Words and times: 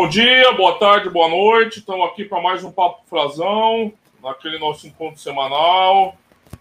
Bom 0.00 0.08
dia, 0.08 0.52
boa 0.52 0.78
tarde, 0.78 1.10
boa 1.10 1.28
noite. 1.28 1.80
Estamos 1.80 2.06
aqui 2.06 2.24
para 2.24 2.40
mais 2.40 2.62
um 2.62 2.70
Papo 2.70 3.02
Frazão, 3.10 3.92
naquele 4.22 4.56
nosso 4.56 4.86
encontro 4.86 5.18
semanal, 5.18 6.16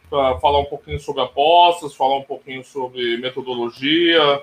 para 0.10 0.40
falar 0.40 0.58
um 0.58 0.66
pouquinho 0.66 1.00
sobre 1.00 1.21
apostas, 1.21 1.94
falar 1.94 2.18
um 2.18 2.24
pouquinho 2.24 2.64
sobre 2.64 3.16
metodologia, 3.18 4.42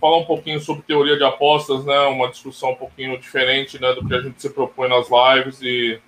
falar 0.00 0.18
um 0.18 0.24
pouquinho 0.24 0.60
sobre 0.60 0.84
teoria 0.84 1.16
de 1.16 1.24
apostas, 1.24 1.84
né? 1.84 1.98
Uma 2.02 2.30
discussão 2.30 2.70
um 2.70 2.76
pouquinho 2.76 3.18
diferente 3.18 3.82
né, 3.82 3.92
do 3.92 4.06
que 4.06 4.14
a 4.14 4.20
gente 4.20 4.40
se 4.40 4.50
propõe 4.50 4.88
nas 4.88 5.08
lives 5.10 5.60
e, 5.60 6.00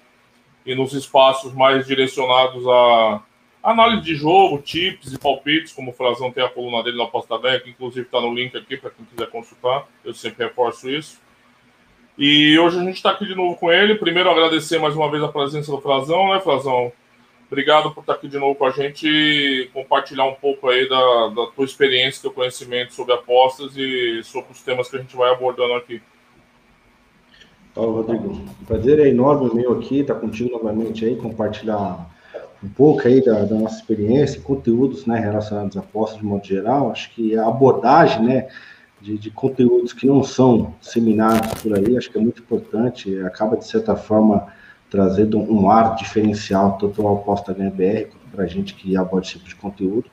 e 0.65 0.73
nos 0.77 0.93
espaços 0.93 1.53
mais 1.53 1.85
direcionados 1.85 2.65
a 2.69 3.23
Análise 3.61 4.03
de 4.03 4.15
jogo, 4.15 4.60
tips 4.60 5.15
e 5.15 5.19
palpites, 5.19 5.73
como 5.73 5.91
o 5.91 5.95
Frazão 5.95 6.30
tem 6.30 6.45
a 6.45 6.51
coluna 6.51 6.83
dele 6.83 6.99
na 6.99 7.05
Aposta 7.05 7.37
que 7.60 7.71
inclusive 7.71 8.07
está 8.07 8.21
no 8.21 8.33
link 8.33 8.55
aqui 8.55 8.77
para 8.77 8.91
quem 8.91 9.07
quiser 9.07 9.29
consultar. 9.30 9.88
Eu 10.05 10.15
sempre 10.15 10.45
reforço 10.45 10.88
isso. 10.88 11.23
E 12.16 12.56
hoje 12.59 12.78
a 12.78 12.84
gente 12.84 12.96
está 12.96 13.10
aqui 13.10 13.27
de 13.27 13.34
novo 13.34 13.56
com 13.56 13.73
ele. 13.73 13.96
Primeiro, 13.96 14.30
agradecer 14.30 14.78
mais 14.78 14.95
uma 14.95 15.10
vez 15.10 15.23
a 15.23 15.28
presença 15.28 15.73
do 15.73 15.80
Frazão, 15.80 16.32
né, 16.32 16.40
Frazão? 16.40 16.92
Obrigado 17.50 17.90
por 17.92 18.00
estar 18.00 18.14
aqui 18.14 18.28
de 18.28 18.38
novo 18.38 18.54
com 18.54 18.66
a 18.66 18.70
gente 18.70 19.06
e 19.06 19.68
compartilhar 19.73 20.24
um 20.24 20.34
pouco 20.34 20.68
aí 20.68 20.88
da, 20.88 21.28
da 21.28 21.46
tua 21.48 21.64
experiência, 21.64 22.23
teu 22.23 22.30
conhecimento 22.30 22.95
sobre 22.95 23.14
apostas 23.14 23.77
e 23.77 24.23
sobre 24.23 24.52
os 24.52 24.62
temas 24.62 24.88
que 24.88 24.96
a 24.96 25.00
gente 25.00 25.16
vai 25.16 25.30
abordando 25.32 25.74
aqui. 25.74 26.00
Fala, 27.74 27.88
Rodrigo. 27.88 28.45
O 28.62 28.66
prazer 28.66 29.01
é 29.01 29.09
enorme 29.09 29.52
meu 29.52 29.73
aqui, 29.73 30.01
estar 30.01 30.15
tá 30.15 30.20
contigo 30.20 30.51
novamente 30.51 31.04
aí, 31.04 31.16
compartilhar 31.16 32.09
um 32.62 32.68
pouco 32.68 33.06
aí 33.06 33.23
da, 33.23 33.45
da, 33.45 33.56
nossa 33.56 33.76
experiência, 33.76 34.40
conteúdos 34.40 35.04
né, 35.04 35.18
relacionados 35.18 35.76
à 35.76 35.80
apostas 35.80 36.18
de 36.18 36.24
modo 36.24 36.46
geral. 36.46 36.93
Acho 36.93 37.10
que 37.10 37.37
a 37.37 37.46
abordagem 37.46 38.23
né, 38.24 38.49
de, 39.05 39.19
de, 39.19 39.30
conteúdos 39.30 39.93
que 39.93 40.07
não 40.07 40.23
são 40.23 40.74
seminários 40.80 41.52
por 41.63 41.77
aí, 41.77 41.97
acho 41.97 42.10
que 42.10 42.16
é 42.16 42.21
muito 42.21 42.41
importante, 42.41 43.21
acaba 43.21 43.55
de 43.55 43.66
certa 43.66 43.95
forma 43.95 44.46
trazendo 44.88 45.38
um 45.38 45.71
ar 45.71 45.95
diferencial 45.95 46.79
tanto 46.79 47.07
ao 47.07 47.16
aposta 47.16 47.52
HBR 47.52 48.07
quanto 48.07 48.29
para 48.33 48.45
a 48.45 48.46
gente 48.46 48.74
que 48.74 48.96
aborda 48.96 49.27
esse 49.27 49.35
tipo 49.35 49.49
de 49.49 49.57
conteúdo, 49.57 50.05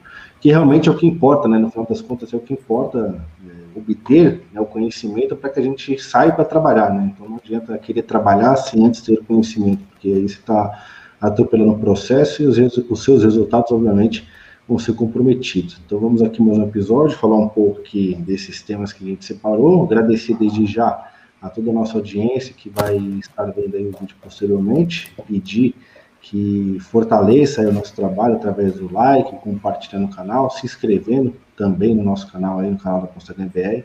que 0.41 0.49
realmente 0.49 0.89
é 0.89 0.91
o 0.91 0.97
que 0.97 1.07
importa, 1.07 1.47
né? 1.47 1.57
No 1.57 1.69
final 1.69 1.85
das 1.87 2.01
contas, 2.01 2.33
é 2.33 2.35
o 2.35 2.41
que 2.41 2.53
importa 2.53 3.23
é, 3.47 3.79
obter 3.79 4.43
né, 4.51 4.59
o 4.59 4.65
conhecimento 4.65 5.35
para 5.35 5.49
que 5.49 5.59
a 5.59 5.63
gente 5.63 5.97
saiba 5.97 6.43
trabalhar, 6.43 6.93
né? 6.93 7.13
Então 7.15 7.29
não 7.29 7.37
adianta 7.37 7.77
querer 7.77 8.01
trabalhar 8.01 8.57
sem 8.57 8.85
antes 8.85 9.01
ter 9.01 9.23
conhecimento, 9.23 9.83
porque 9.91 10.09
aí 10.09 10.27
você 10.27 10.35
está 10.35 10.83
atropelando 11.21 11.73
o 11.73 11.79
processo 11.79 12.43
e 12.43 12.45
os, 12.45 12.57
os 12.57 13.03
seus 13.03 13.23
resultados, 13.23 13.71
obviamente, 13.71 14.27
vão 14.71 14.79
ser 14.79 14.93
comprometidos. 14.93 15.81
Então 15.85 15.99
vamos 15.99 16.21
aqui 16.21 16.41
mais 16.41 16.57
um 16.57 16.63
episódio, 16.63 17.17
falar 17.17 17.35
um 17.35 17.49
pouco 17.49 17.81
aqui 17.81 18.15
desses 18.21 18.61
temas 18.61 18.93
que 18.93 19.03
a 19.03 19.07
gente 19.07 19.25
separou, 19.25 19.83
agradecer 19.83 20.33
desde 20.37 20.65
já 20.65 21.11
a 21.41 21.49
toda 21.49 21.71
a 21.71 21.73
nossa 21.73 21.97
audiência 21.97 22.53
que 22.53 22.69
vai 22.69 22.95
estar 23.19 23.47
vendo 23.47 23.75
aí 23.75 23.85
o 23.85 23.91
vídeo 23.91 24.15
posteriormente, 24.21 25.11
pedir 25.27 25.75
que 26.21 26.77
fortaleça 26.79 27.67
o 27.67 27.73
nosso 27.73 27.93
trabalho 27.93 28.35
através 28.35 28.75
do 28.75 28.89
like, 28.93 29.35
compartilhando 29.41 30.05
o 30.05 30.15
canal, 30.15 30.49
se 30.49 30.65
inscrevendo 30.65 31.35
também 31.57 31.93
no 31.93 32.03
nosso 32.03 32.31
canal 32.31 32.59
aí, 32.59 32.71
no 32.71 32.77
canal 32.77 33.01
da 33.01 33.07
Posta 33.07 33.33
BR, 33.33 33.83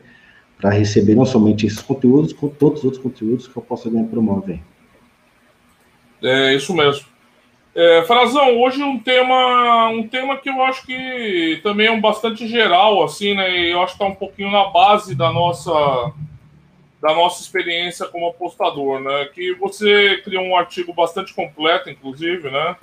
para 0.56 0.70
receber 0.70 1.16
não 1.16 1.26
somente 1.26 1.66
esses 1.66 1.82
conteúdos, 1.82 2.32
como 2.32 2.52
todos 2.52 2.78
os 2.78 2.84
outros 2.84 3.02
conteúdos 3.02 3.48
que 3.48 3.58
a 3.58 3.90
Ganha 3.90 4.04
promove. 4.04 4.62
É 6.22 6.54
isso 6.54 6.72
mesmo. 6.72 7.15
É, 7.78 8.02
Frazão, 8.04 8.58
hoje 8.58 8.82
um 8.82 8.98
tema, 8.98 9.88
um 9.90 10.08
tema 10.08 10.38
que 10.38 10.48
eu 10.48 10.62
acho 10.62 10.86
que 10.86 11.60
também 11.62 11.88
é 11.88 11.90
um 11.90 12.00
bastante 12.00 12.48
geral, 12.48 13.04
assim, 13.04 13.34
né? 13.34 13.70
Eu 13.70 13.82
acho 13.82 13.98
que 13.98 14.02
está 14.02 14.06
um 14.06 14.14
pouquinho 14.14 14.50
na 14.50 14.70
base 14.70 15.14
da 15.14 15.30
nossa, 15.30 15.70
da 17.02 17.14
nossa 17.14 17.42
experiência 17.42 18.06
como 18.06 18.28
apostador, 18.28 18.98
né? 19.00 19.26
Que 19.26 19.52
você 19.56 20.22
criou 20.24 20.42
um 20.42 20.56
artigo 20.56 20.94
bastante 20.94 21.34
completo, 21.34 21.90
inclusive, 21.90 22.50
né? 22.50 22.76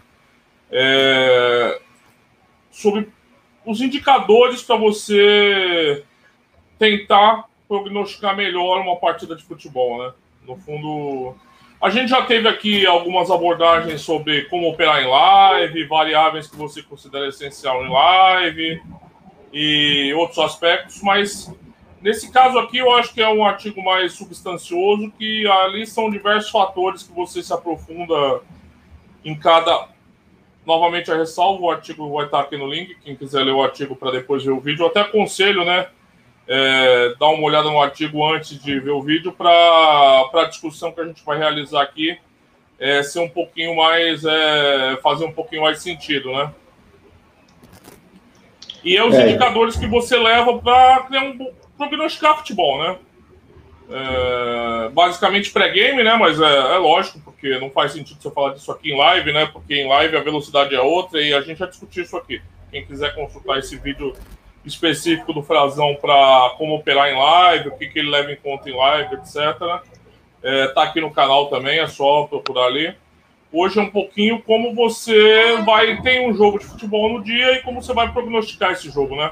É, 0.70 1.82
sobre 2.70 3.10
os 3.66 3.82
indicadores 3.82 4.62
para 4.62 4.76
você 4.76 6.04
tentar 6.78 7.46
prognosticar 7.68 8.38
melhor 8.38 8.82
uma 8.82 8.98
partida 8.98 9.36
de 9.36 9.44
futebol, 9.44 10.04
né? 10.04 10.14
No 10.46 10.56
fundo, 10.56 11.36
a 11.84 11.90
gente 11.90 12.08
já 12.08 12.22
teve 12.22 12.48
aqui 12.48 12.86
algumas 12.86 13.30
abordagens 13.30 14.00
sobre 14.00 14.44
como 14.44 14.70
operar 14.70 15.04
em 15.04 15.06
live, 15.06 15.86
variáveis 15.86 16.48
que 16.48 16.56
você 16.56 16.82
considera 16.82 17.28
essencial 17.28 17.86
em 17.86 17.92
live 17.92 18.82
e 19.52 20.14
outros 20.14 20.40
aspectos, 20.40 21.02
mas 21.02 21.54
nesse 22.02 22.32
caso 22.32 22.58
aqui 22.58 22.78
eu 22.78 22.90
acho 22.96 23.14
que 23.14 23.22
é 23.22 23.28
um 23.28 23.44
artigo 23.44 23.84
mais 23.84 24.14
substancioso, 24.14 25.12
que 25.20 25.46
ali 25.46 25.86
são 25.86 26.10
diversos 26.10 26.50
fatores 26.50 27.04
que 27.04 27.12
você 27.12 27.44
se 27.44 27.52
aprofunda 27.52 28.40
em 29.26 29.36
cada. 29.38 29.90
Novamente, 30.66 31.12
a 31.12 31.18
ressalvo, 31.18 31.66
o 31.66 31.70
artigo 31.70 32.10
vai 32.14 32.28
estar 32.28 32.40
aqui 32.40 32.56
no 32.56 32.66
link, 32.66 32.96
quem 33.04 33.14
quiser 33.14 33.44
ler 33.44 33.52
o 33.52 33.62
artigo 33.62 33.94
para 33.94 34.12
depois 34.12 34.42
ver 34.42 34.52
o 34.52 34.60
vídeo. 34.62 34.84
Eu 34.84 34.88
até 34.88 35.02
aconselho, 35.02 35.66
né? 35.66 35.88
É, 36.48 37.16
dar 37.20 37.28
uma 37.28 37.44
olhada 37.44 37.70
no 37.70 37.82
artigo 37.82 38.26
antes 38.26 38.62
de 38.62 38.80
ver 38.80 38.92
o 38.92 39.02
vídeo 39.02 39.32
para 39.32 40.30
a 40.34 40.46
discussão 40.50 40.92
que 40.92 41.02
a 41.02 41.06
gente 41.06 41.24
vai 41.24 41.38
realizar 41.38 41.82
aqui 41.82 42.18
é, 42.80 43.02
ser 43.02 43.20
um 43.20 43.30
pouquinho 43.30 43.76
mais 43.76 44.26
é, 44.26 44.98
fazer 45.02 45.26
um 45.26 45.32
pouquinho 45.32 45.62
mais 45.62 45.82
sentido, 45.82 46.34
né? 46.34 46.52
E 48.84 48.98
é 48.98 49.04
os 49.06 49.16
é. 49.16 49.30
indicadores 49.30 49.78
que 49.78 49.88
você 49.88 50.18
leva 50.18 50.60
para 50.60 51.04
criar 51.04 51.22
um 51.22 51.54
prognosticar 51.78 52.38
futebol, 52.38 52.84
né? 52.84 52.98
É, 53.90 54.90
basicamente 54.90 55.52
pré-game, 55.52 56.04
né? 56.04 56.16
Mas 56.16 56.42
é, 56.42 56.76
é, 56.76 56.78
lógico, 56.78 57.22
porque 57.22 57.58
não 57.58 57.70
faz 57.70 57.94
sentido 57.94 58.22
você 58.22 58.32
falar 58.32 58.54
disso 58.54 58.72
aqui 58.72 58.92
em 58.92 58.98
live, 58.98 59.32
né? 59.32 59.46
Porque 59.46 59.76
em 59.76 59.88
live 59.88 60.18
a 60.18 60.22
velocidade 60.22 60.76
é 60.76 60.82
outra 60.82 61.22
e 61.22 61.34
a 61.34 61.40
gente 61.42 61.60
vai 61.60 61.70
discutir 61.70 62.02
isso 62.02 62.18
aqui. 62.18 62.42
Quem 62.70 62.86
quiser 62.86 63.16
consultar 63.16 63.60
esse 63.60 63.78
vídeo 63.78 64.14
específico 64.66 65.34
do 65.34 65.44
Frazão 65.44 65.96
para 66.00 66.56
como 66.58 66.76
operar 66.76 67.10
em 67.10 67.18
live, 67.18 67.70
o 67.70 67.78
que, 67.78 67.88
que 67.88 68.00
ele 68.00 68.10
leva 68.10 68.32
em 68.32 68.38
conta 68.38 68.70
em 68.70 68.76
live, 68.76 69.16
etc. 69.16 69.36
É, 70.42 70.68
tá 70.68 70.84
aqui 70.84 71.02
no 71.02 71.12
canal 71.12 71.48
também, 71.48 71.80
é 71.80 71.88
só 71.88 72.24
procurar 72.24 72.66
ali. 72.66 72.94
Hoje 73.52 73.80
é 73.80 73.84
um 73.84 73.90
pouquinho 73.90 74.42
como 74.42 74.74
você 74.74 75.58
vai 75.64 76.02
tem 76.02 76.28
um 76.28 76.34
jogo 76.34 76.60
de 76.60 76.66
futebol 76.66 77.14
no 77.14 77.24
dia 77.24 77.54
e 77.54 77.62
como 77.62 77.82
você 77.82 77.94
vai 77.94 78.12
prognosticar 78.12 78.72
esse 78.72 78.90
jogo, 78.90 79.16
né? 79.16 79.32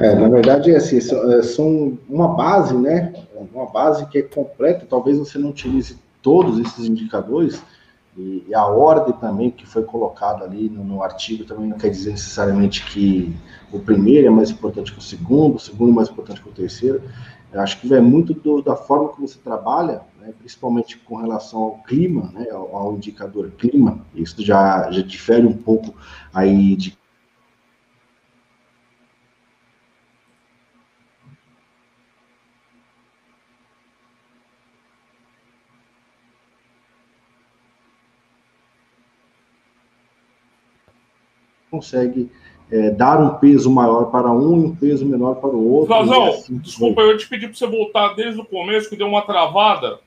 É, 0.00 0.14
na 0.14 0.28
verdade, 0.28 0.72
é 0.72 0.76
assim, 0.76 1.00
são, 1.00 1.42
são 1.42 1.98
uma 2.08 2.28
base, 2.28 2.74
né? 2.76 3.12
Uma 3.52 3.66
base 3.66 4.06
que 4.06 4.18
é 4.18 4.22
completa. 4.22 4.86
Talvez 4.88 5.18
você 5.18 5.38
não 5.38 5.50
utilize 5.50 5.98
todos 6.22 6.58
esses 6.58 6.86
indicadores, 6.86 7.62
e, 8.16 8.44
e, 8.48 8.54
a 8.54 8.64
ordem 8.64 9.12
também 9.14 9.50
que 9.50 9.66
foi 9.66 9.82
colocada 9.82 10.44
ali 10.44 10.68
no, 10.68 10.84
no, 10.84 11.02
artigo 11.02 11.44
também 11.44 11.68
não 11.68 11.76
quer 11.76 11.90
dizer 11.90 12.12
necessariamente 12.12 12.84
que 12.86 13.34
o 13.72 13.80
primeiro 13.80 14.28
é 14.28 14.30
mais 14.30 14.50
importante 14.50 14.92
que 14.92 14.98
o 14.98 15.02
segundo, 15.02 15.56
o 15.56 15.58
segundo 15.58 15.90
é 15.90 15.94
mais 15.94 16.08
importante 16.08 16.40
que 16.40 16.48
o 16.48 16.52
terceiro. 16.52 17.02
Eu 17.52 17.60
acho 17.60 17.80
que 17.80 17.88
vai 17.88 18.00
muito 18.00 18.34
do, 18.34 18.62
da 18.62 18.76
forma 18.76 19.08
como 19.08 19.26
você 19.26 19.38
trabalha, 19.38 20.02
né, 20.20 20.32
principalmente 20.38 20.96
com 20.98 21.16
relação 21.16 21.60
ao 21.60 21.78
clima, 21.84 22.30
né, 22.32 22.48
ao, 22.50 22.74
ao 22.74 22.94
indicador 22.94 23.50
clima. 23.52 24.00
Isso 24.14 24.44
já, 24.44 24.90
já 24.90 25.02
difere 25.02 25.46
um 25.46 25.56
pouco 25.56 25.94
aí 26.32 26.76
de 26.76 26.96
consegue 41.74 42.30
é, 42.70 42.90
dar 42.90 43.20
um 43.20 43.38
peso 43.38 43.70
maior 43.70 44.10
para 44.10 44.30
um 44.32 44.62
e 44.62 44.64
um 44.66 44.74
peso 44.74 45.04
menor 45.04 45.36
para 45.36 45.50
o 45.50 45.70
outro. 45.70 45.94
Frazão, 45.94 46.28
assim, 46.28 46.58
desculpa, 46.58 47.02
eu 47.02 47.16
te 47.16 47.28
pedi 47.28 47.46
para 47.46 47.56
você 47.56 47.66
voltar 47.66 48.14
desde 48.14 48.40
o 48.40 48.44
começo, 48.44 48.88
que 48.88 48.96
deu 48.96 49.06
uma 49.06 49.22
travada, 49.22 49.98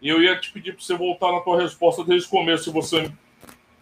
e 0.00 0.08
eu 0.08 0.22
ia 0.22 0.36
te 0.36 0.52
pedir 0.52 0.72
para 0.72 0.82
você 0.82 0.94
voltar 0.94 1.32
na 1.32 1.40
tua 1.40 1.60
resposta 1.60 2.04
desde 2.04 2.28
o 2.28 2.30
começo, 2.30 2.64
se 2.64 2.70
você, 2.70 3.10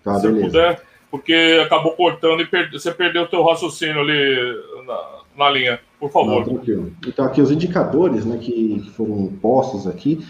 tá, 0.02 0.18
se 0.20 0.28
puder, 0.28 0.82
porque 1.10 1.60
acabou 1.64 1.92
cortando 1.92 2.40
e 2.40 2.46
perde, 2.46 2.78
você 2.78 2.92
perdeu 2.92 3.22
o 3.22 3.28
teu 3.28 3.44
raciocínio 3.44 4.00
ali 4.00 4.54
na, 4.86 5.44
na 5.44 5.50
linha. 5.50 5.80
Por 5.98 6.10
favor. 6.10 6.40
Não, 6.40 6.44
tranquilo. 6.44 6.92
Então, 7.06 7.24
aqui 7.24 7.40
os 7.40 7.50
indicadores 7.50 8.24
né, 8.24 8.38
que 8.38 8.90
foram 8.96 9.28
postos 9.40 9.86
aqui, 9.86 10.24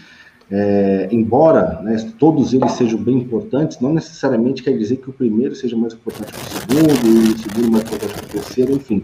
é, 0.51 1.07
embora 1.11 1.81
né, 1.81 1.95
todos 2.19 2.53
eles 2.53 2.71
sejam 2.73 2.99
bem 2.99 3.17
importantes, 3.17 3.79
não 3.79 3.93
necessariamente 3.93 4.61
quer 4.61 4.77
dizer 4.77 4.97
que 4.97 5.09
o 5.09 5.13
primeiro 5.13 5.55
seja 5.55 5.75
mais 5.75 5.93
importante 5.93 6.31
que 6.31 6.39
o 6.39 6.43
segundo, 6.43 7.07
e 7.07 7.33
o 7.33 7.37
segundo 7.37 7.71
mais 7.71 7.83
importante 7.83 8.13
que 8.13 8.25
o 8.25 8.29
terceiro, 8.29 8.73
enfim. 8.73 9.03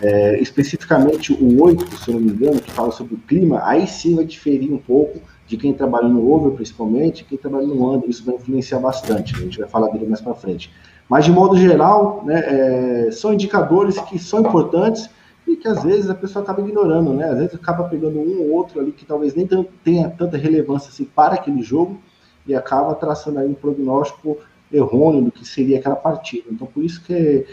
É, 0.00 0.40
especificamente 0.40 1.32
o 1.32 1.62
8, 1.62 1.96
se 1.96 2.08
eu 2.08 2.14
não 2.14 2.20
me 2.20 2.30
engano, 2.30 2.60
que 2.60 2.70
fala 2.70 2.92
sobre 2.92 3.14
o 3.14 3.18
clima, 3.18 3.60
aí 3.64 3.86
sim 3.86 4.14
vai 4.14 4.24
diferir 4.24 4.72
um 4.72 4.78
pouco 4.78 5.18
de 5.46 5.56
quem 5.56 5.72
trabalha 5.72 6.08
no 6.08 6.30
over, 6.30 6.52
principalmente, 6.52 7.24
quem 7.24 7.38
trabalha 7.38 7.66
no 7.66 7.92
under, 7.92 8.08
isso 8.08 8.24
vai 8.24 8.34
influenciar 8.34 8.78
bastante, 8.78 9.34
a 9.34 9.38
gente 9.38 9.58
vai 9.58 9.68
falar 9.68 9.88
dele 9.88 10.06
mais 10.06 10.20
para 10.20 10.34
frente. 10.34 10.70
Mas, 11.08 11.24
de 11.24 11.30
modo 11.30 11.56
geral, 11.56 12.22
né, 12.24 12.42
é, 12.46 13.10
são 13.12 13.32
indicadores 13.32 13.98
que 14.00 14.18
são 14.18 14.40
importantes, 14.40 15.08
e 15.46 15.56
que 15.56 15.68
às 15.68 15.82
vezes 15.82 16.10
a 16.10 16.14
pessoa 16.14 16.42
acaba 16.42 16.60
ignorando, 16.60 17.12
né? 17.12 17.30
Às 17.30 17.38
vezes 17.38 17.54
acaba 17.54 17.84
pegando 17.84 18.18
um 18.18 18.40
ou 18.40 18.50
outro 18.52 18.80
ali 18.80 18.92
que 18.92 19.04
talvez 19.04 19.34
nem 19.34 19.48
tenha 19.84 20.10
tanta 20.10 20.36
relevância 20.36 20.88
assim 20.88 21.04
para 21.04 21.34
aquele 21.34 21.62
jogo 21.62 22.00
e 22.46 22.54
acaba 22.54 22.94
traçando 22.94 23.38
aí 23.38 23.48
um 23.48 23.54
prognóstico 23.54 24.38
errôneo 24.72 25.22
do 25.22 25.30
que 25.30 25.46
seria 25.46 25.78
aquela 25.78 25.96
partida. 25.96 26.48
Então, 26.50 26.66
por 26.66 26.82
isso 26.84 27.02
que 27.04 27.46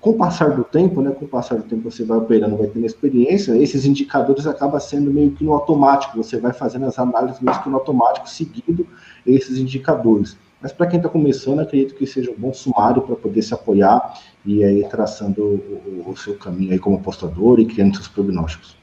com 0.00 0.10
o 0.10 0.14
passar 0.14 0.56
do 0.56 0.64
tempo, 0.64 1.02
né, 1.02 1.10
com 1.10 1.26
o 1.26 1.28
passar 1.28 1.56
do 1.56 1.64
tempo 1.64 1.90
você 1.90 2.04
vai 2.04 2.16
operando, 2.16 2.56
vai 2.56 2.68
tendo 2.68 2.86
experiência, 2.86 3.54
esses 3.56 3.84
indicadores 3.84 4.46
acabam 4.46 4.80
sendo 4.80 5.12
meio 5.12 5.32
que 5.32 5.44
no 5.44 5.52
automático, 5.52 6.16
você 6.16 6.38
vai 6.38 6.52
fazendo 6.54 6.86
as 6.86 6.98
análises 6.98 7.40
meio 7.40 7.62
que 7.62 7.68
no 7.68 7.76
automático, 7.76 8.28
seguindo 8.28 8.86
esses 9.26 9.58
indicadores. 9.58 10.38
Mas 10.62 10.72
para 10.72 10.86
quem 10.86 10.98
está 10.98 11.08
começando, 11.08 11.60
acredito 11.60 11.94
que 11.94 12.06
seja 12.06 12.30
um 12.30 12.36
bom 12.36 12.52
sumário 12.52 13.00
para 13.02 13.16
poder 13.16 13.40
se 13.42 13.54
apoiar 13.54 14.20
e 14.44 14.62
aí 14.62 14.86
traçando 14.88 15.42
o, 15.42 16.04
o, 16.06 16.16
seu 16.16 16.36
caminho 16.36 16.72
aí 16.72 16.78
como 16.78 16.96
apostador 16.96 17.58
e 17.58 17.66
criando 17.66 17.94
seus 17.94 18.08
prognósticos. 18.08 18.76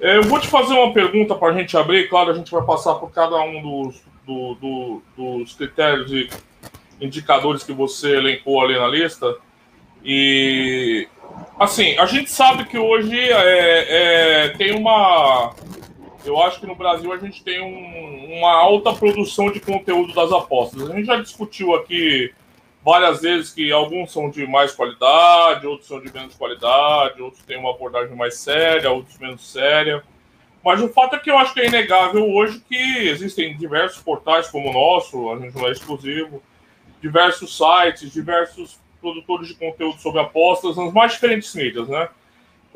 É, 0.00 0.16
eu 0.16 0.24
vou 0.24 0.40
te 0.40 0.48
fazer 0.48 0.74
uma 0.74 0.92
pergunta 0.92 1.34
para 1.34 1.48
a 1.48 1.58
gente 1.58 1.76
abrir, 1.76 2.08
claro, 2.08 2.30
a 2.30 2.34
gente 2.34 2.50
vai 2.50 2.64
passar 2.64 2.94
por 2.94 3.10
cada 3.10 3.40
um 3.40 3.62
dos, 3.62 4.02
do, 4.26 4.54
do, 4.54 5.02
dos 5.16 5.54
critérios 5.54 6.10
e 6.12 6.28
indicadores 7.00 7.62
que 7.62 7.72
você 7.72 8.16
elencou 8.16 8.60
ali 8.62 8.78
na 8.78 8.88
lista. 8.88 9.36
E 10.04 11.08
assim, 11.58 11.96
a 11.98 12.06
gente 12.06 12.30
sabe 12.30 12.64
que 12.64 12.78
hoje 12.78 13.18
é, 13.18 14.44
é, 14.44 14.48
tem 14.50 14.72
uma. 14.72 15.52
Eu 16.26 16.40
acho 16.42 16.60
que 16.60 16.66
no 16.66 16.74
Brasil 16.74 17.12
a 17.12 17.18
gente 17.18 17.42
tem 17.42 17.62
um, 17.62 18.38
uma 18.38 18.52
alta 18.52 18.92
produção 18.92 19.50
de 19.50 19.60
conteúdo 19.60 20.12
das 20.12 20.32
apostas. 20.32 20.90
A 20.90 20.94
gente 20.94 21.06
já 21.06 21.16
discutiu 21.16 21.74
aqui 21.74 22.34
várias 22.84 23.22
vezes 23.22 23.52
que 23.52 23.70
alguns 23.72 24.12
são 24.12 24.28
de 24.28 24.46
mais 24.46 24.72
qualidade, 24.72 25.66
outros 25.66 25.88
são 25.88 26.00
de 26.00 26.12
menos 26.12 26.34
qualidade, 26.34 27.22
outros 27.22 27.42
têm 27.44 27.58
uma 27.58 27.70
abordagem 27.70 28.14
mais 28.16 28.38
séria, 28.38 28.90
outros 28.90 29.18
menos 29.18 29.50
séria. 29.50 30.02
Mas 30.64 30.80
o 30.80 30.88
fato 30.88 31.14
é 31.14 31.18
que 31.18 31.30
eu 31.30 31.38
acho 31.38 31.54
que 31.54 31.60
é 31.60 31.66
inegável 31.66 32.28
hoje 32.28 32.60
que 32.68 32.76
existem 33.08 33.56
diversos 33.56 34.02
portais 34.02 34.48
como 34.48 34.70
o 34.70 34.72
nosso, 34.72 35.30
a 35.32 35.38
gente 35.38 35.56
não 35.56 35.68
é 35.68 35.70
exclusivo, 35.70 36.42
diversos 37.00 37.56
sites, 37.56 38.12
diversos 38.12 38.78
produtores 39.00 39.48
de 39.48 39.54
conteúdo 39.54 40.00
sobre 40.00 40.20
apostas 40.20 40.76
nas 40.76 40.92
mais 40.92 41.12
diferentes 41.12 41.54
mídias, 41.54 41.88
né? 41.88 42.08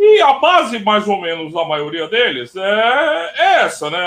E 0.02 0.22
a 0.22 0.32
base, 0.32 0.78
mais 0.78 1.06
ou 1.06 1.20
menos, 1.20 1.52
da 1.52 1.62
maioria 1.62 2.08
deles 2.08 2.56
é, 2.56 3.32
é 3.36 3.64
essa, 3.64 3.90
né? 3.90 3.98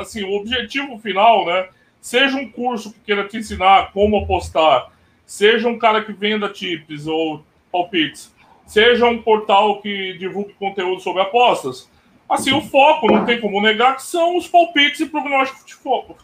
Assim, 0.00 0.24
o 0.24 0.32
objetivo 0.32 0.98
final, 0.98 1.46
né? 1.46 1.68
Seja 2.00 2.36
um 2.36 2.50
curso 2.50 2.92
que 2.92 2.98
queira 3.06 3.22
te 3.28 3.36
ensinar 3.36 3.92
como 3.92 4.18
apostar, 4.18 4.90
seja 5.24 5.68
um 5.68 5.78
cara 5.78 6.02
que 6.02 6.12
venda 6.12 6.48
tips 6.48 7.06
ou 7.06 7.44
palpites, 7.70 8.34
seja 8.66 9.06
um 9.06 9.22
portal 9.22 9.80
que 9.80 10.14
divulgue 10.14 10.54
conteúdo 10.54 11.00
sobre 11.00 11.22
apostas, 11.22 11.88
assim, 12.28 12.52
o 12.52 12.60
foco, 12.60 13.06
não 13.06 13.24
tem 13.24 13.40
como 13.40 13.60
negar, 13.60 13.94
que 13.94 14.02
são 14.02 14.36
os 14.36 14.48
palpites 14.48 14.98
e 14.98 15.06
prognósticos 15.06 15.64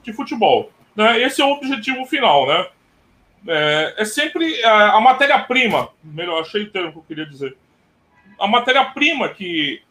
de 0.03 0.13
futebol. 0.13 0.73
Né? 0.97 1.23
Esse 1.23 1.41
é 1.41 1.45
o 1.45 1.53
objetivo 1.53 2.05
final, 2.07 2.45
né? 2.49 2.67
É, 3.47 3.95
é 3.99 4.05
sempre 4.05 4.65
a, 4.65 4.97
a 4.97 5.01
matéria-prima, 5.01 5.91
melhor, 6.03 6.41
achei 6.41 6.65
o 6.65 6.71
termo 6.73 6.91
que 6.91 6.99
eu 6.99 7.05
queria 7.05 7.27
dizer. 7.27 7.57
A 8.39 8.47
matéria-prima 8.47 9.29
que 9.29 9.83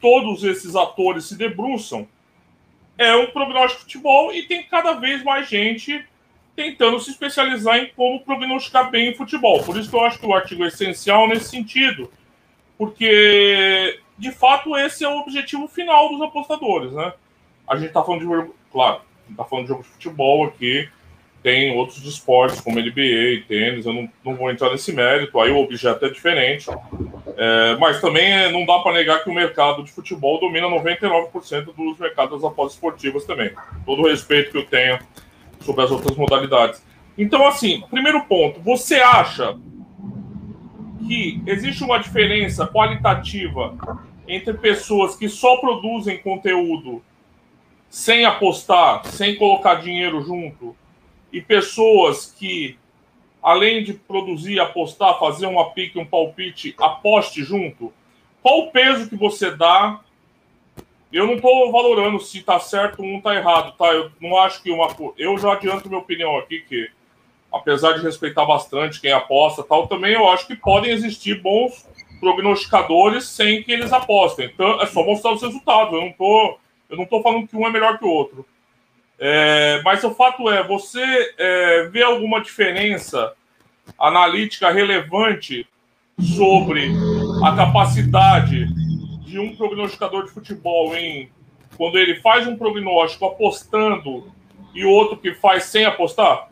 todos 0.00 0.44
esses 0.44 0.74
atores 0.74 1.26
se 1.26 1.36
debruçam 1.36 2.08
é 2.96 3.14
um 3.14 3.26
prognóstico 3.26 3.86
de 3.86 3.92
futebol 3.92 4.32
e 4.32 4.42
tem 4.42 4.62
cada 4.64 4.94
vez 4.94 5.22
mais 5.22 5.48
gente 5.48 6.04
tentando 6.54 7.00
se 7.00 7.10
especializar 7.10 7.78
em 7.78 7.90
como 7.94 8.20
prognosticar 8.20 8.90
bem 8.90 9.08
em 9.08 9.14
futebol. 9.14 9.62
Por 9.62 9.78
isso 9.78 9.88
que 9.88 9.96
eu 9.96 10.04
acho 10.04 10.18
que 10.18 10.26
o 10.26 10.34
artigo 10.34 10.64
é 10.64 10.68
essencial 10.68 11.26
nesse 11.26 11.48
sentido, 11.48 12.12
porque 12.76 14.00
de 14.18 14.30
fato 14.30 14.76
esse 14.76 15.04
é 15.04 15.08
o 15.08 15.18
objetivo 15.18 15.66
final 15.68 16.10
dos 16.10 16.20
apostadores, 16.20 16.92
né? 16.92 17.14
A 17.66 17.76
gente 17.76 17.88
está 17.88 18.02
falando 18.02 18.20
de 18.20 18.50
claro, 18.70 19.00
está 19.30 19.44
falando 19.44 19.64
de 19.64 19.68
jogo 19.70 19.82
de 19.82 19.88
futebol 19.88 20.44
aqui, 20.44 20.88
tem 21.42 21.76
outros 21.76 22.04
esportes, 22.04 22.60
como 22.60 22.78
NBA, 22.78 23.44
tênis, 23.48 23.86
eu 23.86 23.94
não, 23.94 24.08
não 24.24 24.34
vou 24.34 24.50
entrar 24.50 24.70
nesse 24.70 24.92
mérito, 24.92 25.40
aí 25.40 25.50
o 25.50 25.58
objeto 25.58 26.04
é 26.04 26.10
diferente. 26.10 26.66
É, 27.36 27.76
mas 27.78 28.00
também 28.00 28.52
não 28.52 28.66
dá 28.66 28.78
para 28.80 28.92
negar 28.92 29.24
que 29.24 29.30
o 29.30 29.34
mercado 29.34 29.82
de 29.82 29.90
futebol 29.90 30.38
domina 30.38 30.66
99% 30.66 31.74
dos 31.74 31.98
mercados 31.98 32.44
apostas 32.44 32.74
esportivas 32.74 33.24
também. 33.24 33.50
Todo 33.86 34.02
o 34.02 34.08
respeito 34.08 34.50
que 34.50 34.58
eu 34.58 34.66
tenho 34.66 34.98
sobre 35.60 35.84
as 35.84 35.90
outras 35.90 36.16
modalidades. 36.16 36.84
Então, 37.16 37.46
assim, 37.46 37.82
primeiro 37.90 38.24
ponto, 38.24 38.60
você 38.60 38.96
acha 38.96 39.56
que 41.06 41.42
existe 41.46 41.82
uma 41.82 41.98
diferença 41.98 42.66
qualitativa 42.66 43.74
entre 44.28 44.54
pessoas 44.54 45.16
que 45.16 45.28
só 45.28 45.56
produzem 45.56 46.18
conteúdo 46.18 47.02
sem 47.88 48.24
apostar, 48.24 49.04
sem 49.06 49.34
colocar 49.36 49.76
dinheiro 49.76 50.22
junto, 50.22 50.76
e 51.32 51.40
pessoas 51.40 52.34
que, 52.38 52.78
além 53.42 53.82
de 53.82 53.94
produzir, 53.94 54.60
apostar, 54.60 55.18
fazer 55.18 55.46
uma 55.46 55.70
pique, 55.70 55.98
um 55.98 56.06
palpite, 56.06 56.74
aposte 56.78 57.42
junto? 57.42 57.92
Qual 58.42 58.60
o 58.60 58.70
peso 58.70 59.08
que 59.08 59.16
você 59.16 59.50
dá? 59.50 60.00
Eu 61.12 61.26
não 61.26 61.34
estou 61.34 61.70
valorando 61.72 62.20
se 62.20 62.38
está 62.38 62.58
certo 62.60 63.02
ou 63.02 63.08
não 63.08 63.18
está 63.18 63.34
errado, 63.34 63.76
tá? 63.76 63.86
Eu 63.86 64.10
não 64.20 64.38
acho 64.38 64.62
que 64.62 64.70
uma. 64.70 64.88
Eu 65.18 65.36
já 65.38 65.52
adianto 65.52 65.88
minha 65.88 66.00
opinião 66.00 66.38
aqui, 66.38 66.60
que 66.60 66.88
apesar 67.52 67.94
de 67.94 68.02
respeitar 68.02 68.44
bastante 68.44 69.00
quem 69.00 69.12
aposta 69.12 69.62
tal, 69.62 69.88
também 69.88 70.12
eu 70.12 70.28
acho 70.28 70.46
que 70.46 70.54
podem 70.54 70.92
existir 70.92 71.40
bons 71.40 71.86
prognosticadores 72.20 73.24
sem 73.24 73.62
que 73.62 73.72
eles 73.72 73.92
apostem. 73.92 74.46
Então, 74.46 74.80
é 74.80 74.86
só 74.86 75.02
mostrar 75.02 75.32
os 75.32 75.42
resultados. 75.42 75.92
Eu 75.94 76.02
não 76.02 76.12
tô, 76.12 76.58
eu 76.88 76.96
não 76.96 77.22
falando 77.22 77.48
que 77.48 77.56
um 77.56 77.66
é 77.66 77.70
melhor 77.70 77.98
que 77.98 78.04
o 78.04 78.10
outro. 78.10 78.46
É, 79.22 79.82
mas 79.84 80.02
o 80.02 80.14
fato 80.14 80.48
é, 80.48 80.66
você 80.66 81.34
é, 81.36 81.88
vê 81.88 82.02
alguma 82.02 82.40
diferença 82.40 83.34
analítica 83.98 84.70
relevante 84.70 85.66
sobre 86.18 86.90
a 87.44 87.54
capacidade 87.54 88.66
de 89.22 89.38
um 89.38 89.54
prognosticador 89.54 90.24
de 90.24 90.30
futebol 90.30 90.96
em 90.96 91.30
quando 91.76 91.98
ele 91.98 92.18
faz 92.20 92.46
um 92.46 92.56
prognóstico 92.56 93.26
apostando 93.26 94.32
e 94.74 94.86
outro 94.86 95.18
que 95.18 95.34
faz 95.34 95.64
sem 95.64 95.84
apostar? 95.84 96.48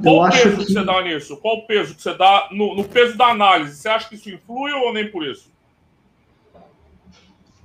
Qual 0.00 0.26
o 0.26 0.30
peso 0.30 0.56
que... 0.56 0.66
que... 0.66 0.72
você 0.72 0.84
dá 0.84 1.02
nisso? 1.02 1.36
Qual 1.38 1.56
o 1.58 1.66
peso 1.66 1.96
que 1.96 2.02
você 2.02 2.14
dá 2.14 2.48
no, 2.52 2.76
no 2.76 2.84
peso 2.84 3.16
da 3.16 3.26
análise? 3.26 3.76
Você 3.76 3.88
acha 3.88 4.08
que 4.08 4.14
isso 4.14 4.30
influi 4.30 4.72
ou 4.72 4.92
nem 4.92 5.10
por 5.10 5.26
isso? 5.26 5.50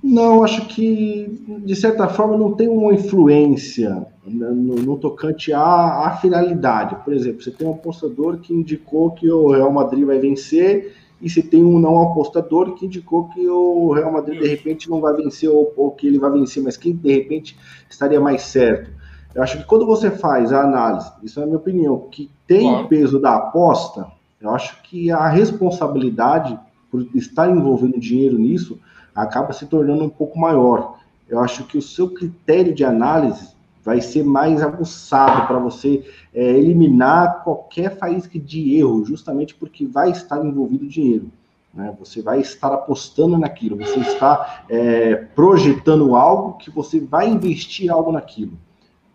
Não, 0.02 0.44
acho 0.44 0.66
que, 0.66 1.42
de 1.64 1.74
certa 1.74 2.08
forma, 2.08 2.36
não 2.36 2.52
tem 2.52 2.68
uma 2.68 2.94
influência 2.94 4.06
no, 4.24 4.76
no 4.76 4.96
tocante 4.96 5.52
à, 5.52 6.06
à, 6.06 6.16
finalidade. 6.20 6.96
Por 7.04 7.12
exemplo, 7.12 7.42
você 7.42 7.50
tem 7.50 7.66
um 7.66 7.72
apostador 7.72 8.38
que 8.38 8.52
indicou 8.52 9.10
que 9.10 9.30
o 9.30 9.50
Real 9.50 9.72
Madrid 9.72 10.04
vai 10.04 10.18
vencer, 10.18 10.94
e 11.20 11.30
você 11.30 11.42
tem 11.42 11.64
um 11.64 11.78
não 11.78 12.02
apostador 12.02 12.74
que 12.74 12.84
indicou 12.84 13.28
que 13.28 13.48
o 13.48 13.92
Real 13.92 14.12
Madrid, 14.12 14.40
de 14.40 14.46
repente, 14.46 14.88
não 14.88 15.00
vai 15.00 15.14
vencer, 15.14 15.48
ou, 15.48 15.72
ou 15.76 15.90
que 15.90 16.06
ele 16.06 16.18
vai 16.18 16.30
vencer, 16.30 16.62
mas 16.62 16.76
quem, 16.76 16.94
de 16.94 17.12
repente, 17.12 17.56
estaria 17.88 18.20
mais 18.20 18.42
certo. 18.42 18.90
Eu 19.34 19.42
acho 19.42 19.58
que 19.58 19.64
quando 19.64 19.86
você 19.86 20.10
faz 20.10 20.52
a 20.52 20.62
análise, 20.62 21.10
isso 21.22 21.40
é 21.40 21.42
a 21.42 21.46
minha 21.46 21.58
opinião, 21.58 22.06
que 22.10 22.30
tem 22.46 22.70
claro. 22.70 22.88
peso 22.88 23.18
da 23.18 23.36
aposta, 23.36 24.06
eu 24.40 24.50
acho 24.50 24.82
que 24.82 25.10
a 25.10 25.28
responsabilidade 25.28 26.58
por 26.90 27.06
estar 27.14 27.50
envolvendo 27.50 27.98
dinheiro 27.98 28.38
nisso 28.38 28.78
acaba 29.16 29.52
se 29.52 29.66
tornando 29.66 30.04
um 30.04 30.08
pouco 30.08 30.38
maior. 30.38 30.98
Eu 31.28 31.40
acho 31.40 31.64
que 31.64 31.78
o 31.78 31.82
seu 31.82 32.10
critério 32.10 32.74
de 32.74 32.84
análise 32.84 33.56
vai 33.82 34.00
ser 34.00 34.24
mais 34.24 34.62
aguçado 34.62 35.46
para 35.46 35.58
você 35.58 36.04
é, 36.34 36.42
eliminar 36.42 37.44
qualquer 37.44 37.96
faísca 37.96 38.38
de 38.38 38.76
erro, 38.76 39.04
justamente 39.04 39.54
porque 39.54 39.86
vai 39.86 40.10
estar 40.10 40.44
envolvido 40.44 40.86
dinheiro. 40.86 41.30
Né? 41.72 41.94
Você 42.00 42.20
vai 42.20 42.40
estar 42.40 42.72
apostando 42.72 43.38
naquilo, 43.38 43.76
você 43.76 44.00
está 44.00 44.64
é, 44.68 45.14
projetando 45.14 46.16
algo 46.16 46.54
que 46.54 46.70
você 46.70 46.98
vai 46.98 47.28
investir 47.28 47.90
algo 47.90 48.10
naquilo. 48.10 48.58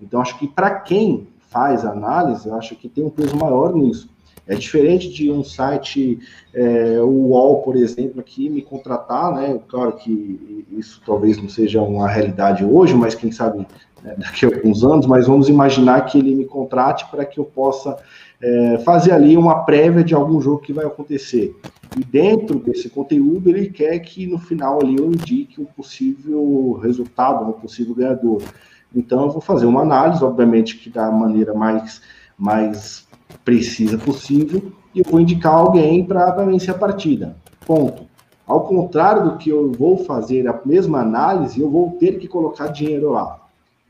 Então, 0.01 0.22
acho 0.22 0.38
que 0.39 0.48
para 0.48 0.79
quem 0.79 1.27
faz 1.50 1.84
análise, 1.84 2.48
eu 2.48 2.55
acho 2.55 2.75
que 2.75 2.88
tem 2.88 3.03
um 3.03 3.10
peso 3.10 3.36
maior 3.36 3.74
nisso. 3.75 4.10
É 4.48 4.56
diferente 4.56 5.10
de 5.10 5.32
um 5.32 5.44
site, 5.44 6.20
é, 6.54 7.00
o 7.00 7.30
UOL, 7.30 7.62
por 7.62 7.76
exemplo, 7.76 8.20
aqui 8.20 8.50
me 8.50 8.62
contratar, 8.62 9.34
né? 9.34 9.60
Claro 9.68 9.94
que 9.94 10.66
isso 10.72 11.02
talvez 11.06 11.38
não 11.38 11.48
seja 11.48 11.82
uma 11.82 12.08
realidade 12.08 12.66
hoje, 12.66 12.94
mas 12.96 13.16
quem 13.16 13.32
sabe 13.32 13.66
né, 14.04 14.16
daqui 14.18 14.46
a 14.46 14.50
alguns 14.50 14.84
anos, 14.84 15.06
mas 15.06 15.28
vamos 15.28 15.48
imaginar 15.48 16.02
que 16.06 16.18
ele 16.18 16.36
me 16.36 16.46
contrate 16.46 17.06
para 17.10 17.24
que 17.24 17.40
eu 17.40 17.46
possa 17.46 17.98
é, 18.42 18.80
fazer 18.80 19.12
ali 19.12 19.38
uma 19.38 19.64
prévia 19.64 20.04
de 20.04 20.16
algum 20.16 20.42
jogo 20.42 20.60
que 20.60 20.74
vai 20.74 20.86
acontecer. 20.86 21.56
E 21.98 22.04
dentro 22.04 22.58
desse 22.60 22.90
conteúdo, 22.90 23.50
ele 23.50 23.70
quer 23.70 24.00
que 24.00 24.26
no 24.26 24.40
final 24.40 24.80
ali 24.82 24.98
eu 24.98 25.08
indique 25.08 25.62
um 25.62 25.66
possível 25.66 26.80
resultado, 26.82 27.46
um 27.46 27.54
possível 27.54 27.94
ganhador. 27.94 28.42
Então, 28.96 29.26
eu 29.26 29.30
vou 29.30 29.42
fazer 29.42 29.66
uma 29.66 29.82
análise, 29.82 30.24
obviamente, 30.24 30.78
que 30.78 30.90
da 30.90 31.10
maneira 31.12 31.54
mais, 31.54 32.02
mais 32.38 33.08
precisa 33.44 33.98
possível, 33.98 34.72
e 34.94 35.00
eu 35.00 35.06
vou 35.10 35.20
indicar 35.20 35.54
alguém 35.54 36.06
para 36.06 36.32
vencer 36.46 36.74
a 36.74 36.78
partida. 36.78 37.36
Ponto. 37.66 38.06
Ao 38.46 38.62
contrário 38.62 39.24
do 39.24 39.38
que 39.38 39.50
eu 39.50 39.72
vou 39.72 40.04
fazer 40.04 40.48
a 40.48 40.60
mesma 40.66 41.00
análise, 41.00 41.62
eu 41.62 41.70
vou 41.70 41.92
ter 42.00 42.20
que 42.20 42.28
colocar 42.28 42.68
dinheiro 42.68 43.12
lá. 43.12 43.40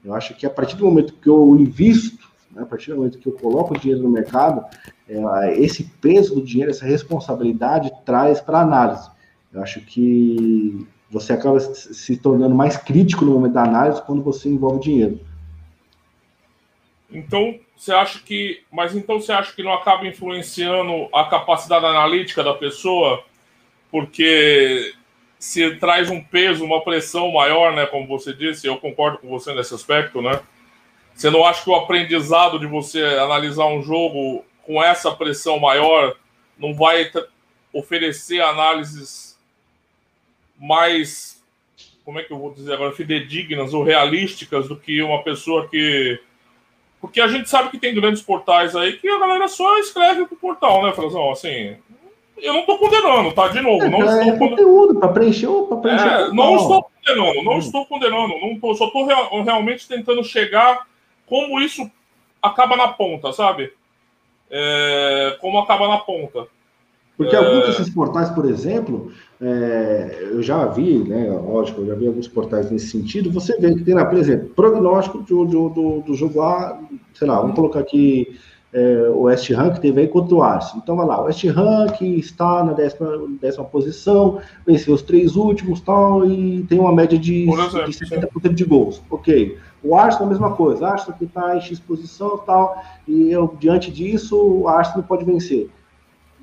Eu 0.03 0.13
acho 0.13 0.35
que 0.35 0.45
a 0.45 0.49
partir 0.49 0.75
do 0.75 0.85
momento 0.85 1.13
que 1.13 1.29
eu 1.29 1.55
invisto, 1.57 2.29
né, 2.51 2.63
a 2.63 2.65
partir 2.65 2.91
do 2.91 2.97
momento 2.97 3.17
que 3.17 3.27
eu 3.27 3.33
coloco 3.33 3.79
dinheiro 3.79 4.03
no 4.03 4.09
mercado, 4.09 4.63
é, 5.07 5.59
esse 5.59 5.83
peso 5.83 6.35
do 6.35 6.43
dinheiro, 6.43 6.71
essa 6.71 6.85
responsabilidade 6.85 7.91
traz 8.05 8.39
para 8.39 8.59
a 8.59 8.61
análise. 8.61 9.09
Eu 9.53 9.61
acho 9.61 9.81
que 9.81 10.87
você 11.09 11.33
acaba 11.33 11.59
se 11.59 12.15
tornando 12.17 12.55
mais 12.55 12.77
crítico 12.77 13.25
no 13.25 13.33
momento 13.33 13.53
da 13.53 13.63
análise 13.63 14.01
quando 14.03 14.21
você 14.21 14.47
envolve 14.47 14.79
dinheiro. 14.79 15.19
Então, 17.11 17.55
você 17.81 17.91
acha 17.93 18.19
que. 18.19 18.61
Mas 18.71 18.95
então 18.95 19.19
você 19.19 19.31
acha 19.31 19.51
que 19.53 19.63
não 19.63 19.73
acaba 19.73 20.05
influenciando 20.05 21.09
a 21.11 21.23
capacidade 21.23 21.83
analítica 21.83 22.43
da 22.43 22.53
pessoa? 22.53 23.23
Porque 23.89 24.93
se 25.39 25.77
traz 25.77 26.07
um 26.11 26.23
peso, 26.23 26.63
uma 26.63 26.83
pressão 26.83 27.31
maior, 27.31 27.73
né? 27.73 27.87
Como 27.87 28.05
você 28.05 28.35
disse, 28.35 28.67
eu 28.67 28.77
concordo 28.77 29.17
com 29.17 29.27
você 29.29 29.51
nesse 29.55 29.73
aspecto, 29.73 30.21
né? 30.21 30.39
Você 31.15 31.31
não 31.31 31.43
acha 31.43 31.63
que 31.63 31.71
o 31.71 31.75
aprendizado 31.75 32.59
de 32.59 32.67
você 32.67 33.03
analisar 33.03 33.65
um 33.65 33.81
jogo 33.81 34.45
com 34.61 34.81
essa 34.81 35.11
pressão 35.11 35.59
maior 35.59 36.15
não 36.59 36.75
vai 36.75 37.11
oferecer 37.73 38.41
análises 38.41 39.39
mais, 40.55 41.43
como 42.05 42.19
é 42.19 42.23
que 42.23 42.31
eu 42.31 42.37
vou 42.37 42.53
dizer 42.53 42.73
agora, 42.73 42.91
fidedignas 42.91 43.73
ou 43.73 43.83
realísticas 43.83 44.67
do 44.67 44.77
que 44.77 45.01
uma 45.01 45.23
pessoa 45.23 45.67
que. 45.67 46.21
Porque 47.01 47.19
a 47.19 47.27
gente 47.27 47.49
sabe 47.49 47.71
que 47.71 47.79
tem 47.79 47.95
grandes 47.95 48.21
portais 48.21 48.75
aí 48.75 48.93
que 48.93 49.09
a 49.09 49.19
galera 49.19 49.47
só 49.47 49.79
escreve 49.79 50.27
pro 50.27 50.35
portal, 50.37 50.83
né, 50.83 50.93
Frazão? 50.93 51.31
Assim, 51.31 51.75
eu 52.37 52.53
não 52.53 52.59
estou 52.61 52.77
condenando, 52.77 53.31
tá? 53.33 53.47
De 53.47 53.59
novo, 53.59 53.89
não 53.89 54.03
é, 54.03 54.19
estou 54.19 54.37
conteúdo 54.37 54.99
para 54.99 55.09
preencher, 55.09 55.47
para 55.67 55.77
preencher. 55.77 56.07
É, 56.07 56.31
não 56.31 56.55
estou 56.57 56.83
condenando, 56.83 57.43
não 57.43 57.53
hum. 57.53 57.57
estou 57.57 57.85
condenando, 57.87 58.39
não 58.39 58.59
tô, 58.59 58.75
só 58.75 58.85
estou 58.85 59.05
real, 59.05 59.43
realmente 59.43 59.87
tentando 59.87 60.23
chegar 60.23 60.85
como 61.25 61.59
isso 61.59 61.89
acaba 62.41 62.77
na 62.77 62.89
ponta, 62.89 63.33
sabe? 63.33 63.73
É, 64.49 65.37
como 65.41 65.57
acaba 65.57 65.87
na 65.87 65.97
ponta. 65.97 66.47
Porque 67.17 67.35
é... 67.35 67.39
alguns 67.39 67.67
desses 67.67 67.93
portais, 67.93 68.29
por 68.29 68.45
exemplo, 68.45 69.11
é, 69.41 70.29
eu 70.31 70.43
já 70.43 70.67
vi, 70.67 70.99
né? 70.99 71.31
Lógico, 71.31 71.81
eu 71.81 71.87
já 71.87 71.95
vi 71.95 72.05
alguns 72.05 72.27
portais 72.27 72.69
nesse 72.69 72.89
sentido. 72.89 73.31
Você 73.31 73.57
vê 73.57 73.73
que 73.73 73.83
tem 73.83 73.95
lá, 73.95 74.05
por 74.05 74.19
exemplo, 74.19 74.49
prognóstico 74.49 75.19
do, 75.19 75.45
do, 75.45 75.69
do, 75.69 76.01
do 76.01 76.13
jogo 76.13 76.41
A, 76.41 76.79
sei 77.15 77.27
lá, 77.27 77.41
vamos 77.41 77.55
colocar 77.55 77.79
aqui 77.79 78.37
é, 78.71 79.09
o 79.09 79.21
West 79.21 79.49
Ham 79.49 79.71
que 79.71 79.81
teve 79.81 80.01
aí 80.01 80.07
contra 80.07 80.35
o 80.35 80.43
Arsenal. 80.43 80.81
Então 80.83 80.95
vai 80.95 81.07
lá, 81.07 81.21
o 81.21 81.25
West 81.25 81.43
Ham 81.45 81.87
que 81.97 82.05
está 82.05 82.63
na 82.63 82.73
décima, 82.73 83.17
décima 83.41 83.65
posição, 83.65 84.39
venceu 84.63 84.93
os 84.93 85.01
três 85.01 85.35
últimos 85.35 85.81
tal, 85.81 86.23
e 86.23 86.63
tem 86.69 86.79
uma 86.79 86.93
média 86.93 87.17
de, 87.17 87.49
exemplo, 87.49 87.85
de 87.85 87.97
70% 87.97 88.53
de 88.53 88.63
gols. 88.63 89.01
Ok. 89.09 89.57
O 89.83 89.95
Arsenal 89.95 90.27
a 90.27 90.29
mesma 90.29 90.51
coisa, 90.51 90.83
o 90.83 90.85
Arsenal 90.85 91.17
que 91.17 91.25
está 91.25 91.57
em 91.57 91.61
X 91.61 91.79
posição 91.79 92.37
tal, 92.45 92.79
e 93.07 93.31
eu, 93.31 93.55
diante 93.59 93.89
disso 93.89 94.37
o 94.39 94.67
Arsenal 94.67 95.01
pode 95.01 95.25
vencer. 95.25 95.67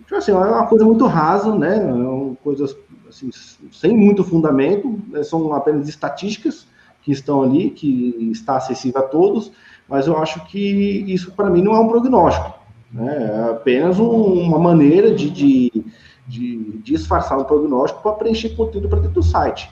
Então, 0.04 0.16
assim, 0.16 0.32
é 0.32 0.34
uma 0.34 0.66
coisa 0.66 0.86
muito 0.86 1.06
rasa, 1.06 1.54
né? 1.54 1.76
É 1.76 2.18
coisas 2.42 2.74
assim, 3.08 3.30
sem 3.72 3.96
muito 3.96 4.24
fundamento, 4.24 4.98
né? 5.08 5.22
são 5.22 5.52
apenas 5.52 5.88
estatísticas 5.88 6.66
que 7.02 7.12
estão 7.12 7.42
ali, 7.42 7.70
que 7.70 8.30
está 8.32 8.56
acessível 8.56 9.00
a 9.00 9.04
todos, 9.04 9.52
mas 9.88 10.06
eu 10.06 10.18
acho 10.18 10.44
que 10.46 11.04
isso 11.08 11.32
para 11.32 11.48
mim 11.48 11.62
não 11.62 11.74
é 11.74 11.80
um 11.80 11.88
prognóstico, 11.88 12.58
né? 12.92 13.46
é 13.46 13.50
apenas 13.50 13.98
um, 13.98 14.42
uma 14.42 14.58
maneira 14.58 15.14
de, 15.14 15.30
de, 15.30 15.84
de, 16.26 16.78
disfarçar 16.82 17.38
um 17.38 17.44
prognóstico 17.44 18.02
para 18.02 18.12
preencher 18.12 18.50
conteúdo 18.50 18.88
para 18.88 19.00
dentro 19.00 19.14
do 19.14 19.22
site. 19.22 19.70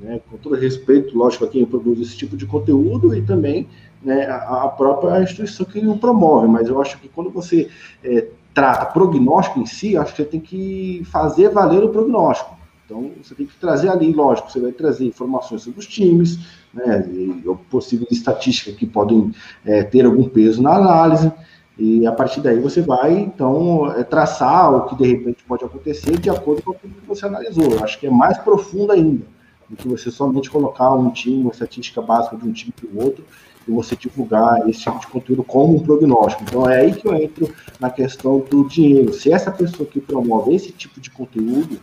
Né? 0.00 0.20
Com 0.28 0.36
todo 0.36 0.56
respeito, 0.56 1.16
lógico, 1.16 1.44
a 1.44 1.48
quem 1.48 1.64
produz 1.64 2.00
esse 2.00 2.16
tipo 2.16 2.36
de 2.36 2.46
conteúdo 2.46 3.14
e 3.14 3.22
também 3.22 3.68
né, 4.02 4.26
a, 4.26 4.64
a, 4.64 4.68
própria 4.68 5.22
instituição 5.22 5.64
que 5.64 5.78
o 5.86 5.96
promove, 5.96 6.48
mas 6.48 6.68
eu 6.68 6.80
acho 6.80 6.98
que 6.98 7.08
quando 7.08 7.30
você 7.30 7.68
é, 8.02 8.26
trata 8.52 8.86
prognóstico 8.86 9.60
em 9.60 9.66
si, 9.66 9.96
acho 9.96 10.12
que 10.12 10.22
você 10.22 10.28
tem 10.28 10.40
que 10.40 11.02
fazer 11.10 11.50
valer 11.50 11.84
o 11.84 11.88
prognóstico. 11.88 12.56
Então, 12.92 13.10
você 13.22 13.34
tem 13.34 13.46
que 13.46 13.56
trazer 13.56 13.88
ali, 13.88 14.12
lógico, 14.12 14.52
você 14.52 14.60
vai 14.60 14.70
trazer 14.70 15.06
informações 15.06 15.62
sobre 15.62 15.80
os 15.80 15.86
times, 15.86 16.38
né, 16.74 17.08
e 17.10 17.42
possíveis 17.70 18.12
estatísticas 18.12 18.74
que 18.74 18.86
podem 18.86 19.32
é, 19.64 19.82
ter 19.82 20.04
algum 20.04 20.28
peso 20.28 20.62
na 20.62 20.74
análise, 20.74 21.32
e 21.78 22.06
a 22.06 22.12
partir 22.12 22.42
daí 22.42 22.60
você 22.60 22.82
vai, 22.82 23.14
então, 23.14 23.90
é, 23.92 24.04
traçar 24.04 24.70
o 24.74 24.84
que 24.84 24.96
de 24.96 25.06
repente 25.06 25.42
pode 25.44 25.64
acontecer 25.64 26.18
de 26.18 26.28
acordo 26.28 26.62
com 26.62 26.72
aquilo 26.72 26.92
que 26.92 27.06
você 27.06 27.24
analisou. 27.24 27.64
Eu 27.64 27.82
acho 27.82 27.98
que 27.98 28.06
é 28.06 28.10
mais 28.10 28.36
profundo 28.36 28.92
ainda 28.92 29.24
do 29.70 29.74
que 29.74 29.88
você 29.88 30.10
somente 30.10 30.50
colocar 30.50 30.92
um 30.92 31.10
time, 31.10 31.40
uma 31.40 31.50
estatística 31.50 32.02
básica 32.02 32.36
de 32.36 32.46
um 32.46 32.52
time 32.52 32.74
para 32.78 32.90
o 32.90 33.02
outro, 33.02 33.24
e 33.66 33.70
você 33.70 33.96
divulgar 33.96 34.68
esse 34.68 34.80
tipo 34.80 35.00
de 35.00 35.06
conteúdo 35.06 35.42
como 35.42 35.76
um 35.76 35.80
prognóstico. 35.80 36.42
Então 36.42 36.68
é 36.68 36.80
aí 36.80 36.92
que 36.92 37.08
eu 37.08 37.14
entro 37.14 37.50
na 37.80 37.88
questão 37.88 38.40
do 38.40 38.68
dinheiro. 38.68 39.14
Se 39.14 39.32
essa 39.32 39.50
pessoa 39.50 39.88
que 39.88 40.00
promove 40.00 40.54
esse 40.54 40.72
tipo 40.72 41.00
de 41.00 41.10
conteúdo, 41.10 41.80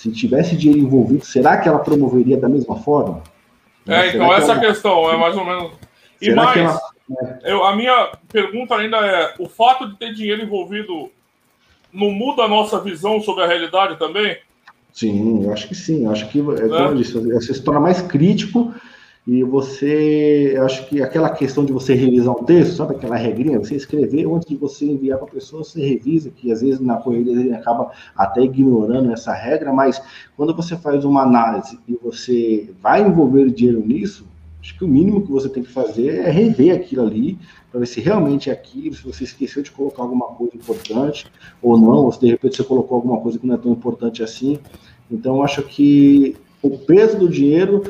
se 0.00 0.10
tivesse 0.10 0.56
dinheiro 0.56 0.86
envolvido, 0.86 1.26
será 1.26 1.58
que 1.58 1.68
ela 1.68 1.78
promoveria 1.78 2.38
da 2.38 2.48
mesma 2.48 2.76
forma? 2.76 3.22
É, 3.86 4.08
então 4.08 4.32
essa 4.32 4.52
ela... 4.52 4.60
questão 4.60 5.10
é 5.10 5.16
mais 5.18 5.36
ou 5.36 5.44
menos. 5.44 5.72
E 6.22 6.26
será 6.26 6.42
mais, 6.42 6.56
ela... 6.56 6.80
É. 7.42 7.52
eu, 7.52 7.62
a 7.62 7.76
minha 7.76 8.12
pergunta 8.32 8.76
ainda 8.76 8.96
é: 8.96 9.34
o 9.38 9.46
fato 9.46 9.86
de 9.86 9.98
ter 9.98 10.14
dinheiro 10.14 10.42
envolvido 10.42 11.10
não 11.92 12.10
muda 12.10 12.44
a 12.44 12.48
nossa 12.48 12.80
visão 12.80 13.20
sobre 13.20 13.44
a 13.44 13.46
realidade 13.46 13.98
também? 13.98 14.38
Sim, 14.90 15.44
eu 15.44 15.52
acho 15.52 15.68
que 15.68 15.74
sim. 15.74 16.06
Eu 16.06 16.12
acho 16.12 16.30
que, 16.30 16.38
é. 16.38 16.42
eu 16.42 16.94
disse, 16.94 17.12
você 17.18 17.52
se 17.52 17.62
torna 17.62 17.80
mais 17.80 18.00
crítico 18.00 18.74
e 19.26 19.44
você, 19.44 20.58
acho 20.64 20.88
que 20.88 21.02
aquela 21.02 21.28
questão 21.30 21.64
de 21.64 21.72
você 21.72 21.94
revisar 21.94 22.34
um 22.34 22.42
texto, 22.42 22.76
sabe 22.76 22.96
aquela 22.96 23.16
regrinha, 23.16 23.58
você 23.58 23.76
escrever 23.76 24.26
antes 24.26 24.48
de 24.48 24.56
você 24.56 24.86
enviar 24.86 25.18
para 25.18 25.28
a 25.28 25.30
pessoa, 25.30 25.62
você 25.62 25.86
revisa, 25.86 26.30
que 26.30 26.50
às 26.50 26.62
vezes 26.62 26.80
na 26.80 26.96
corrida 26.96 27.30
ele 27.30 27.52
acaba 27.52 27.90
até 28.16 28.42
ignorando 28.42 29.12
essa 29.12 29.32
regra, 29.32 29.72
mas 29.72 30.02
quando 30.36 30.56
você 30.56 30.74
faz 30.76 31.04
uma 31.04 31.22
análise 31.22 31.78
e 31.86 31.98
você 32.02 32.70
vai 32.82 33.02
envolver 33.02 33.42
o 33.42 33.50
dinheiro 33.50 33.86
nisso, 33.86 34.26
acho 34.60 34.76
que 34.76 34.84
o 34.84 34.88
mínimo 34.88 35.22
que 35.22 35.30
você 35.30 35.48
tem 35.48 35.62
que 35.62 35.70
fazer 35.70 36.20
é 36.20 36.30
rever 36.30 36.74
aquilo 36.74 37.02
ali, 37.02 37.38
para 37.70 37.80
ver 37.80 37.86
se 37.86 38.00
realmente 38.00 38.48
é 38.48 38.52
aquilo, 38.52 38.94
se 38.94 39.04
você 39.04 39.24
esqueceu 39.24 39.62
de 39.62 39.70
colocar 39.70 40.02
alguma 40.02 40.28
coisa 40.28 40.56
importante 40.56 41.26
ou 41.62 41.78
não, 41.78 42.04
ou 42.04 42.12
se 42.12 42.20
de 42.20 42.30
repente 42.30 42.56
você 42.56 42.64
colocou 42.64 42.96
alguma 42.96 43.20
coisa 43.20 43.38
que 43.38 43.46
não 43.46 43.54
é 43.54 43.58
tão 43.58 43.70
importante 43.70 44.22
assim. 44.22 44.58
Então, 45.10 45.42
acho 45.42 45.62
que 45.62 46.36
o 46.62 46.76
peso 46.78 47.18
do 47.18 47.28
dinheiro 47.28 47.82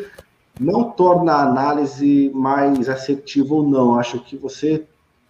não 0.61 0.91
torna 0.91 1.33
a 1.33 1.43
análise 1.43 2.31
mais 2.35 2.89
assertiva 2.89 3.55
ou 3.55 3.67
não. 3.67 3.99
Acho 3.99 4.21
que 4.21 4.37
você 4.37 4.85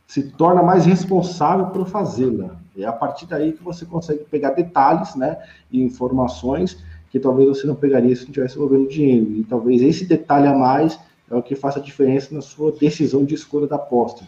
se 0.07 0.25
torna 0.33 0.61
mais 0.61 0.85
responsável 0.85 1.67
por 1.67 1.87
fazê-la. 1.87 2.57
É 2.77 2.85
a 2.85 2.93
partir 2.93 3.27
daí 3.27 3.53
que 3.53 3.63
você 3.63 3.87
consegue 3.87 4.25
pegar 4.25 4.51
detalhes, 4.51 5.15
né, 5.15 5.39
e 5.71 5.81
informações 5.81 6.83
que 7.11 7.21
talvez 7.21 7.49
você 7.49 7.67
não 7.67 7.77
pegaria 7.77 8.15
se 8.15 8.25
não 8.25 8.33
tivesse 8.33 8.57
envolvendo 8.57 8.89
dinheiro. 8.89 9.31
E 9.37 9.45
talvez 9.45 9.83
esse 9.83 10.05
detalhe 10.05 10.49
a 10.49 10.55
mais 10.55 10.99
é 11.31 11.35
o 11.35 11.43
que 11.43 11.55
faça 11.55 11.81
diferença 11.81 12.35
na 12.35 12.41
sua 12.41 12.73
decisão 12.73 13.25
de 13.25 13.35
escolha 13.35 13.69
da 13.69 13.77
aposta. 13.77 14.25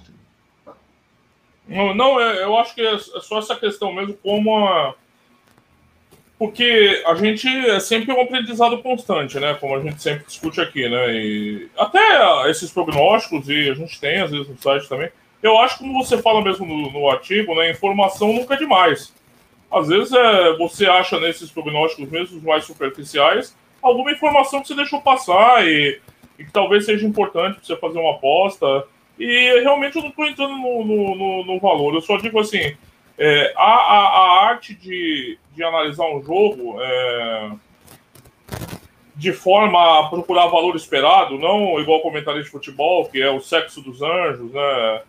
Não, 1.67 1.95
não, 1.95 2.21
é, 2.21 2.45
eu 2.45 2.57
acho 2.57 2.75
que 2.75 2.81
é 2.81 2.99
só 2.99 3.39
essa 3.39 3.57
questão 3.57 3.93
mesmo, 3.93 4.15
como 4.23 4.57
a, 4.57 4.95
porque 6.43 7.01
a 7.07 7.15
gente 7.15 7.47
é 7.47 7.79
sempre 7.79 8.13
um 8.13 8.21
aprendizado 8.21 8.77
constante, 8.79 9.39
né? 9.39 9.55
Como 9.61 9.77
a 9.77 9.81
gente 9.81 10.03
sempre 10.03 10.25
discute 10.27 10.61
aqui, 10.61 10.89
né? 10.89 11.15
E 11.15 11.69
até 11.79 12.51
esses 12.51 12.69
prognósticos, 12.69 13.49
e 13.49 13.71
a 13.71 13.75
gente 13.75 14.01
tem, 14.01 14.21
às 14.21 14.33
vezes, 14.33 14.49
no 14.49 14.59
site 14.59 14.89
também. 14.89 15.09
Eu 15.41 15.57
acho 15.59 15.79
como 15.79 16.03
você 16.03 16.21
fala 16.21 16.43
mesmo 16.43 16.67
no, 16.67 16.91
no 16.91 17.09
artigo, 17.09 17.55
né? 17.55 17.71
Informação 17.71 18.33
nunca 18.33 18.55
é 18.55 18.57
demais. 18.57 19.15
Às 19.71 19.87
vezes 19.87 20.13
é, 20.13 20.57
você 20.57 20.87
acha 20.87 21.21
nesses 21.21 21.49
prognósticos, 21.49 22.11
mesmo 22.11 22.39
os 22.39 22.43
mais 22.43 22.65
superficiais, 22.65 23.57
alguma 23.81 24.11
informação 24.11 24.61
que 24.61 24.67
você 24.67 24.75
deixou 24.75 25.01
passar 25.01 25.65
e, 25.65 26.01
e 26.41 26.45
que 26.45 26.51
talvez 26.51 26.87
seja 26.87 27.07
importante 27.07 27.59
para 27.59 27.65
você 27.65 27.77
fazer 27.77 28.01
uma 28.01 28.15
aposta. 28.17 28.83
E 29.17 29.61
realmente 29.61 29.95
eu 29.95 30.03
não 30.03 30.11
estou 30.11 30.27
entrando 30.27 30.57
no, 30.57 30.85
no, 30.85 31.15
no, 31.15 31.45
no 31.45 31.61
valor. 31.61 31.95
Eu 31.95 32.01
só 32.01 32.17
digo 32.17 32.41
assim, 32.41 32.77
é, 33.25 33.53
a, 33.57 33.63
a, 33.63 34.09
a, 34.09 34.47
arte 34.49 34.75
de, 34.75 35.39
de 35.55 35.63
analisar 35.63 36.07
um 36.07 36.21
jogo 36.21 36.77
é, 36.81 37.53
de 39.15 39.33
forma 39.33 40.01
a 40.01 40.09
procurar 40.09 40.49
valor 40.49 40.75
esperado, 40.75 41.39
não 41.39 41.79
igual 41.79 42.01
comentarista 42.01 42.47
de 42.47 42.51
futebol, 42.51 43.09
que 43.09 43.23
é 43.23 43.31
o 43.31 43.41
sexo 43.41 43.81
dos 43.81 44.03
anjos, 44.03 44.51
né? 44.51 45.03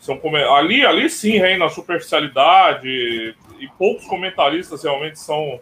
São, 0.00 0.20
ali, 0.56 0.84
ali 0.84 1.08
sim 1.08 1.38
reina 1.38 1.66
a 1.66 1.68
superficialidade 1.68 2.88
e 2.88 3.68
poucos 3.78 4.04
comentaristas 4.06 4.82
realmente 4.82 5.20
são 5.20 5.60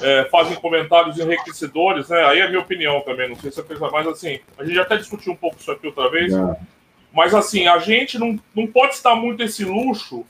é, 0.00 0.24
fazem 0.30 0.56
comentários 0.56 1.18
enriquecedores, 1.18 2.08
né? 2.08 2.24
Aí 2.24 2.38
é 2.38 2.44
a 2.44 2.48
minha 2.48 2.60
opinião 2.60 3.02
também, 3.02 3.28
não 3.28 3.36
sei 3.36 3.52
se 3.52 3.60
é 3.60 3.62
coisa 3.62 3.90
mais 3.90 4.06
assim. 4.06 4.40
A 4.56 4.64
gente 4.64 4.80
até 4.80 4.96
discutiu 4.96 5.34
um 5.34 5.36
pouco 5.36 5.58
isso 5.58 5.70
aqui 5.70 5.86
outra 5.86 6.08
vez, 6.08 6.32
mas 7.12 7.34
assim, 7.34 7.66
a 7.66 7.76
gente 7.78 8.18
não, 8.18 8.40
não 8.56 8.66
pode 8.66 8.94
estar 8.94 9.14
muito 9.14 9.42
esse 9.42 9.66
luxo 9.66 10.24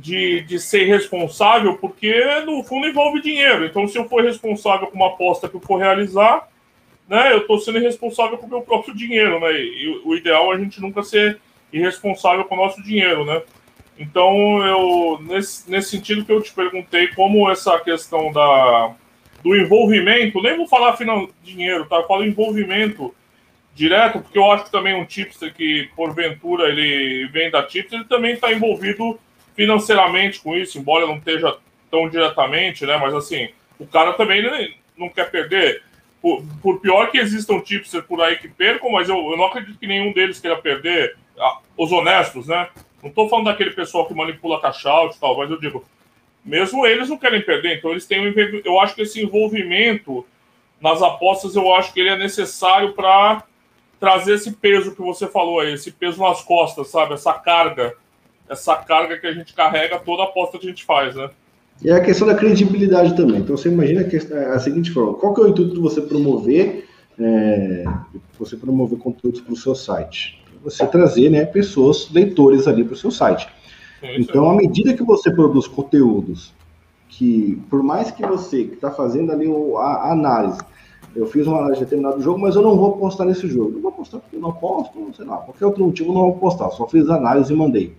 de, 0.00 0.42
de 0.42 0.58
ser 0.58 0.84
responsável, 0.84 1.76
porque 1.76 2.14
no 2.46 2.62
fundo 2.62 2.86
envolve 2.86 3.20
dinheiro. 3.20 3.64
Então, 3.64 3.86
se 3.88 3.98
eu 3.98 4.08
for 4.08 4.22
responsável 4.22 4.86
com 4.86 4.96
uma 4.96 5.08
aposta 5.08 5.48
que 5.48 5.56
eu 5.56 5.60
for 5.60 5.78
realizar, 5.78 6.48
né, 7.08 7.32
eu 7.32 7.38
estou 7.38 7.58
sendo 7.58 7.80
responsável 7.80 8.38
com 8.38 8.46
o 8.46 8.50
meu 8.50 8.62
próprio 8.62 8.94
dinheiro, 8.94 9.40
né? 9.40 9.52
E 9.52 10.00
o 10.04 10.14
ideal 10.14 10.52
é 10.52 10.56
a 10.56 10.58
gente 10.58 10.80
nunca 10.80 11.02
ser 11.02 11.40
irresponsável 11.72 12.44
com 12.44 12.54
o 12.54 12.58
nosso 12.58 12.82
dinheiro, 12.82 13.24
né? 13.24 13.42
Então, 13.98 14.64
eu 14.64 15.18
nesse, 15.22 15.68
nesse 15.68 15.90
sentido 15.90 16.24
que 16.24 16.30
eu 16.30 16.42
te 16.42 16.52
perguntei 16.52 17.08
como 17.08 17.50
essa 17.50 17.78
questão 17.80 18.30
da, 18.30 18.94
do 19.42 19.56
envolvimento, 19.56 20.40
nem 20.40 20.56
vou 20.56 20.68
falar 20.68 20.96
final 20.96 21.28
dinheiro, 21.42 21.86
tá? 21.86 21.96
Eu 21.96 22.06
falo 22.06 22.24
envolvimento 22.24 23.12
direto, 23.74 24.20
porque 24.20 24.38
eu 24.38 24.50
acho 24.52 24.66
que 24.66 24.72
também 24.72 24.94
um 24.94 25.04
tipster 25.04 25.52
que, 25.52 25.88
porventura, 25.96 26.68
ele 26.68 27.26
vem 27.28 27.50
da 27.50 27.62
tipster, 27.62 27.98
ele 27.98 28.08
também 28.08 28.34
está 28.34 28.52
envolvido 28.52 29.18
financeiramente 29.58 30.38
com 30.40 30.56
isso, 30.56 30.78
embora 30.78 31.04
não 31.04 31.16
esteja 31.16 31.56
tão 31.90 32.08
diretamente, 32.08 32.86
né? 32.86 32.96
Mas 32.96 33.12
assim, 33.12 33.48
o 33.76 33.84
cara 33.88 34.12
também 34.12 34.40
não 34.96 35.08
quer 35.08 35.28
perder. 35.32 35.82
Por, 36.22 36.44
por 36.62 36.80
pior 36.80 37.10
que 37.10 37.18
existam 37.18 37.58
tipsters 37.60 38.04
por 38.04 38.20
aí 38.20 38.36
que 38.36 38.48
percam, 38.48 38.92
mas 38.92 39.08
eu, 39.08 39.16
eu 39.16 39.36
não 39.36 39.46
acredito 39.46 39.76
que 39.76 39.86
nenhum 39.88 40.12
deles 40.12 40.38
queira 40.38 40.56
perder 40.56 41.16
ah, 41.36 41.58
os 41.76 41.90
honestos, 41.90 42.46
né? 42.46 42.68
Não 43.02 43.08
estou 43.08 43.28
falando 43.28 43.46
daquele 43.46 43.72
pessoal 43.72 44.06
que 44.06 44.14
manipula 44.14 44.60
cash-out 44.60 45.16
e 45.16 45.20
tal, 45.20 45.36
mas 45.36 45.50
eu 45.50 45.58
digo, 45.58 45.84
mesmo 46.44 46.86
eles 46.86 47.08
não 47.08 47.18
querem 47.18 47.42
perder, 47.42 47.78
então 47.78 47.90
eles 47.90 48.06
têm 48.06 48.28
um, 48.28 48.34
eu 48.64 48.78
acho 48.78 48.94
que 48.94 49.02
esse 49.02 49.20
envolvimento 49.20 50.24
nas 50.80 51.02
apostas, 51.02 51.56
eu 51.56 51.74
acho 51.74 51.92
que 51.92 51.98
ele 51.98 52.10
é 52.10 52.16
necessário 52.16 52.92
para 52.92 53.42
trazer 53.98 54.34
esse 54.34 54.52
peso 54.52 54.94
que 54.94 55.02
você 55.02 55.26
falou 55.26 55.58
aí, 55.58 55.72
esse 55.72 55.90
peso 55.90 56.22
nas 56.22 56.42
costas, 56.42 56.88
sabe? 56.90 57.14
Essa 57.14 57.32
carga 57.32 57.96
essa 58.48 58.76
carga 58.76 59.18
que 59.18 59.26
a 59.26 59.32
gente 59.32 59.52
carrega 59.54 59.98
toda 59.98 60.22
a 60.22 60.26
aposta 60.26 60.58
que 60.58 60.66
a 60.66 60.70
gente 60.70 60.84
faz, 60.84 61.14
né? 61.14 61.30
E 61.82 61.90
é 61.90 61.94
a 61.94 62.00
questão 62.00 62.26
da 62.26 62.34
credibilidade 62.34 63.16
também. 63.16 63.40
Então 63.40 63.56
você 63.56 63.68
imagina 63.68 64.04
que 64.04 64.16
é 64.16 64.46
a 64.46 64.58
seguinte 64.58 64.90
forma: 64.90 65.14
qual 65.14 65.34
que 65.34 65.40
é 65.40 65.44
o 65.44 65.48
intuito 65.48 65.74
de 65.74 65.80
você 65.80 66.00
promover, 66.00 66.88
é, 67.18 67.84
você 68.38 68.56
promover 68.56 68.98
conteúdos 68.98 69.40
para 69.40 69.52
o 69.52 69.56
seu 69.56 69.74
site? 69.74 70.42
Você 70.64 70.84
trazer 70.86 71.30
né, 71.30 71.44
pessoas, 71.44 72.10
leitores 72.10 72.66
ali 72.66 72.82
para 72.82 72.94
o 72.94 72.96
seu 72.96 73.10
site. 73.10 73.48
então, 74.02 74.50
à 74.50 74.56
medida 74.56 74.92
que 74.92 75.04
você 75.04 75.30
produz 75.30 75.68
conteúdos 75.68 76.52
que, 77.08 77.62
por 77.70 77.82
mais 77.82 78.10
que 78.10 78.26
você 78.26 78.64
que 78.64 78.74
está 78.74 78.90
fazendo 78.90 79.30
ali 79.30 79.46
a, 79.76 79.80
a, 79.80 80.12
análise, 80.12 80.58
eu 81.14 81.26
fiz 81.26 81.46
uma 81.46 81.58
análise 81.58 81.78
de 81.78 81.84
determinado 81.84 82.20
jogo, 82.20 82.40
mas 82.40 82.56
eu 82.56 82.62
não 82.62 82.76
vou 82.76 82.96
postar 82.96 83.24
nesse 83.24 83.48
jogo. 83.48 83.78
Eu 83.78 83.82
vou 83.82 83.92
postar 83.92 84.18
porque 84.18 84.36
eu 84.36 84.40
não 84.40 84.52
posto, 84.52 85.10
sei 85.16 85.24
lá, 85.24 85.36
qualquer 85.38 85.66
outro 85.66 85.84
motivo 85.84 86.10
eu 86.10 86.14
não 86.14 86.22
vou 86.22 86.36
postar. 86.36 86.70
Só 86.70 86.88
fiz 86.88 87.08
análise 87.08 87.52
e 87.52 87.56
mandei 87.56 87.94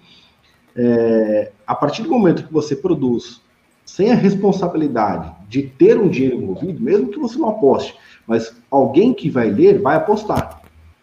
é, 0.82 1.52
a 1.68 1.76
partir 1.76 2.04
do 2.04 2.10
momento 2.10 2.48
que 2.48 2.54
você 2.54 2.74
produz 2.74 3.42
sem 3.86 4.12
a 4.12 4.16
responsabilidade 4.16 5.36
de 5.50 5.64
ter 5.64 6.00
um 6.00 6.08
dinheiro 6.08 6.38
envolvido, 6.38 6.82
mesmo 6.82 7.10
que 7.10 7.20
você 7.20 7.38
não 7.38 7.50
aposte, 7.50 7.98
mas 8.26 8.56
alguém 8.72 9.14
que 9.14 9.30
vai 9.30 9.50
ler 9.50 9.82
vai 9.82 9.98
apostar. 9.98 10.62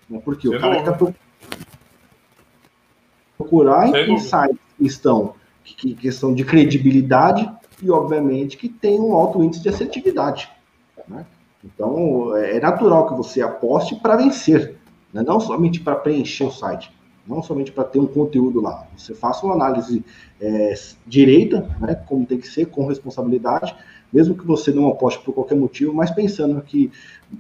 Né? 0.09 0.19
Porque 0.25 0.49
Sem 0.49 0.57
o 0.57 0.61
cara 0.61 0.79
está 0.79 0.97
procurar 3.37 3.89
em 3.89 4.19
sites 4.19 4.57
que 4.79 4.87
estão 4.87 5.35
que, 5.63 5.95
questão 5.95 6.33
de 6.33 6.43
credibilidade 6.43 7.51
e, 7.83 7.91
obviamente, 7.91 8.57
que 8.57 8.69
tem 8.69 8.99
um 8.99 9.15
alto 9.15 9.43
índice 9.43 9.63
de 9.63 9.69
assertividade. 9.69 10.49
Né? 11.07 11.27
Então, 11.63 12.35
é 12.35 12.59
natural 12.61 13.09
que 13.09 13.15
você 13.15 13.43
aposte 13.43 13.97
para 13.97 14.17
vencer, 14.17 14.77
né? 15.13 15.23
não 15.27 15.39
somente 15.39 15.81
para 15.81 15.97
preencher 15.97 16.45
o 16.45 16.51
site 16.51 16.96
não 17.29 17.43
somente 17.43 17.73
para 17.73 17.85
ter 17.85 17.99
um 17.99 18.07
conteúdo 18.07 18.61
lá. 18.61 18.87
Você 18.97 19.15
faça 19.15 19.45
uma 19.45 19.55
análise 19.55 20.05
é, 20.41 20.75
direita, 21.07 21.69
né, 21.81 21.95
como 22.07 22.27
tem 22.27 22.39
que 22.39 22.49
ser, 22.49 22.67
com 22.67 22.87
responsabilidade, 22.87 23.75
mesmo 24.13 24.37
que 24.37 24.47
você 24.47 24.73
não 24.73 24.89
aposte 24.89 25.23
por 25.25 25.35
qualquer 25.35 25.57
motivo, 25.57 25.93
mas 25.93 26.11
pensando 26.11 26.61
que 26.63 26.91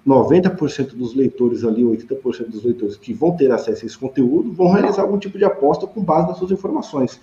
90% 0.06 0.94
dos 0.94 1.14
leitores 1.14 1.64
ali, 1.64 1.82
80% 1.82 2.48
dos 2.48 2.64
leitores 2.64 2.96
que 2.96 3.12
vão 3.12 3.36
ter 3.36 3.50
acesso 3.52 3.84
a 3.84 3.86
esse 3.86 3.96
conteúdo, 3.96 4.52
vão 4.52 4.72
realizar 4.72 5.02
algum 5.02 5.18
tipo 5.18 5.38
de 5.38 5.44
aposta 5.44 5.86
com 5.86 6.02
base 6.02 6.28
nas 6.28 6.38
suas 6.38 6.50
informações. 6.50 7.20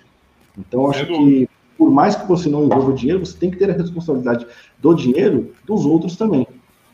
Então, 0.58 0.88
acho 0.88 1.06
que, 1.06 1.48
por 1.76 1.90
mais 1.90 2.16
que 2.16 2.26
você 2.26 2.48
não 2.48 2.64
envolva 2.64 2.92
dinheiro, 2.92 3.24
você 3.24 3.36
tem 3.36 3.50
que 3.50 3.58
ter 3.58 3.70
a 3.70 3.74
responsabilidade 3.74 4.46
do 4.78 4.94
dinheiro 4.94 5.52
dos 5.64 5.84
outros 5.84 6.16
também. 6.16 6.46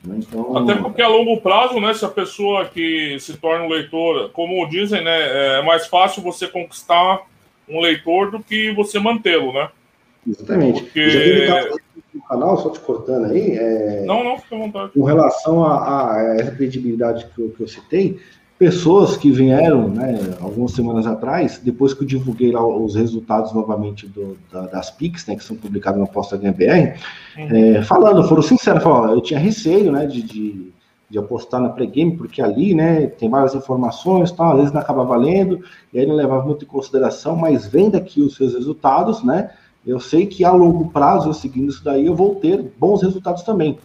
Então... 0.04 0.56
Até 0.56 0.74
porque 0.74 1.02
a 1.02 1.08
longo 1.08 1.40
prazo, 1.40 1.78
né, 1.80 1.92
se 1.92 2.04
a 2.04 2.08
pessoa 2.08 2.64
que 2.64 3.18
se 3.20 3.36
torna 3.36 3.64
um 3.64 3.68
leitor, 3.68 4.30
como 4.30 4.66
dizem, 4.68 5.04
né, 5.04 5.58
é 5.58 5.62
mais 5.62 5.86
fácil 5.86 6.22
você 6.22 6.46
conquistar 6.46 7.22
um 7.68 7.80
leitor 7.80 8.30
do 8.30 8.40
que 8.40 8.72
você 8.72 8.98
mantê-lo, 8.98 9.52
né? 9.52 9.68
Exatamente. 10.26 10.82
Porque... 10.82 11.10
Já 11.46 11.62
teve 11.62 11.80
no 12.14 12.22
canal, 12.22 12.56
só 12.58 12.70
te 12.70 12.80
cortando 12.80 13.26
aí. 13.26 13.56
É... 13.56 14.04
Não, 14.04 14.24
não, 14.24 14.38
fica 14.38 14.56
à 14.56 14.58
vontade. 14.58 14.92
Com 14.92 15.04
relação 15.04 15.64
a, 15.64 16.12
a 16.14 16.36
essa 16.40 16.50
credibilidade 16.50 17.26
que 17.34 17.40
eu, 17.40 17.50
que 17.50 17.62
eu 17.62 17.68
citei, 17.68 18.18
pessoas 18.60 19.16
que 19.16 19.30
vieram, 19.30 19.88
né, 19.88 20.36
algumas 20.38 20.72
semanas 20.72 21.06
atrás, 21.06 21.58
depois 21.64 21.94
que 21.94 22.02
eu 22.02 22.06
divulguei 22.06 22.52
lá 22.52 22.62
os 22.62 22.94
resultados 22.94 23.54
novamente 23.54 24.06
do, 24.06 24.36
da, 24.52 24.66
das 24.66 24.90
PICs, 24.90 25.26
né, 25.26 25.34
que 25.34 25.42
são 25.42 25.56
publicados 25.56 25.98
na 25.98 26.06
Posta 26.06 26.36
HBR, 26.36 26.92
uhum. 27.38 27.48
é, 27.56 27.82
falando, 27.82 28.22
foram 28.28 28.42
sinceros, 28.42 28.82
falaram, 28.82 29.14
eu 29.14 29.22
tinha 29.22 29.40
receio, 29.40 29.90
né, 29.90 30.04
de, 30.04 30.20
de, 30.22 30.72
de 31.08 31.18
apostar 31.18 31.58
na 31.58 31.70
pregame, 31.70 32.18
porque 32.18 32.42
ali, 32.42 32.74
né, 32.74 33.06
tem 33.06 33.30
várias 33.30 33.54
informações, 33.54 34.30
tal, 34.30 34.50
às 34.50 34.56
vezes 34.58 34.72
não 34.74 34.80
acaba 34.82 35.04
valendo, 35.04 35.64
e 35.90 35.98
aí 35.98 36.04
não 36.04 36.14
levava 36.14 36.44
muito 36.44 36.66
em 36.66 36.68
consideração, 36.68 37.34
mas 37.36 37.66
vendo 37.66 37.96
aqui 37.96 38.20
os 38.20 38.36
seus 38.36 38.52
resultados, 38.52 39.24
né, 39.24 39.52
eu 39.86 39.98
sei 39.98 40.26
que 40.26 40.44
a 40.44 40.52
longo 40.52 40.90
prazo, 40.90 41.30
eu 41.30 41.32
seguindo 41.32 41.70
isso 41.70 41.82
daí, 41.82 42.04
eu 42.04 42.14
vou 42.14 42.34
ter 42.34 42.70
bons 42.78 43.00
resultados 43.00 43.42
também. 43.42 43.78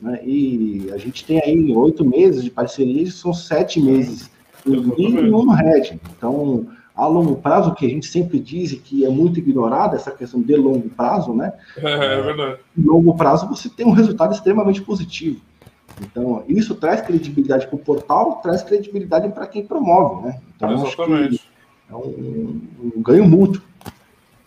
Né? 0.00 0.20
E 0.24 0.90
a 0.92 0.98
gente 0.98 1.24
tem 1.24 1.40
aí 1.42 1.74
oito 1.74 2.04
meses 2.04 2.44
de 2.44 2.50
parceria, 2.50 3.10
são 3.10 3.32
sete 3.32 3.80
meses 3.80 4.30
no 4.64 4.98
e 4.98 5.32
um 5.32 5.44
no 5.44 5.52
Red. 5.52 5.98
Então, 6.16 6.66
a 6.94 7.06
longo 7.06 7.36
prazo, 7.36 7.74
que 7.74 7.86
a 7.86 7.88
gente 7.88 8.06
sempre 8.06 8.40
diz 8.40 8.72
que 8.72 9.04
é 9.04 9.08
muito 9.08 9.38
ignorado, 9.38 9.94
essa 9.94 10.10
questão 10.10 10.42
de 10.42 10.56
longo 10.56 10.88
prazo, 10.90 11.32
né? 11.32 11.52
É, 11.78 12.18
é 12.18 12.22
verdade. 12.22 12.60
Em 12.76 12.82
longo 12.82 13.14
prazo, 13.16 13.48
você 13.48 13.68
tem 13.68 13.86
um 13.86 13.92
resultado 13.92 14.34
extremamente 14.34 14.82
positivo. 14.82 15.40
Então, 16.00 16.44
isso 16.48 16.74
traz 16.74 17.00
credibilidade 17.00 17.66
para 17.66 17.76
o 17.76 17.78
portal, 17.78 18.40
traz 18.42 18.62
credibilidade 18.62 19.28
para 19.30 19.46
quem 19.46 19.64
promove, 19.64 20.26
né? 20.26 20.40
Então, 20.56 20.72
Exatamente. 20.72 21.40
é 21.90 21.94
um, 21.94 22.60
um 22.96 23.02
ganho 23.02 23.26
mútuo. 23.26 23.62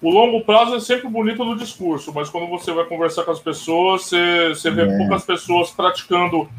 O 0.01 0.09
longo 0.09 0.41
prazo 0.41 0.75
é 0.75 0.79
sempre 0.79 1.07
bonito 1.07 1.45
no 1.45 1.55
discurso, 1.55 2.11
mas 2.13 2.27
quando 2.29 2.47
você 2.47 2.73
vai 2.73 2.85
conversar 2.85 3.23
com 3.23 3.31
as 3.31 3.39
pessoas, 3.39 4.03
você, 4.03 4.49
você 4.49 4.71
vê 4.71 4.81
é. 4.81 4.97
poucas 4.97 5.23
pessoas 5.23 5.69
praticando 5.69 6.49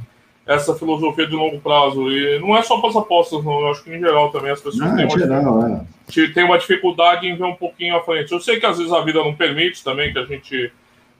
essa 0.47 0.75
filosofia 0.75 1.27
de 1.27 1.35
longo 1.35 1.61
prazo. 1.61 2.09
E 2.11 2.39
não 2.39 2.57
é 2.57 2.63
só 2.63 2.79
para 2.79 2.91
as 2.91 2.97
apostas, 2.97 3.45
não. 3.45 3.61
Eu 3.61 3.71
acho 3.71 3.83
que 3.83 3.91
em 3.91 3.99
geral 3.99 4.31
também 4.31 4.53
as 4.53 4.61
pessoas 4.61 4.89
não, 4.89 4.97
têm, 4.97 5.07
uma, 5.07 5.19
geral, 5.19 5.67
é. 5.67 6.29
têm 6.29 6.45
uma 6.45 6.59
dificuldade 6.59 7.27
em 7.27 7.37
ver 7.37 7.45
um 7.45 7.55
pouquinho 7.55 7.97
à 7.97 8.01
frente. 8.01 8.31
Eu 8.31 8.41
sei 8.41 8.61
que 8.61 8.67
às 8.67 8.79
vezes 8.79 8.93
a 8.93 9.01
vida 9.01 9.19
não 9.19 9.35
permite 9.35 9.83
também 9.83 10.13
que 10.13 10.19
a 10.21 10.25
gente 10.25 10.73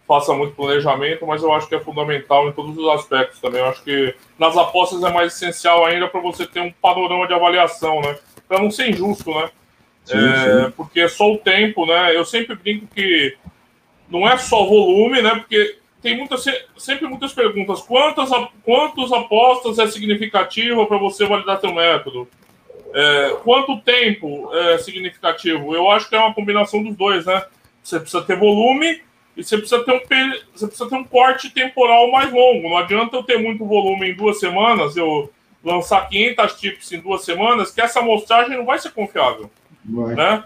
faça 0.07 0.33
muito 0.35 0.55
planejamento, 0.55 1.27
mas 1.27 1.43
eu 1.43 1.53
acho 1.53 1.69
que 1.69 1.75
é 1.75 1.81
fundamental 1.81 2.49
em 2.49 2.53
todos 2.53 2.77
os 2.77 2.89
aspectos 2.89 3.41
também. 3.41 3.61
Eu 3.61 3.67
acho 3.67 3.83
que 3.83 4.15
nas 4.39 4.57
apostas 4.57 5.03
é 5.03 5.11
mais 5.11 5.35
essencial 5.35 5.85
ainda 5.85 6.07
para 6.07 6.21
você 6.21 6.47
ter 6.47 6.61
um 6.61 6.73
panorama 6.73 7.27
de 7.27 7.35
avaliação, 7.35 8.01
né? 8.01 8.17
Para 8.47 8.61
não 8.61 8.71
ser 8.71 8.91
injusto, 8.91 9.31
né? 9.31 9.49
Sim, 10.05 10.19
é, 10.19 10.65
sim. 10.65 10.71
Porque 10.77 11.01
é 11.01 11.09
só 11.09 11.33
o 11.33 11.39
tempo, 11.39 11.87
né? 11.87 12.17
Eu 12.17 12.25
sempre 12.25 12.55
brinco 12.55 12.87
que 12.95 13.37
não 14.09 14.29
é 14.29 14.37
só 14.37 14.65
volume, 14.65 15.23
né? 15.23 15.37
Porque 15.37 15.79
tem 16.03 16.17
muitas, 16.17 16.45
sempre 16.77 17.07
muitas 17.07 17.33
perguntas. 17.33 17.81
Quantas, 17.83 18.29
quantos 18.65 19.13
apostas 19.13 19.79
é 19.79 19.87
significativo 19.87 20.87
para 20.87 20.99
você 20.99 21.25
validar 21.25 21.61
seu 21.61 21.73
método? 21.73 22.29
É, 22.95 23.37
quanto 23.43 23.81
tempo 23.81 24.51
é 24.53 24.79
significativo? 24.79 25.75
Eu 25.75 25.91
acho 25.91 26.09
que 26.09 26.15
é 26.17 26.19
uma 26.19 26.35
combinação 26.35 26.83
dos 26.83 26.95
dois, 26.97 27.25
né? 27.25 27.43
Você 27.83 27.99
precisa 27.99 28.23
ter 28.23 28.37
volume 28.37 29.01
e 29.37 29.43
você 29.43 29.57
precisa 29.57 29.83
ter 29.85 29.93
um, 29.93 30.01
você 30.55 30.67
precisa 30.67 30.89
ter 30.89 30.97
um 30.97 31.05
corte 31.05 31.49
temporal 31.51 32.11
mais 32.11 32.31
longo. 32.33 32.69
Não 32.69 32.77
adianta 32.77 33.17
eu 33.17 33.23
ter 33.23 33.39
muito 33.39 33.65
volume 33.65 34.11
em 34.11 34.15
duas 34.15 34.39
semanas, 34.39 34.97
eu 34.97 35.33
lançar 35.65 36.09
500 36.09 36.61
tips 36.61 36.93
em 36.93 37.01
duas 37.01 37.25
semanas, 37.25 37.71
que 37.71 37.81
essa 37.81 38.01
amostragem 38.01 38.57
não 38.57 38.67
vai 38.67 38.79
ser 38.79 38.91
confiável. 38.91 39.51
Vai. 39.85 40.15
Né? 40.15 40.45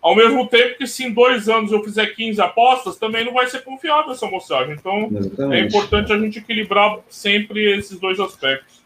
Ao 0.00 0.16
mesmo 0.16 0.48
tempo 0.48 0.78
que 0.78 0.86
se 0.86 1.04
em 1.04 1.12
dois 1.12 1.48
anos 1.48 1.70
eu 1.70 1.82
fizer 1.84 2.06
15 2.06 2.40
apostas, 2.40 2.96
também 2.96 3.24
não 3.24 3.32
vai 3.32 3.46
ser 3.46 3.62
confiável 3.62 4.12
essa 4.12 4.26
amostragem. 4.26 4.74
Então 4.74 5.08
Exatamente. 5.12 5.62
é 5.62 5.66
importante 5.66 6.12
a 6.12 6.18
gente 6.18 6.38
equilibrar 6.40 6.98
sempre 7.08 7.78
esses 7.78 8.00
dois 8.00 8.18
aspectos. 8.18 8.82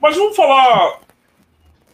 Mas 0.00 0.16
vamos 0.16 0.34
falar 0.34 1.00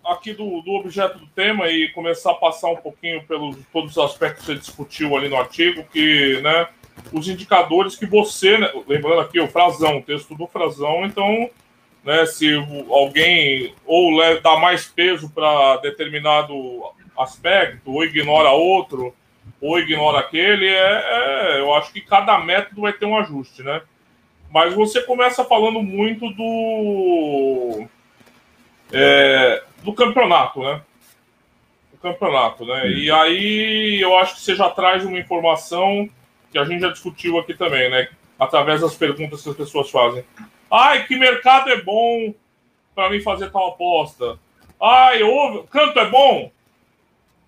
aqui 0.05 0.33
do, 0.33 0.61
do 0.63 0.73
objeto 0.73 1.19
do 1.19 1.27
tema 1.29 1.69
e 1.69 1.89
começar 1.89 2.33
a 2.33 2.35
passar 2.35 2.69
um 2.69 2.77
pouquinho 2.77 3.23
pelos 3.25 3.57
todos 3.73 3.97
os 3.97 3.99
aspectos 3.99 4.41
que 4.41 4.53
você 4.53 4.59
discutiu 4.59 5.17
ali 5.17 5.29
no 5.29 5.37
artigo, 5.37 5.85
que, 5.93 6.41
né, 6.41 6.69
os 7.13 7.29
indicadores 7.29 7.97
que 7.97 8.07
você, 8.07 8.59
né, 8.59 8.71
lembrando 8.87 9.21
aqui 9.21 9.41
o 9.41 9.49
frasão, 9.49 9.99
o 9.99 10.03
texto 10.03 10.35
do 10.35 10.47
frasão, 10.47 11.05
então 11.05 11.49
né, 12.05 12.27
se 12.27 12.53
alguém 12.91 13.75
ou 13.87 14.19
dá 14.41 14.57
mais 14.57 14.87
peso 14.87 15.31
para 15.31 15.77
determinado 15.79 16.55
aspecto 17.17 17.93
ou 17.93 18.05
ignora 18.05 18.51
outro, 18.51 19.15
ou 19.61 19.79
ignora 19.79 20.19
aquele, 20.19 20.67
é, 20.67 21.05
é, 21.57 21.61
eu 21.61 21.73
acho 21.75 21.93
que 21.93 22.01
cada 22.01 22.39
método 22.39 22.83
vai 22.83 22.93
ter 22.93 23.07
um 23.07 23.17
ajuste, 23.17 23.63
né? 23.63 23.81
Mas 24.51 24.75
você 24.75 25.03
começa 25.03 25.45
falando 25.45 25.83
muito 25.83 26.29
do 26.31 27.87
é, 28.93 29.63
do 29.83 29.95
campeonato, 29.95 30.61
né? 30.61 30.83
Do 31.93 31.99
campeonato, 31.99 32.65
né? 32.67 32.89
E 32.89 33.11
aí 33.11 34.01
eu 34.01 34.17
acho 34.19 34.35
que 34.35 34.41
você 34.43 34.55
já 34.55 34.69
traz 34.69 35.05
uma 35.05 35.19
informação 35.19 36.09
que 36.51 36.59
a 36.59 36.65
gente 36.65 36.81
já 36.81 36.89
discutiu 36.89 37.39
aqui 37.39 37.55
também, 37.55 37.89
né? 37.89 38.09
Através 38.39 38.81
das 38.81 38.95
perguntas 38.95 39.43
que 39.43 39.49
as 39.49 39.57
pessoas 39.57 39.91
fazem. 39.91 40.25
Ai, 40.73 41.05
que 41.07 41.17
mercado 41.17 41.69
é 41.69 41.83
bom 41.83 42.33
para 42.95 43.11
mim 43.11 43.21
fazer 43.21 43.51
tal 43.51 43.69
aposta? 43.69 44.39
Ai, 44.81 45.23
over... 45.23 45.65
canto 45.65 45.99
é 45.99 46.09
bom? 46.09 46.51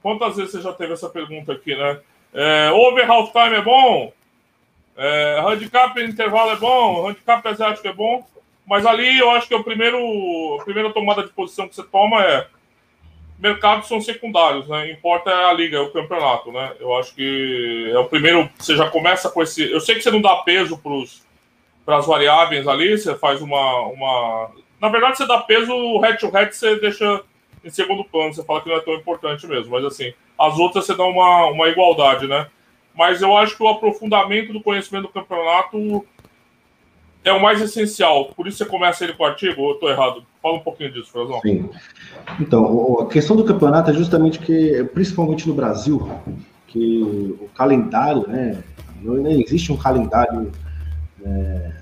Quantas 0.03 0.37
vezes 0.37 0.53
você 0.53 0.61
já 0.61 0.75
teve 0.75 0.93
essa 0.93 1.09
pergunta 1.09 1.55
aqui, 1.55 1.75
né? 1.75 2.01
É, 2.35 2.71
over 2.71 3.11
halftime 3.11 3.55
é 3.57 3.63
bom? 3.63 4.13
É, 4.95 5.41
handicap 5.41 5.99
intervalo 5.99 6.51
é 6.51 6.57
bom? 6.57 7.09
Handicap 7.09 7.49
asiático 7.49 7.89
é 7.89 7.93
bom? 7.95 8.27
Mas 8.67 8.85
ali 8.85 9.19
eu 9.19 9.31
acho 9.31 9.49
que 9.49 9.55
é 9.55 9.57
o 9.57 9.65
primeiro, 9.65 10.59
a 10.61 10.65
primeira 10.65 10.93
tomada 10.93 11.23
de 11.23 11.31
posição 11.31 11.67
que 11.67 11.75
você 11.75 11.83
toma 11.83 12.23
é 12.23 12.47
mercados 13.39 13.89
são 13.89 14.03
secundários, 14.03 14.69
né? 14.69 14.91
Importa 14.91 15.31
é 15.31 15.45
a 15.47 15.53
liga, 15.55 15.79
é 15.79 15.81
o 15.81 15.91
campeonato, 15.91 16.53
né? 16.53 16.75
Eu 16.79 16.95
acho 16.95 17.15
que 17.15 17.91
é 17.91 17.99
o 17.99 18.05
primeiro. 18.05 18.51
Você 18.59 18.77
já 18.77 18.91
começa 18.91 19.31
com 19.31 19.43
esse. 19.43 19.71
Eu 19.71 19.81
sei 19.81 19.95
que 19.95 20.03
você 20.03 20.11
não 20.11 20.21
dá 20.21 20.37
peso 20.37 20.77
para 20.77 20.93
as 21.87 22.07
variáveis 22.07 22.67
ali, 22.67 22.97
você 22.97 23.15
faz 23.15 23.43
uma, 23.43 23.81
uma. 23.89 24.51
Na 24.81 24.89
verdade, 24.89 25.19
você 25.19 25.27
dá 25.27 25.39
peso, 25.39 25.73
o 25.73 26.01
head 26.01 26.19
to 26.19 26.31
head 26.31 26.55
você 26.55 26.77
deixa 26.81 27.23
em 27.65 27.71
segundo 27.71 28.05
plano, 28.05 28.33
você 28.33 28.45
fala 28.45 28.61
que 28.61 28.69
não 28.69 28.77
é 28.77 28.81
tão 28.81 28.95
importante 28.95 29.47
mesmo, 29.47 29.73
mas 29.73 29.85
assim, 29.85 30.13
as 30.39 30.59
outras 30.59 30.85
você 30.85 30.95
dá 30.95 31.05
uma, 31.05 31.47
uma 31.47 31.69
igualdade, 31.69 32.27
né? 32.27 32.47
Mas 32.95 33.23
eu 33.23 33.37
acho 33.37 33.57
que 33.57 33.63
o 33.63 33.69
aprofundamento 33.69 34.53
do 34.53 34.63
conhecimento 34.63 35.05
do 35.05 35.13
campeonato 35.13 36.07
é 37.25 37.33
o 37.33 37.43
mais 37.43 37.61
essencial. 37.61 38.27
Por 38.37 38.47
isso 38.47 38.59
você 38.59 38.67
começa 38.67 39.03
ele 39.03 39.15
com 39.15 39.25
o 39.25 39.27
artigo, 39.27 39.63
ou 39.63 39.71
eu 39.71 39.75
estou 39.75 39.89
errado? 39.89 40.23
Fala 40.43 40.57
um 40.57 40.61
pouquinho 40.61 40.93
disso, 40.93 41.11
Frazão. 41.11 41.41
Sim. 41.41 41.69
Então, 42.39 43.01
a 43.01 43.07
questão 43.07 43.35
do 43.35 43.45
campeonato 43.45 43.91
é 43.91 43.95
justamente 43.95 44.39
que, 44.39 44.85
principalmente 44.93 45.49
no 45.49 45.55
Brasil, 45.55 46.09
que 46.69 47.03
o 47.41 47.49
calendário, 47.55 48.29
né? 48.29 48.63
Não 49.01 49.27
existe 49.27 49.73
um 49.73 49.77
calendário, 49.77 50.53
é, 51.25 51.73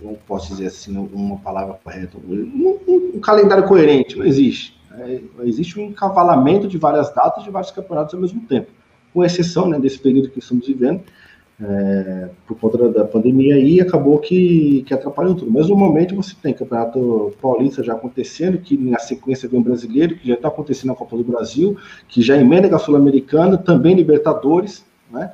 não 0.00 0.14
posso 0.26 0.48
dizer 0.48 0.66
assim, 0.66 0.96
uma 0.96 1.38
palavra 1.38 1.78
correta, 1.82 2.18
um, 2.18 2.78
um, 2.86 3.12
um 3.16 3.20
calendário 3.20 3.66
coerente, 3.66 4.16
não 4.16 4.24
existe. 4.24 4.78
É, 4.98 5.20
existe 5.44 5.78
um 5.78 5.86
encavalamento 5.86 6.66
de 6.66 6.78
várias 6.78 7.12
datas 7.14 7.44
de 7.44 7.50
vários 7.50 7.70
campeonatos 7.70 8.14
ao 8.14 8.20
mesmo 8.20 8.40
tempo, 8.42 8.70
com 9.12 9.24
exceção 9.24 9.68
né, 9.68 9.78
desse 9.78 9.98
período 9.98 10.30
que 10.30 10.38
estamos 10.38 10.66
vivendo, 10.66 11.02
é, 11.60 12.28
por 12.46 12.56
conta 12.56 12.88
da 12.88 13.04
pandemia 13.04 13.56
aí, 13.56 13.80
acabou 13.80 14.18
que, 14.18 14.84
que 14.86 14.94
atrapalhou 14.94 15.34
tudo. 15.34 15.50
Mas 15.50 15.68
normalmente 15.68 16.14
você 16.14 16.34
tem 16.40 16.54
campeonato 16.54 17.32
paulista 17.42 17.82
já 17.82 17.94
acontecendo, 17.94 18.58
que 18.58 18.76
na 18.76 18.98
sequência 18.98 19.48
vem 19.48 19.60
o 19.60 19.64
brasileiro, 19.64 20.16
que 20.16 20.28
já 20.28 20.34
está 20.34 20.48
acontecendo 20.48 20.90
na 20.90 20.94
Copa 20.94 21.16
do 21.16 21.24
Brasil, 21.24 21.76
que 22.06 22.22
já 22.22 22.36
emenda 22.36 22.74
a 22.74 22.78
Sul-Americana, 22.78 23.58
também 23.58 23.96
Libertadores, 23.96 24.84
né? 25.10 25.32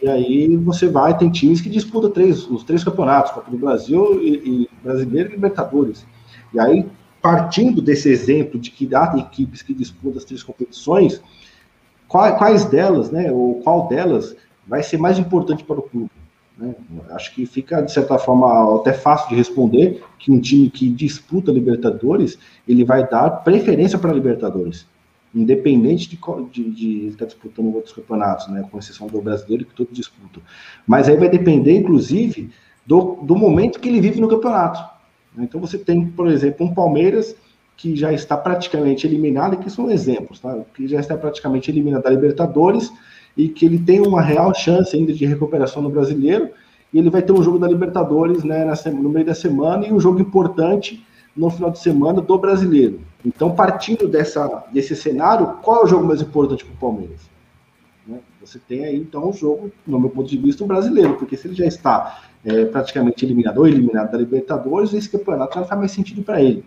E 0.00 0.08
aí 0.08 0.56
você 0.56 0.88
vai, 0.88 1.16
tem 1.16 1.30
times 1.30 1.60
que 1.60 1.68
disputam 1.68 2.10
três, 2.10 2.48
os 2.48 2.62
três 2.62 2.84
campeonatos, 2.84 3.32
Copa 3.32 3.50
do 3.50 3.58
Brasil 3.58 4.22
e, 4.22 4.62
e 4.62 4.70
Brasileiro 4.82 5.30
e 5.30 5.32
Libertadores. 5.32 6.06
E 6.54 6.60
aí, 6.60 6.86
partindo 7.20 7.82
desse 7.82 8.08
exemplo 8.08 8.58
de 8.58 8.70
que 8.70 8.94
há 8.94 9.14
equipes 9.18 9.62
que 9.62 9.74
disputam 9.74 10.18
as 10.18 10.24
três 10.24 10.42
competições, 10.42 11.20
quais, 12.06 12.38
quais 12.38 12.64
delas, 12.64 13.10
né, 13.10 13.30
ou 13.32 13.56
qual 13.62 13.88
delas 13.88 14.36
vai 14.66 14.82
ser 14.82 14.98
mais 14.98 15.18
importante 15.18 15.64
para 15.64 15.80
o 15.80 15.82
clube. 15.82 16.10
Né? 16.56 16.74
Acho 17.10 17.34
que 17.34 17.44
fica, 17.46 17.80
de 17.80 17.92
certa 17.92 18.18
forma, 18.18 18.76
até 18.76 18.92
fácil 18.92 19.30
de 19.30 19.34
responder 19.34 20.02
que 20.18 20.30
um 20.30 20.40
time 20.40 20.70
que 20.70 20.88
disputa 20.88 21.50
Libertadores, 21.50 22.38
ele 22.68 22.84
vai 22.84 23.08
dar 23.08 23.30
preferência 23.30 23.98
para 23.98 24.12
Libertadores, 24.12 24.86
independente 25.34 26.08
de, 26.08 26.18
de, 26.50 26.70
de 26.70 27.06
estar 27.08 27.26
disputando 27.26 27.74
outros 27.74 27.94
campeonatos, 27.94 28.48
né? 28.48 28.66
com 28.70 28.78
exceção 28.78 29.06
do 29.06 29.20
brasileiro, 29.20 29.64
que 29.64 29.74
todos 29.74 29.94
disputam. 29.94 30.42
Mas 30.86 31.08
aí 31.08 31.16
vai 31.16 31.28
depender, 31.28 31.76
inclusive, 31.76 32.50
do, 32.86 33.16
do 33.22 33.34
momento 33.36 33.80
que 33.80 33.88
ele 33.88 34.00
vive 34.00 34.20
no 34.20 34.28
campeonato. 34.28 34.82
Então 35.38 35.60
você 35.60 35.78
tem, 35.78 36.06
por 36.06 36.28
exemplo, 36.28 36.66
um 36.66 36.74
Palmeiras 36.74 37.34
que 37.76 37.96
já 37.96 38.12
está 38.12 38.36
praticamente 38.36 39.06
eliminado, 39.06 39.54
e 39.54 39.56
que 39.56 39.70
são 39.70 39.90
exemplos, 39.90 40.38
tá? 40.38 40.56
que 40.74 40.86
já 40.86 41.00
está 41.00 41.16
praticamente 41.16 41.70
eliminado 41.70 42.02
da 42.02 42.10
Libertadores, 42.10 42.92
e 43.36 43.48
que 43.48 43.64
ele 43.64 43.78
tem 43.78 44.00
uma 44.00 44.20
real 44.20 44.54
chance 44.54 44.94
ainda 44.94 45.12
de 45.12 45.24
recuperação 45.24 45.82
no 45.82 45.88
brasileiro. 45.88 46.50
E 46.92 46.98
ele 46.98 47.08
vai 47.08 47.22
ter 47.22 47.32
um 47.32 47.42
jogo 47.42 47.58
da 47.58 47.66
Libertadores 47.66 48.44
né, 48.44 48.70
no 48.92 49.08
meio 49.08 49.24
da 49.24 49.34
semana 49.34 49.86
e 49.86 49.92
um 49.92 49.98
jogo 49.98 50.20
importante 50.20 51.02
no 51.36 51.50
final 51.50 51.70
de 51.70 51.78
semana 51.78 52.20
do 52.20 52.38
brasileiro. 52.38 53.00
Então, 53.24 53.54
partindo 53.54 54.08
dessa, 54.08 54.64
desse 54.72 54.94
cenário, 54.94 55.58
qual 55.62 55.82
é 55.82 55.84
o 55.84 55.86
jogo 55.86 56.04
mais 56.04 56.20
importante 56.20 56.64
para 56.64 56.74
o 56.74 56.76
Palmeiras? 56.76 57.20
Né? 58.06 58.18
Você 58.40 58.58
tem 58.58 58.84
aí, 58.84 58.96
então, 58.96 59.30
um 59.30 59.32
jogo, 59.32 59.70
no 59.86 59.98
meu 59.98 60.10
ponto 60.10 60.28
de 60.28 60.36
vista, 60.36 60.62
um 60.62 60.66
brasileiro, 60.66 61.14
porque 61.14 61.36
se 61.36 61.46
ele 61.46 61.54
já 61.54 61.64
está 61.64 62.22
é, 62.44 62.64
praticamente 62.66 63.24
eliminado 63.24 63.58
ou 63.58 63.66
eliminado 63.66 64.12
da 64.12 64.18
Libertadores, 64.18 64.92
esse 64.92 65.08
campeonato 65.08 65.54
já 65.54 65.60
não 65.60 65.68
faz 65.68 65.80
mais 65.80 65.92
sentido 65.92 66.22
para 66.22 66.42
ele. 66.42 66.64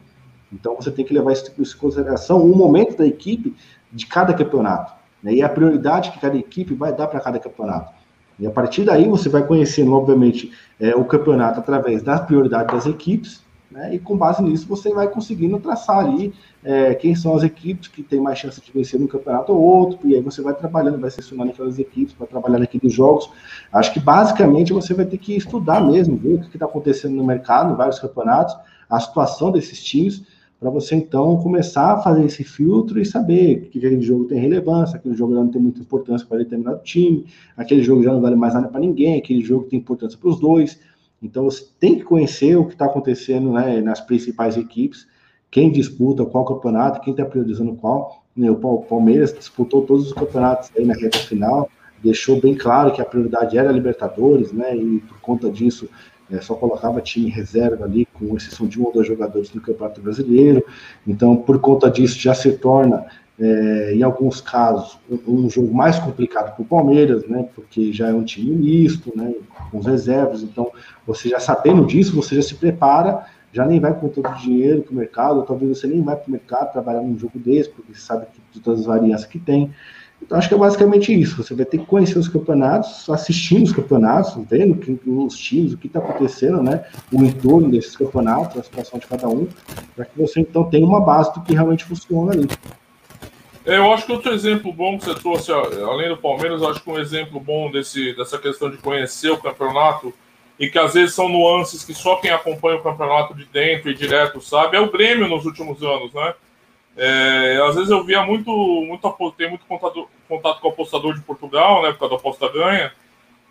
Então, 0.52 0.76
você 0.76 0.90
tem 0.90 1.04
que 1.04 1.14
levar 1.14 1.34
isso 1.34 1.52
em 1.58 1.78
consideração 1.78 2.44
o 2.44 2.56
momento 2.56 2.98
da 2.98 3.06
equipe 3.06 3.56
de 3.92 4.06
cada 4.06 4.34
campeonato 4.34 4.94
né, 5.22 5.34
e 5.34 5.42
a 5.42 5.50
prioridade 5.50 6.12
que 6.12 6.20
cada 6.20 6.38
equipe 6.38 6.74
vai 6.74 6.94
dar 6.94 7.08
para 7.08 7.20
cada 7.20 7.40
campeonato. 7.40 7.94
E 8.38 8.46
a 8.46 8.52
partir 8.52 8.84
daí 8.84 9.08
você 9.08 9.30
vai 9.30 9.46
conhecendo, 9.46 9.94
obviamente, 9.94 10.52
é, 10.80 10.96
o 10.96 11.06
campeonato 11.06 11.60
através 11.60 12.04
da 12.04 12.20
prioridade 12.20 12.74
das 12.74 12.86
equipes, 12.86 13.45
né, 13.76 13.94
e 13.94 14.00
com 14.00 14.16
base 14.16 14.42
nisso 14.42 14.66
você 14.68 14.94
vai 14.94 15.10
conseguindo 15.10 15.60
traçar 15.60 16.00
ali 16.00 16.34
é, 16.64 16.96
quem 16.96 17.14
são 17.14 17.36
as 17.36 17.44
equipes 17.44 17.90
que 17.90 18.02
têm 18.02 18.22
mais 18.22 18.40
chance 18.40 18.62
de 18.62 18.72
vencer 18.72 19.00
um 19.00 19.06
campeonato 19.06 19.52
ou 19.52 19.62
outro, 19.62 20.08
e 20.08 20.16
aí 20.16 20.22
você 20.22 20.42
vai 20.42 20.54
trabalhando, 20.54 20.98
vai 20.98 21.12
selecionando 21.12 21.52
aquelas 21.52 21.78
equipes 21.78 22.14
para 22.14 22.26
trabalhar 22.26 22.60
naqueles 22.60 22.94
jogos. 22.94 23.30
Acho 23.74 23.94
que 23.94 24.00
basicamente 24.00 24.72
você 24.72 24.94
vai 24.94 25.06
ter 25.06 25.18
que 25.18 25.36
estudar 25.36 25.82
mesmo, 25.82 26.16
ver 26.16 26.36
o 26.36 26.40
que 26.40 26.56
está 26.56 26.66
acontecendo 26.66 27.16
no 27.16 27.24
mercado, 27.26 27.76
vários 27.76 28.00
campeonatos, 28.00 28.56
a 28.90 29.00
situação 29.00 29.52
desses 29.52 29.84
times, 29.84 30.24
para 30.58 30.70
você 30.70 30.96
então 30.96 31.38
começar 31.38 31.96
a 31.96 31.98
fazer 32.02 32.24
esse 32.24 32.44
filtro 32.44 33.00
e 33.00 33.06
saber 33.06 33.70
que 33.70 33.78
aquele 33.78 34.02
jogo 34.02 34.24
tem 34.24 34.40
relevância, 34.40 34.96
aquele 34.96 35.16
jogo 35.16 35.34
já 35.34 35.42
não 35.42 35.50
tem 35.50 35.62
muita 35.62 35.82
importância 35.82 36.26
para 36.26 36.38
determinado 36.38 36.82
time, 36.82 37.26
aquele 37.58 37.84
jogo 37.84 38.02
já 38.02 38.14
não 38.14 38.22
vale 38.22 38.38
mais 38.38 38.54
nada 38.54 38.70
para 38.70 38.80
ninguém, 38.80 39.18
aquele 39.18 39.42
jogo 39.42 39.66
tem 39.66 39.80
importância 39.80 40.18
para 40.18 40.30
os 40.30 40.40
dois. 40.40 40.80
Então 41.22 41.46
você 41.46 41.66
tem 41.80 41.96
que 41.96 42.04
conhecer 42.04 42.56
o 42.56 42.66
que 42.66 42.74
está 42.74 42.86
acontecendo 42.86 43.52
né, 43.52 43.82
nas 43.82 44.02
principais 44.02 44.58
equipes, 44.58 45.08
quem 45.50 45.72
disputa 45.72 46.26
qual 46.26 46.46
campeonato, 46.46 47.02
quem 47.02 47.12
está 47.12 47.26
priorizando 47.26 47.76
qual. 47.76 48.24
Né, 48.36 48.52
o 48.52 48.58
Palmeiras 48.82 49.34
disputou 49.34 49.84
todos 49.84 50.08
os 50.08 50.14
campeonatos 50.14 50.70
aí 50.78 50.86
na 50.86 50.94
reta 50.94 51.18
final, 51.20 51.70
deixou 52.04 52.40
bem 52.40 52.54
claro 52.54 52.92
que 52.92 53.02
a 53.02 53.06
prioridade 53.06 53.58
era 53.58 53.70
a 53.70 53.74
Libertadores, 53.74 54.52
né? 54.52 54.76
E 54.76 55.00
por 55.00 55.20
conta 55.22 55.50
disso 55.50 55.90
é, 56.30 56.42
só 56.42 56.56
colocava 56.56 57.02
time 57.02 57.30
reserva 57.30 57.86
ali, 57.86 58.06
com 58.06 58.36
exceção 58.36 58.68
de 58.68 58.80
um 58.80 58.86
ou 58.86 58.92
dois 58.92 59.08
jogadores 59.08 59.54
no 59.54 59.62
Campeonato 59.62 60.02
Brasileiro. 60.02 60.64
Então, 61.06 61.36
por 61.36 61.60
conta 61.60 61.90
disso, 61.90 62.20
já 62.20 62.34
se 62.34 62.52
torna, 62.54 63.06
é, 63.40 63.94
em 63.94 64.02
alguns 64.02 64.40
casos, 64.40 64.98
um, 65.28 65.50
jogo 65.50 65.74
mais 65.74 66.00
complicado 66.00 66.56
para 66.56 66.62
o 66.62 66.66
Palmeiras, 66.66 67.28
né? 67.28 67.48
Porque 67.54 67.92
já 67.92 68.10
é 68.10 68.14
um 68.14 68.24
time 68.24 68.56
misto, 68.56 69.12
né? 69.16 69.34
Com 69.72 69.80
reservas. 69.80 70.42
Então, 70.42 70.72
você 71.06 71.30
já 71.30 71.40
sabendo 71.40 71.86
disso, 71.86 72.16
você 72.16 72.36
já 72.36 72.42
se 72.42 72.56
prepara, 72.56 73.26
já 73.52 73.66
nem 73.66 73.80
vai 73.80 73.94
com 73.94 74.08
todo 74.08 74.30
o 74.30 74.36
dinheiro 74.36 74.84
para 74.84 74.94
o 74.94 74.96
mercado, 74.96 75.38
ou 75.38 75.44
talvez 75.44 75.78
você 75.78 75.88
nem 75.88 76.02
vai 76.02 76.16
para 76.16 76.28
o 76.28 76.32
mercado 76.32 76.72
trabalhar 76.72 77.02
num 77.02 77.18
jogo 77.18 77.38
desse, 77.38 77.70
porque 77.70 77.94
você 77.94 78.02
sabe 78.02 78.26
que, 78.52 78.60
todas 78.62 78.82
as 78.82 78.86
variâncias 78.86 79.26
que 79.26 79.40
tem. 79.40 79.70
Então, 80.22 80.38
acho 80.38 80.48
que 80.48 80.56
é 80.56 80.58
basicamente 80.58 81.14
isso. 81.14 81.44
Você 81.44 81.54
vai 81.54 81.66
ter 81.66 81.80
que 81.80 81.86
conhecer 81.86 82.18
os 82.18 82.30
campeonatos, 82.30 83.10
assistindo 83.10 83.64
os 83.64 83.74
campeonatos, 83.74 84.34
vendo 84.50 84.76
que, 84.76 84.98
os 85.06 85.38
times, 85.38 85.74
o 85.74 85.78
que 85.78 85.88
está 85.88 86.00
acontecendo, 86.00 86.64
né? 86.64 86.86
O 87.12 87.22
entorno 87.22 87.70
desses 87.70 87.98
campeonatos, 87.98 88.58
a 88.58 88.64
situação 88.64 88.98
de 88.98 89.08
cada 89.08 89.28
um, 89.28 89.46
para 89.94 90.06
que 90.06 90.18
você 90.18 90.40
então 90.40 90.64
tenha 90.64 90.86
uma 90.86 91.02
base 91.02 91.34
do 91.34 91.42
que 91.42 91.54
realmente 91.54 91.84
funciona 91.84 92.32
ali. 92.32 92.48
Eu 93.66 93.92
acho 93.92 94.06
que 94.06 94.12
outro 94.12 94.32
exemplo 94.32 94.72
bom 94.72 94.98
que 94.98 95.06
você 95.06 95.16
trouxe, 95.16 95.52
além 95.52 96.10
do 96.10 96.18
Palmeiras, 96.18 96.62
acho 96.62 96.84
que 96.84 96.90
um 96.90 97.00
exemplo 97.00 97.40
bom 97.40 97.72
desse, 97.72 98.14
dessa 98.14 98.38
questão 98.38 98.70
de 98.70 98.78
conhecer 98.78 99.32
o 99.32 99.42
campeonato 99.42 100.14
e 100.60 100.70
que 100.70 100.78
às 100.78 100.94
vezes 100.94 101.16
são 101.16 101.28
nuances 101.28 101.84
que 101.84 101.94
só 101.94 102.18
quem 102.18 102.30
acompanha 102.30 102.78
o 102.78 102.84
campeonato 102.84 103.34
de 103.34 103.44
dentro 103.46 103.90
e 103.90 103.96
direto 103.96 104.40
sabe, 104.40 104.78
é 104.78 104.80
o 104.80 104.92
Grêmio 104.92 105.28
nos 105.28 105.46
últimos 105.46 105.82
anos, 105.82 106.14
né? 106.14 106.34
É, 106.96 107.60
às 107.68 107.76
vezes 107.76 107.90
eu 107.90 108.04
via 108.04 108.24
muito, 108.24 108.52
muito 108.52 109.34
tem 109.36 109.50
muito 109.50 109.66
contato, 109.66 110.08
contato 110.30 110.62
com 110.62 110.70
o 110.70 110.72
apostador 110.72 111.16
de 111.16 111.22
Portugal, 111.22 111.82
né, 111.82 111.92
por 111.92 112.00
causa 112.00 112.16
da 112.16 112.20
aposta 112.20 112.48
ganha, 112.48 112.94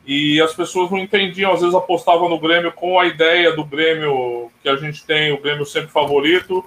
e 0.07 0.41
as 0.41 0.55
pessoas 0.55 0.91
não 0.91 0.99
entendiam, 0.99 1.53
às 1.53 1.61
vezes 1.61 1.75
apostavam 1.75 2.29
no 2.29 2.39
Grêmio 2.39 2.73
com 2.73 2.99
a 2.99 3.07
ideia 3.07 3.53
do 3.53 3.65
Grêmio 3.65 4.51
que 4.63 4.69
a 4.69 4.77
gente 4.77 5.05
tem, 5.05 5.33
o 5.33 5.41
Grêmio 5.41 5.67
sempre 5.67 5.91
favorito, 5.91 6.65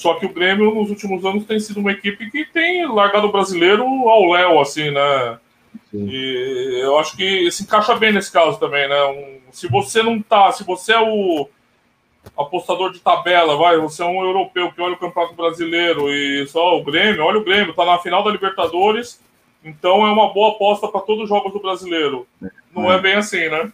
só 0.00 0.14
que 0.14 0.24
o 0.24 0.32
Grêmio 0.32 0.74
nos 0.74 0.88
últimos 0.88 1.24
anos 1.26 1.44
tem 1.44 1.60
sido 1.60 1.80
uma 1.80 1.92
equipe 1.92 2.30
que 2.30 2.46
tem 2.46 2.86
largado 2.86 3.26
o 3.26 3.32
brasileiro 3.32 3.84
ao 3.84 4.30
léu, 4.30 4.58
assim, 4.58 4.90
né? 4.90 5.38
Sim. 5.90 6.08
E 6.08 6.80
eu 6.82 6.98
acho 6.98 7.14
que 7.14 7.50
se 7.50 7.64
encaixa 7.64 7.94
bem 7.94 8.10
nesse 8.10 8.32
caso 8.32 8.58
também, 8.58 8.88
né? 8.88 9.04
Um, 9.04 9.52
se 9.52 9.68
você 9.68 10.02
não 10.02 10.22
tá, 10.22 10.50
se 10.52 10.64
você 10.64 10.94
é 10.94 11.00
o 11.00 11.46
apostador 12.34 12.92
de 12.92 13.00
tabela, 13.00 13.56
vai, 13.56 13.76
você 13.76 14.02
é 14.02 14.06
um 14.06 14.24
europeu 14.24 14.72
que 14.72 14.80
olha 14.80 14.94
o 14.94 14.98
Campeonato 14.98 15.34
Brasileiro 15.34 16.08
e 16.10 16.46
só 16.46 16.78
o 16.78 16.82
Grêmio, 16.82 17.22
olha 17.22 17.38
o 17.38 17.44
Grêmio, 17.44 17.74
tá 17.74 17.84
na 17.84 17.98
final 17.98 18.24
da 18.24 18.30
Libertadores, 18.30 19.20
então 19.62 20.06
é 20.06 20.10
uma 20.10 20.32
boa 20.32 20.52
aposta 20.52 20.88
para 20.88 21.02
todos 21.02 21.24
os 21.24 21.28
jogos 21.28 21.52
do 21.52 21.60
brasileiro. 21.60 22.26
Não 22.74 22.90
é, 22.90 22.96
é 22.96 23.00
bem 23.00 23.14
assim, 23.16 23.50
né? 23.50 23.70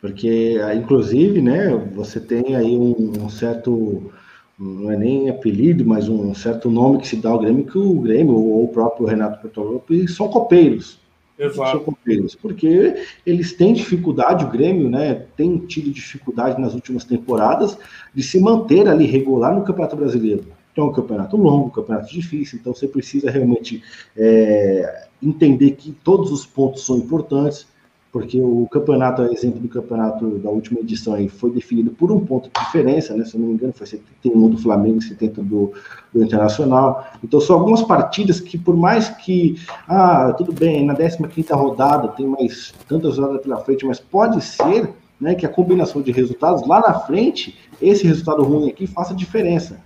Porque, 0.00 0.58
inclusive, 0.76 1.42
né, 1.42 1.70
você 1.92 2.20
tem 2.20 2.54
aí 2.54 2.76
um, 2.76 3.24
um, 3.24 3.28
certo, 3.28 4.12
não 4.58 4.90
é 4.90 4.96
nem 4.96 5.28
apelido, 5.28 5.84
mas 5.84 6.08
um 6.08 6.34
certo 6.34 6.70
nome 6.70 6.98
que 6.98 7.08
se 7.08 7.16
dá 7.16 7.30
ao 7.30 7.38
Grêmio, 7.38 7.66
que 7.66 7.76
o 7.76 8.00
Grêmio 8.00 8.34
ou 8.34 8.64
o 8.64 8.68
próprio 8.68 9.06
Renato 9.06 9.40
Portaluppi 9.40 10.08
são 10.08 10.28
copeiros. 10.28 10.98
Exato. 11.38 11.72
São 11.72 11.80
copeiros, 11.80 12.34
porque 12.34 12.96
eles 13.26 13.52
têm 13.52 13.74
dificuldade, 13.74 14.46
o 14.46 14.50
Grêmio, 14.50 14.88
né, 14.88 15.26
tem 15.36 15.58
tido 15.58 15.90
dificuldade 15.90 16.58
nas 16.58 16.72
últimas 16.72 17.04
temporadas 17.04 17.76
de 18.14 18.22
se 18.22 18.40
manter 18.40 18.88
ali 18.88 19.04
regular 19.04 19.54
no 19.54 19.62
Campeonato 19.62 19.96
Brasileiro. 19.96 20.46
Então, 20.72 20.86
é 20.86 20.88
um 20.88 20.92
campeonato 20.92 21.36
longo, 21.36 21.66
um 21.66 21.70
campeonato 21.70 22.10
difícil, 22.10 22.58
então 22.58 22.74
você 22.74 22.88
precisa 22.88 23.30
realmente 23.30 23.82
é, 24.16 25.06
entender 25.22 25.72
que 25.72 25.92
todos 25.92 26.30
os 26.30 26.46
pontos 26.46 26.84
são 26.84 26.96
importantes 26.96 27.66
porque 28.16 28.40
o 28.40 28.66
campeonato, 28.68 29.20
exemplo 29.24 29.60
do 29.60 29.68
campeonato 29.68 30.38
da 30.38 30.48
última 30.48 30.80
edição 30.80 31.12
aí, 31.12 31.28
foi 31.28 31.50
definido 31.50 31.90
por 31.90 32.10
um 32.10 32.18
ponto 32.18 32.48
de 32.48 32.64
diferença, 32.64 33.14
né? 33.14 33.26
Se 33.26 33.34
eu 33.34 33.40
não 33.42 33.48
me 33.48 33.52
engano, 33.52 33.74
foi 33.74 33.86
71 33.86 34.48
do 34.48 34.56
Flamengo 34.56 35.00
e 35.00 35.02
70 35.02 35.42
do, 35.42 35.70
do 36.14 36.24
Internacional. 36.24 37.06
Então, 37.22 37.38
são 37.38 37.58
algumas 37.58 37.82
partidas 37.82 38.40
que, 38.40 38.56
por 38.56 38.74
mais 38.74 39.10
que, 39.10 39.56
ah, 39.86 40.32
tudo 40.32 40.50
bem, 40.50 40.86
na 40.86 40.94
15 40.94 41.52
rodada 41.52 42.08
tem 42.08 42.26
mais 42.26 42.72
tantas 42.88 43.18
rodadas 43.18 43.42
pela 43.42 43.58
frente, 43.58 43.84
mas 43.84 44.00
pode 44.00 44.42
ser 44.42 44.94
né, 45.20 45.34
que 45.34 45.44
a 45.44 45.50
combinação 45.50 46.00
de 46.00 46.10
resultados 46.10 46.66
lá 46.66 46.80
na 46.80 46.94
frente, 46.94 47.54
esse 47.82 48.06
resultado 48.06 48.42
ruim 48.42 48.70
aqui 48.70 48.86
faça 48.86 49.14
diferença. 49.14 49.84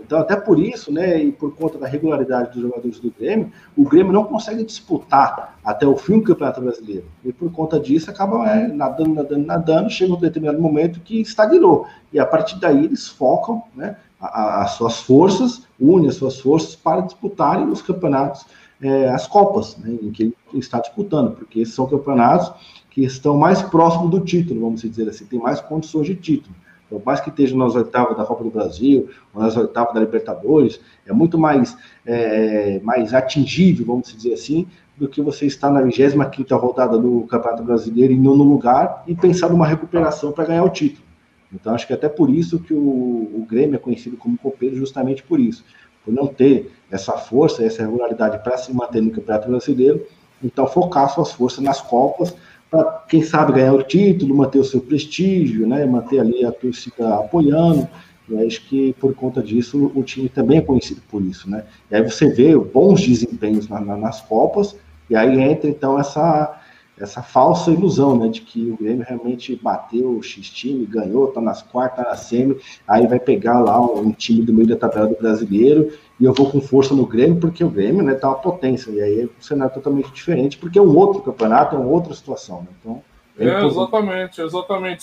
Então, 0.00 0.18
até 0.18 0.34
por 0.36 0.58
isso, 0.58 0.92
né, 0.92 1.22
e 1.22 1.32
por 1.32 1.54
conta 1.54 1.78
da 1.78 1.86
regularidade 1.86 2.52
dos 2.52 2.62
jogadores 2.62 2.98
do 2.98 3.10
Grêmio, 3.10 3.52
o 3.76 3.84
Grêmio 3.84 4.12
não 4.12 4.24
consegue 4.24 4.64
disputar 4.64 5.56
até 5.64 5.86
o 5.86 5.96
fim 5.96 6.18
do 6.18 6.24
Campeonato 6.24 6.60
Brasileiro. 6.60 7.04
E 7.24 7.32
por 7.32 7.50
conta 7.52 7.78
disso, 7.78 8.10
acaba 8.10 8.48
é, 8.48 8.66
nadando, 8.66 9.14
nadando, 9.14 9.46
nadando, 9.46 9.90
chega 9.90 10.12
um 10.12 10.20
determinado 10.20 10.60
momento 10.60 11.00
que 11.00 11.20
estagnou. 11.20 11.86
E 12.12 12.18
a 12.18 12.26
partir 12.26 12.58
daí, 12.58 12.84
eles 12.84 13.06
focam 13.06 13.62
né, 13.74 13.96
as 14.20 14.72
suas 14.72 15.00
forças, 15.00 15.62
unem 15.80 16.08
as 16.08 16.16
suas 16.16 16.40
forças 16.40 16.74
para 16.74 17.00
disputarem 17.00 17.68
os 17.68 17.80
campeonatos, 17.80 18.44
é, 18.82 19.08
as 19.08 19.26
Copas, 19.26 19.76
né, 19.76 19.96
em 20.02 20.10
que 20.10 20.24
ele 20.24 20.34
está 20.54 20.80
disputando, 20.80 21.32
porque 21.32 21.60
esses 21.60 21.74
são 21.74 21.86
campeonatos 21.86 22.52
que 22.90 23.04
estão 23.04 23.36
mais 23.36 23.62
próximos 23.62 24.10
do 24.10 24.20
título, 24.20 24.60
vamos 24.60 24.82
dizer 24.82 25.08
assim, 25.08 25.24
tem 25.24 25.38
mais 25.38 25.60
condições 25.60 26.06
de 26.06 26.14
título 26.14 26.54
por 26.98 27.06
mais 27.06 27.20
que 27.20 27.30
esteja 27.30 27.56
nas 27.56 27.74
oitavas 27.74 28.16
da 28.16 28.24
Copa 28.24 28.44
do 28.44 28.50
Brasil, 28.50 29.08
ou 29.32 29.42
nas 29.42 29.56
oitavas 29.56 29.94
da 29.94 30.00
Libertadores, 30.00 30.80
é 31.06 31.12
muito 31.12 31.38
mais, 31.38 31.76
é, 32.04 32.80
mais 32.80 33.14
atingível, 33.14 33.86
vamos 33.86 34.12
dizer 34.12 34.32
assim, 34.32 34.66
do 34.96 35.08
que 35.08 35.20
você 35.20 35.46
estar 35.46 35.70
na 35.70 35.80
25 35.80 36.56
rodada 36.56 36.98
do 36.98 37.22
Campeonato 37.22 37.62
Brasileiro 37.62 38.12
em 38.12 38.20
nono 38.20 38.44
lugar 38.44 39.02
e 39.06 39.14
pensar 39.14 39.50
numa 39.50 39.66
recuperação 39.66 40.32
para 40.32 40.44
ganhar 40.44 40.64
o 40.64 40.68
título. 40.68 41.04
Então, 41.52 41.74
acho 41.74 41.86
que 41.86 41.92
até 41.92 42.08
por 42.08 42.30
isso 42.30 42.58
que 42.58 42.74
o, 42.74 42.78
o 42.78 43.46
Grêmio 43.48 43.76
é 43.76 43.78
conhecido 43.78 44.16
como 44.16 44.36
copeiro, 44.36 44.76
justamente 44.76 45.22
por 45.22 45.38
isso. 45.38 45.64
Por 46.04 46.12
não 46.12 46.26
ter 46.26 46.72
essa 46.90 47.12
força, 47.12 47.64
essa 47.64 47.82
regularidade 47.82 48.42
para 48.42 48.56
se 48.56 48.72
manter 48.74 49.00
no 49.00 49.10
Campeonato 49.10 49.48
Brasileiro, 49.48 50.04
então 50.42 50.66
focar 50.66 51.08
suas 51.08 51.32
forças 51.32 51.62
nas 51.62 51.80
Copas, 51.80 52.34
para, 52.74 53.04
quem 53.08 53.22
sabe, 53.22 53.52
ganhar 53.52 53.72
o 53.72 53.82
título, 53.84 54.34
manter 54.34 54.58
o 54.58 54.64
seu 54.64 54.80
prestígio, 54.80 55.64
né, 55.64 55.86
manter 55.86 56.18
ali 56.18 56.44
a 56.44 56.50
torcida 56.50 57.14
apoiando. 57.14 57.86
E 58.28 58.36
acho 58.44 58.66
que 58.66 58.92
por 58.94 59.14
conta 59.14 59.40
disso 59.40 59.92
o 59.94 60.02
time 60.02 60.28
também 60.28 60.58
é 60.58 60.62
conhecido 60.62 61.00
por 61.10 61.22
isso, 61.22 61.48
né? 61.48 61.64
E 61.90 61.94
aí 61.94 62.02
você 62.02 62.30
vê 62.30 62.56
bons 62.56 63.02
desempenhos 63.02 63.68
na, 63.68 63.80
na, 63.80 63.96
nas 63.96 64.22
Copas, 64.22 64.74
e 65.10 65.14
aí 65.14 65.38
entra 65.40 65.68
então 65.68 65.98
essa, 66.00 66.58
essa 66.98 67.22
falsa 67.22 67.70
ilusão, 67.70 68.16
né? 68.18 68.28
De 68.28 68.40
que 68.40 68.70
o 68.70 68.76
Grêmio 68.76 69.04
realmente 69.06 69.54
bateu 69.56 70.16
o 70.16 70.22
X-time, 70.22 70.86
ganhou, 70.86 71.28
tá 71.28 71.40
nas 71.40 71.62
quartas, 71.62 72.04
tá 72.04 72.10
na 72.10 72.16
semi, 72.16 72.56
aí 72.86 73.06
vai 73.06 73.18
pegar 73.18 73.60
lá 73.60 73.80
um, 73.80 74.08
um 74.08 74.12
time 74.12 74.42
do 74.42 74.52
meio 74.52 74.68
da 74.68 74.76
tabela 74.76 75.08
do 75.08 75.16
brasileiro 75.16 75.92
e 76.18 76.24
eu 76.24 76.32
vou 76.32 76.50
com 76.50 76.60
força 76.60 76.94
no 76.94 77.06
Grêmio, 77.06 77.40
porque 77.40 77.64
o 77.64 77.68
Grêmio 77.68 78.02
né, 78.02 78.14
tá 78.14 78.28
uma 78.28 78.38
potência, 78.38 78.90
e 78.90 79.00
aí 79.00 79.24
o 79.24 79.32
cenário 79.40 79.72
é 79.72 79.74
totalmente 79.74 80.12
diferente, 80.12 80.56
porque 80.56 80.78
é 80.78 80.82
um 80.82 80.96
outro 80.96 81.20
campeonato, 81.22 81.74
é 81.74 81.78
uma 81.78 81.88
outra 81.88 82.14
situação. 82.14 82.60
Né? 82.60 82.68
Então, 82.80 83.02
é, 83.36 83.48
é 83.48 83.66
exatamente, 83.66 84.40
exatamente. 84.40 85.02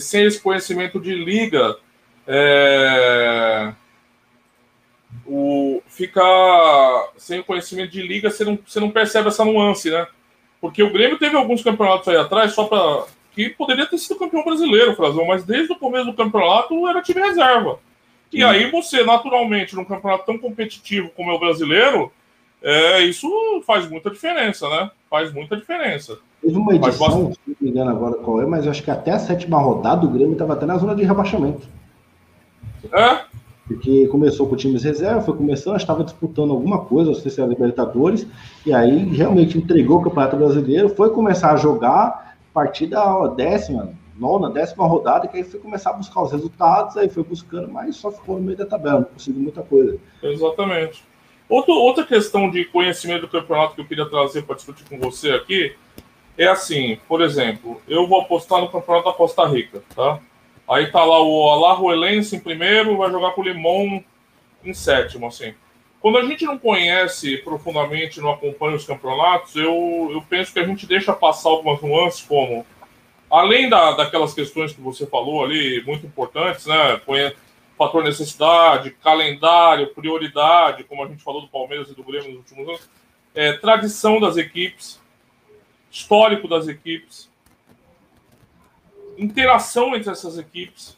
Sem 0.00 0.24
esse 0.24 0.40
conhecimento 0.40 1.00
de 1.00 1.12
liga, 1.12 1.76
é... 2.26 3.72
o... 5.26 5.82
fica 5.88 6.22
sem 7.16 7.40
o 7.40 7.44
conhecimento 7.44 7.90
de 7.90 8.02
liga, 8.02 8.30
você 8.30 8.44
não, 8.44 8.56
você 8.64 8.78
não 8.78 8.90
percebe 8.90 9.26
essa 9.26 9.44
nuance, 9.44 9.90
né? 9.90 10.06
Porque 10.62 10.80
o 10.80 10.92
Grêmio 10.92 11.18
teve 11.18 11.36
alguns 11.36 11.60
campeonatos 11.60 12.06
aí 12.06 12.16
atrás, 12.16 12.54
só 12.54 12.66
para 12.66 13.06
que 13.34 13.50
poderia 13.50 13.84
ter 13.84 13.98
sido 13.98 14.16
campeão 14.16 14.44
brasileiro, 14.44 14.94
Frazão, 14.94 15.26
mas 15.26 15.42
desde 15.42 15.72
o 15.72 15.76
começo 15.76 16.06
do 16.06 16.14
campeonato 16.14 16.86
era 16.86 17.02
time 17.02 17.20
reserva. 17.20 17.80
E 18.32 18.44
aí 18.44 18.70
você, 18.70 19.02
naturalmente, 19.02 19.74
num 19.74 19.84
campeonato 19.84 20.24
tão 20.24 20.38
competitivo 20.38 21.10
como 21.16 21.32
é 21.32 21.34
o 21.34 21.40
brasileiro, 21.40 22.12
é, 22.62 23.00
isso 23.00 23.28
faz 23.66 23.90
muita 23.90 24.08
diferença, 24.08 24.68
né? 24.68 24.90
Faz 25.10 25.32
muita 25.32 25.56
diferença. 25.56 26.18
Teve 26.40 26.56
uma 26.56 26.76
edição, 26.76 27.32
não 27.46 27.56
me 27.60 27.68
engano 27.68 27.90
agora 27.90 28.14
qual 28.14 28.40
é, 28.40 28.46
mas 28.46 28.66
acho 28.66 28.84
que 28.84 28.90
até 28.90 29.10
a 29.10 29.18
sétima 29.18 29.60
rodada 29.60 30.06
o 30.06 30.10
Grêmio 30.10 30.34
estava 30.34 30.52
até 30.52 30.64
na 30.64 30.78
zona 30.78 30.94
de 30.94 31.02
rebaixamento. 31.02 31.66
É? 32.92 33.31
Porque 33.66 34.06
começou 34.08 34.48
com 34.48 34.56
times 34.56 34.82
reserva, 34.82 35.20
foi 35.20 35.36
começando, 35.36 35.76
estava 35.76 36.02
disputando 36.02 36.50
alguma 36.50 36.84
coisa, 36.84 37.10
não 37.10 37.18
sei 37.18 37.30
se 37.30 37.40
era 37.40 37.48
Libertadores, 37.48 38.26
e 38.66 38.74
aí 38.74 39.04
realmente 39.14 39.56
entregou 39.56 39.98
o 39.98 40.02
Campeonato 40.02 40.36
Brasileiro, 40.36 40.88
foi 40.88 41.10
começar 41.10 41.52
a 41.52 41.56
jogar 41.56 42.36
a 42.50 42.52
partir 42.52 42.86
da 42.86 43.28
décima, 43.28 43.94
nona, 44.18 44.50
décima 44.50 44.86
rodada, 44.86 45.28
que 45.28 45.36
aí 45.36 45.44
foi 45.44 45.60
começar 45.60 45.90
a 45.90 45.94
buscar 45.94 46.22
os 46.22 46.32
resultados, 46.32 46.96
aí 46.96 47.08
foi 47.08 47.22
buscando, 47.22 47.68
mas 47.68 47.96
só 47.96 48.10
ficou 48.10 48.36
no 48.36 48.42
meio 48.42 48.58
da 48.58 48.66
tabela, 48.66 49.00
não 49.00 49.04
conseguiu 49.04 49.42
muita 49.42 49.62
coisa. 49.62 49.96
Exatamente. 50.22 51.04
Outro, 51.48 51.74
outra 51.74 52.04
questão 52.04 52.50
de 52.50 52.64
conhecimento 52.64 53.22
do 53.22 53.28
campeonato 53.28 53.74
que 53.74 53.80
eu 53.80 53.86
queria 53.86 54.06
trazer 54.06 54.42
para 54.42 54.56
discutir 54.56 54.84
com 54.88 54.98
você 54.98 55.30
aqui 55.32 55.74
é 56.36 56.48
assim, 56.48 56.98
por 57.06 57.20
exemplo, 57.20 57.80
eu 57.86 58.08
vou 58.08 58.20
apostar 58.20 58.60
no 58.60 58.70
campeonato 58.70 59.08
da 59.08 59.14
Costa 59.14 59.46
Rica, 59.46 59.82
tá? 59.94 60.18
Aí 60.68 60.90
tá 60.90 61.04
lá 61.04 61.22
o 61.22 61.50
Alajuelense 61.50 62.36
em 62.36 62.40
primeiro, 62.40 62.96
vai 62.96 63.10
jogar 63.10 63.32
com 63.32 63.40
o 63.40 63.44
Limão 63.44 64.02
em 64.64 64.72
sétimo, 64.72 65.26
assim. 65.26 65.54
Quando 66.00 66.18
a 66.18 66.24
gente 66.24 66.44
não 66.44 66.58
conhece 66.58 67.36
profundamente, 67.38 68.20
não 68.20 68.30
acompanha 68.30 68.76
os 68.76 68.84
campeonatos, 68.84 69.54
eu, 69.54 70.08
eu 70.10 70.22
penso 70.28 70.52
que 70.52 70.58
a 70.58 70.66
gente 70.66 70.86
deixa 70.86 71.12
passar 71.12 71.50
algumas 71.50 71.80
nuances, 71.80 72.22
como 72.22 72.66
além 73.30 73.68
da, 73.68 73.92
daquelas 73.92 74.34
questões 74.34 74.72
que 74.72 74.80
você 74.80 75.06
falou 75.06 75.44
ali, 75.44 75.82
muito 75.86 76.04
importantes, 76.04 76.66
né? 76.66 77.00
Fator 77.78 78.04
necessidade, 78.04 78.90
calendário, 79.02 79.94
prioridade, 79.94 80.84
como 80.84 81.02
a 81.02 81.08
gente 81.08 81.22
falou 81.22 81.40
do 81.40 81.48
Palmeiras 81.48 81.88
e 81.88 81.94
do 81.94 82.04
Grêmio 82.04 82.28
nos 82.28 82.38
últimos 82.38 82.68
anos, 82.68 82.90
é, 83.34 83.54
tradição 83.54 84.20
das 84.20 84.36
equipes, 84.36 85.00
histórico 85.90 86.46
das 86.46 86.68
equipes, 86.68 87.30
interação 89.22 89.94
entre 89.94 90.10
essas 90.10 90.38
equipes, 90.38 90.96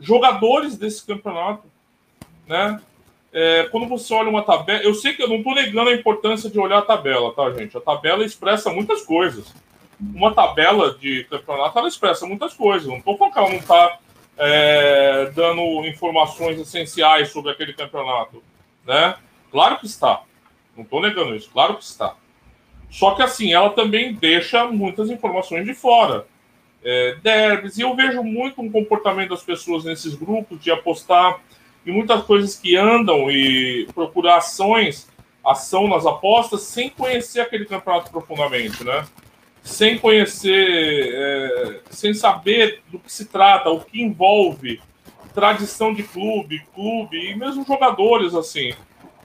jogadores 0.00 0.76
desse 0.76 1.04
campeonato, 1.04 1.64
né? 2.46 2.80
É, 3.30 3.68
quando 3.70 3.86
você 3.86 4.14
olha 4.14 4.30
uma 4.30 4.42
tabela, 4.42 4.82
eu 4.82 4.94
sei 4.94 5.12
que 5.12 5.22
eu 5.22 5.28
não 5.28 5.36
estou 5.36 5.54
negando 5.54 5.90
a 5.90 5.94
importância 5.94 6.48
de 6.48 6.58
olhar 6.58 6.78
a 6.78 6.82
tabela, 6.82 7.32
tá, 7.34 7.50
gente? 7.52 7.76
A 7.76 7.80
tabela 7.80 8.24
expressa 8.24 8.70
muitas 8.70 9.02
coisas 9.02 9.52
uma 10.00 10.32
tabela 10.32 10.94
de 10.94 11.24
campeonato 11.24 11.78
ela 11.78 11.88
expressa 11.88 12.26
muitas 12.26 12.54
coisas. 12.54 12.86
Não 12.86 12.98
estou 12.98 13.16
falando 13.16 13.32
que 13.32 13.38
ela 13.38 13.48
não 13.48 13.56
está 13.56 13.98
é, 14.36 15.30
dando 15.34 15.86
informações 15.86 16.58
essenciais 16.58 17.30
sobre 17.30 17.50
aquele 17.50 17.72
campeonato. 17.72 18.42
Né? 18.86 19.16
Claro 19.50 19.78
que 19.78 19.86
está. 19.86 20.22
Não 20.76 20.84
estou 20.84 21.02
negando 21.02 21.34
isso, 21.34 21.50
claro 21.50 21.74
que 21.74 21.82
está. 21.82 22.14
Só 22.90 23.14
que 23.14 23.22
assim, 23.22 23.52
ela 23.52 23.70
também 23.70 24.14
deixa 24.14 24.66
muitas 24.66 25.10
informações 25.10 25.66
de 25.66 25.74
fora. 25.74 26.26
É, 26.84 27.16
derbys, 27.22 27.76
e 27.76 27.82
eu 27.82 27.94
vejo 27.94 28.22
muito 28.22 28.62
um 28.62 28.70
comportamento 28.70 29.30
das 29.30 29.42
pessoas 29.42 29.84
nesses 29.84 30.14
grupos 30.14 30.60
de 30.60 30.70
apostar 30.70 31.40
em 31.86 31.92
muitas 31.92 32.22
coisas 32.24 32.54
que 32.54 32.76
andam 32.76 33.30
e 33.30 33.88
procurar 33.94 34.36
ações, 34.36 35.08
ação 35.44 35.88
nas 35.88 36.06
apostas, 36.06 36.62
sem 36.62 36.88
conhecer 36.90 37.40
aquele 37.40 37.64
campeonato 37.64 38.10
profundamente, 38.10 38.84
né? 38.84 39.04
sem 39.68 39.98
conhecer, 39.98 41.10
é, 41.12 41.80
sem 41.90 42.14
saber 42.14 42.80
do 42.88 42.98
que 42.98 43.12
se 43.12 43.26
trata, 43.26 43.68
o 43.68 43.80
que 43.80 44.02
envolve 44.02 44.80
tradição 45.34 45.92
de 45.92 46.02
clube, 46.02 46.66
clube 46.74 47.30
e 47.30 47.34
mesmo 47.36 47.64
jogadores 47.64 48.34
assim. 48.34 48.72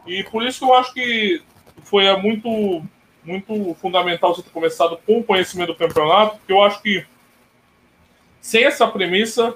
E 0.06 0.24
por 0.26 0.46
isso 0.46 0.66
eu 0.66 0.74
acho 0.74 0.94
que 0.94 1.42
foi 1.84 2.13
muito 2.18 2.84
muito 3.24 3.74
fundamental 3.76 4.36
você 4.36 4.44
ter 4.44 4.50
começado 4.50 5.00
com 5.06 5.20
o 5.20 5.24
conhecimento 5.24 5.70
do 5.70 5.78
campeonato, 5.78 6.36
porque 6.38 6.52
eu 6.52 6.62
acho 6.62 6.82
que 6.82 7.06
sem 8.44 8.66
essa 8.66 8.86
premissa, 8.86 9.56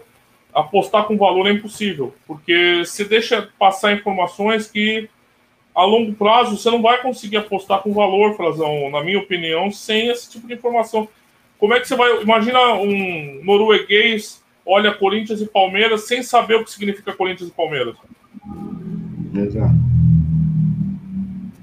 apostar 0.54 1.04
com 1.04 1.18
valor 1.18 1.46
é 1.46 1.52
impossível, 1.52 2.16
porque 2.26 2.84
você 2.86 3.04
deixa 3.04 3.50
passar 3.60 3.92
informações 3.92 4.66
que 4.72 5.10
a 5.76 5.84
longo 5.84 6.14
prazo 6.14 6.58
você 6.58 6.72
não 6.72 6.82
vai 6.82 7.02
conseguir 7.02 7.36
apostar 7.36 7.82
com 7.82 7.94
valor, 7.94 8.36
Frazão, 8.38 8.90
na 8.90 9.04
minha 9.04 9.20
opinião, 9.20 9.70
sem 9.70 10.08
esse 10.08 10.32
tipo 10.32 10.48
de 10.48 10.54
informação. 10.54 11.08
Como 11.60 11.74
é 11.74 11.82
que 11.82 11.88
você 11.88 11.96
vai. 11.96 12.22
Imagina 12.22 12.60
um 12.76 13.42
norueguês 13.44 14.42
olha 14.66 14.94
Corinthians 14.94 15.42
e 15.42 15.48
Palmeiras 15.48 16.08
sem 16.08 16.24
saber 16.24 16.56
o 16.56 16.64
que 16.64 16.72
significa 16.72 17.14
Corinthians 17.14 17.50
e 17.50 17.54
Palmeiras. 17.54 17.96
Exato. 19.36 19.76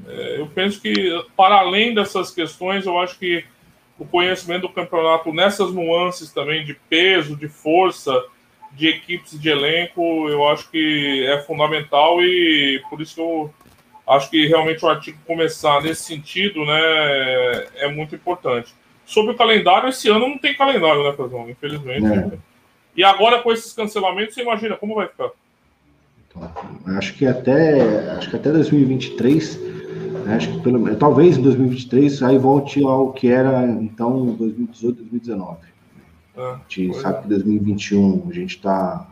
É, 0.09 0.41
eu 0.41 0.47
penso 0.47 0.81
que, 0.81 1.25
para 1.37 1.57
além 1.57 1.95
dessas 1.95 2.31
questões, 2.31 2.85
eu 2.85 2.99
acho 2.99 3.19
que 3.19 3.45
o 3.98 4.04
conhecimento 4.04 4.62
do 4.62 4.68
campeonato 4.68 5.33
nessas 5.33 5.72
nuances 5.72 6.33
também 6.33 6.64
de 6.64 6.74
peso, 6.74 7.37
de 7.37 7.48
força, 7.48 8.12
de 8.72 8.88
equipes 8.88 9.38
de 9.38 9.48
elenco, 9.48 10.28
eu 10.28 10.48
acho 10.48 10.70
que 10.70 11.24
é 11.26 11.40
fundamental 11.42 12.22
e 12.22 12.83
por 12.90 13.00
isso 13.00 13.14
que 13.14 13.20
eu 13.20 13.54
acho 14.07 14.28
que 14.30 14.46
realmente 14.46 14.85
o 14.85 14.88
artigo 14.88 15.18
começar 15.26 15.83
nesse 15.83 16.02
sentido, 16.02 16.64
né, 16.64 17.66
é 17.76 17.88
muito 17.88 18.14
importante. 18.14 18.74
Sobre 19.07 19.33
o 19.33 19.37
calendário, 19.37 19.88
esse 19.88 20.09
ano 20.09 20.28
não 20.28 20.38
tem 20.38 20.54
calendário, 20.57 21.04
né, 21.04 21.12
Frazão? 21.12 21.48
Infelizmente. 21.48 22.07
É. 22.07 22.38
E 22.96 23.04
agora 23.04 23.42
com 23.42 23.52
esses 23.52 23.72
cancelamentos, 23.72 24.35
você 24.35 24.42
imagina 24.42 24.76
como 24.76 24.94
vai 24.94 25.09
ficar? 25.09 25.30
Acho 26.96 27.14
que 27.14 27.26
até, 27.26 28.11
acho 28.11 28.28
que 28.28 28.37
até 28.37 28.50
2023, 28.50 29.61
né, 29.61 29.74
acho 30.27 30.53
que 30.53 30.61
pelo, 30.61 30.94
talvez 30.96 31.37
em 31.37 31.42
2023 31.42 32.22
aí 32.22 32.38
volte 32.38 32.83
ao 32.85 33.12
que 33.12 33.29
era 33.29 33.66
então 33.66 34.27
2018, 34.35 34.96
2019. 34.96 35.59
É, 36.37 36.40
a 36.40 36.61
gente 36.68 36.96
sabe 36.96 37.18
é. 37.18 37.22
que 37.22 37.29
2021 37.29 38.27
a 38.29 38.33
gente 38.33 38.57
está 38.57 39.09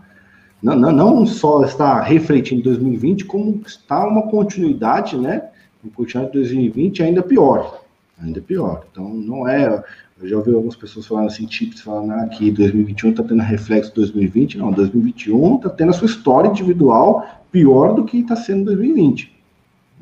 não, 0.62 0.76
não, 0.76 0.92
não 0.92 1.26
só 1.26 1.64
está 1.64 2.00
refletindo 2.00 2.62
2020, 2.62 3.24
como 3.24 3.60
está 3.66 4.06
uma 4.06 4.22
continuidade, 4.22 5.18
né? 5.18 5.48
Um 5.84 5.88
continuidade 5.88 6.32
de 6.32 6.38
2020 6.38 7.02
ainda 7.02 7.20
pior. 7.20 7.82
Ainda 8.22 8.40
pior. 8.40 8.84
Então, 8.90 9.12
não 9.12 9.48
é. 9.48 9.82
Eu 10.20 10.28
já 10.28 10.36
ouvi 10.36 10.54
algumas 10.54 10.76
pessoas 10.76 11.04
falando 11.04 11.26
assim, 11.26 11.46
tips 11.46 11.80
falando 11.80 12.12
ah, 12.12 12.28
que 12.28 12.52
2021 12.52 13.10
está 13.10 13.24
tendo 13.24 13.42
reflexo 13.42 13.90
de 13.90 13.96
2020. 13.96 14.58
Não, 14.58 14.70
2021 14.70 15.56
está 15.56 15.68
tendo 15.68 15.90
a 15.90 15.92
sua 15.92 16.06
história 16.06 16.48
individual 16.48 17.26
pior 17.50 17.94
do 17.94 18.04
que 18.04 18.18
está 18.18 18.36
sendo 18.36 18.66
2020. 18.66 19.32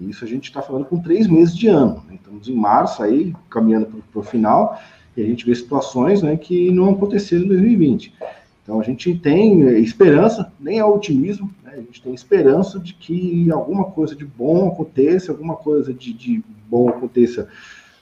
Isso 0.01 0.25
a 0.25 0.29
gente 0.29 0.45
está 0.45 0.63
falando 0.63 0.87
com 0.87 1.01
três 1.01 1.27
meses 1.27 1.57
de 1.57 1.69
ano. 1.69 2.03
Né? 2.09 2.15
Estamos 2.15 2.49
em 2.49 2.55
março 2.55 3.03
aí, 3.03 3.35
caminhando 3.49 4.03
para 4.11 4.21
o 4.21 4.23
final, 4.23 4.81
e 5.17 5.23
a 5.23 5.27
gente 5.27 5.45
vê 5.45 5.55
situações 5.55 6.23
né, 6.23 6.37
que 6.37 6.71
não 6.71 6.91
aconteceram 6.91 7.45
em 7.45 7.49
2020. 7.49 8.15
Então 8.63 8.81
a 8.81 8.85
gente 8.85 9.15
tem 9.19 9.63
esperança, 9.79 10.53
nem 10.61 10.79
é 10.79 10.85
otimismo, 10.85 11.53
né? 11.63 11.73
a 11.75 11.81
gente 11.81 12.01
tem 12.01 12.15
esperança 12.15 12.79
de 12.79 12.95
que 12.95 13.51
alguma 13.51 13.85
coisa 13.85 14.15
de 14.15 14.25
bom 14.25 14.69
aconteça, 14.69 15.33
alguma 15.33 15.57
coisa 15.57 15.93
de, 15.93 16.13
de 16.13 16.43
bom 16.69 16.89
aconteça 16.89 17.49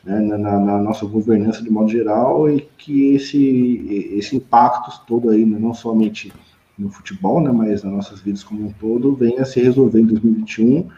né, 0.04 0.20
na, 0.20 0.38
na, 0.38 0.78
nossa 0.78 1.06
governança 1.06 1.62
de 1.62 1.70
modo 1.70 1.88
geral 1.88 2.50
e 2.50 2.61
que 2.76 3.14
esse, 3.14 4.11
esse 4.12 4.37
impacto 4.37 5.04
todo 5.06 5.30
aí, 5.30 5.44
né, 5.44 5.58
não 5.58 5.74
somente 5.74 6.32
no 6.78 6.90
futebol, 6.90 7.40
né, 7.40 7.50
mas 7.50 7.82
nas 7.82 7.92
nossas 7.92 8.20
vidas 8.20 8.44
como 8.44 8.66
um 8.66 8.72
todo, 8.72 9.14
venha 9.14 9.42
a 9.42 9.44
se 9.44 9.61
resolver 9.61 10.00
em 10.00 10.06
2021, 10.06 10.88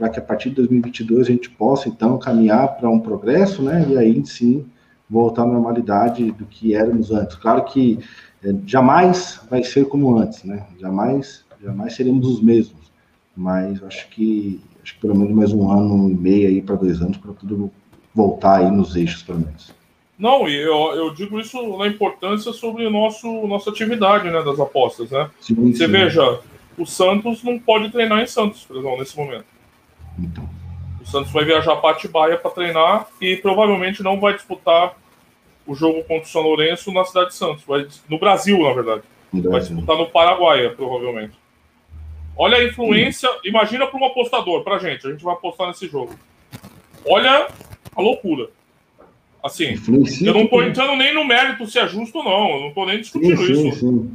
para 0.00 0.08
que 0.08 0.18
a 0.18 0.22
partir 0.22 0.48
de 0.48 0.56
2022 0.56 1.26
a 1.28 1.30
gente 1.30 1.50
possa 1.50 1.86
então 1.90 2.18
caminhar 2.18 2.78
para 2.78 2.88
um 2.88 2.98
progresso, 2.98 3.62
né, 3.62 3.86
e 3.86 3.98
aí 3.98 4.24
sim 4.24 4.64
voltar 5.08 5.42
à 5.42 5.46
normalidade 5.46 6.32
do 6.32 6.46
que 6.46 6.74
éramos 6.74 7.10
antes. 7.10 7.36
Claro 7.36 7.64
que 7.64 7.98
é, 8.42 8.54
jamais 8.64 9.38
vai 9.50 9.62
ser 9.62 9.86
como 9.86 10.16
antes, 10.16 10.42
né? 10.44 10.64
Jamais, 10.78 11.44
jamais 11.62 11.94
seremos 11.94 12.26
os 12.26 12.40
mesmos. 12.40 12.90
Mas 13.36 13.82
acho 13.82 14.08
que 14.08 14.60
acho 14.82 14.94
que 14.94 15.00
pelo 15.00 15.14
menos 15.14 15.34
mais 15.34 15.52
um 15.52 15.70
ano 15.70 16.10
e 16.10 16.14
meio 16.14 16.48
aí 16.48 16.62
para 16.62 16.76
dois 16.76 17.02
anos 17.02 17.18
para 17.18 17.34
tudo 17.34 17.70
voltar 18.14 18.60
aí 18.60 18.70
nos 18.70 18.96
eixos 18.96 19.22
pelo 19.22 19.40
menos. 19.40 19.74
Não, 20.18 20.48
e 20.48 20.54
eu, 20.54 20.94
eu 20.94 21.12
digo 21.12 21.38
isso 21.38 21.76
na 21.76 21.86
importância 21.86 22.52
sobre 22.52 22.88
nosso 22.88 23.28
nossa 23.46 23.68
atividade, 23.68 24.30
né, 24.30 24.42
das 24.42 24.58
apostas, 24.58 25.10
né? 25.10 25.28
Sim, 25.40 25.72
Você 25.72 25.84
sim. 25.84 25.92
veja, 25.92 26.40
o 26.78 26.86
Santos 26.86 27.42
não 27.42 27.58
pode 27.58 27.90
treinar 27.90 28.22
em 28.22 28.26
Santos, 28.26 28.64
por 28.64 28.76
exemplo, 28.78 28.98
nesse 28.98 29.16
momento. 29.16 29.59
Então. 30.18 30.48
O 31.00 31.06
Santos 31.06 31.32
vai 31.32 31.44
viajar 31.44 31.76
para 31.76 31.90
Atibaia 31.90 32.36
para 32.36 32.50
treinar 32.50 33.06
e 33.20 33.36
provavelmente 33.36 34.02
não 34.02 34.20
vai 34.20 34.34
disputar 34.34 34.94
o 35.66 35.74
jogo 35.74 36.02
contra 36.04 36.24
o 36.24 36.28
São 36.28 36.42
Lourenço 36.42 36.92
na 36.92 37.04
cidade 37.04 37.30
de 37.30 37.36
Santos. 37.36 37.64
Vai, 37.64 37.86
no 38.08 38.18
Brasil, 38.18 38.58
na 38.62 38.72
verdade. 38.72 39.02
Vai 39.32 39.60
disputar 39.60 39.96
no 39.96 40.10
Paraguai, 40.10 40.68
provavelmente. 40.70 41.38
Olha 42.36 42.58
a 42.58 42.64
influência. 42.64 43.28
Sim. 43.28 43.38
Imagina 43.44 43.86
para 43.86 43.98
um 44.00 44.04
apostador, 44.04 44.62
para 44.62 44.78
gente. 44.78 45.06
A 45.06 45.10
gente 45.10 45.22
vai 45.22 45.34
apostar 45.34 45.68
nesse 45.68 45.86
jogo. 45.86 46.14
Olha 47.06 47.48
a 47.94 48.00
loucura. 48.00 48.48
Assim, 49.42 49.74
eu 50.22 50.34
não 50.34 50.42
estou 50.42 50.62
entrando 50.62 50.96
nem 50.96 51.14
no 51.14 51.24
mérito 51.24 51.66
se 51.66 51.78
é 51.78 51.88
justo 51.88 52.18
ou 52.18 52.24
não. 52.24 52.50
Eu 52.50 52.60
não 52.60 52.68
estou 52.68 52.86
nem 52.86 53.00
discutindo 53.00 53.36
sim, 53.38 53.54
sim, 53.54 53.68
isso. 53.68 54.10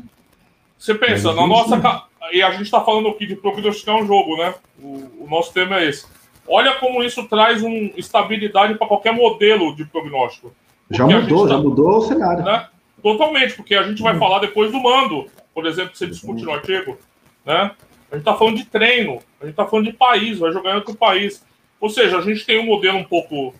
Você 0.78 0.94
pensa, 0.94 1.34
na 1.34 1.48
nossa. 1.48 2.04
E 2.32 2.42
a 2.42 2.52
gente 2.52 2.64
está 2.64 2.82
falando 2.82 3.10
aqui 3.10 3.26
de 3.26 3.36
prognosticar 3.36 3.96
um 3.96 4.06
jogo, 4.06 4.38
né? 4.38 4.54
O, 4.82 5.24
o 5.24 5.28
nosso 5.30 5.54
tema 5.54 5.80
é 5.80 5.90
esse. 5.90 6.06
Olha 6.48 6.76
como 6.76 7.04
isso 7.04 7.28
traz 7.28 7.64
um, 7.64 7.92
estabilidade 7.96 8.76
para 8.76 8.88
qualquer 8.88 9.14
modelo 9.14 9.76
de 9.76 9.86
prognóstico. 9.86 10.54
Já 10.92 11.06
mudou, 11.06 11.48
tá, 11.48 11.54
já 11.54 11.58
mudou 11.58 11.98
o 11.98 12.02
cenário. 12.02 12.44
Né? 12.44 12.68
Totalmente, 13.02 13.56
porque 13.56 13.76
a 13.76 13.84
gente 13.84 14.02
vai 14.02 14.16
hum. 14.16 14.20
falar 14.20 14.40
depois 14.40 14.72
do 14.72 14.80
mando, 14.80 15.26
por 15.54 15.66
exemplo, 15.66 15.92
que 15.92 15.98
você 15.98 16.08
discute 16.08 16.44
no 16.44 16.52
artigo. 16.52 16.98
Né? 17.44 17.72
A 18.12 18.16
gente 18.16 18.22
está 18.22 18.36
falando 18.36 18.58
de 18.58 18.66
treino, 18.66 19.20
a 19.42 19.46
gente 19.46 19.54
está 19.54 19.66
falando 19.66 19.86
de 19.86 19.94
país, 19.94 20.40
vai 20.40 20.52
jogar 20.52 20.72
em 20.72 20.76
outro 20.76 20.96
país. 20.96 21.44
Ou 21.80 21.90
seja, 21.90 22.18
a 22.18 22.22
gente 22.22 22.46
tem 22.46 22.60
um 22.60 22.66
modelo 22.66 22.98
um 22.98 23.04
pouco 23.04 23.54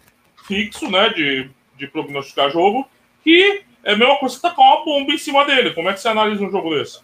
fixo, 0.48 0.90
né, 0.90 1.10
de, 1.10 1.50
de 1.78 1.88
prognosticar 1.88 2.52
jogo, 2.52 2.88
que 3.24 3.64
é 3.84 3.94
a 3.94 3.98
mesma 3.98 4.18
coisa 4.18 4.36
que 4.36 4.42
tacar 4.42 4.66
uma 4.66 4.86
bomba 4.86 5.12
em 5.12 5.18
cima 5.18 5.44
dele. 5.46 5.74
Como 5.74 5.90
é 5.90 5.94
que 5.94 6.00
você 6.00 6.08
analisa 6.08 6.44
um 6.44 6.52
jogo 6.52 6.76
desse? 6.76 7.00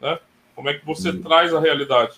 Né? 0.00 0.18
Como 0.54 0.68
é 0.68 0.74
que 0.74 0.84
você 0.84 1.10
hum. 1.10 1.22
traz 1.22 1.52
a 1.54 1.60
realidade? 1.60 2.14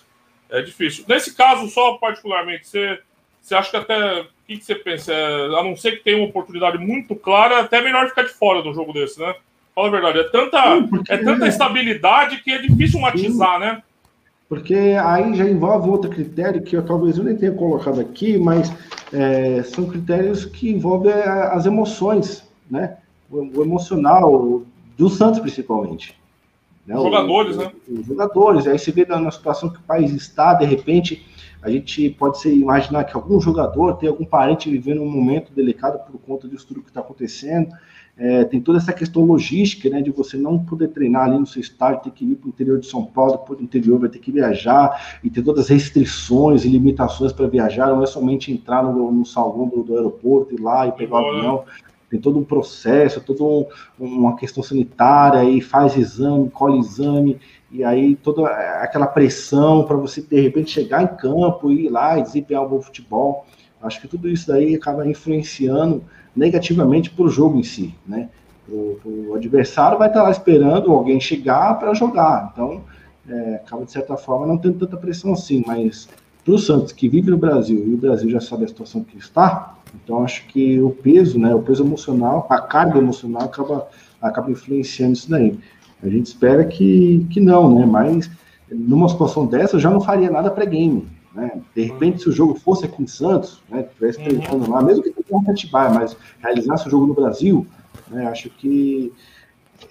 É 0.49 0.61
difícil. 0.61 1.03
Nesse 1.07 1.35
caso, 1.35 1.67
só 1.69 1.97
particularmente, 1.97 2.67
você, 2.67 2.99
você 3.41 3.55
acha 3.55 3.71
que 3.71 3.77
até 3.77 4.25
que, 4.47 4.57
que 4.57 4.65
você 4.65 4.75
pensa? 4.75 5.11
É, 5.11 5.45
a 5.59 5.63
não 5.63 5.75
ser 5.75 5.97
que 5.97 6.03
tenha 6.03 6.17
uma 6.17 6.27
oportunidade 6.27 6.77
muito 6.77 7.15
clara, 7.15 7.55
é 7.55 7.59
até 7.61 7.81
melhor 7.81 8.07
ficar 8.07 8.23
de 8.23 8.29
fora 8.29 8.63
do 8.63 8.73
jogo 8.73 8.93
desse, 8.93 9.19
né? 9.19 9.35
Fala 9.75 9.89
a 9.89 9.91
verdade. 9.91 10.19
É 10.19 10.23
tanta, 10.23 10.63
Sim, 10.63 11.03
é 11.09 11.17
tanta 11.17 11.45
é... 11.45 11.49
estabilidade 11.49 12.41
que 12.41 12.51
é 12.51 12.61
difícil 12.61 13.01
matizar, 13.01 13.55
Sim. 13.55 13.59
né? 13.59 13.83
Porque 14.47 14.73
aí 14.73 15.35
já 15.35 15.43
envolve 15.43 15.89
outro 15.89 16.09
critério 16.09 16.63
que 16.63 16.77
eu 16.77 16.85
talvez 16.85 17.17
eu 17.17 17.23
nem 17.25 17.35
tenha 17.35 17.51
colocado 17.51 17.99
aqui, 17.99 18.37
mas 18.37 18.71
é, 19.11 19.61
são 19.63 19.89
critérios 19.89 20.45
que 20.45 20.71
envolvem 20.71 21.11
as 21.11 21.65
emoções, 21.65 22.49
né? 22.71 22.97
O, 23.29 23.59
o 23.59 23.61
emocional 23.61 24.63
do 24.97 25.09
Santos, 25.09 25.41
principalmente. 25.41 26.17
Né? 26.87 26.95
Jogadores, 26.95 27.57
né? 27.57 27.71
Os 27.89 28.05
jogadores. 28.05 28.65
Aí 28.65 28.79
você 28.79 28.91
vê 28.91 29.05
na 29.05 29.29
situação 29.29 29.69
que 29.69 29.77
o 29.77 29.83
país 29.83 30.13
está, 30.13 30.53
de 30.53 30.65
repente 30.65 31.25
a 31.61 31.69
gente 31.69 32.09
pode 32.11 32.39
ser, 32.39 32.53
imaginar 32.55 33.03
que 33.03 33.15
algum 33.15 33.41
jogador 33.41 33.95
tem 33.95 34.07
algum 34.07 34.23
parente 34.23 34.69
vivendo 34.69 35.01
um 35.01 35.09
momento 35.09 35.51
delicado 35.51 35.99
por 36.09 36.17
conta 36.19 36.47
disso 36.47 36.65
tudo 36.67 36.81
que 36.81 36.89
está 36.89 37.01
acontecendo. 37.01 37.69
É, 38.19 38.43
tem 38.45 38.59
toda 38.59 38.79
essa 38.79 38.93
questão 38.93 39.23
logística, 39.23 39.89
né, 39.89 40.01
de 40.01 40.09
você 40.09 40.37
não 40.37 40.57
poder 40.57 40.87
treinar 40.87 41.25
ali 41.25 41.37
no 41.37 41.45
seu 41.45 41.61
estádio, 41.61 42.03
ter 42.05 42.11
que 42.11 42.25
ir 42.25 42.35
para 42.35 42.47
o 42.47 42.49
interior 42.49 42.79
de 42.79 42.87
São 42.87 43.05
Paulo, 43.05 43.33
depois 43.33 43.59
do 43.59 43.63
interior 43.63 43.99
vai 43.99 44.09
ter 44.09 44.17
que 44.17 44.31
viajar, 44.31 45.19
e 45.23 45.29
ter 45.29 45.43
todas 45.43 45.65
as 45.65 45.69
restrições 45.69 46.65
e 46.65 46.69
limitações 46.69 47.31
para 47.31 47.45
viajar, 47.45 47.87
não 47.87 48.01
é 48.01 48.07
somente 48.07 48.51
entrar 48.51 48.81
no, 48.81 49.11
no 49.11 49.23
salão 49.23 49.67
do, 49.67 49.83
do 49.83 49.95
aeroporto, 49.95 50.55
ir 50.55 50.59
lá 50.59 50.87
e 50.87 50.93
pegar 50.93 51.21
o 51.21 51.27
avião, 51.27 51.63
tem 52.09 52.19
todo 52.19 52.39
um 52.39 52.43
processo, 52.43 53.21
toda 53.21 53.43
um, 53.43 53.65
uma 53.99 54.35
questão 54.35 54.63
sanitária, 54.63 55.43
e 55.43 55.61
faz 55.61 55.97
exame, 55.97 56.49
colhe 56.49 56.79
exame, 56.79 57.39
e 57.71 57.83
aí 57.83 58.15
toda 58.15 58.47
aquela 58.47 59.07
pressão 59.07 59.83
para 59.83 59.97
você 59.97 60.21
de 60.21 60.39
repente 60.39 60.71
chegar 60.71 61.03
em 61.03 61.17
campo, 61.17 61.71
ir 61.71 61.89
lá 61.89 62.17
e 62.17 62.23
desempenhar 62.23 62.63
um 62.63 62.69
bom 62.69 62.81
futebol. 62.81 63.45
Acho 63.81 64.01
que 64.01 64.07
tudo 64.07 64.27
isso 64.27 64.47
daí 64.47 64.75
acaba 64.75 65.07
influenciando 65.07 66.03
negativamente 66.35 67.09
para 67.09 67.25
o 67.25 67.29
jogo 67.29 67.59
em 67.59 67.63
si, 67.63 67.93
né? 68.07 68.29
O, 68.69 68.99
o, 69.29 69.35
adversário 69.35 69.97
vai 69.97 70.09
estar 70.09 70.23
lá 70.23 70.29
esperando 70.29 70.91
alguém 70.91 71.21
chegar 71.21 71.79
para 71.79 71.93
jogar, 71.93 72.51
então 72.51 72.83
é, 73.29 73.55
acaba 73.55 73.85
de 73.85 73.91
certa 73.93 74.17
forma 74.17 74.45
não 74.45 74.57
tendo 74.57 74.79
tanta 74.79 74.97
pressão 74.97 75.31
assim, 75.31 75.63
mas 75.65 76.09
para 76.47 76.55
o 76.55 76.57
Santos 76.57 76.93
que 76.93 77.09
vive 77.09 77.29
no 77.29 77.37
Brasil 77.37 77.85
e 77.85 77.93
o 77.93 77.97
Brasil 77.97 78.29
já 78.29 78.39
sabe 78.39 78.63
a 78.63 78.67
situação 78.69 79.03
que 79.03 79.17
está, 79.17 79.75
então 80.01 80.23
acho 80.23 80.47
que 80.47 80.79
o 80.79 80.91
peso, 80.91 81.37
né, 81.37 81.53
o 81.53 81.61
peso 81.61 81.83
emocional, 81.83 82.47
a 82.49 82.61
carga 82.61 82.97
emocional 82.97 83.43
acaba 83.43 83.85
acaba 84.21 84.49
influenciando 84.49 85.13
isso 85.13 85.29
daí. 85.29 85.59
A 86.01 86.07
gente 86.07 86.27
espera 86.27 86.63
que, 86.63 87.27
que 87.29 87.41
não, 87.41 87.77
né? 87.77 87.85
Mas 87.85 88.31
numa 88.71 89.09
situação 89.09 89.45
dessa, 89.45 89.75
eu 89.75 89.79
já 89.79 89.89
não 89.89 89.99
faria 89.99 90.31
nada 90.31 90.49
pré-game. 90.49 91.05
Né? 91.35 91.61
De 91.75 91.83
repente, 91.83 92.21
se 92.21 92.29
o 92.29 92.31
jogo 92.31 92.55
fosse 92.55 92.85
aqui 92.85 93.03
em 93.03 93.07
Santos, 93.07 93.61
né, 93.69 93.83
tivesse 93.83 94.19
uhum. 94.19 94.69
lá, 94.69 94.81
mesmo 94.81 95.03
que 95.03 95.11
tenha 95.11 95.39
um 95.39 95.51
Atibaia, 95.51 95.89
mas 95.89 96.15
realizasse 96.39 96.87
o 96.87 96.91
jogo 96.91 97.07
no 97.07 97.13
Brasil, 97.13 97.67
né, 98.09 98.25
acho 98.27 98.49
que 98.49 99.11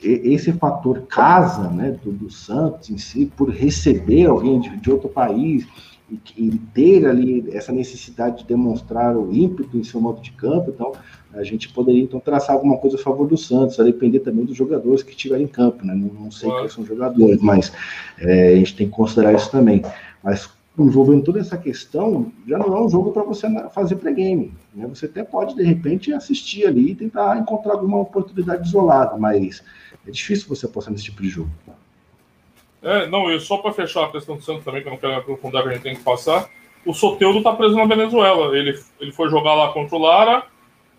esse 0.02 0.52
fator 0.54 1.02
casa 1.02 1.68
né, 1.70 1.96
do, 2.02 2.10
do, 2.10 2.30
Santos 2.30 2.90
em 2.90 2.98
si, 2.98 3.26
por 3.36 3.50
receber 3.50 4.26
alguém 4.26 4.58
de, 4.58 4.76
de 4.76 4.90
outro 4.90 5.08
país 5.08 5.66
e, 6.10 6.20
e, 6.36 6.50
ter 6.72 7.06
ali 7.06 7.48
essa 7.52 7.72
necessidade 7.72 8.38
de 8.38 8.44
demonstrar 8.44 9.16
o 9.16 9.32
ímpeto 9.34 9.76
em 9.76 9.82
seu 9.82 10.00
modo 10.00 10.20
de 10.20 10.30
campo, 10.32 10.70
então 10.70 10.92
a 11.34 11.42
gente 11.42 11.68
poderia 11.68 12.02
então 12.02 12.20
traçar 12.20 12.54
alguma 12.54 12.78
coisa 12.78 12.96
a 12.96 13.00
favor 13.00 13.26
do 13.26 13.36
Santos, 13.36 13.78
a 13.80 13.84
depender 13.84 14.20
também 14.20 14.44
dos 14.44 14.56
jogadores 14.56 15.02
que 15.02 15.10
estiverem 15.10 15.44
em 15.44 15.48
campo, 15.48 15.84
né? 15.84 15.94
Não, 15.94 16.08
não 16.08 16.30
sei 16.30 16.48
quais 16.48 16.72
são 16.72 16.82
os 16.82 16.88
jogadores, 16.88 17.40
mas 17.40 17.72
é, 18.18 18.52
a 18.52 18.56
gente 18.56 18.76
tem 18.76 18.86
que 18.88 18.94
considerar 18.94 19.34
isso 19.34 19.50
também. 19.50 19.82
Mas 20.22 20.48
envolvendo 20.78 21.24
toda 21.24 21.40
essa 21.40 21.56
questão, 21.56 22.30
já 22.46 22.58
não 22.58 22.76
é 22.76 22.80
um 22.80 22.88
jogo 22.88 23.10
para 23.10 23.22
você 23.22 23.48
fazer 23.70 23.96
pré-game. 23.96 24.52
Né? 24.74 24.86
Você 24.86 25.06
até 25.06 25.24
pode, 25.24 25.54
de 25.54 25.62
repente, 25.62 26.12
assistir 26.12 26.66
ali 26.66 26.90
e 26.90 26.94
tentar 26.94 27.38
encontrar 27.38 27.72
alguma 27.72 27.98
oportunidade 27.98 28.68
isolada, 28.68 29.16
mas 29.16 29.62
é 30.06 30.10
difícil 30.10 30.48
você 30.48 30.66
apostar 30.66 30.92
nesse 30.92 31.04
tipo 31.04 31.22
de 31.22 31.28
jogo. 31.28 31.50
É, 32.86 33.04
não, 33.08 33.28
e 33.32 33.40
só 33.40 33.56
para 33.56 33.72
fechar 33.72 34.04
a 34.04 34.12
questão 34.12 34.36
do 34.36 34.42
Santos 34.42 34.64
também, 34.64 34.80
que 34.80 34.86
eu 34.86 34.92
não 34.92 34.98
quero 34.98 35.16
aprofundar, 35.16 35.64
que 35.64 35.70
a 35.70 35.72
gente 35.72 35.82
tem 35.82 35.96
que 35.96 36.04
passar, 36.04 36.48
o 36.84 36.94
Soteudo 36.94 37.38
está 37.38 37.52
preso 37.52 37.74
na 37.74 37.84
Venezuela. 37.84 38.56
Ele, 38.56 38.80
ele 39.00 39.10
foi 39.10 39.28
jogar 39.28 39.54
lá 39.54 39.72
contra 39.72 39.96
o 39.96 39.98
Lara, 39.98 40.44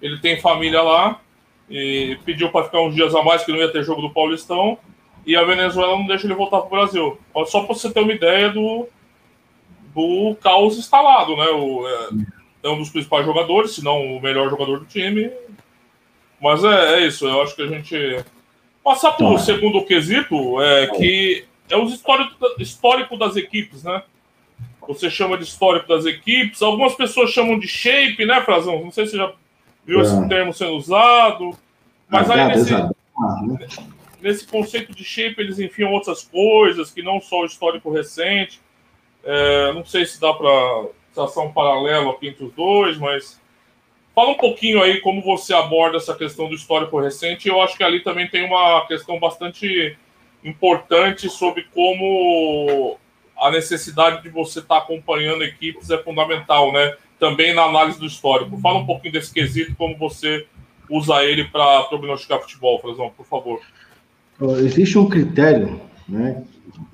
ele 0.01 0.19
tem 0.19 0.37
família 0.37 0.81
lá, 0.81 1.21
e 1.69 2.19
pediu 2.25 2.51
para 2.51 2.65
ficar 2.65 2.81
uns 2.81 2.93
dias 2.93 3.15
a 3.15 3.23
mais, 3.23 3.45
que 3.45 3.53
não 3.53 3.59
ia 3.59 3.71
ter 3.71 3.85
jogo 3.85 4.01
do 4.01 4.09
Paulistão, 4.09 4.77
e 5.25 5.33
a 5.37 5.45
Venezuela 5.45 5.97
não 5.97 6.05
deixa 6.05 6.27
ele 6.27 6.33
voltar 6.33 6.59
para 6.59 6.67
o 6.67 6.69
Brasil. 6.69 7.17
Só 7.45 7.63
para 7.63 7.73
você 7.73 7.89
ter 7.89 8.01
uma 8.01 8.13
ideia 8.13 8.49
do, 8.49 8.85
do 9.95 10.35
caos 10.41 10.77
instalado, 10.77 11.37
né? 11.37 11.47
O, 11.51 11.87
é, 11.87 12.67
é, 12.67 12.69
um 12.69 12.79
dos 12.79 12.89
principais 12.89 13.25
jogadores, 13.25 13.71
se 13.71 13.81
não 13.81 14.17
o 14.17 14.21
melhor 14.21 14.49
jogador 14.49 14.81
do 14.81 14.85
time. 14.85 15.31
Mas 16.41 16.65
é, 16.65 16.95
é 16.95 17.07
isso, 17.07 17.25
eu 17.25 17.41
acho 17.41 17.55
que 17.55 17.61
a 17.61 17.67
gente. 17.67 18.25
Passar 18.83 19.11
para 19.13 19.25
o 19.25 19.33
tá. 19.33 19.39
segundo 19.39 19.83
quesito, 19.85 20.61
é 20.61 20.87
que 20.87 21.46
é 21.69 21.77
o 21.77 21.85
histórico, 21.85 22.35
histórico 22.59 23.17
das 23.17 23.35
equipes, 23.35 23.83
né? 23.83 24.03
Você 24.87 25.09
chama 25.09 25.37
de 25.37 25.43
histórico 25.43 25.87
das 25.87 26.05
equipes, 26.05 26.61
algumas 26.61 26.95
pessoas 26.95 27.31
chamam 27.31 27.59
de 27.59 27.67
shape, 27.67 28.25
né, 28.25 28.41
Frazão? 28.41 28.83
Não 28.83 28.91
sei 28.91 29.05
se 29.05 29.11
você 29.11 29.17
já 29.17 29.33
viu 29.85 29.99
é. 29.99 30.03
esse 30.03 30.29
termo 30.29 30.53
sendo 30.53 30.73
usado. 30.73 31.51
Mas 32.07 32.29
aí 32.29 32.47
nesse, 32.47 32.73
nesse 34.21 34.47
conceito 34.47 34.95
de 34.95 35.03
shape 35.03 35.41
eles 35.41 35.59
enfiam 35.59 35.91
outras 35.91 36.23
coisas 36.23 36.89
que 36.89 37.01
não 37.01 37.19
só 37.19 37.41
o 37.41 37.45
histórico 37.45 37.91
recente. 37.91 38.61
É, 39.23 39.73
não 39.73 39.83
sei 39.83 40.05
se 40.05 40.21
dá 40.21 40.33
para 40.33 40.87
traçar 41.13 41.43
um 41.43 41.51
paralelo 41.51 42.11
aqui 42.11 42.29
entre 42.29 42.45
os 42.45 42.53
dois, 42.53 42.97
mas 42.97 43.41
fala 44.15 44.29
um 44.29 44.37
pouquinho 44.37 44.81
aí 44.81 45.01
como 45.01 45.21
você 45.21 45.53
aborda 45.53 45.97
essa 45.97 46.15
questão 46.15 46.47
do 46.47 46.55
histórico 46.55 46.99
recente. 46.99 47.49
Eu 47.49 47.61
acho 47.61 47.75
que 47.75 47.83
ali 47.83 47.99
também 47.99 48.27
tem 48.27 48.45
uma 48.45 48.85
questão 48.87 49.19
bastante 49.19 49.97
importante 50.43 51.29
sobre 51.29 51.65
como 51.73 52.97
a 53.39 53.51
necessidade 53.51 54.23
de 54.23 54.29
você 54.29 54.59
estar 54.59 54.75
tá 54.75 54.81
acompanhando 54.81 55.43
equipes 55.43 55.89
é 55.89 55.97
fundamental, 55.97 56.71
né? 56.71 56.95
Também 57.19 57.53
na 57.53 57.63
análise 57.63 57.99
do 57.99 58.05
histórico. 58.05 58.57
Fala 58.57 58.79
um 58.79 58.85
pouquinho 58.85 59.13
desse 59.13 59.33
quesito, 59.33 59.75
como 59.75 59.97
você 59.97 60.45
usa 60.89 61.23
ele 61.23 61.45
para 61.45 61.83
prognosticar 61.83 62.39
futebol, 62.39 62.79
Frazão, 62.79 63.11
por 63.15 63.25
favor. 63.25 63.59
Existe 64.59 64.97
um 64.97 65.09
critério, 65.09 65.81
né, 66.07 66.43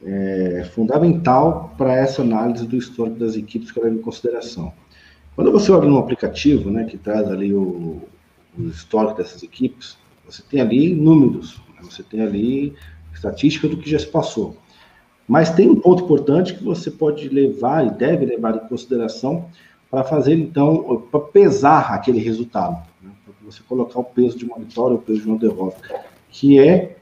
é, 0.04 0.70
fundamental 0.74 1.74
para 1.78 1.94
essa 1.94 2.22
análise 2.22 2.66
do 2.66 2.78
histórico 2.78 3.20
das 3.20 3.36
equipes 3.36 3.72
que 3.72 3.80
eu 3.80 3.84
levo 3.84 3.98
em 3.98 4.02
consideração. 4.02 4.74
Quando 5.36 5.52
você 5.52 5.72
olha 5.72 5.90
no 5.90 5.98
aplicativo, 5.98 6.72
né, 6.72 6.86
que 6.86 6.98
traz 6.98 7.30
ali 7.30 7.54
o, 7.54 8.02
o 8.58 8.68
histórico 8.68 9.18
dessas 9.18 9.44
equipes, 9.44 9.98
você 10.26 10.42
tem 10.50 10.62
ali 10.62 10.96
números, 10.96 11.58
né, 11.76 11.82
você 11.82 12.02
tem 12.02 12.22
ali 12.22 12.74
estatística 13.14 13.68
do 13.68 13.78
que 13.78 13.90
já 13.90 14.00
se 14.00 14.08
passou. 14.08 14.58
Mas 15.28 15.52
tem 15.52 15.70
um 15.70 15.76
ponto 15.76 16.04
importante 16.04 16.54
que 16.54 16.64
você 16.64 16.92
pode 16.92 17.30
levar 17.30 17.86
e 17.86 17.92
deve 17.92 18.26
levar 18.26 18.56
em 18.56 18.68
consideração 18.68 19.46
para 19.90 20.04
fazer, 20.04 20.34
então, 20.34 21.08
para 21.12 21.20
pesar 21.20 21.94
aquele 21.94 22.20
resultado, 22.20 22.84
né, 23.02 23.12
para 23.24 23.34
você 23.44 23.62
colocar 23.68 24.00
o 24.00 24.04
peso 24.04 24.38
de 24.38 24.44
uma 24.44 24.58
vitória, 24.58 24.96
o 24.96 25.00
peso 25.00 25.22
de 25.22 25.28
uma 25.28 25.38
derrota, 25.38 25.78
que 26.30 26.60
é 26.60 26.98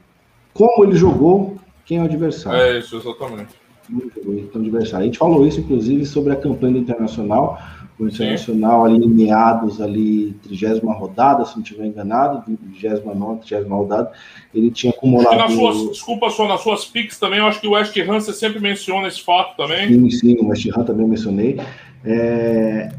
como 0.52 0.84
ele 0.84 0.94
jogou 0.94 1.56
quem 1.84 1.98
é 1.98 2.02
o 2.02 2.04
adversário. 2.04 2.60
É 2.60 2.78
isso, 2.78 2.96
exatamente. 2.96 3.54
Então, 3.90 4.60
adversário. 4.60 5.04
A 5.04 5.06
gente 5.06 5.18
falou 5.18 5.46
isso, 5.46 5.60
inclusive, 5.60 6.06
sobre 6.06 6.32
a 6.32 6.36
campanha 6.36 6.78
Internacional. 6.78 7.58
O 8.02 8.08
Internacional 8.08 8.84
Sim. 8.86 8.94
ali 8.94 9.04
em 9.04 9.08
meados, 9.08 9.80
ali, 9.80 10.34
trigésima 10.42 10.92
rodada, 10.92 11.44
se 11.44 11.54
não 11.54 11.62
estiver 11.62 11.86
enganado, 11.86 12.42
vigésima 12.62 13.14
nona, 13.14 13.38
trigésima 13.38 13.76
rodada, 13.76 14.10
ele 14.52 14.72
tinha 14.72 14.92
acumulado... 14.92 15.36
Nas 15.36 15.52
suas, 15.52 15.90
desculpa, 15.90 16.28
só 16.30 16.48
nas 16.48 16.60
suas 16.62 16.84
piques 16.84 17.16
também, 17.18 17.38
eu 17.38 17.46
acho 17.46 17.60
que 17.60 17.68
o 17.68 17.72
West 17.72 17.96
Ham 17.96 18.18
você 18.18 18.32
sempre 18.32 18.58
menciona 18.58 19.06
esse 19.06 19.22
fato 19.22 19.56
também. 19.56 19.88
Sim, 19.88 20.10
sim, 20.10 20.36
o 20.40 20.48
West 20.48 20.66
Ham 20.76 20.82
também 20.82 21.06
mencionei. 21.06 21.60
É... 22.04 22.92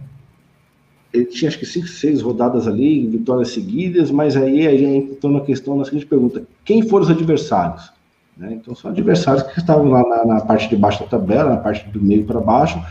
Ele 1.14 1.26
tinha 1.26 1.50
acho 1.50 1.60
que 1.60 1.66
cinco, 1.66 1.88
seis 1.88 2.22
rodadas 2.22 2.66
ali, 2.66 3.06
vitórias 3.06 3.50
seguidas, 3.50 4.10
mas 4.10 4.38
aí 4.38 4.66
a 4.66 4.72
gente 4.72 5.12
entrou 5.12 5.34
na 5.34 5.42
questão 5.42 5.76
na 5.76 5.86
seguinte 5.86 6.06
pergunta: 6.06 6.44
quem 6.64 6.82
foram 6.82 7.04
os 7.04 7.12
adversários? 7.12 7.92
Né? 8.36 8.54
Então, 8.54 8.74
são 8.74 8.90
adversários 8.90 9.44
que 9.44 9.60
estavam 9.60 9.90
lá 9.90 10.02
na, 10.02 10.26
na, 10.26 10.42
parte 10.42 10.68
de 10.68 10.76
baixo 10.76 11.04
da 11.04 11.10
tabela, 11.10 11.52
na 11.52 11.58
parte 11.58 11.88
do 11.90 12.02
meio 12.02 12.26
para 12.26 12.40
baixo, 12.40 12.82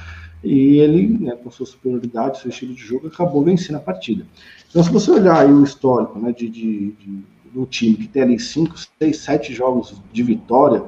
e 0.42 0.78
ele, 0.78 1.18
né, 1.18 1.36
com 1.36 1.50
sua 1.50 1.66
superioridade, 1.66 2.40
seu 2.40 2.50
estilo 2.50 2.74
de 2.74 2.80
jogo, 2.80 3.06
acabou 3.06 3.42
vencendo 3.42 3.76
a 3.76 3.80
partida. 3.80 4.26
Então, 4.68 4.82
se 4.82 4.90
você 4.90 5.10
olhar 5.10 5.48
o 5.48 5.62
histórico 5.62 6.18
né, 6.18 6.32
de, 6.32 6.48
de, 6.48 6.92
de 6.92 7.22
do 7.52 7.66
time 7.66 7.94
que 7.94 8.08
tem 8.08 8.22
ali 8.22 8.38
5, 8.38 8.74
6, 8.98 9.16
7 9.16 9.52
jogos 9.52 9.94
de 10.12 10.22
vitória, 10.22 10.82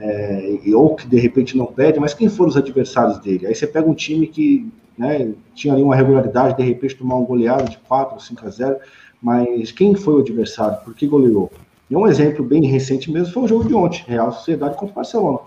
é, 0.00 0.58
ou 0.74 0.94
que 0.94 1.06
de 1.06 1.18
repente 1.18 1.56
não 1.56 1.66
perde, 1.66 2.00
mas 2.00 2.14
quem 2.14 2.28
foram 2.28 2.50
os 2.50 2.56
adversários 2.56 3.18
dele? 3.18 3.46
Aí 3.46 3.54
você 3.54 3.66
pega 3.66 3.88
um 3.88 3.94
time 3.94 4.26
que 4.26 4.66
né, 4.96 5.32
tinha 5.54 5.74
ali 5.74 5.82
uma 5.82 5.94
regularidade, 5.94 6.56
de 6.56 6.62
repente 6.62 6.96
tomar 6.96 7.16
um 7.16 7.24
goleado 7.24 7.70
de 7.70 7.78
4, 7.78 8.20
5 8.20 8.46
a 8.46 8.50
0, 8.50 8.76
mas 9.20 9.72
quem 9.72 9.94
foi 9.94 10.14
o 10.14 10.18
adversário? 10.20 10.78
Por 10.84 10.94
que 10.94 11.06
goleou? 11.06 11.50
E 11.90 11.96
um 11.96 12.06
exemplo 12.06 12.44
bem 12.44 12.64
recente 12.66 13.10
mesmo 13.10 13.32
foi 13.32 13.44
o 13.44 13.48
jogo 13.48 13.68
de 13.68 13.74
ontem, 13.74 14.04
Real 14.06 14.32
Sociedade 14.32 14.76
contra 14.76 14.92
o 14.92 14.96
Barcelona. 14.96 15.40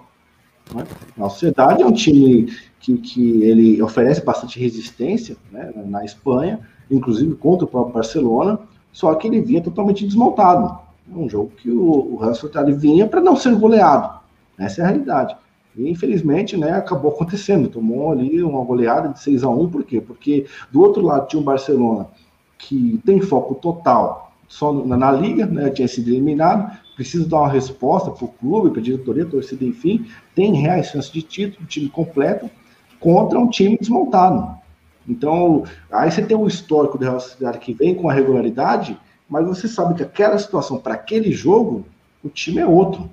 Né? 0.74 0.86
A 1.20 1.30
Sociedade 1.30 1.82
é 1.82 1.86
um 1.86 1.94
time 1.94 2.52
que, 2.82 2.98
que 2.98 3.44
ele 3.44 3.82
oferece 3.82 4.24
bastante 4.24 4.60
resistência 4.60 5.38
né, 5.52 5.72
na 5.86 6.04
Espanha, 6.04 6.60
inclusive 6.90 7.36
contra 7.36 7.66
o 7.66 7.68
próprio 7.68 7.94
Barcelona, 7.94 8.60
só 8.92 9.14
que 9.16 9.28
ele 9.28 9.40
vinha 9.42 9.62
totalmente 9.62 10.06
desmontado. 10.06 10.78
É 11.10 11.18
um 11.18 11.30
jogo 11.30 11.52
que 11.58 11.70
o, 11.70 12.16
o 12.16 12.34
Sociedade 12.34 12.74
vinha 12.74 13.08
para 13.08 13.22
não 13.22 13.36
ser 13.36 13.56
goleado. 13.56 14.20
Essa 14.58 14.82
é 14.82 14.84
a 14.84 14.88
realidade. 14.88 15.36
E 15.76 15.90
infelizmente, 15.90 16.58
né, 16.58 16.72
acabou 16.72 17.12
acontecendo. 17.12 17.70
Tomou 17.70 18.12
ali 18.12 18.44
uma 18.44 18.64
goleada 18.64 19.10
de 19.10 19.20
6 19.22 19.44
a 19.44 19.50
1 19.50 19.70
por 19.70 19.84
quê? 19.84 20.02
Porque 20.02 20.46
do 20.72 20.82
outro 20.82 21.04
lado 21.04 21.28
tinha 21.28 21.40
um 21.40 21.46
Barcelona 21.46 22.08
que 22.58 23.00
tem 23.06 23.22
foco 23.22 23.56
total 23.56 24.32
só 24.52 24.74
na, 24.74 24.98
na 24.98 25.12
liga, 25.14 25.46
né, 25.46 25.70
tinha 25.70 25.88
sido 25.88 26.10
eliminado, 26.10 26.78
precisa 26.94 27.26
dar 27.26 27.40
uma 27.40 27.50
resposta 27.50 28.12
para 28.12 28.26
o 28.26 28.28
clube, 28.28 28.70
para 28.70 28.82
a 28.82 28.84
diretoria, 28.84 29.26
torcida, 29.26 29.64
enfim, 29.64 30.06
tem 30.36 30.54
reais 30.54 30.88
chances 30.88 31.10
de 31.10 31.22
título, 31.22 31.66
time 31.66 31.88
completo, 31.88 32.50
contra 33.02 33.38
um 33.38 33.50
time 33.50 33.78
desmontado. 33.78 34.56
Então, 35.10 35.64
aí 35.92 36.10
você 36.10 36.22
tem 36.22 36.38
o 36.38 36.48
histórico 36.48 36.98
da 36.98 37.08
Real 37.08 37.20
Sociedade 37.20 37.58
que 37.58 37.74
vem 37.74 37.96
com 37.96 38.08
a 38.10 38.14
regularidade, 38.14 38.98
mas 39.28 39.46
você 39.46 39.68
sabe 39.68 39.96
que 39.96 40.04
aquela 40.04 40.38
situação, 40.38 40.78
para 40.78 40.94
aquele 40.94 41.32
jogo, 41.32 41.84
o 42.24 42.30
time 42.30 42.60
é 42.60 42.66
outro. 42.66 43.10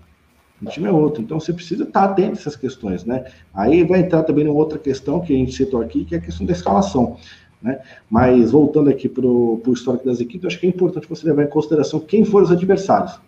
O 0.62 0.66
time 0.66 0.86
é 0.86 0.92
outro. 0.92 1.22
Então, 1.22 1.40
você 1.40 1.52
precisa 1.52 1.84
estar 1.84 2.04
atento 2.04 2.32
a 2.32 2.40
essas 2.40 2.54
questões, 2.54 3.04
né? 3.04 3.24
Aí 3.54 3.82
vai 3.82 4.00
entrar 4.00 4.24
também 4.24 4.44
numa 4.44 4.58
outra 4.58 4.78
questão 4.78 5.20
que 5.20 5.32
a 5.32 5.36
gente 5.36 5.52
citou 5.52 5.80
aqui, 5.80 6.04
que 6.04 6.14
é 6.14 6.18
a 6.18 6.20
questão 6.20 6.44
da 6.46 6.52
escalação. 6.52 7.16
Né? 7.62 7.80
Mas 8.10 8.50
voltando 8.50 8.90
aqui 8.90 9.08
para 9.08 9.26
o 9.26 9.62
histórico 9.72 10.04
das 10.04 10.20
equipes, 10.20 10.46
acho 10.46 10.60
que 10.60 10.66
é 10.66 10.68
importante 10.68 11.08
você 11.08 11.26
levar 11.26 11.44
em 11.44 11.48
consideração 11.48 11.98
quem 11.98 12.24
foram 12.24 12.44
os 12.44 12.52
adversários. 12.52 13.18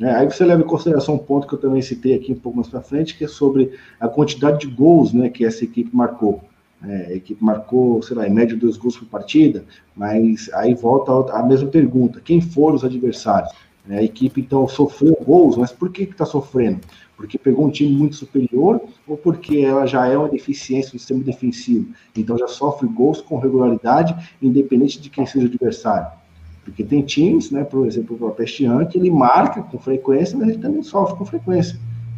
Né? 0.00 0.16
Aí 0.16 0.24
você 0.24 0.46
leva 0.46 0.62
em 0.62 0.66
consideração 0.66 1.16
um 1.16 1.18
ponto 1.18 1.46
que 1.46 1.52
eu 1.52 1.58
também 1.58 1.82
citei 1.82 2.14
aqui 2.14 2.32
um 2.32 2.38
pouco 2.38 2.56
mais 2.56 2.68
para 2.68 2.80
frente, 2.80 3.16
que 3.16 3.24
é 3.24 3.28
sobre 3.28 3.78
a 4.00 4.08
quantidade 4.08 4.60
de 4.60 4.66
gols 4.66 5.12
né, 5.12 5.28
que 5.28 5.44
essa 5.44 5.62
equipe 5.62 5.94
marcou. 5.94 6.42
É, 6.82 7.08
a 7.08 7.12
equipe 7.12 7.44
marcou, 7.44 8.02
sei 8.02 8.16
lá, 8.16 8.26
em 8.26 8.32
média 8.32 8.56
dois 8.56 8.78
gols 8.78 8.96
por 8.96 9.06
partida, 9.06 9.66
mas 9.94 10.48
aí 10.54 10.72
volta 10.72 11.30
a 11.34 11.42
mesma 11.42 11.68
pergunta: 11.68 12.22
quem 12.24 12.40
foram 12.40 12.76
os 12.76 12.84
adversários? 12.84 13.52
É, 13.88 13.98
a 13.98 14.02
equipe 14.02 14.40
então 14.40 14.66
sofreu 14.66 15.14
gols, 15.22 15.58
mas 15.58 15.70
por 15.70 15.90
que 15.90 16.04
está 16.04 16.24
sofrendo? 16.24 16.80
porque 17.20 17.36
pegou 17.36 17.66
um 17.66 17.70
time 17.70 17.94
muito 17.94 18.16
superior 18.16 18.80
ou 19.06 19.14
porque 19.14 19.58
ela 19.58 19.84
já 19.84 20.06
é 20.06 20.16
uma 20.16 20.30
deficiência 20.30 20.92
do 20.92 20.98
sistema 20.98 21.22
defensivo, 21.22 21.92
então 22.16 22.38
já 22.38 22.48
sofre 22.48 22.88
gols 22.88 23.20
com 23.20 23.36
regularidade, 23.36 24.16
independente 24.40 24.98
de 24.98 25.10
quem 25.10 25.26
seja 25.26 25.44
o 25.44 25.48
adversário. 25.50 26.10
Porque 26.70 26.84
tem 26.84 27.02
times, 27.02 27.50
né, 27.50 27.64
por 27.64 27.84
exemplo, 27.84 28.16
o 28.20 28.30
Pestian, 28.30 28.84
que 28.84 28.96
ele 28.96 29.10
marca 29.10 29.60
com 29.60 29.76
frequência, 29.76 30.38
mas 30.38 30.48
ele 30.48 30.58
também 30.58 30.82
sofre 30.84 31.18
com 31.18 31.24
frequência. 31.24 31.76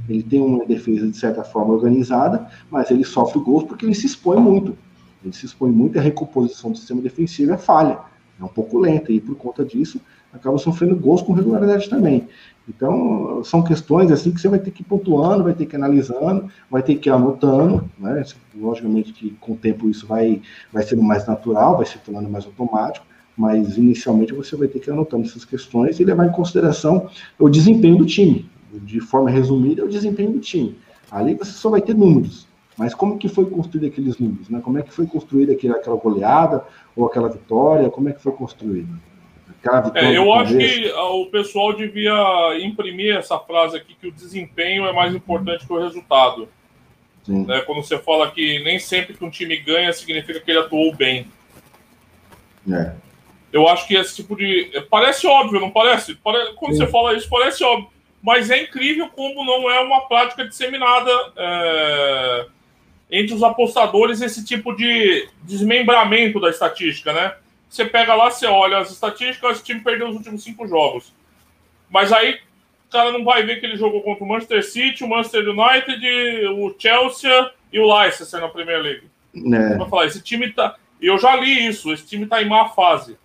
ele 0.09 0.23
tem 0.23 0.41
uma 0.43 0.67
defesa 0.67 1.09
de 1.09 1.17
certa 1.17 1.43
forma 1.43 1.73
organizada, 1.73 2.47
mas 2.71 2.91
ele 2.91 3.03
sofre 3.03 3.41
gols 3.41 3.65
porque 3.65 3.87
ele 3.87 3.95
se 3.95 4.05
expõe 4.05 4.39
muito. 4.39 4.77
Ele 5.25 5.33
se 5.33 5.47
expõe 5.47 5.71
muito, 5.71 5.99
a 5.99 6.03
recomposição 6.03 6.71
do 6.71 6.77
sistema 6.77 7.01
defensivo 7.01 7.53
é 7.53 7.57
falha, 7.57 7.99
é 8.39 8.45
um 8.45 8.49
pouco 8.49 8.79
lenta, 8.79 9.11
e 9.11 9.21
por 9.21 9.37
conta 9.37 9.65
disso 9.65 9.99
acaba 10.33 10.59
sofrendo 10.59 10.97
gols 10.97 11.23
com 11.23 11.33
regularidade 11.33 11.89
também. 11.89 12.29
Então, 12.69 13.43
são 13.45 13.63
questões 13.63 14.11
assim 14.11 14.33
que 14.33 14.41
você 14.41 14.49
vai 14.49 14.59
ter 14.59 14.71
que 14.71 14.83
ir 14.83 14.85
pontuando, 14.85 15.45
vai 15.45 15.55
ter 15.55 15.65
que 15.65 15.75
ir 15.75 15.79
analisando, 15.79 16.51
vai 16.71 16.83
ter 16.83 16.97
que 16.97 17.09
ir 17.09 17.13
anotando, 17.13 17.89
né? 17.99 18.23
Logicamente 18.55 19.13
que 19.13 19.31
com 19.41 19.53
o 19.53 19.57
tempo 19.57 19.89
isso 19.89 20.07
vai, 20.07 20.43
vai 20.71 20.83
sendo 20.83 21.03
mais 21.03 21.27
natural, 21.27 21.77
vai 21.77 21.87
se 21.87 21.99
tornando 21.99 22.29
mais 22.29 22.45
automático, 22.45 23.07
mas 23.37 23.77
inicialmente 23.77 24.33
você 24.33 24.57
vai 24.57 24.69
ter 24.69 24.79
que 24.81 24.91
ir 24.91 24.93
anotando 24.93 25.27
essas 25.27 25.45
questões 25.45 25.99
e 25.99 26.05
levar 26.05 26.27
em 26.27 26.33
consideração 26.33 27.09
o 27.39 27.49
desempenho 27.49 27.97
do 27.97 28.07
time. 28.07 28.49
De 28.73 29.01
forma 29.01 29.31
resumida, 29.31 29.83
é 29.83 29.85
o 29.85 29.89
desempenho 29.89 30.33
do 30.33 30.41
time. 30.41 30.77
Ali 31.11 31.35
você 31.35 31.53
só 31.53 31.71
vai 31.71 31.83
ter 31.83 31.95
números. 31.95 32.47
Mas 32.77 32.95
como 32.95 33.19
que 33.19 33.29
foi 33.29 33.45
construído 33.47 33.87
aqueles 33.87 34.19
números? 34.19 34.49
Né? 34.49 34.61
Como 34.63 34.79
é 34.79 34.83
que 34.83 34.93
foi 34.93 35.07
construída 35.07 35.53
aquela 35.53 35.97
goleada 35.97 36.65
ou 36.97 37.07
aquela 37.07 37.29
vitória? 37.29 37.91
Como 37.91 38.09
é 38.09 38.13
que 38.13 38.23
foi 38.23 38.33
construída? 38.33 38.93
É, 39.95 40.17
eu 40.17 40.33
acho 40.33 40.57
que 40.57 40.91
o 40.91 41.27
pessoal 41.27 41.73
devia 41.73 42.59
imprimir 42.61 43.17
essa 43.17 43.39
frase 43.39 43.77
aqui 43.77 43.95
que 43.95 44.09
o 44.09 44.13
desempenho 44.13 44.85
é 44.87 44.93
mais 44.93 45.15
importante 45.15 45.65
que 45.65 45.73
o 45.73 45.81
resultado. 45.81 46.49
Né? 47.29 47.61
Quando 47.61 47.83
você 47.85 47.97
fala 47.99 48.31
que 48.33 48.59
nem 48.65 48.81
sempre 48.81 49.15
que 49.15 49.25
um 49.25 49.31
time 49.31 49.57
ganha 49.59 49.93
significa 49.93 50.41
que 50.41 50.51
ele 50.51 50.59
atuou 50.59 50.93
bem. 50.95 51.29
É. 52.69 52.93
Eu 53.53 53.69
acho 53.69 53.87
que 53.87 53.95
esse 53.95 54.17
tipo 54.17 54.35
de. 54.35 54.71
Parece 54.89 55.27
óbvio, 55.27 55.61
não 55.61 55.71
parece? 55.71 56.15
Quando 56.15 56.73
Sim. 56.73 56.79
você 56.79 56.87
fala 56.87 57.15
isso, 57.15 57.29
parece 57.29 57.63
óbvio. 57.63 57.91
Mas 58.23 58.51
é 58.51 58.63
incrível 58.63 59.09
como 59.09 59.45
não 59.45 59.71
é 59.71 59.81
uma 59.81 60.03
prática 60.03 60.47
disseminada 60.47 61.11
é... 61.37 62.47
entre 63.11 63.35
os 63.35 63.43
apostadores 63.43 64.23
esse 64.23 64.45
tipo 64.45 64.75
de 64.75 65.29
desmembramento 65.43 66.41
da 66.41 66.49
estatística, 66.49 67.13
né? 67.13 67.35
Você 67.69 67.85
pega 67.85 68.15
lá, 68.15 68.31
você 68.31 68.47
olha 68.47 68.79
as 68.79 68.91
estatísticas, 68.91 69.61
o 69.61 69.65
time 69.65 69.81
perdeu 69.81 70.09
os 70.09 70.17
últimos 70.17 70.45
cinco 70.45 70.67
jogos. 70.69 71.13
Mas 71.91 72.13
aí 72.13 72.39
o 72.89 72.93
cara 72.93 73.11
não 73.13 73.25
vai 73.25 73.43
ver 73.43 73.61
que 73.61 73.67
ele 73.67 73.77
jogou 73.77 74.03
contra 74.03 74.25
o 74.25 74.29
Manchester 74.29 74.65
City, 74.65 75.05
o 75.05 75.09
Manchester 75.09 75.49
United, 75.49 76.47
o 76.49 76.75
Chelsea 76.79 77.51
e 77.73 77.79
o 77.79 77.99
Leicester 77.99 78.41
na 78.41 78.49
Premier 78.49 78.81
League. 78.81 79.11
É. 79.35 79.77
Vai 79.77 79.89
falar, 79.89 80.07
esse 80.07 80.23
time 80.23 80.53
tá. 80.53 80.77
Eu 81.01 81.19
já 81.19 81.35
li 81.35 81.67
isso, 81.67 81.93
esse 81.93 82.07
time 82.07 82.27
tá 82.27 82.43
em 82.43 82.49
má 82.49 82.69
fase. 82.69 83.17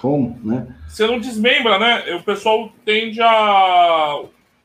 Como, 0.00 0.38
né? 0.42 0.66
Você 0.88 1.06
não 1.06 1.20
desmembra, 1.20 1.78
né? 1.78 2.14
O 2.14 2.22
pessoal 2.22 2.72
tende 2.84 3.20
a 3.20 4.22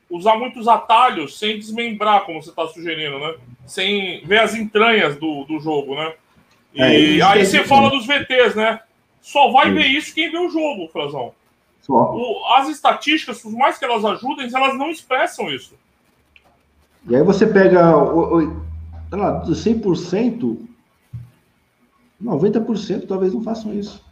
usar 0.08 0.36
muitos 0.36 0.66
atalhos 0.66 1.38
sem 1.38 1.58
desmembrar, 1.58 2.24
como 2.24 2.42
você 2.42 2.50
está 2.50 2.66
sugerindo, 2.66 3.18
né? 3.18 3.34
Sem 3.66 4.24
ver 4.24 4.40
as 4.40 4.54
entranhas 4.54 5.16
do, 5.16 5.44
do 5.44 5.60
jogo, 5.60 5.94
né? 5.94 6.14
E 6.74 7.20
é, 7.20 7.22
aí 7.22 7.44
você 7.44 7.64
fala 7.64 7.90
dos 7.90 8.06
VTs, 8.06 8.54
né? 8.54 8.80
Só 9.20 9.50
vai 9.50 9.68
Sim. 9.68 9.74
ver 9.74 9.86
isso 9.86 10.14
quem 10.14 10.30
vê 10.30 10.38
o 10.38 10.48
jogo, 10.48 10.88
Frazão. 10.88 11.32
O, 11.88 12.54
as 12.54 12.68
estatísticas, 12.68 13.40
por 13.42 13.52
mais 13.52 13.78
que 13.78 13.84
elas 13.84 14.04
ajudem, 14.04 14.48
elas 14.52 14.76
não 14.76 14.90
expressam 14.90 15.50
isso. 15.50 15.74
E 17.08 17.14
aí 17.14 17.22
você 17.22 17.46
pega 17.46 17.96
o, 17.96 18.38
o, 18.38 18.62
lá, 19.12 19.44
100%, 19.44 20.58
90% 22.22 23.06
talvez 23.06 23.34
não 23.34 23.42
façam 23.42 23.74
isso. 23.74 24.05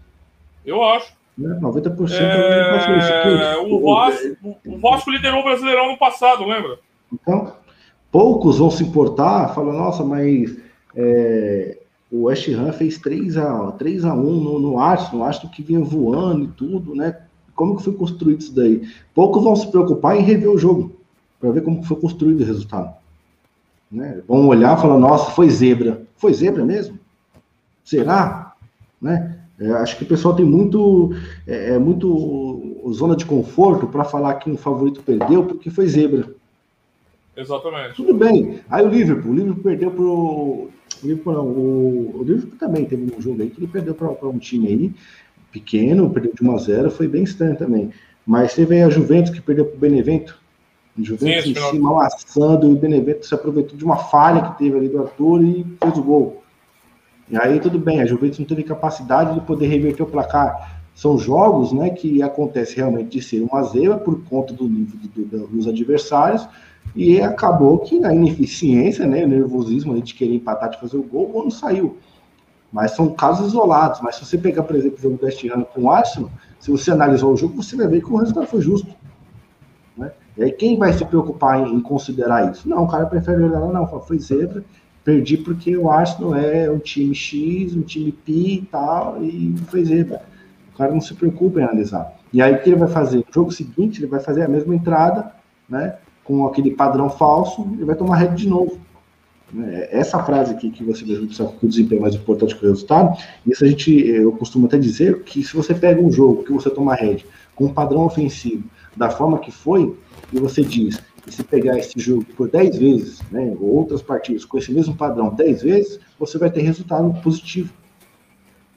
Eu 0.64 0.82
acho. 0.82 1.12
Né? 1.36 1.58
90% 1.60 2.10
é... 2.12 2.98
isso. 2.98 3.74
o, 3.74 3.94
Vasco, 3.94 4.56
o 4.66 4.78
Vasco 4.78 5.10
liderou 5.10 5.40
o 5.40 5.44
Brasileirão 5.44 5.90
no 5.90 5.98
passado, 5.98 6.44
lembra? 6.44 6.78
Então, 7.12 7.52
poucos 8.10 8.58
vão 8.58 8.70
se 8.70 8.84
importar, 8.84 9.54
falam, 9.54 9.72
nossa, 9.72 10.04
mas 10.04 10.56
é, 10.94 11.78
o 12.10 12.24
West 12.24 12.48
Ham 12.48 12.72
fez 12.72 12.98
3 12.98 13.36
a 13.36 13.72
3 13.72 14.04
a 14.04 14.14
1 14.14 14.22
no, 14.22 14.58
no 14.58 14.78
Arsenal, 14.78 15.22
o 15.22 15.24
Arsenal 15.24 15.52
que 15.52 15.62
vinha 15.62 15.80
voando 15.80 16.44
e 16.44 16.48
tudo, 16.48 16.94
né? 16.94 17.20
Como 17.54 17.76
que 17.76 17.84
foi 17.84 17.94
construído 17.94 18.40
isso 18.40 18.54
daí? 18.54 18.88
Poucos 19.14 19.42
vão 19.42 19.54
se 19.54 19.70
preocupar 19.70 20.16
em 20.16 20.22
rever 20.22 20.50
o 20.50 20.58
jogo, 20.58 20.96
para 21.40 21.50
ver 21.50 21.62
como 21.62 21.82
foi 21.84 21.96
construído 21.96 22.40
o 22.40 22.46
resultado. 22.46 22.94
Né? 23.90 24.22
Vão 24.26 24.48
olhar 24.48 24.76
e 24.76 24.80
falar, 24.80 24.98
nossa, 24.98 25.30
foi 25.30 25.48
zebra. 25.50 26.02
Foi 26.16 26.32
zebra 26.34 26.64
mesmo? 26.64 26.98
Será? 27.84 28.54
Né? 29.00 29.33
É, 29.58 29.70
acho 29.72 29.96
que 29.96 30.04
o 30.04 30.06
pessoal 30.06 30.34
tem 30.34 30.44
muito, 30.44 31.14
é, 31.46 31.74
é 31.74 31.78
muito 31.78 32.90
zona 32.92 33.14
de 33.14 33.24
conforto 33.24 33.86
para 33.86 34.04
falar 34.04 34.34
que 34.34 34.50
um 34.50 34.56
favorito 34.56 35.02
perdeu 35.02 35.44
porque 35.44 35.70
foi 35.70 35.86
zebra. 35.86 36.28
Exatamente. 37.36 37.94
Tudo 37.94 38.14
bem. 38.14 38.60
Aí 38.68 38.84
o 38.84 38.88
Liverpool, 38.88 39.32
o 39.32 39.34
Liverpool 39.34 39.62
perdeu 39.62 39.90
pro 39.90 40.70
o 41.02 41.06
Liverpool, 41.06 41.34
o, 41.34 42.20
o 42.20 42.22
Liverpool 42.24 42.58
também 42.58 42.84
teve 42.84 43.12
um 43.16 43.20
jogo 43.20 43.42
aí 43.42 43.50
que 43.50 43.60
ele 43.60 43.66
perdeu 43.66 43.94
para 43.94 44.28
um 44.28 44.38
time 44.38 44.68
aí 44.68 44.94
pequeno, 45.52 46.10
perdeu 46.10 46.32
de 46.34 46.44
1 46.44 46.54
a 46.54 46.58
0 46.58 46.90
foi 46.90 47.06
bem 47.08 47.22
estranho 47.22 47.56
também. 47.56 47.90
Mas 48.26 48.54
teve 48.54 48.76
aí 48.76 48.82
a 48.82 48.90
Juventus 48.90 49.30
que 49.30 49.40
perdeu 49.40 49.66
para 49.66 49.76
o 49.76 49.78
Benevento. 49.78 50.42
Juventus 50.96 51.44
Sim, 51.44 51.50
em 51.50 51.70
cima 51.70 51.90
amassando, 51.90 52.68
e 52.68 52.72
o 52.72 52.76
Benevento 52.76 53.26
se 53.26 53.34
aproveitou 53.34 53.76
de 53.76 53.84
uma 53.84 53.96
falha 53.96 54.42
que 54.42 54.58
teve 54.58 54.76
ali 54.76 54.88
do 54.88 55.02
Arthur 55.02 55.42
e 55.42 55.66
fez 55.82 55.98
o 55.98 56.02
gol. 56.02 56.43
E 57.28 57.36
aí 57.36 57.58
tudo 57.58 57.78
bem, 57.78 58.00
a 58.00 58.06
Juventus 58.06 58.38
não 58.38 58.46
teve 58.46 58.62
capacidade 58.62 59.34
de 59.34 59.40
poder 59.40 59.66
reverter 59.66 60.02
o 60.02 60.06
placar. 60.06 60.82
São 60.94 61.18
jogos 61.18 61.72
né, 61.72 61.90
que 61.90 62.22
acontece 62.22 62.76
realmente 62.76 63.10
de 63.10 63.22
ser 63.22 63.40
uma 63.40 63.62
zebra 63.62 63.98
por 63.98 64.22
conta 64.24 64.52
do 64.52 64.68
nível 64.68 64.98
do, 65.00 65.24
do, 65.24 65.46
dos 65.48 65.66
adversários, 65.66 66.46
e 66.94 67.20
acabou 67.20 67.78
que 67.78 67.98
na 67.98 68.14
ineficiência, 68.14 69.06
né, 69.06 69.24
o 69.24 69.28
nervosismo 69.28 70.00
de 70.00 70.14
querer 70.14 70.34
empatar, 70.34 70.70
de 70.70 70.78
fazer 70.78 70.96
o 70.96 71.02
gol, 71.02 71.24
o 71.24 71.32
gol 71.32 71.42
não 71.44 71.50
saiu. 71.50 71.96
Mas 72.72 72.92
são 72.92 73.12
casos 73.12 73.48
isolados. 73.48 74.00
Mas 74.00 74.16
se 74.16 74.24
você 74.24 74.38
pegar, 74.38 74.62
por 74.64 74.76
exemplo, 74.76 74.98
o 74.98 75.02
jogo 75.02 75.16
deste 75.16 75.48
ano 75.48 75.64
com 75.64 75.82
o 75.82 75.90
Arsenal, 75.90 76.30
se 76.60 76.70
você 76.70 76.90
analisar 76.90 77.26
o 77.26 77.36
jogo, 77.36 77.56
você 77.56 77.76
vai 77.76 77.88
ver 77.88 78.00
que 78.00 78.12
o 78.12 78.16
resultado 78.16 78.46
foi 78.46 78.60
justo. 78.60 78.88
Né? 79.96 80.12
E 80.36 80.44
aí 80.44 80.52
quem 80.52 80.78
vai 80.78 80.92
se 80.92 81.04
preocupar 81.04 81.60
em, 81.60 81.74
em 81.74 81.80
considerar 81.80 82.50
isso? 82.50 82.68
Não, 82.68 82.84
o 82.84 82.88
cara 82.88 83.06
prefere 83.06 83.42
olhar 83.42 83.60
lá, 83.60 83.72
não, 83.72 83.86
foi 84.02 84.18
zebra, 84.18 84.64
perdi 85.04 85.36
porque 85.36 85.76
o 85.76 85.90
Arsenal 85.90 86.34
é 86.34 86.70
um 86.70 86.78
time 86.78 87.14
X, 87.14 87.76
um 87.76 87.82
time 87.82 88.10
P 88.10 88.32
e 88.32 88.68
tal, 88.70 89.22
e 89.22 89.54
foi 89.68 89.84
zebra. 89.84 90.22
O 90.72 90.78
cara 90.78 90.92
não 90.92 91.00
se 91.00 91.14
preocupa 91.14 91.60
em 91.60 91.64
analisar. 91.64 92.12
E 92.32 92.42
aí 92.42 92.54
o 92.54 92.62
que 92.62 92.70
ele 92.70 92.76
vai 92.78 92.88
fazer? 92.88 93.18
No 93.18 93.26
jogo 93.32 93.52
seguinte, 93.52 94.00
ele 94.00 94.08
vai 94.08 94.20
fazer 94.20 94.42
a 94.42 94.48
mesma 94.48 94.74
entrada, 94.74 95.30
né? 95.68 95.96
com 96.24 96.46
aquele 96.46 96.70
padrão 96.70 97.10
falso 97.10 97.68
e 97.78 97.84
vai 97.84 97.94
tomar 97.94 98.16
rede 98.16 98.36
de 98.36 98.48
novo. 98.48 98.80
Né? 99.52 99.88
Essa 99.90 100.22
frase 100.24 100.52
aqui 100.52 100.70
que 100.70 100.82
você 100.82 101.04
precisa 101.04 101.46
que 101.46 101.66
o 101.66 101.68
desempenho 101.68 102.00
é 102.00 102.02
mais 102.02 102.14
importante 102.14 102.56
que 102.56 102.64
o 102.64 102.68
resultado, 102.68 103.16
isso 103.46 103.62
a 103.62 103.68
gente, 103.68 103.94
eu 103.94 104.32
costumo 104.32 104.66
até 104.66 104.78
dizer 104.78 105.22
que 105.22 105.44
se 105.44 105.54
você 105.54 105.74
pega 105.74 106.00
um 106.00 106.10
jogo 106.10 106.42
que 106.42 106.52
você 106.52 106.70
toma 106.70 106.94
rede 106.94 107.26
com 107.54 107.66
um 107.66 107.72
padrão 107.72 108.04
ofensivo 108.04 108.64
da 108.96 109.10
forma 109.10 109.38
que 109.38 109.52
foi, 109.52 109.94
e 110.32 110.38
você 110.38 110.62
diz, 110.62 111.00
e 111.26 111.32
se 111.32 111.42
pegar 111.42 111.78
esse 111.78 111.98
jogo 111.98 112.24
por 112.36 112.50
10 112.50 112.76
vezes, 112.76 113.22
né, 113.30 113.56
ou 113.60 113.76
outras 113.76 114.02
partidas 114.02 114.44
com 114.44 114.58
esse 114.58 114.72
mesmo 114.72 114.94
padrão 114.94 115.34
10 115.34 115.62
vezes, 115.62 116.00
você 116.18 116.38
vai 116.38 116.50
ter 116.50 116.60
resultado 116.60 117.12
positivo. 117.22 117.72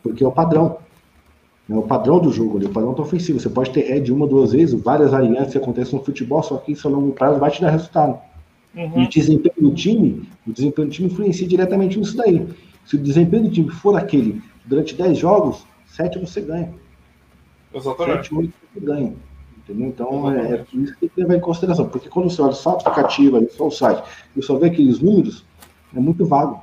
Porque 0.01 0.23
é 0.23 0.27
o 0.27 0.31
padrão. 0.31 0.77
É 1.69 1.75
o 1.75 1.81
padrão 1.81 2.19
do 2.19 2.31
jogo 2.31 2.57
ali, 2.57 2.65
o 2.65 2.69
padrão 2.69 2.93
tá 2.93 3.01
ofensivo. 3.01 3.39
Você 3.39 3.49
pode 3.49 3.71
ter 3.71 3.81
head 3.81 4.09
uma, 4.11 4.25
duas 4.25 4.53
vezes, 4.53 4.79
várias 4.81 5.13
alianças 5.13 5.51
que 5.51 5.57
acontecem 5.57 5.99
no 5.99 6.05
futebol, 6.05 6.41
só 6.41 6.57
que 6.57 6.71
isso 6.71 6.87
a 6.87 6.91
longo 6.91 7.11
prazo 7.11 7.39
vai 7.39 7.51
te 7.51 7.59
dar 7.59 7.71
resultado. 7.71 8.17
Uhum. 8.73 9.01
E 9.01 9.05
o 9.05 9.09
desempenho 9.09 9.69
do 9.69 9.75
time, 9.75 10.29
o 10.47 10.53
desempenho 10.53 10.87
do 10.87 10.93
time 10.93 11.09
influencia 11.09 11.45
diretamente 11.45 11.99
nisso 11.99 12.15
daí. 12.15 12.47
Se 12.85 12.95
o 12.95 12.99
desempenho 12.99 13.43
do 13.43 13.51
time 13.51 13.69
for 13.69 13.97
aquele 13.97 14.41
durante 14.65 14.95
10 14.95 15.17
jogos, 15.17 15.65
7 15.87 16.19
você 16.19 16.39
ganha. 16.39 16.73
Exatamente. 17.73 18.29
7, 18.29 18.35
8 18.35 18.53
você 18.73 18.85
ganha. 18.85 19.13
Entendeu? 19.67 19.89
Então 19.89 20.31
é, 20.31 20.55
é 20.55 20.65
isso 20.73 20.93
que 20.93 20.99
tem 21.01 21.09
que 21.09 21.21
levar 21.21 21.35
em 21.35 21.41
consideração. 21.41 21.89
Porque 21.89 22.07
quando 22.07 22.29
você 22.29 22.41
olha 22.41 22.53
só 22.53 22.71
a 22.71 22.73
aplicativa, 22.73 23.45
só 23.51 23.67
o 23.67 23.71
site, 23.71 24.01
e 24.35 24.41
só 24.41 24.57
vê 24.57 24.67
aqueles 24.67 24.99
números, 24.99 25.43
é 25.95 25.99
muito 25.99 26.25
vago. 26.25 26.61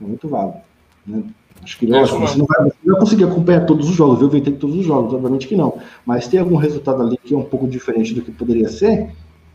É 0.00 0.04
muito 0.04 0.28
vago. 0.28 0.60
Né? 1.06 1.24
Acho 1.62 1.78
que 1.78 1.86
lógico, 1.86 2.18
você 2.20 2.38
não, 2.38 2.46
vai, 2.46 2.64
você 2.64 2.76
não 2.84 2.92
vai 2.92 3.00
conseguir 3.00 3.24
acompanhar 3.24 3.66
todos 3.66 3.88
os 3.88 3.94
jogos, 3.94 4.18
viu? 4.18 4.30
Vai 4.30 4.40
todos 4.40 4.76
os 4.76 4.84
jogos, 4.84 5.12
obviamente 5.12 5.46
que 5.46 5.56
não. 5.56 5.78
Mas 6.04 6.28
tem 6.28 6.40
algum 6.40 6.56
resultado 6.56 7.02
ali 7.02 7.18
que 7.18 7.34
é 7.34 7.36
um 7.36 7.44
pouco 7.44 7.66
diferente 7.66 8.14
do 8.14 8.22
que 8.22 8.30
poderia 8.30 8.68
ser, 8.68 9.10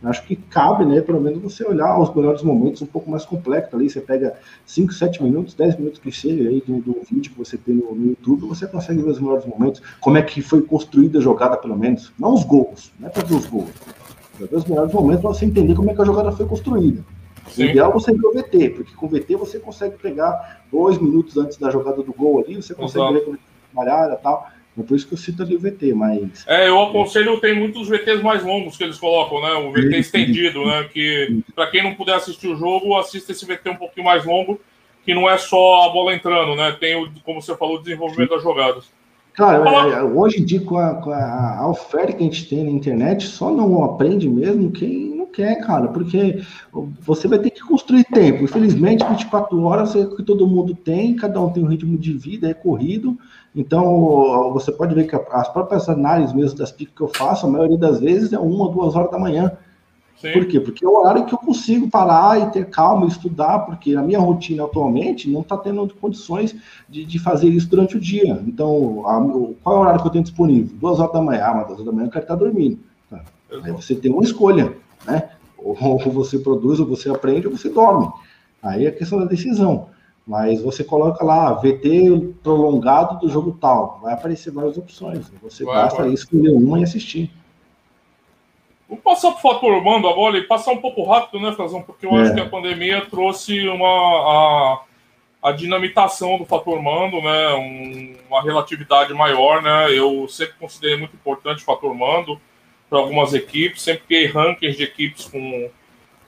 acho 0.09 0.23
que 0.23 0.35
cabe, 0.35 0.85
né, 0.85 1.01
pelo 1.01 1.19
menos 1.19 1.41
você 1.41 1.65
olhar 1.65 1.99
os 1.99 2.13
melhores 2.13 2.41
momentos 2.41 2.81
um 2.81 2.85
pouco 2.85 3.09
mais 3.09 3.25
complexo 3.25 3.75
ali. 3.75 3.89
Você 3.89 4.01
pega 4.01 4.35
5, 4.65 4.93
7 4.93 5.23
minutos, 5.23 5.53
10 5.53 5.77
minutos 5.77 5.99
que 5.99 6.11
seja 6.11 6.49
aí 6.49 6.61
do, 6.65 6.81
do 6.81 7.01
vídeo 7.09 7.31
que 7.31 7.37
você 7.37 7.57
tem 7.57 7.75
no, 7.75 7.95
no, 7.95 8.09
YouTube, 8.09 8.47
você 8.47 8.67
consegue 8.67 9.01
ver 9.01 9.11
os 9.11 9.19
melhores 9.19 9.45
momentos, 9.45 9.81
como 9.99 10.17
é 10.17 10.21
que 10.21 10.41
foi 10.41 10.61
construída 10.61 11.19
a 11.19 11.21
jogada, 11.21 11.57
pelo 11.57 11.77
menos. 11.77 12.11
Não 12.19 12.33
os 12.33 12.43
gols, 12.43 12.91
não 12.99 13.07
é 13.07 13.11
para 13.11 13.23
ver 13.23 13.35
os 13.35 13.45
gols. 13.45 13.71
Para 14.37 14.47
ver 14.47 14.55
os 14.55 14.65
melhores 14.65 14.93
momentos 14.93 15.21
para 15.21 15.29
você 15.29 15.45
entender 15.45 15.75
como 15.75 15.89
é 15.91 15.95
que 15.95 16.01
a 16.01 16.05
jogada 16.05 16.31
foi 16.31 16.45
construída. 16.45 17.03
O 17.57 17.61
ideal 17.61 17.91
é 17.91 17.93
você 17.93 18.11
ver 18.11 18.25
o 18.25 18.33
VT, 18.33 18.69
porque 18.71 18.95
com 18.95 19.05
o 19.05 19.09
VT 19.09 19.35
você 19.35 19.59
consegue 19.59 19.97
pegar 19.97 20.65
dois 20.71 20.97
minutos 20.97 21.37
antes 21.37 21.57
da 21.57 21.69
jogada 21.69 22.01
do 22.01 22.13
gol 22.13 22.43
ali, 22.43 22.55
você 22.55 22.73
consegue 22.73 23.05
Exato. 23.05 23.13
ver 23.13 23.25
como 23.25 23.35
é 23.35 23.39
trabalhada 23.71 24.13
e 24.13 24.17
tal. 24.17 24.47
É 24.78 24.84
por 24.84 24.95
isso 24.95 25.07
que 25.07 25.13
eu 25.13 25.17
cito 25.17 25.41
ali 25.41 25.55
o 25.55 25.59
VT, 25.59 25.93
mas. 25.93 26.45
É, 26.47 26.67
eu 26.67 26.82
aconselho, 26.82 27.39
tem 27.39 27.57
muitos 27.57 27.88
VTs 27.88 28.21
mais 28.21 28.43
longos 28.43 28.76
que 28.76 28.84
eles 28.84 28.97
colocam, 28.97 29.41
né? 29.41 29.53
O 29.53 29.71
VT 29.71 29.97
estendido, 29.97 30.65
né? 30.65 30.89
Que 30.91 31.41
para 31.55 31.67
quem 31.67 31.84
não 31.84 31.95
puder 31.95 32.15
assistir 32.15 32.47
o 32.47 32.57
jogo, 32.57 32.97
assista 32.97 33.32
esse 33.32 33.45
VT 33.45 33.69
um 33.69 33.78
pouquinho 33.78 34.05
mais 34.05 34.26
longo, 34.26 34.59
que 35.05 35.13
não 35.13 35.30
é 35.30 35.38
só 35.38 35.84
a 35.84 35.89
bola 35.89 36.13
entrando, 36.13 36.55
né? 36.55 36.76
Tem, 36.80 36.95
o, 36.95 37.09
como 37.23 37.41
você 37.41 37.55
falou, 37.55 37.78
o 37.78 37.82
desenvolvimento 37.82 38.32
das 38.32 38.43
jogadas. 38.43 38.86
Cara, 39.36 39.57
é, 39.89 40.01
hoje 40.01 40.41
em 40.41 40.45
dia, 40.45 40.61
com 40.61 40.78
a, 40.78 40.95
com 40.95 41.11
a, 41.11 41.67
oferta 41.69 42.13
que 42.13 42.23
a 42.23 42.26
gente 42.26 42.47
tem 42.47 42.63
na 42.63 42.71
internet, 42.71 43.28
só 43.28 43.51
não 43.51 43.84
aprende 43.84 44.30
mesmo 44.30 44.71
quem 44.71 45.13
não 45.13 45.26
quer, 45.26 45.55
cara, 45.59 45.89
porque 45.89 46.41
você 47.01 47.28
vai 47.28 47.39
ter 47.39 47.49
que 47.49 47.61
construir 47.61 48.05
tempo. 48.05 48.45
Infelizmente, 48.45 49.05
24 49.05 49.61
horas 49.61 49.93
é 49.93 49.99
o 49.99 50.15
que 50.15 50.23
todo 50.23 50.47
mundo 50.47 50.73
tem, 50.73 51.17
cada 51.17 51.41
um 51.41 51.49
tem 51.49 51.61
um 51.61 51.67
ritmo 51.67 51.97
de 51.97 52.13
vida, 52.13 52.49
é 52.49 52.53
corrido. 52.53 53.17
Então, 53.55 54.51
você 54.51 54.71
pode 54.71 54.93
ver 54.93 55.07
que 55.07 55.15
as 55.15 55.47
próprias 55.47 55.87
análises 55.87 56.35
mesmo 56.35 56.57
das 56.57 56.71
piques 56.71 56.93
que 56.93 57.01
eu 57.01 57.07
faço, 57.07 57.45
a 57.45 57.49
maioria 57.49 57.77
das 57.77 58.01
vezes 58.01 58.33
é 58.33 58.39
uma 58.39 58.65
ou 58.65 58.71
duas 58.71 58.95
horas 58.95 59.09
da 59.09 59.17
manhã. 59.17 59.51
Sim. 60.19 60.31
Por 60.33 60.45
quê? 60.45 60.59
Porque 60.59 60.83
é 60.83 60.87
o 60.87 60.99
horário 60.99 61.25
que 61.25 61.33
eu 61.33 61.37
consigo 61.37 61.89
parar 61.89 62.41
e 62.41 62.51
ter 62.51 62.69
calma, 62.69 63.05
estudar, 63.05 63.59
porque 63.59 63.95
a 63.95 64.01
minha 64.01 64.19
rotina 64.19 64.65
atualmente 64.65 65.29
não 65.29 65.41
está 65.41 65.57
tendo 65.57 65.87
condições 65.95 66.55
de, 66.89 67.05
de, 67.05 67.19
fazer 67.19 67.47
isso 67.49 67.69
durante 67.69 67.95
o 67.95 67.99
dia. 67.99 68.41
Então, 68.45 69.03
a, 69.05 69.21
qual 69.63 69.75
é 69.75 69.79
o 69.79 69.81
horário 69.81 70.01
que 70.01 70.07
eu 70.07 70.11
tenho 70.11 70.23
disponível? 70.23 70.75
Duas 70.77 70.99
horas 70.99 71.13
da 71.13 71.21
manhã, 71.21 71.51
uma 71.51 71.63
das 71.63 71.73
horas 71.73 71.85
da 71.85 71.91
manhã 71.91 72.07
eu 72.07 72.11
quero 72.11 72.23
estar 72.23 72.35
dormindo. 72.35 72.79
Tá? 73.09 73.21
Aí 73.63 73.71
você 73.71 73.95
tem 73.95 74.11
uma 74.11 74.23
escolha, 74.23 74.73
né? 75.05 75.29
Ou, 75.57 75.77
ou 75.81 76.11
você 76.11 76.39
produz, 76.39 76.79
ou 76.79 76.85
você 76.85 77.09
aprende, 77.09 77.47
ou 77.47 77.55
você 77.55 77.69
dorme. 77.69 78.09
Aí 78.61 78.85
é 78.85 78.91
questão 78.91 79.19
da 79.19 79.25
decisão. 79.25 79.87
Mas 80.28 80.61
você 80.61 80.84
coloca 80.84 81.23
lá, 81.23 81.53
VT 81.53 82.34
prolongado 82.41 83.19
do 83.19 83.30
jogo 83.30 83.57
tal, 83.61 83.99
vai 84.01 84.13
aparecer 84.13 84.51
várias 84.51 84.76
opções. 84.76 85.32
Você 85.41 85.63
vai, 85.63 85.84
basta 85.84 86.01
vai. 86.01 86.13
escolher 86.13 86.49
uma 86.49 86.80
e 86.80 86.84
assistir. 86.84 87.32
Vamos 88.89 89.03
passar 89.03 89.32
para 89.32 89.39
o 89.39 89.53
fator 89.53 89.73
humano 89.73 90.07
agora 90.07 90.38
e 90.38 90.43
passar 90.43 90.71
um 90.71 90.78
pouco 90.78 91.03
rápido, 91.03 91.41
né, 91.41 91.51
Frazão? 91.51 91.82
Porque 91.82 92.05
eu 92.05 92.15
é. 92.17 92.21
acho 92.21 92.34
que 92.34 92.39
a 92.39 92.49
pandemia 92.49 93.05
trouxe 93.05 93.67
uma 93.67 93.88
a, 93.88 95.49
a 95.49 95.51
dinamitação 95.51 96.38
do 96.39 96.45
fator 96.45 96.78
humano, 96.78 97.21
né? 97.21 97.53
Um, 97.53 98.15
uma 98.28 98.41
relatividade 98.41 99.13
maior, 99.13 99.61
né? 99.61 99.91
Eu 99.95 100.28
sempre 100.28 100.55
considerei 100.59 100.97
muito 100.97 101.15
importante 101.15 101.61
o 101.61 101.65
fator 101.65 101.91
humano 101.91 102.39
para 102.89 102.99
algumas 102.99 103.34
equipes, 103.34 103.82
sempre 103.82 104.03
criei 104.05 104.28
rankings 104.28 104.78
de 104.78 104.84
equipes 104.84 105.26
com 105.26 105.69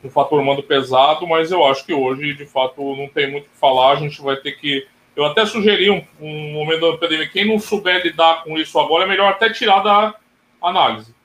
um 0.08 0.12
fator 0.12 0.39
humano 0.39 0.64
pesado, 0.64 1.28
mas 1.28 1.51
eu 1.51 1.66
acho 1.66 1.86
que 1.86 1.93
hoje, 1.93 2.34
de 2.34 2.45
fato, 2.45 2.95
não 2.95 3.08
tem 3.08 3.30
muito 3.30 3.45
o 3.45 3.49
que 3.49 3.58
falar. 3.58 3.93
A 3.93 3.95
gente 3.95 4.22
vai 4.22 4.36
ter 4.38 4.53
que. 4.53 4.88
Eu 5.16 5.26
até 5.26 5.45
sugeri 5.45 5.89
um, 5.89 6.03
um 6.20 6.53
momento 6.53 6.91
da 6.91 6.97
pandemia, 6.97 7.28
quem 7.28 7.47
não 7.47 7.60
souber 7.60 8.03
lidar 8.03 8.43
com 8.43 8.58
isso 8.58 8.80
agora, 8.80 9.03
é 9.03 9.08
melhor 9.08 9.32
até 9.32 9.49
tirar 9.49 9.82
da 9.82 10.16
análise 10.62 11.18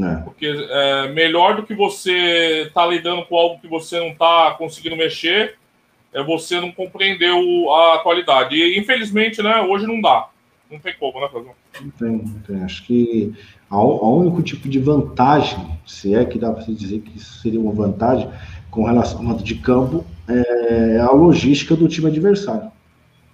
é. 0.00 0.16
Porque 0.22 0.46
é 0.46 1.08
melhor 1.08 1.56
do 1.56 1.64
que 1.64 1.74
você 1.74 2.62
estar 2.66 2.82
tá 2.82 2.86
lidando 2.86 3.26
com 3.26 3.36
algo 3.36 3.60
que 3.60 3.68
você 3.68 3.98
não 3.98 4.08
está 4.08 4.54
conseguindo 4.56 4.96
mexer, 4.96 5.56
é 6.12 6.22
você 6.22 6.60
não 6.60 6.72
compreender 6.72 7.30
a 7.30 7.94
atualidade. 7.96 8.56
E 8.56 8.78
infelizmente, 8.78 9.42
né, 9.42 9.60
hoje 9.60 9.86
não 9.86 10.00
dá. 10.00 10.28
Não 10.70 10.78
tem 10.78 10.94
como, 10.98 11.20
né, 11.20 11.28
Frazão? 11.28 11.52
Não 11.80 11.90
tem, 11.90 12.08
não 12.08 12.40
tem. 12.40 12.64
Acho 12.64 12.84
que 12.86 13.34
o 13.78 14.18
único 14.18 14.42
tipo 14.42 14.68
de 14.68 14.78
vantagem, 14.78 15.58
se 15.86 16.14
é 16.14 16.24
que 16.24 16.38
dá 16.38 16.50
para 16.52 16.62
se 16.64 16.72
dizer 16.74 17.00
que 17.00 17.16
isso 17.16 17.40
seria 17.40 17.60
uma 17.60 17.72
vantagem 17.72 18.28
com 18.70 18.84
relação 18.84 19.28
ao 19.30 19.36
de 19.36 19.54
campo, 19.56 20.04
é 20.28 20.98
a 20.98 21.10
logística 21.10 21.74
do 21.74 21.88
time 21.88 22.08
adversário. 22.08 22.70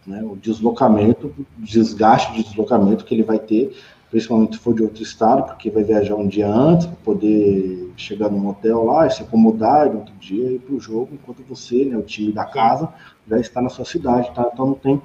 Né? 0.06 0.22
O 0.22 0.36
deslocamento, 0.36 1.26
o 1.38 1.46
desgaste 1.58 2.32
de 2.34 2.42
deslocamento 2.42 3.04
que 3.04 3.14
ele 3.14 3.22
vai 3.22 3.38
ter 3.38 3.74
principalmente 4.10 4.56
se 4.56 4.62
for 4.62 4.74
de 4.74 4.82
outro 4.82 5.02
estado, 5.02 5.44
porque 5.44 5.70
vai 5.70 5.84
viajar 5.84 6.14
um 6.14 6.26
dia 6.26 6.48
antes 6.48 6.86
para 6.86 6.96
poder 6.96 7.92
chegar 7.96 8.30
num 8.30 8.48
hotel 8.48 8.84
lá 8.84 9.06
e 9.06 9.10
se 9.10 9.22
acomodar 9.22 9.86
e 9.86 9.90
no 9.90 9.98
outro 9.98 10.14
dia 10.18 10.52
ir 10.52 10.60
para 10.60 10.74
o 10.74 10.80
jogo, 10.80 11.10
enquanto 11.12 11.42
você, 11.46 11.84
né, 11.84 11.96
o 11.96 12.02
time 12.02 12.32
da 12.32 12.44
casa, 12.44 12.88
já 13.28 13.38
está 13.38 13.60
na 13.60 13.68
sua 13.68 13.84
cidade, 13.84 14.30
tá? 14.34 14.48
Então 14.52 14.66
não 14.66 14.74
tem 14.74 15.00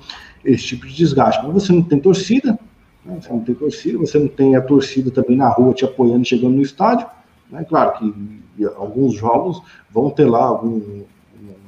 esse 0.46 0.64
tipo 0.68 0.88
de 0.88 0.96
desgaste. 0.96 1.44
Mas 1.44 1.54
você 1.54 1.74
não 1.74 1.84
tem 1.84 2.00
torcida, 2.00 2.58
né? 3.06 3.20
você 3.22 3.32
não 3.32 3.40
tem 3.42 3.56
torcida, 3.56 3.98
você 3.98 4.20
não 4.20 4.28
tem 4.28 4.56
a 4.56 4.62
torcida 4.62 5.12
também 5.12 5.38
na 5.38 5.50
rua 5.50 5.74
te 5.74 5.86
apoiando, 5.86 6.26
chegando 6.26 6.56
no 6.56 6.62
estádio. 6.62 7.08
Né? 7.50 7.64
Claro 7.68 7.98
que 7.98 8.66
alguns 8.76 9.14
jogos 9.14 9.62
vão 9.92 10.10
ter 10.10 10.26
lá 10.26 10.44
algum 10.44 11.04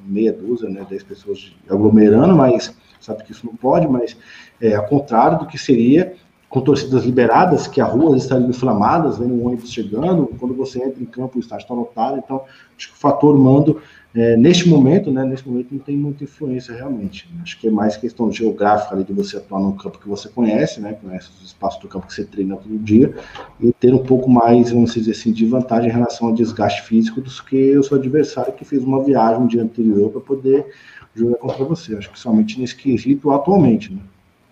meia 0.05 0.31
dúzia, 0.31 0.69
né, 0.69 0.85
10 0.87 1.03
pessoas 1.03 1.51
aglomerando, 1.69 2.35
mas 2.35 2.75
sabe 2.99 3.23
que 3.23 3.31
isso 3.31 3.45
não 3.45 3.55
pode, 3.55 3.87
mas 3.87 4.15
é 4.61 4.75
ao 4.75 4.85
contrário 4.85 5.39
do 5.39 5.47
que 5.47 5.57
seria 5.57 6.15
com 6.47 6.61
torcidas 6.61 7.03
liberadas, 7.03 7.67
que 7.67 7.81
a 7.81 7.85
rua 7.85 8.15
estaria 8.15 8.47
inflamadas, 8.47 9.17
vendo 9.17 9.33
um 9.33 9.47
ônibus 9.47 9.71
chegando, 9.71 10.27
quando 10.39 10.55
você 10.55 10.81
entra 10.81 11.01
em 11.01 11.05
campo 11.05 11.37
o 11.37 11.39
estádio 11.39 11.63
está 11.63 11.73
lotado, 11.73 12.17
então 12.17 12.43
acho 12.77 12.89
que 12.89 12.93
o 12.93 12.97
fator 12.97 13.37
mando, 13.37 13.81
é, 14.15 14.37
neste 14.37 14.69
momento, 14.69 15.11
né, 15.11 15.25
neste 15.25 15.47
momento 15.47 15.73
não 15.73 15.79
tem 15.79 15.97
muita 15.97 16.23
influência 16.23 16.73
realmente, 16.73 17.29
acho 17.41 17.59
que 17.59 17.67
é 17.67 17.71
mais 17.71 17.97
questão 17.97 18.31
geográfica 18.31 18.95
ali 18.95 19.03
de 19.03 19.11
você 19.11 19.35
atuar 19.35 19.59
num 19.59 19.73
campo 19.73 19.99
que 19.99 20.07
você 20.07 20.29
conhece, 20.29 20.79
né, 20.79 20.93
conhece 20.93 21.29
os 21.37 21.47
espaços 21.47 21.81
do 21.81 21.89
campo 21.89 22.07
que 22.07 22.13
você 22.13 22.23
treina 22.23 22.55
todo 22.55 22.77
dia, 22.79 23.13
e 23.59 23.73
ter 23.73 23.93
um 23.93 24.03
pouco 24.03 24.29
mais, 24.29 24.71
vamos 24.71 24.93
dizer 24.93 25.11
assim, 25.11 25.33
de 25.33 25.45
vantagem 25.45 25.89
em 25.89 25.93
relação 25.93 26.29
ao 26.29 26.33
desgaste 26.33 26.83
físico 26.83 27.19
do 27.19 27.29
que 27.43 27.77
o 27.77 27.83
seu 27.83 27.97
adversário 27.97 28.53
que 28.53 28.63
fez 28.63 28.83
uma 28.83 29.03
viagem 29.03 29.43
um 29.43 29.47
dia 29.47 29.61
anterior 29.61 30.09
para 30.09 30.21
poder 30.21 30.65
jogar 31.13 31.35
contra 31.35 31.65
você, 31.65 31.97
acho 31.97 32.09
que 32.09 32.17
somente 32.17 32.59
nesse 32.59 32.75
quesito 32.75 33.31
atualmente, 33.31 33.93
né. 33.93 33.99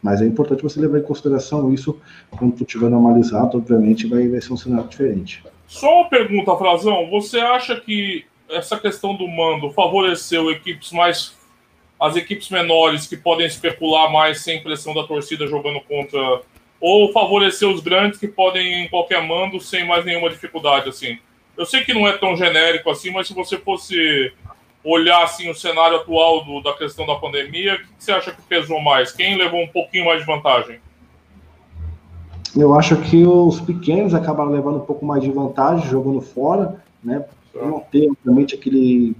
Mas 0.01 0.21
é 0.21 0.25
importante 0.25 0.61
você 0.61 0.81
levar 0.81 0.99
em 0.99 1.03
consideração 1.03 1.73
isso 1.73 1.97
quando 2.31 2.53
tu 2.53 2.63
estiver 2.63 2.89
normalizado, 2.89 3.57
obviamente 3.57 4.05
vai, 4.05 4.27
vai 4.27 4.41
ser 4.41 4.51
um 4.51 4.57
cenário 4.57 4.89
diferente. 4.89 5.41
Só 5.65 6.01
uma 6.01 6.09
pergunta, 6.09 6.53
Frazão. 6.57 7.09
Você 7.09 7.39
acha 7.39 7.79
que 7.79 8.25
essa 8.49 8.77
questão 8.79 9.15
do 9.15 9.27
mando 9.27 9.71
favoreceu 9.71 10.51
equipes 10.51 10.91
mais. 10.91 11.35
as 11.99 12.15
equipes 12.15 12.49
menores 12.49 13.07
que 13.07 13.15
podem 13.15 13.45
especular 13.45 14.11
mais 14.11 14.41
sem 14.41 14.61
pressão 14.61 14.93
da 14.93 15.03
torcida 15.03 15.47
jogando 15.47 15.81
contra. 15.81 16.41
Ou 16.79 17.13
favoreceu 17.13 17.71
os 17.71 17.79
grandes 17.79 18.19
que 18.19 18.27
podem 18.27 18.83
em 18.83 18.89
qualquer 18.89 19.25
mando 19.25 19.59
sem 19.59 19.87
mais 19.87 20.03
nenhuma 20.03 20.29
dificuldade, 20.29 20.89
assim? 20.89 21.17
Eu 21.57 21.65
sei 21.65 21.83
que 21.83 21.93
não 21.93 22.07
é 22.07 22.17
tão 22.17 22.35
genérico 22.35 22.89
assim, 22.89 23.11
mas 23.11 23.27
se 23.27 23.33
você 23.33 23.57
fosse 23.57 24.33
olhar 24.83 25.23
assim 25.23 25.49
o 25.49 25.55
cenário 25.55 25.97
atual 25.97 26.43
do, 26.43 26.61
da 26.61 26.73
questão 26.73 27.05
da 27.05 27.15
pandemia, 27.15 27.75
o 27.75 27.77
que 27.77 27.87
você 27.97 28.11
acha 28.11 28.31
que 28.31 28.41
pesou 28.41 28.81
mais? 28.81 29.11
Quem 29.11 29.37
levou 29.37 29.61
um 29.61 29.67
pouquinho 29.67 30.05
mais 30.05 30.19
de 30.19 30.25
vantagem? 30.25 30.79
Eu 32.55 32.77
acho 32.77 32.97
que 32.97 33.25
os 33.25 33.59
pequenos 33.61 34.13
acabaram 34.13 34.51
levando 34.51 34.77
um 34.77 34.85
pouco 34.85 35.05
mais 35.05 35.23
de 35.23 35.31
vantagem 35.31 35.89
jogando 35.89 36.21
fora, 36.21 36.83
né? 37.03 37.23
Não 37.55 37.79
ter, 37.79 38.09
obviamente, 38.09 38.55
aquele, 38.55 39.15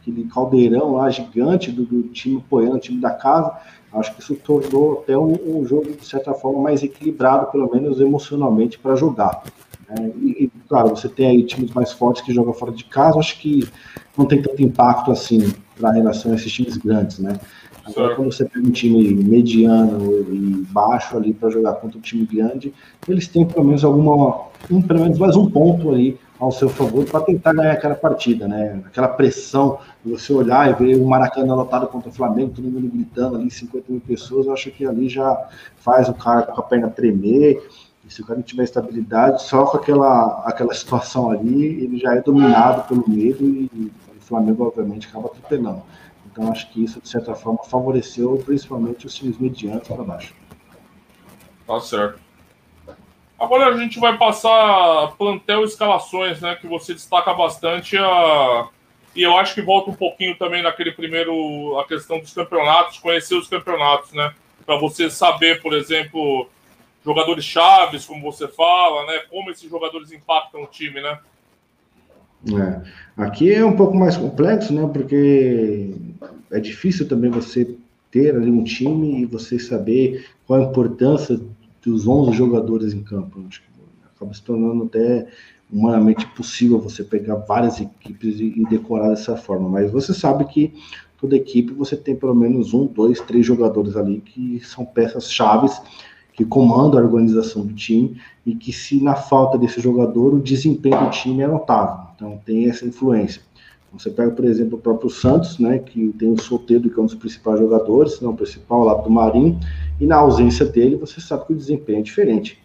aquele 0.00 0.24
caldeirão 0.24 0.92
lá 0.94 1.10
gigante 1.10 1.70
do, 1.70 1.84
do 1.84 2.02
time 2.04 2.38
apoiando 2.38 2.76
o 2.76 2.80
time 2.80 3.00
da 3.00 3.10
casa. 3.10 3.52
Acho 3.92 4.14
que 4.14 4.22
isso 4.22 4.34
tornou 4.36 5.00
até 5.02 5.16
um, 5.16 5.36
um 5.46 5.66
jogo, 5.66 5.92
de 5.92 6.06
certa 6.06 6.32
forma, 6.32 6.62
mais 6.62 6.82
equilibrado, 6.82 7.50
pelo 7.50 7.70
menos 7.70 8.00
emocionalmente, 8.00 8.78
para 8.78 8.96
jogar. 8.96 9.42
É, 9.88 10.02
e, 10.16 10.50
claro, 10.68 10.90
você 10.90 11.08
tem 11.08 11.26
aí 11.26 11.44
times 11.44 11.72
mais 11.72 11.92
fortes 11.92 12.22
que 12.22 12.32
jogam 12.32 12.54
fora 12.54 12.72
de 12.72 12.84
casa, 12.84 13.18
acho 13.18 13.38
que 13.38 13.68
não 14.16 14.24
tem 14.24 14.40
tanto 14.40 14.62
impacto 14.62 15.10
assim 15.10 15.52
para 15.78 15.92
relação 15.92 16.32
a 16.32 16.34
esses 16.34 16.50
times 16.50 16.76
grandes, 16.76 17.18
né? 17.18 17.38
Agora, 17.84 18.14
quando 18.14 18.32
você 18.32 18.44
pega 18.44 18.66
um 18.66 18.70
time 18.70 19.12
mediano 19.12 20.20
e 20.32 20.64
baixo 20.70 21.16
ali 21.16 21.34
para 21.34 21.50
jogar 21.50 21.74
contra 21.74 21.98
um 21.98 22.00
time 22.00 22.24
grande, 22.24 22.72
eles 23.08 23.26
têm 23.26 23.44
pelo 23.44 23.64
menos 23.66 23.84
alguma, 23.84 24.46
um, 24.70 24.80
pelo 24.80 25.00
menos 25.00 25.18
mais 25.18 25.36
um 25.36 25.50
ponto 25.50 25.90
ali 25.90 26.16
ao 26.42 26.50
seu 26.50 26.68
favor 26.68 27.04
para 27.04 27.20
tentar 27.20 27.52
ganhar 27.52 27.72
aquela 27.72 27.94
partida, 27.94 28.48
né? 28.48 28.82
Aquela 28.86 29.08
pressão 29.08 29.78
você 30.04 30.32
olhar 30.32 30.70
e 30.70 30.74
ver 30.74 30.96
o 30.96 31.06
Maracanã 31.06 31.54
lotado 31.54 31.86
contra 31.86 32.10
o 32.10 32.12
Flamengo, 32.12 32.52
todo 32.56 32.64
mundo 32.64 32.90
gritando 32.92 33.36
ali, 33.36 33.50
50 33.50 33.84
mil 33.88 34.00
pessoas, 34.00 34.46
eu 34.46 34.52
acho 34.52 34.70
que 34.72 34.84
ali 34.84 35.08
já 35.08 35.48
faz 35.76 36.08
o 36.08 36.14
cara 36.14 36.42
com 36.42 36.60
a 36.60 36.64
perna 36.64 36.88
tremer 36.88 37.62
se 38.12 38.20
o 38.20 38.26
cara 38.26 38.38
não 38.38 38.42
tiver 38.42 38.64
estabilidade, 38.64 39.42
só 39.42 39.64
com 39.64 39.78
aquela, 39.78 40.42
aquela 40.44 40.74
situação 40.74 41.30
ali, 41.30 41.82
ele 41.82 41.98
já 41.98 42.14
é 42.14 42.20
dominado 42.20 42.86
pelo 42.86 43.08
medo 43.08 43.42
e, 43.42 43.70
o 43.74 44.20
Flamengo, 44.20 44.66
obviamente, 44.66 45.08
acaba 45.08 45.28
atropelando. 45.28 45.82
Então, 46.30 46.50
acho 46.50 46.70
que 46.70 46.84
isso, 46.84 47.00
de 47.00 47.08
certa 47.08 47.34
forma, 47.34 47.60
favoreceu 47.64 48.42
principalmente 48.44 49.06
os 49.06 49.14
times 49.14 49.38
medianos 49.38 49.86
para 49.86 50.02
baixo. 50.02 50.34
Tá 51.66 51.80
certo. 51.80 52.20
Agora 53.42 53.74
a 53.74 53.76
gente 53.76 53.98
vai 53.98 54.16
passar 54.16 55.16
plantel 55.18 55.64
escalações, 55.64 56.40
né? 56.40 56.54
Que 56.54 56.68
você 56.68 56.94
destaca 56.94 57.34
bastante 57.34 57.96
a. 57.96 58.68
E 59.16 59.22
eu 59.24 59.36
acho 59.36 59.52
que 59.52 59.60
volta 59.60 59.90
um 59.90 59.94
pouquinho 59.94 60.38
também 60.38 60.62
naquele 60.62 60.92
primeiro. 60.92 61.76
a 61.76 61.84
questão 61.84 62.20
dos 62.20 62.32
campeonatos, 62.32 63.00
conhecer 63.00 63.34
os 63.34 63.48
campeonatos, 63.48 64.12
né? 64.12 64.32
Para 64.64 64.78
você 64.78 65.10
saber, 65.10 65.60
por 65.60 65.74
exemplo, 65.74 66.48
jogadores 67.04 67.44
chaves, 67.44 68.06
como 68.06 68.22
você 68.22 68.46
fala, 68.46 69.06
né? 69.06 69.22
Como 69.28 69.50
esses 69.50 69.68
jogadores 69.68 70.12
impactam 70.12 70.62
o 70.62 70.68
time, 70.68 71.00
né? 71.00 71.18
É. 72.46 73.24
Aqui 73.24 73.52
é 73.52 73.64
um 73.64 73.74
pouco 73.74 73.96
mais 73.96 74.16
complexo, 74.16 74.72
né? 74.72 74.88
Porque 74.92 75.96
é 76.48 76.60
difícil 76.60 77.08
também 77.08 77.28
você 77.28 77.76
ter 78.08 78.36
ali 78.36 78.52
um 78.52 78.62
time 78.62 79.22
e 79.22 79.26
você 79.26 79.58
saber 79.58 80.28
qual 80.46 80.60
a 80.60 80.64
importância 80.64 81.40
dos 81.84 82.06
11 82.06 82.32
jogadores 82.32 82.94
em 82.94 83.02
campo. 83.02 83.44
Acho 83.48 83.62
que 83.62 83.68
acaba 84.14 84.32
se 84.32 84.42
tornando 84.42 84.84
até 84.84 85.26
humanamente 85.70 86.26
possível 86.28 86.78
você 86.78 87.02
pegar 87.02 87.36
várias 87.36 87.80
equipes 87.80 88.38
e, 88.38 88.54
e 88.56 88.64
decorar 88.66 89.08
dessa 89.08 89.36
forma. 89.36 89.68
Mas 89.68 89.90
você 89.90 90.12
sabe 90.12 90.44
que 90.44 90.72
toda 91.18 91.36
equipe 91.36 91.72
você 91.72 91.96
tem 91.96 92.14
pelo 92.14 92.34
menos 92.34 92.74
um, 92.74 92.86
dois, 92.86 93.20
três 93.20 93.44
jogadores 93.46 93.96
ali 93.96 94.20
que 94.20 94.60
são 94.60 94.84
peças 94.84 95.30
chaves 95.32 95.80
que 96.34 96.44
comandam 96.44 96.98
a 96.98 97.04
organização 97.04 97.66
do 97.66 97.74
time 97.74 98.20
e 98.44 98.54
que 98.54 98.72
se 98.72 99.02
na 99.02 99.14
falta 99.14 99.58
desse 99.58 99.80
jogador 99.80 100.34
o 100.34 100.40
desempenho 100.40 101.04
do 101.04 101.10
time 101.10 101.42
é 101.42 101.46
notável. 101.46 102.06
Então 102.14 102.40
tem 102.44 102.68
essa 102.68 102.86
influência. 102.86 103.42
Você 103.92 104.08
pega, 104.10 104.30
por 104.30 104.44
exemplo, 104.44 104.78
o 104.78 104.80
próprio 104.80 105.10
Santos, 105.10 105.58
né, 105.58 105.78
que 105.78 106.12
tem 106.18 106.32
o 106.32 106.40
Soteldo, 106.40 106.88
que 106.88 106.98
é 106.98 107.02
um 107.02 107.06
dos 107.06 107.14
principais 107.14 107.60
jogadores, 107.60 108.20
não 108.20 108.30
o 108.30 108.36
principal 108.36 108.84
lá 108.84 108.94
do 108.94 109.10
Marinho, 109.10 109.58
e 110.00 110.06
na 110.06 110.16
ausência 110.16 110.64
dele, 110.64 110.96
você 110.96 111.20
sabe 111.20 111.46
que 111.46 111.52
o 111.52 111.56
desempenho 111.56 111.98
é 111.98 112.02
diferente. 112.02 112.58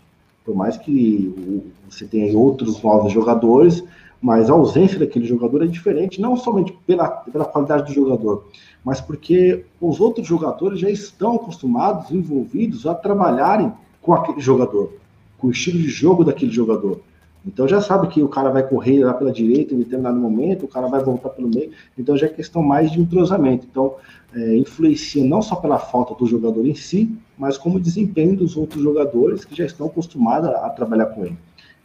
Por 0.45 0.55
mais 0.55 0.77
que 0.77 1.61
você 1.89 2.05
tenha 2.05 2.37
outros 2.37 2.81
novos 2.81 3.11
jogadores, 3.11 3.83
mas 4.21 4.49
a 4.49 4.53
ausência 4.53 4.97
daquele 4.97 5.25
jogador 5.25 5.63
é 5.63 5.67
diferente, 5.67 6.21
não 6.21 6.37
somente 6.37 6.77
pela, 6.87 7.07
pela 7.07 7.45
qualidade 7.45 7.87
do 7.87 7.93
jogador, 7.93 8.47
mas 8.83 9.01
porque 9.01 9.65
os 9.81 9.99
outros 9.99 10.25
jogadores 10.25 10.79
já 10.79 10.89
estão 10.89 11.35
acostumados, 11.35 12.09
envolvidos 12.09 12.87
a 12.87 12.95
trabalharem 12.95 13.71
com 14.01 14.13
aquele 14.13 14.39
jogador, 14.39 14.93
com 15.37 15.47
o 15.47 15.51
estilo 15.51 15.77
de 15.77 15.89
jogo 15.89 16.23
daquele 16.23 16.51
jogador. 16.51 17.01
Então 17.47 17.65
já 17.65 17.79
sabe 17.79 18.07
que 18.09 18.21
o 18.21 18.27
cara 18.27 18.49
vai 18.49 18.67
correr 18.67 19.05
lá 19.05 19.13
pela 19.13 19.31
direita 19.31 19.73
em 19.73 19.77
determinado 19.79 20.19
momento, 20.19 20.65
o 20.65 20.67
cara 20.67 20.87
vai 20.87 21.01
voltar 21.01 21.29
pelo 21.29 21.47
meio, 21.47 21.71
então 21.97 22.17
já 22.17 22.27
é 22.27 22.29
questão 22.29 22.61
mais 22.61 22.91
de 22.91 22.99
entrosamento. 22.99 23.65
Então 23.71 23.95
é, 24.35 24.57
influencia 24.57 25.23
não 25.23 25.41
só 25.41 25.55
pela 25.55 25.79
falta 25.79 26.13
do 26.13 26.27
jogador 26.27 26.65
em 26.67 26.75
si, 26.75 27.09
mas 27.37 27.57
como 27.57 27.77
o 27.77 27.79
desempenho 27.79 28.35
dos 28.35 28.57
outros 28.57 28.83
jogadores 28.83 29.45
que 29.45 29.55
já 29.55 29.65
estão 29.65 29.87
acostumados 29.87 30.49
a, 30.49 30.65
a 30.65 30.69
trabalhar 30.69 31.05
com 31.07 31.25
ele. 31.25 31.37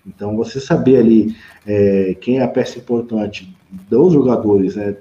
Então 0.04 0.36
você 0.36 0.58
saber 0.58 0.96
ali 0.96 1.36
é, 1.64 2.16
quem 2.20 2.38
é 2.38 2.42
a 2.42 2.48
peça 2.48 2.78
importante 2.78 3.56
dos 3.70 4.12
jogadores, 4.12 4.74
né, 4.74 4.96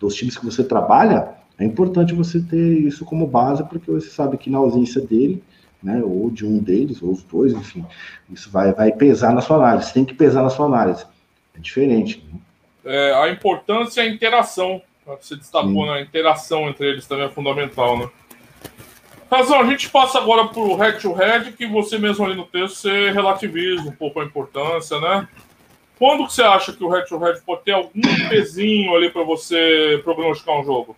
dos 0.00 0.16
times 0.16 0.36
que 0.36 0.44
você 0.44 0.64
trabalha, 0.64 1.28
é 1.56 1.64
importante 1.64 2.14
você 2.14 2.40
ter 2.40 2.80
isso 2.80 3.04
como 3.04 3.26
base, 3.26 3.62
porque 3.64 3.90
você 3.90 4.08
sabe 4.08 4.36
que 4.38 4.50
na 4.50 4.58
ausência 4.58 5.00
dele, 5.00 5.42
né, 5.82 6.00
ou 6.04 6.30
de 6.30 6.46
um 6.46 6.58
deles, 6.58 7.02
ou 7.02 7.10
os 7.12 7.22
dois, 7.22 7.52
enfim, 7.52 7.84
isso 8.30 8.50
vai, 8.50 8.72
vai 8.72 8.92
pesar 8.92 9.32
na 9.32 9.40
sua 9.40 9.56
análise, 9.56 9.92
tem 9.92 10.04
que 10.04 10.14
pesar 10.14 10.42
na 10.42 10.50
sua 10.50 10.66
análise. 10.66 11.04
É 11.56 11.58
diferente. 11.58 12.22
Né? 12.32 12.40
É, 12.84 13.14
a 13.14 13.30
importância 13.30 14.00
é 14.00 14.04
a 14.04 14.08
interação. 14.08 14.82
Você 15.20 15.34
destacou, 15.34 15.86
né? 15.86 15.92
A 15.92 16.00
interação 16.00 16.68
entre 16.68 16.86
eles 16.86 17.06
também 17.06 17.26
é 17.26 17.28
fundamental, 17.28 17.98
né? 17.98 18.08
Razão, 19.30 19.60
a 19.60 19.64
gente 19.64 19.88
passa 19.88 20.18
agora 20.18 20.48
para 20.48 20.60
o 20.60 20.76
head 20.76 21.00
to 21.00 21.12
head, 21.12 21.52
que 21.52 21.66
você 21.66 21.98
mesmo 21.98 22.24
ali 22.24 22.34
no 22.34 22.44
texto 22.44 22.76
você 22.76 23.10
relativiza 23.10 23.82
um 23.82 23.92
pouco 23.92 24.20
a 24.20 24.24
importância, 24.24 25.00
né? 25.00 25.28
Quando 25.98 26.26
que 26.26 26.32
você 26.32 26.42
acha 26.42 26.72
que 26.72 26.82
o 26.82 26.88
head 26.88 27.08
to 27.08 27.18
head 27.18 27.40
pode 27.42 27.62
ter 27.62 27.72
algum 27.72 28.00
pezinho 28.28 28.94
ali 28.94 29.10
para 29.10 29.22
você 29.22 30.00
prognosticar 30.02 30.58
um 30.58 30.64
jogo? 30.64 30.96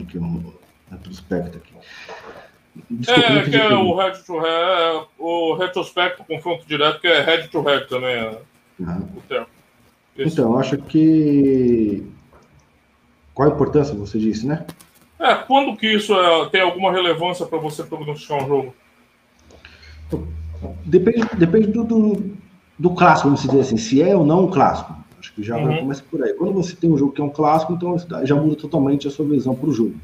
Aqui 0.00 0.18
um 0.18 0.52
aqui. 0.98 1.71
É, 3.08 3.48
que 3.48 3.56
é 3.56 3.74
o 3.74 3.96
head 3.96 4.24
to 4.24 4.38
head, 4.38 5.06
o 5.18 5.54
retrospecto, 5.54 6.24
confronto 6.24 6.66
direto, 6.66 7.00
que 7.00 7.06
é 7.06 7.22
head 7.22 7.48
to 7.48 7.62
head 7.62 7.88
também. 7.88 8.36
Uhum. 8.78 9.08
O 9.16 9.20
termo. 9.28 9.46
Então, 10.18 10.58
acho 10.58 10.76
que. 10.78 12.06
Qual 13.34 13.48
a 13.48 13.52
importância, 13.52 13.94
você 13.94 14.18
disse, 14.18 14.46
né? 14.46 14.66
É, 15.18 15.34
quando 15.34 15.76
que 15.76 15.86
isso 15.86 16.14
é, 16.14 16.48
tem 16.50 16.60
alguma 16.60 16.92
relevância 16.92 17.46
para 17.46 17.58
você 17.58 17.82
prognosticar 17.82 18.42
um 18.44 18.46
jogo? 18.46 18.74
Depende, 20.84 21.28
depende 21.36 21.68
do, 21.68 21.84
do, 21.84 22.36
do, 22.78 22.90
clássico, 22.90 23.28
vamos 23.28 23.42
dizer 23.42 23.60
assim, 23.60 23.76
se 23.76 24.02
é 24.02 24.14
ou 24.14 24.26
não 24.26 24.44
um 24.44 24.50
clássico. 24.50 24.94
Acho 25.18 25.32
que 25.32 25.42
já 25.42 25.56
uhum. 25.56 25.78
começa 25.78 26.04
por 26.10 26.22
aí. 26.22 26.34
Quando 26.34 26.52
você 26.52 26.74
tem 26.74 26.90
um 26.90 26.98
jogo 26.98 27.12
que 27.12 27.20
é 27.20 27.24
um 27.24 27.30
clássico, 27.30 27.72
então 27.72 27.96
já 28.24 28.34
muda 28.34 28.56
totalmente 28.56 29.06
a 29.08 29.10
sua 29.10 29.24
visão 29.24 29.54
para 29.54 29.68
o 29.68 29.72
jogo. 29.72 29.94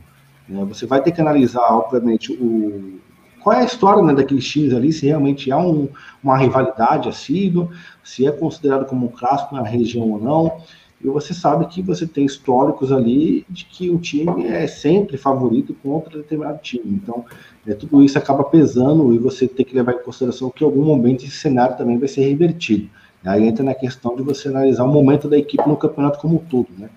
É, 0.50 0.64
você 0.64 0.86
vai 0.86 1.02
ter 1.02 1.12
que 1.12 1.20
analisar, 1.20 1.66
obviamente, 1.72 2.32
o, 2.32 2.98
qual 3.42 3.56
é 3.56 3.60
a 3.60 3.64
história 3.64 4.02
né, 4.02 4.14
daqueles 4.14 4.46
times 4.46 4.74
ali, 4.74 4.92
se 4.92 5.06
realmente 5.06 5.50
há 5.50 5.58
um, 5.58 5.88
uma 6.22 6.36
rivalidade 6.36 7.08
assídua, 7.08 7.70
se 8.02 8.26
é 8.26 8.32
considerado 8.32 8.86
como 8.86 9.06
um 9.06 9.10
clássico 9.10 9.54
na 9.54 9.62
região 9.62 10.10
ou 10.10 10.20
não. 10.20 10.60
E 11.02 11.06
você 11.06 11.32
sabe 11.32 11.66
que 11.66 11.80
você 11.80 12.06
tem 12.06 12.24
históricos 12.24 12.90
ali 12.90 13.46
de 13.48 13.64
que 13.66 13.88
o 13.88 13.98
time 13.98 14.46
é 14.46 14.66
sempre 14.66 15.16
favorito 15.16 15.74
contra 15.82 16.18
determinado 16.18 16.58
time. 16.60 16.82
Então, 16.86 17.24
é, 17.66 17.72
tudo 17.72 18.02
isso 18.02 18.18
acaba 18.18 18.42
pesando 18.42 19.14
e 19.14 19.18
você 19.18 19.46
tem 19.46 19.64
que 19.64 19.74
levar 19.76 19.92
em 19.92 20.02
consideração 20.02 20.50
que 20.50 20.64
em 20.64 20.66
algum 20.66 20.84
momento 20.84 21.24
esse 21.24 21.36
cenário 21.36 21.76
também 21.76 21.98
vai 21.98 22.08
ser 22.08 22.22
revertido. 22.22 22.88
Aí 23.24 23.46
entra 23.46 23.64
na 23.64 23.74
questão 23.74 24.16
de 24.16 24.22
você 24.22 24.48
analisar 24.48 24.84
o 24.84 24.88
momento 24.88 25.28
da 25.28 25.38
equipe 25.38 25.66
no 25.68 25.76
campeonato 25.76 26.18
como 26.18 26.36
um 26.36 26.38
todo, 26.38 26.68
né? 26.76 26.88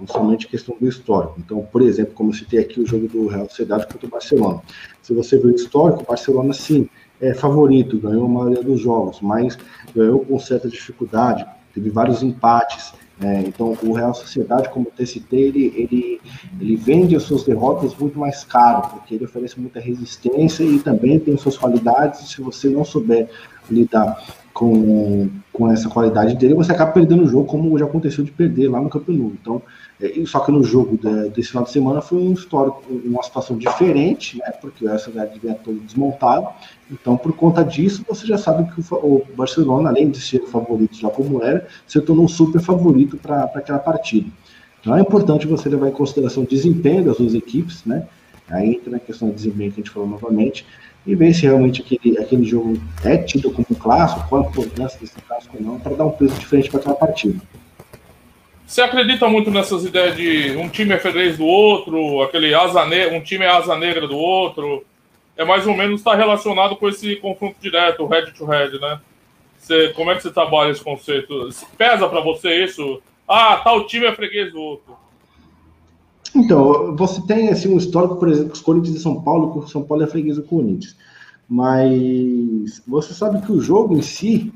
Não 0.00 0.06
somente 0.06 0.48
questão 0.48 0.74
do 0.80 0.88
histórico. 0.88 1.34
Então, 1.38 1.60
por 1.70 1.82
exemplo, 1.82 2.14
como 2.14 2.30
eu 2.30 2.34
citei 2.34 2.60
aqui 2.60 2.80
o 2.80 2.86
jogo 2.86 3.06
do 3.06 3.26
Real 3.26 3.46
Sociedade 3.48 3.86
contra 3.86 4.06
o 4.06 4.10
Barcelona. 4.10 4.62
Se 5.02 5.12
você 5.12 5.38
vê 5.38 5.48
o 5.48 5.54
histórico, 5.54 6.02
o 6.02 6.06
Barcelona 6.06 6.54
sim 6.54 6.88
é 7.20 7.34
favorito, 7.34 7.98
ganhou 7.98 8.24
a 8.24 8.28
maioria 8.28 8.62
dos 8.62 8.80
jogos, 8.80 9.20
mas 9.20 9.58
ganhou 9.94 10.20
com 10.20 10.38
certa 10.38 10.68
dificuldade, 10.68 11.44
teve 11.74 11.90
vários 11.90 12.22
empates. 12.22 12.94
É, 13.22 13.40
então, 13.42 13.76
o 13.82 13.92
Real 13.92 14.14
Sociedade, 14.14 14.70
como 14.70 14.86
eu 14.98 15.06
citei, 15.06 15.48
ele, 15.48 15.66
ele, 15.76 16.20
ele 16.58 16.76
vende 16.76 17.14
as 17.14 17.24
suas 17.24 17.44
derrotas 17.44 17.94
muito 17.94 18.18
mais 18.18 18.44
caro, 18.44 18.88
porque 18.88 19.14
ele 19.14 19.26
oferece 19.26 19.60
muita 19.60 19.78
resistência 19.78 20.64
e 20.64 20.78
também 20.78 21.18
tem 21.18 21.36
suas 21.36 21.58
qualidades. 21.58 22.30
Se 22.30 22.40
você 22.40 22.70
não 22.70 22.82
souber 22.82 23.28
lidar 23.70 24.24
com, 24.54 25.28
com 25.52 25.70
essa 25.70 25.90
qualidade 25.90 26.34
dele, 26.36 26.54
você 26.54 26.72
acaba 26.72 26.92
perdendo 26.92 27.24
o 27.24 27.28
jogo, 27.28 27.44
como 27.44 27.78
já 27.78 27.84
aconteceu 27.84 28.24
de 28.24 28.30
perder 28.30 28.68
lá 28.68 28.80
no 28.80 28.88
Campeonato. 28.88 29.36
Então, 29.40 29.62
só 30.26 30.40
que 30.40 30.50
no 30.50 30.62
jogo 30.62 30.96
de, 30.96 31.28
desse 31.30 31.50
final 31.50 31.64
de 31.64 31.70
semana 31.70 32.00
foi 32.00 32.18
um 32.18 32.32
histórico, 32.32 32.82
uma 32.88 33.22
situação 33.22 33.56
diferente, 33.58 34.38
né? 34.38 34.50
Porque 34.60 34.86
o 34.86 34.98
cidade 34.98 35.38
vinha 35.38 35.54
todo 35.54 35.78
desmontado. 35.80 36.48
Então, 36.90 37.16
por 37.16 37.34
conta 37.34 37.62
disso, 37.62 38.04
você 38.08 38.26
já 38.26 38.38
sabe 38.38 38.70
que 38.72 38.80
o, 38.80 38.96
o 38.96 39.26
Barcelona, 39.36 39.90
além 39.90 40.10
de 40.10 40.20
ser 40.20 40.46
favorito 40.46 40.96
já 40.96 41.10
como 41.10 41.42
era, 41.42 41.66
se 41.86 42.00
tornou 42.00 42.24
um 42.24 42.28
super 42.28 42.60
favorito 42.60 43.16
para 43.16 43.44
aquela 43.54 43.78
partida. 43.78 44.30
Então 44.80 44.96
é 44.96 45.00
importante 45.00 45.46
você 45.46 45.68
levar 45.68 45.88
em 45.88 45.92
consideração 45.92 46.42
o 46.42 46.46
desempenho 46.46 47.04
das 47.04 47.18
duas 47.18 47.34
equipes, 47.34 47.84
né? 47.84 48.06
Aí 48.48 48.76
entra 48.76 48.90
na 48.90 48.98
questão 48.98 49.28
do 49.28 49.34
desempenho 49.34 49.70
que 49.70 49.80
a 49.80 49.84
gente 49.84 49.92
falou 49.92 50.08
novamente, 50.08 50.66
e 51.06 51.14
ver 51.14 51.34
se 51.34 51.42
realmente 51.42 51.82
aquele, 51.82 52.18
aquele 52.18 52.44
jogo 52.44 52.78
é 53.04 53.16
tido 53.18 53.50
como 53.50 53.66
um 53.70 53.74
clássico, 53.74 54.28
qual 54.28 54.44
a 54.44 54.48
importância 54.48 54.98
desse 55.00 55.14
clássico 55.26 55.56
ou 55.58 55.62
não, 55.62 55.78
para 55.78 55.94
dar 55.94 56.06
um 56.06 56.10
peso 56.10 56.34
diferente 56.34 56.70
para 56.70 56.80
aquela 56.80 56.94
partida. 56.94 57.40
Você 58.70 58.82
acredita 58.82 59.28
muito 59.28 59.50
nessas 59.50 59.84
ideias 59.84 60.14
de 60.14 60.56
um 60.56 60.68
time 60.68 60.94
é 60.94 60.98
freguês 61.00 61.36
do 61.36 61.44
outro, 61.44 62.22
aquele 62.22 62.54
asa 62.54 62.84
um 63.12 63.20
time 63.20 63.44
é 63.44 63.48
asa 63.48 63.76
negra 63.76 64.06
do 64.06 64.16
outro? 64.16 64.84
É 65.36 65.44
mais 65.44 65.66
ou 65.66 65.76
menos 65.76 65.98
está 65.98 66.14
relacionado 66.14 66.76
com 66.76 66.88
esse 66.88 67.16
confronto 67.16 67.56
direto, 67.60 68.06
head 68.06 68.32
to 68.32 68.44
head, 68.46 68.78
né? 68.78 69.00
Você, 69.58 69.88
como 69.88 70.12
é 70.12 70.14
que 70.14 70.22
você 70.22 70.30
trabalha 70.30 70.70
esse 70.70 70.84
conceito? 70.84 71.48
Pesa 71.76 72.08
para 72.08 72.20
você 72.20 72.62
isso? 72.62 73.02
Ah, 73.26 73.56
tal 73.56 73.88
time 73.88 74.06
é 74.06 74.14
freguês 74.14 74.52
do 74.52 74.60
outro. 74.60 74.94
Então, 76.32 76.94
você 76.94 77.20
tem 77.26 77.48
assim, 77.48 77.74
um 77.74 77.76
histórico, 77.76 78.20
por 78.20 78.28
exemplo, 78.28 78.52
os 78.52 78.60
Corinthians 78.60 78.94
e 78.94 79.00
São 79.00 79.20
Paulo, 79.20 79.50
que 79.50 79.58
o 79.58 79.68
São 79.68 79.82
Paulo 79.82 80.04
é 80.04 80.06
freguês 80.06 80.36
do 80.36 80.44
Corinthians. 80.44 80.96
Mas 81.48 82.80
você 82.86 83.14
sabe 83.14 83.44
que 83.44 83.50
o 83.50 83.60
jogo 83.60 83.96
em 83.96 84.02
si, 84.02 84.52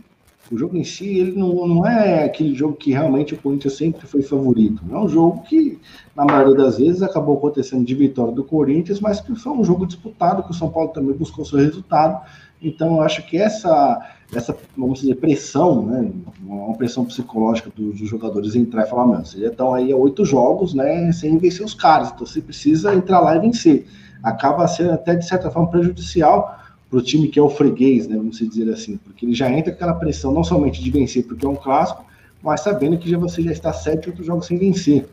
o 0.50 0.58
jogo 0.58 0.76
em 0.76 0.84
si, 0.84 1.18
ele 1.18 1.32
não, 1.32 1.66
não 1.66 1.86
é 1.86 2.24
aquele 2.24 2.54
jogo 2.54 2.74
que 2.74 2.92
realmente 2.92 3.34
o 3.34 3.38
Corinthians 3.38 3.76
sempre 3.76 4.06
foi 4.06 4.22
favorito. 4.22 4.82
É 4.90 4.96
um 4.96 5.08
jogo 5.08 5.42
que, 5.42 5.78
na 6.14 6.24
maioria 6.24 6.54
das 6.54 6.78
vezes, 6.78 7.02
acabou 7.02 7.36
acontecendo 7.36 7.84
de 7.84 7.94
vitória 7.94 8.32
do 8.32 8.44
Corinthians, 8.44 9.00
mas 9.00 9.20
que 9.20 9.34
foi 9.34 9.52
um 9.52 9.64
jogo 9.64 9.86
disputado, 9.86 10.42
que 10.42 10.50
o 10.50 10.54
São 10.54 10.70
Paulo 10.70 10.90
também 10.90 11.14
buscou 11.14 11.44
seu 11.44 11.58
resultado. 11.58 12.20
Então, 12.60 12.96
eu 12.96 13.00
acho 13.02 13.26
que 13.26 13.38
essa, 13.38 14.00
essa 14.34 14.56
vamos 14.76 15.00
dizer, 15.00 15.16
pressão, 15.16 15.86
né, 15.86 16.10
uma 16.42 16.76
pressão 16.76 17.04
psicológica 17.04 17.70
dos, 17.74 17.98
dos 17.98 18.08
jogadores 18.08 18.54
entrar 18.54 18.86
e 18.86 18.88
falar, 18.88 19.06
mano, 19.06 19.24
vocês 19.24 19.42
já 19.42 19.50
estão 19.50 19.72
aí 19.72 19.92
há 19.92 19.96
oito 19.96 20.24
jogos, 20.24 20.74
né, 20.74 21.10
sem 21.12 21.36
vencer 21.38 21.64
os 21.64 21.74
caras, 21.74 22.10
então 22.10 22.26
você 22.26 22.40
precisa 22.40 22.94
entrar 22.94 23.20
lá 23.20 23.36
e 23.36 23.40
vencer. 23.40 23.86
Acaba 24.22 24.66
sendo 24.66 24.92
até, 24.92 25.14
de 25.14 25.26
certa 25.26 25.50
forma, 25.50 25.70
prejudicial 25.70 26.63
para 26.88 26.98
o 26.98 27.02
time 27.02 27.28
que 27.28 27.38
é 27.38 27.42
o 27.42 27.50
freguês, 27.50 28.06
né, 28.06 28.16
vamos 28.16 28.38
dizer 28.38 28.70
assim, 28.72 28.96
porque 28.98 29.24
ele 29.26 29.34
já 29.34 29.50
entra 29.50 29.72
com 29.72 29.76
aquela 29.76 29.94
pressão 29.94 30.32
não 30.32 30.44
somente 30.44 30.82
de 30.82 30.90
vencer 30.90 31.26
porque 31.26 31.44
é 31.44 31.48
um 31.48 31.56
clássico, 31.56 32.04
mas 32.42 32.60
sabendo 32.60 32.98
que 32.98 33.10
já 33.10 33.18
você 33.18 33.42
já 33.42 33.50
está 33.50 33.72
sete 33.72 34.08
outros 34.08 34.26
jogos 34.26 34.46
sem 34.46 34.58
vencer. 34.58 35.08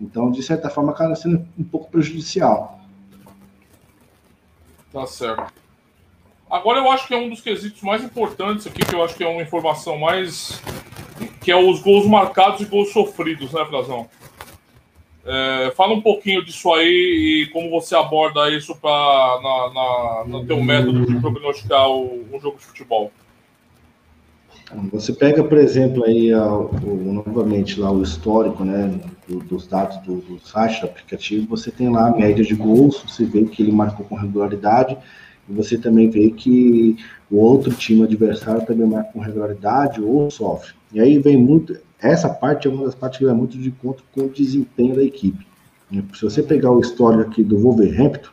Então, 0.00 0.32
de 0.32 0.42
certa 0.42 0.68
forma, 0.68 0.90
acaba 0.90 1.14
sendo 1.14 1.46
um 1.56 1.62
pouco 1.62 1.88
prejudicial. 1.88 2.80
Tá 4.92 5.06
certo. 5.06 5.52
Agora 6.50 6.80
eu 6.80 6.90
acho 6.90 7.06
que 7.06 7.14
é 7.14 7.16
um 7.16 7.30
dos 7.30 7.40
quesitos 7.40 7.80
mais 7.82 8.02
importantes 8.02 8.66
aqui, 8.66 8.84
que 8.84 8.94
eu 8.94 9.02
acho 9.02 9.14
que 9.14 9.24
é 9.24 9.28
uma 9.28 9.40
informação 9.40 9.96
mais. 9.96 10.60
que 11.40 11.50
é 11.50 11.56
os 11.56 11.80
gols 11.80 12.04
marcados 12.06 12.60
e 12.60 12.64
gols 12.64 12.92
sofridos, 12.92 13.52
né, 13.52 13.64
Frazão? 13.64 14.08
É, 15.24 15.72
fala 15.76 15.94
um 15.94 16.00
pouquinho 16.00 16.44
disso 16.44 16.72
aí 16.72 17.44
e 17.44 17.50
como 17.52 17.70
você 17.70 17.94
aborda 17.94 18.50
isso 18.50 18.74
pra, 18.74 18.90
na, 19.42 19.72
na, 19.72 20.24
no 20.26 20.46
teu 20.46 20.62
método 20.62 21.06
de 21.06 21.20
prognosticar 21.20 21.88
o 21.88 22.26
jogo 22.40 22.58
de 22.58 22.64
futebol. 22.64 23.12
Você 24.90 25.12
pega, 25.12 25.44
por 25.44 25.58
exemplo, 25.58 26.04
aí 26.04 26.32
o, 26.34 26.70
o, 26.82 27.12
novamente 27.12 27.78
lá 27.78 27.92
o 27.92 28.02
histórico, 28.02 28.64
né, 28.64 29.00
do, 29.28 29.40
dos 29.40 29.66
dados 29.66 29.98
do, 29.98 30.16
do 30.16 30.36
do 30.36 30.86
aplicativo, 30.86 31.46
você 31.46 31.70
tem 31.70 31.90
lá 31.90 32.08
a 32.08 32.16
média 32.16 32.42
de 32.42 32.54
gols, 32.54 33.04
você 33.06 33.24
vê 33.24 33.44
que 33.44 33.62
ele 33.62 33.70
marcou 33.70 34.06
com 34.06 34.14
regularidade, 34.14 34.96
e 35.48 35.52
você 35.52 35.76
também 35.76 36.08
vê 36.08 36.30
que 36.30 36.96
o 37.30 37.36
outro 37.36 37.72
time 37.74 38.02
adversário 38.04 38.64
também 38.64 38.86
marca 38.86 39.12
com 39.12 39.20
regularidade 39.20 40.00
ou 40.00 40.30
sofre. 40.30 40.72
E 40.92 41.00
aí 41.00 41.18
vem 41.18 41.36
muito, 41.36 41.76
essa 42.02 42.28
parte 42.28 42.66
é 42.66 42.70
uma 42.70 42.84
das 42.84 42.94
partes 42.94 43.18
que 43.18 43.24
vai 43.24 43.34
muito 43.34 43.56
de 43.56 43.70
conta 43.70 44.02
com 44.12 44.22
o 44.22 44.28
desempenho 44.28 44.96
da 44.96 45.02
equipe. 45.02 45.46
Né? 45.90 46.02
Se 46.14 46.22
você 46.22 46.42
pegar 46.42 46.70
o 46.70 46.80
histórico 46.80 47.30
aqui 47.30 47.44
do 47.44 47.58
Wolverhampton, 47.58 48.30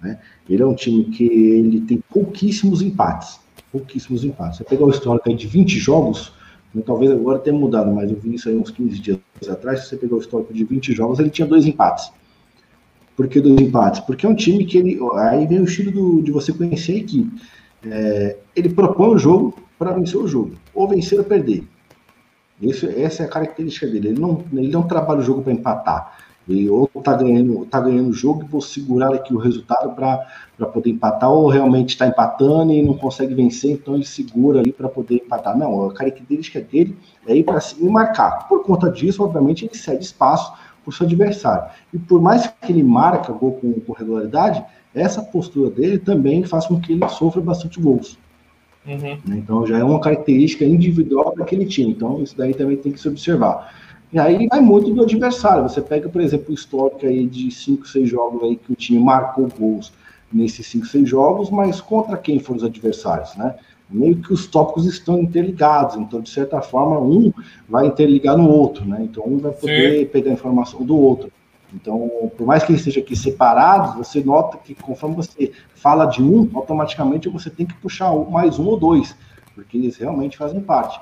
né, 0.00 0.18
ele 0.48 0.62
é 0.62 0.66
um 0.66 0.74
time 0.74 1.04
que 1.04 1.24
ele 1.24 1.80
tem 1.80 2.02
pouquíssimos 2.10 2.82
empates 2.82 3.40
pouquíssimos 3.70 4.24
empates. 4.24 4.58
Você 4.58 4.64
pegar 4.64 4.84
o 4.84 4.90
histórico 4.90 5.32
de 5.32 5.46
20 5.46 5.78
jogos, 5.78 6.32
né, 6.74 6.82
talvez 6.84 7.10
agora 7.10 7.38
tenha 7.38 7.56
mudado, 7.56 7.90
mas 7.90 8.10
eu 8.10 8.16
vi 8.16 8.34
isso 8.34 8.48
aí 8.48 8.56
uns 8.56 8.70
15 8.70 8.98
dias 8.98 9.18
atrás. 9.48 9.80
Se 9.80 9.88
você 9.88 9.96
pegar 9.96 10.16
o 10.16 10.20
histórico 10.20 10.52
de 10.52 10.64
20 10.64 10.92
jogos, 10.92 11.18
ele 11.18 11.30
tinha 11.30 11.46
dois 11.46 11.66
empates. 11.66 12.10
Por 13.16 13.26
que 13.28 13.40
dois 13.40 13.60
empates? 13.60 14.00
Porque 14.00 14.26
é 14.26 14.28
um 14.28 14.34
time 14.34 14.64
que 14.64 14.78
ele. 14.78 14.98
Aí 15.14 15.46
vem 15.46 15.60
o 15.60 15.64
estilo 15.64 15.90
do, 15.90 16.22
de 16.22 16.30
você 16.30 16.52
conhecer 16.52 16.92
a 16.92 16.96
equipe. 16.96 17.42
É, 17.84 18.36
ele 18.54 18.68
propõe 18.68 19.08
o 19.08 19.18
jogo 19.18 19.54
para 19.78 19.92
vencer 19.92 20.20
o 20.20 20.26
jogo, 20.26 20.52
ou 20.74 20.88
vencer 20.88 21.18
ou 21.18 21.24
perder. 21.24 21.64
Isso, 22.60 22.86
essa 22.86 23.22
é 23.22 23.26
a 23.26 23.28
característica 23.28 23.86
dele. 23.86 24.08
Ele 24.08 24.20
não, 24.20 24.44
ele 24.52 24.68
não 24.68 24.82
trabalha 24.82 25.20
o 25.20 25.22
jogo 25.22 25.42
para 25.42 25.52
empatar. 25.52 26.18
Ele 26.48 26.68
ou 26.70 26.88
tá 27.04 27.14
ganhando, 27.14 27.66
tá 27.66 27.78
ganhando 27.78 28.08
o 28.08 28.12
jogo 28.12 28.42
e 28.42 28.48
vou 28.48 28.60
segurar 28.60 29.14
aqui 29.14 29.34
o 29.34 29.38
resultado 29.38 29.94
para 29.94 30.66
poder 30.72 30.90
empatar, 30.90 31.30
ou 31.30 31.48
realmente 31.48 31.90
está 31.90 32.06
empatando 32.06 32.72
e 32.72 32.82
não 32.82 32.94
consegue 32.94 33.34
vencer, 33.34 33.72
então 33.72 33.94
ele 33.94 34.06
segura 34.06 34.60
ali 34.60 34.72
para 34.72 34.88
poder 34.88 35.16
empatar. 35.16 35.56
Não, 35.56 35.84
a 35.84 35.92
característica 35.92 36.60
dele 36.60 36.96
é 37.26 37.36
ir 37.36 37.44
para 37.44 37.60
cima 37.60 37.88
e 37.88 37.92
marcar. 37.92 38.48
Por 38.48 38.64
conta 38.64 38.90
disso, 38.90 39.22
obviamente, 39.22 39.66
ele 39.66 39.76
cede 39.76 40.04
espaço 40.04 40.50
para 40.82 40.88
o 40.88 40.92
seu 40.92 41.04
adversário. 41.04 41.70
E 41.92 41.98
por 41.98 42.20
mais 42.20 42.46
que 42.46 42.72
ele 42.72 42.82
marca 42.82 43.30
gol 43.30 43.52
com, 43.52 43.74
com 43.80 43.92
regularidade, 43.92 44.64
essa 44.94 45.20
postura 45.20 45.70
dele 45.70 45.98
também 45.98 46.44
faz 46.44 46.66
com 46.66 46.80
que 46.80 46.92
ele 46.92 47.06
sofra 47.10 47.42
bastante 47.42 47.78
gols. 47.78 48.18
Uhum. 48.86 49.18
Então 49.36 49.66
já 49.66 49.78
é 49.78 49.84
uma 49.84 50.00
característica 50.00 50.64
individual 50.64 51.34
daquele 51.36 51.66
time. 51.66 51.92
Então 51.92 52.22
isso 52.22 52.36
daí 52.36 52.54
também 52.54 52.76
tem 52.76 52.92
que 52.92 53.00
se 53.00 53.08
observar. 53.08 53.72
E 54.12 54.18
aí 54.18 54.46
vai 54.48 54.60
muito 54.60 54.92
do 54.92 55.02
adversário. 55.02 55.64
Você 55.64 55.82
pega, 55.82 56.08
por 56.08 56.20
exemplo, 56.20 56.50
o 56.50 56.54
histórico 56.54 57.04
aí 57.04 57.26
de 57.26 57.50
5, 57.50 57.86
6 57.86 58.08
jogos 58.08 58.42
aí 58.42 58.56
que 58.56 58.72
o 58.72 58.76
time 58.76 58.98
marcou 58.98 59.48
gols 59.58 59.92
nesses 60.32 60.66
5, 60.66 60.86
6 60.86 61.08
jogos, 61.08 61.50
mas 61.50 61.80
contra 61.80 62.16
quem 62.16 62.38
foram 62.38 62.58
os 62.58 62.64
adversários, 62.64 63.34
né? 63.36 63.54
Meio 63.90 64.16
que 64.16 64.32
os 64.32 64.46
tópicos 64.46 64.84
estão 64.84 65.18
interligados, 65.18 65.96
então, 65.96 66.20
de 66.20 66.28
certa 66.28 66.60
forma, 66.60 67.00
um 67.00 67.32
vai 67.66 67.86
interligar 67.86 68.36
no 68.36 68.46
outro, 68.46 68.84
né? 68.84 68.98
Então, 69.02 69.24
um 69.26 69.38
vai 69.38 69.52
poder 69.52 70.00
Sim. 70.00 70.06
pegar 70.06 70.32
informação 70.32 70.84
do 70.84 70.94
outro. 70.94 71.30
Então, 71.74 72.30
por 72.36 72.46
mais 72.46 72.62
que 72.62 72.72
eles 72.72 72.80
estejam 72.80 73.02
aqui 73.02 73.14
separados, 73.14 73.94
você 73.94 74.22
nota 74.22 74.56
que 74.56 74.74
conforme 74.74 75.16
você 75.16 75.52
fala 75.74 76.06
de 76.06 76.22
um, 76.22 76.48
automaticamente 76.54 77.28
você 77.28 77.50
tem 77.50 77.66
que 77.66 77.74
puxar 77.74 78.12
mais 78.30 78.58
um 78.58 78.66
ou 78.66 78.78
dois, 78.78 79.14
porque 79.54 79.76
eles 79.76 79.96
realmente 79.96 80.36
fazem 80.36 80.60
parte. 80.60 80.98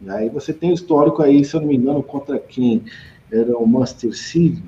E 0.00 0.10
aí 0.10 0.28
você 0.28 0.52
tem 0.52 0.70
o 0.70 0.74
histórico 0.74 1.22
aí, 1.22 1.44
se 1.44 1.54
eu 1.54 1.60
não 1.60 1.68
me 1.68 1.76
engano, 1.76 2.02
contra 2.02 2.38
quem 2.38 2.82
era 3.32 3.56
o 3.56 3.66
Master 3.66 4.14
City. 4.14 4.62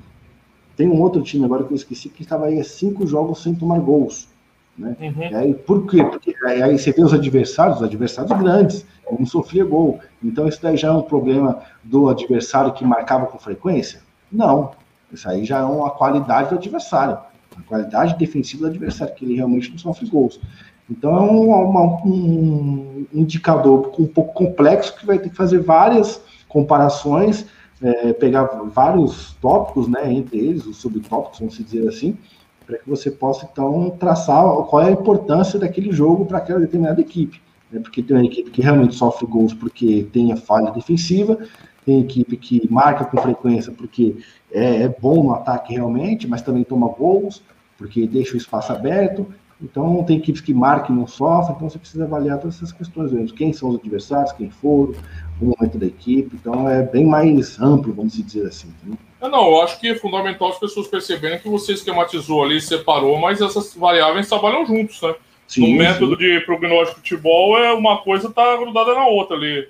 Tem 0.75 0.87
um 0.87 1.01
outro 1.01 1.21
time 1.21 1.45
agora 1.45 1.63
que 1.63 1.71
eu 1.71 1.75
esqueci 1.75 2.09
que 2.09 2.23
estava 2.23 2.45
aí 2.45 2.59
a 2.59 2.63
cinco 2.63 3.05
jogos 3.05 3.43
sem 3.43 3.53
tomar 3.53 3.79
gols. 3.79 4.27
Né? 4.75 4.95
Uhum. 4.99 5.29
E 5.29 5.35
aí, 5.35 5.53
por 5.53 5.85
quê? 5.85 6.03
Porque 6.03 6.35
aí 6.45 6.77
você 6.77 6.91
vê 6.91 7.03
os 7.03 7.13
adversários, 7.13 7.77
os 7.77 7.83
adversários 7.83 8.35
grandes, 8.39 8.85
não 9.19 9.25
sofria 9.25 9.63
gol. 9.63 9.99
Então 10.23 10.47
isso 10.47 10.59
daí 10.61 10.77
já 10.77 10.87
é 10.87 10.91
um 10.91 11.03
problema 11.03 11.61
do 11.83 12.09
adversário 12.09 12.73
que 12.73 12.83
marcava 12.83 13.27
com 13.27 13.37
frequência? 13.37 14.01
Não. 14.31 14.71
Isso 15.13 15.29
aí 15.29 15.45
já 15.45 15.59
é 15.59 15.63
uma 15.63 15.91
qualidade 15.91 16.49
do 16.49 16.55
adversário. 16.55 17.17
A 17.55 17.61
qualidade 17.61 18.17
defensiva 18.17 18.63
do 18.63 18.69
adversário, 18.69 19.13
que 19.13 19.23
ele 19.23 19.35
realmente 19.35 19.69
não 19.69 19.77
sofre 19.77 20.09
gols. 20.09 20.39
Então 20.89 21.15
é 21.15 21.21
um, 21.21 21.49
uma, 21.49 22.05
um 22.05 23.05
indicador 23.13 23.93
um 23.99 24.07
pouco 24.07 24.33
complexo 24.33 24.95
que 24.95 25.05
vai 25.05 25.19
ter 25.19 25.29
que 25.29 25.35
fazer 25.35 25.59
várias 25.59 26.21
comparações, 26.47 27.45
é, 27.81 28.13
pegar 28.13 28.43
vários 28.73 29.33
tópicos, 29.41 29.87
né, 29.87 30.11
entre 30.11 30.37
eles, 30.37 30.65
os 30.65 30.77
subtópicos, 30.77 31.39
vamos 31.39 31.57
dizer 31.57 31.87
assim, 31.87 32.17
para 32.65 32.77
que 32.77 32.89
você 32.89 33.11
possa 33.11 33.47
então 33.51 33.89
traçar 33.91 34.43
qual 34.63 34.81
é 34.81 34.87
a 34.87 34.91
importância 34.91 35.59
daquele 35.59 35.91
jogo 35.91 36.25
para 36.25 36.37
aquela 36.37 36.59
determinada 36.59 37.01
equipe. 37.01 37.41
Né, 37.71 37.79
porque 37.79 38.03
tem 38.03 38.15
uma 38.15 38.25
equipe 38.25 38.51
que 38.51 38.61
realmente 38.61 38.95
sofre 38.95 39.25
gols 39.25 39.53
porque 39.53 40.07
tem 40.11 40.31
a 40.31 40.37
falha 40.37 40.71
defensiva, 40.71 41.37
tem 41.83 42.01
equipe 42.01 42.37
que 42.37 42.67
marca 42.71 43.05
com 43.05 43.17
frequência 43.17 43.71
porque 43.71 44.15
é, 44.51 44.83
é 44.83 44.87
bom 44.87 45.23
no 45.23 45.33
ataque 45.33 45.73
realmente, 45.73 46.27
mas 46.27 46.41
também 46.41 46.63
toma 46.63 46.87
gols, 46.87 47.41
porque 47.77 48.07
deixa 48.07 48.33
o 48.33 48.37
espaço 48.37 48.71
aberto, 48.71 49.27
então, 49.63 50.03
tem 50.03 50.17
equipes 50.17 50.41
que 50.41 50.53
marcam 50.53 50.93
e 50.93 50.99
não 50.99 51.07
sofrem, 51.07 51.55
então 51.55 51.69
você 51.69 51.79
precisa 51.79 52.03
avaliar 52.03 52.37
todas 52.37 52.57
essas 52.57 52.73
questões 52.73 53.13
mesmo. 53.13 53.35
Quem 53.35 53.53
são 53.53 53.69
os 53.69 53.79
adversários, 53.79 54.33
quem 54.33 54.49
foram, 54.49 54.93
o 55.41 55.45
momento 55.45 55.77
da 55.77 55.85
equipe. 55.85 56.35
Então, 56.35 56.69
é 56.69 56.83
bem 56.83 57.05
mais 57.05 57.59
amplo, 57.61 57.93
vamos 57.93 58.13
dizer 58.13 58.45
assim. 58.45 58.67
Entendeu? 58.81 58.99
Não, 59.21 59.47
eu 59.47 59.61
acho 59.61 59.79
que 59.79 59.87
é 59.87 59.95
fundamental 59.95 60.49
as 60.49 60.59
pessoas 60.59 60.87
perceberem 60.87 61.39
que 61.39 61.47
você 61.47 61.71
esquematizou 61.71 62.43
ali, 62.43 62.59
separou, 62.59 63.17
mas 63.17 63.39
essas 63.39 63.73
variáveis 63.73 64.27
trabalham 64.27 64.65
juntos, 64.65 65.01
né? 65.01 65.15
Sim, 65.47 65.71
no 65.71 65.77
método 65.77 66.17
sim. 66.17 66.21
de 66.21 66.39
prognóstico 66.41 67.01
de 67.01 67.09
futebol, 67.09 67.57
é 67.57 67.73
uma 67.73 68.01
coisa 68.01 68.29
tá 68.29 68.57
grudada 68.57 68.93
na 68.93 69.07
outra 69.07 69.37
ali. 69.37 69.69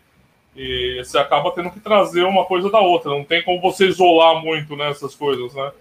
E 0.56 1.02
você 1.04 1.18
acaba 1.18 1.52
tendo 1.52 1.72
que 1.72 1.80
trazer 1.80 2.24
uma 2.24 2.46
coisa 2.46 2.70
da 2.70 2.80
outra. 2.80 3.10
Não 3.10 3.24
tem 3.24 3.42
como 3.42 3.60
você 3.60 3.88
isolar 3.88 4.42
muito 4.42 4.76
nessas 4.76 5.14
né, 5.14 5.18
coisas, 5.20 5.54
né? 5.54 5.72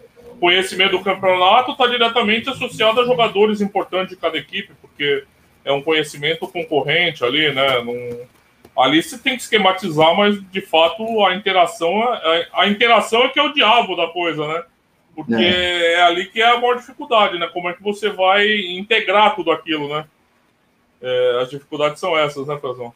conhecimento 0.42 0.98
do 0.98 1.04
campeonato 1.04 1.70
está 1.70 1.86
diretamente 1.86 2.50
associado 2.50 3.00
a 3.00 3.04
jogadores 3.04 3.60
importantes 3.60 4.08
de 4.10 4.20
cada 4.20 4.36
equipe, 4.36 4.72
porque 4.80 5.22
é 5.64 5.72
um 5.72 5.80
conhecimento 5.80 6.48
concorrente 6.48 7.24
ali, 7.24 7.54
né? 7.54 7.64
Ali 8.76 9.00
você 9.00 9.16
tem 9.16 9.36
que 9.36 9.42
esquematizar, 9.42 10.16
mas 10.16 10.42
de 10.50 10.60
fato 10.60 11.24
a 11.24 11.36
interação, 11.36 12.02
é... 12.12 12.48
a 12.54 12.66
interação 12.66 13.22
é 13.22 13.28
que 13.28 13.38
é 13.38 13.42
o 13.42 13.52
diabo 13.52 13.94
da 13.94 14.08
coisa, 14.08 14.48
né? 14.48 14.64
Porque 15.14 15.32
é. 15.32 15.92
é 15.92 16.02
ali 16.02 16.26
que 16.26 16.42
é 16.42 16.48
a 16.48 16.58
maior 16.58 16.74
dificuldade, 16.74 17.38
né? 17.38 17.48
Como 17.52 17.68
é 17.68 17.74
que 17.74 17.82
você 17.82 18.10
vai 18.10 18.50
integrar 18.50 19.36
tudo 19.36 19.52
aquilo, 19.52 19.88
né? 19.88 20.04
É, 21.00 21.38
as 21.40 21.50
dificuldades 21.50 22.00
são 22.00 22.18
essas, 22.18 22.48
né, 22.48 22.58
Frazão? 22.58 22.92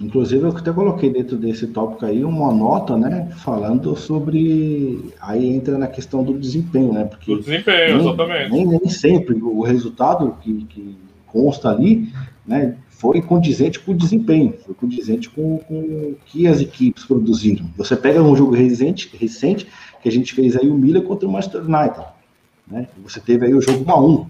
Inclusive, 0.00 0.44
eu 0.44 0.50
até 0.50 0.72
coloquei 0.72 1.10
dentro 1.10 1.36
desse 1.36 1.66
tópico 1.66 2.06
aí 2.06 2.24
uma 2.24 2.52
nota, 2.52 2.96
né, 2.96 3.28
falando 3.38 3.96
sobre. 3.96 5.12
Aí 5.20 5.44
entra 5.44 5.76
na 5.76 5.88
questão 5.88 6.22
do 6.22 6.38
desempenho, 6.38 6.92
né? 6.92 7.04
Porque 7.04 7.32
o 7.32 7.38
desempenho, 7.38 7.96
nem, 7.96 8.06
exatamente. 8.06 8.50
Nem, 8.52 8.66
nem, 8.66 8.88
sempre 8.88 9.34
o 9.42 9.62
resultado 9.62 10.36
que, 10.40 10.64
que 10.66 10.96
consta 11.26 11.70
ali, 11.70 12.12
né, 12.46 12.76
foi 12.88 13.20
condizente 13.20 13.80
com 13.80 13.90
o 13.90 13.96
desempenho, 13.96 14.54
foi 14.64 14.74
condizente 14.74 15.28
com, 15.30 15.58
com 15.58 15.74
o 15.74 16.16
que 16.26 16.46
as 16.46 16.60
equipes 16.60 17.04
produziram. 17.04 17.66
Você 17.76 17.96
pega 17.96 18.22
um 18.22 18.36
jogo 18.36 18.54
recente, 18.54 19.10
recente 19.18 19.66
que 20.00 20.08
a 20.08 20.12
gente 20.12 20.32
fez 20.32 20.56
aí 20.56 20.68
o 20.68 20.74
Milan 20.74 21.00
contra 21.00 21.28
o 21.28 21.32
Manchester 21.32 21.62
United, 21.62 22.06
né? 22.68 22.86
Você 23.02 23.18
teve 23.18 23.46
aí 23.46 23.54
o 23.54 23.60
jogo 23.60 23.84
1 23.84 23.90
a 23.90 24.00
1 24.00 24.26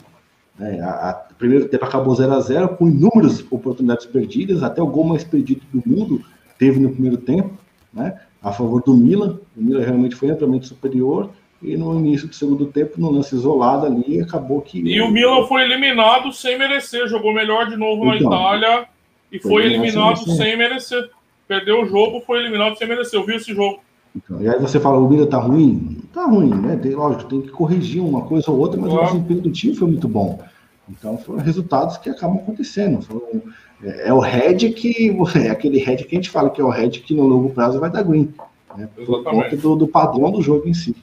né? 0.58 0.80
A, 0.80 1.10
a, 1.10 1.14
primeiro 1.14 1.68
tempo 1.68 1.84
acabou 1.84 2.14
0 2.14 2.32
a 2.32 2.40
0 2.40 2.68
com 2.76 2.88
inúmeras 2.88 3.44
oportunidades 3.50 4.06
perdidas, 4.06 4.62
até 4.62 4.82
o 4.82 4.86
gol 4.86 5.04
mais 5.04 5.24
perdido 5.24 5.62
do 5.72 5.82
mundo 5.88 6.22
teve 6.58 6.80
no 6.80 6.90
primeiro 6.90 7.16
tempo, 7.16 7.56
né? 7.92 8.18
a 8.42 8.52
favor 8.52 8.82
do 8.82 8.94
Milan. 8.94 9.38
O 9.56 9.62
Milan 9.62 9.80
realmente 9.80 10.14
foi 10.14 10.30
amplamente 10.30 10.66
superior. 10.66 11.30
E 11.60 11.76
no 11.76 11.98
início 11.98 12.28
do 12.28 12.34
segundo 12.34 12.66
tempo, 12.66 13.00
no 13.00 13.10
lance 13.10 13.34
isolado 13.34 13.86
ali, 13.86 14.20
acabou 14.20 14.60
que. 14.60 14.78
E 14.78 15.00
o 15.00 15.10
Milan 15.10 15.44
foi 15.46 15.62
eliminado 15.62 16.32
sem 16.32 16.56
merecer, 16.56 17.08
jogou 17.08 17.34
melhor 17.34 17.68
de 17.68 17.76
novo 17.76 18.14
então, 18.14 18.30
na 18.30 18.36
Itália 18.36 18.86
e 19.32 19.40
foi, 19.40 19.50
foi 19.50 19.64
eliminado 19.64 20.18
sem, 20.18 20.36
sem 20.36 20.56
merecer. 20.56 21.10
Perdeu 21.48 21.82
o 21.82 21.86
jogo, 21.86 22.20
foi 22.20 22.38
eliminado 22.38 22.76
sem 22.76 22.86
merecer. 22.86 23.18
Eu 23.18 23.26
vi 23.26 23.34
esse 23.34 23.52
jogo. 23.52 23.80
Então, 24.14 24.40
e 24.40 24.48
aí 24.48 24.58
você 24.60 24.78
fala, 24.78 24.98
o 24.98 25.08
Milan 25.08 25.26
tá 25.26 25.38
ruim? 25.38 25.97
Tá 26.12 26.24
ruim, 26.24 26.54
né? 26.54 26.76
Tem, 26.76 26.94
lógico, 26.94 27.24
tem 27.24 27.42
que 27.42 27.50
corrigir 27.50 28.02
uma 28.02 28.22
coisa 28.22 28.50
ou 28.50 28.58
outra, 28.58 28.80
mas 28.80 28.92
o 28.92 29.04
desempenho 29.04 29.40
do 29.42 29.50
time 29.50 29.74
foi 29.74 29.88
muito 29.88 30.08
bom. 30.08 30.42
Então 30.88 31.18
foram 31.18 31.40
resultados 31.40 31.98
que 31.98 32.08
acabam 32.08 32.38
acontecendo. 32.38 33.02
Foram, 33.02 33.42
é, 33.82 34.08
é, 34.08 34.12
o 34.12 34.20
head 34.20 34.70
que. 34.70 35.16
É 35.36 35.50
aquele 35.50 35.78
head 35.78 36.04
que 36.04 36.16
a 36.16 36.18
gente 36.18 36.30
fala 36.30 36.50
que 36.50 36.60
é 36.60 36.64
o 36.64 36.70
head 36.70 37.00
que 37.00 37.14
no 37.14 37.26
longo 37.26 37.50
prazo 37.50 37.78
vai 37.78 37.90
dar 37.90 38.02
green. 38.02 38.32
Né? 38.76 38.88
Por 38.94 39.22
conta 39.22 39.56
do, 39.56 39.76
do 39.76 39.88
padrão 39.88 40.30
do 40.30 40.40
jogo 40.40 40.68
em 40.68 40.74
si. 40.74 40.96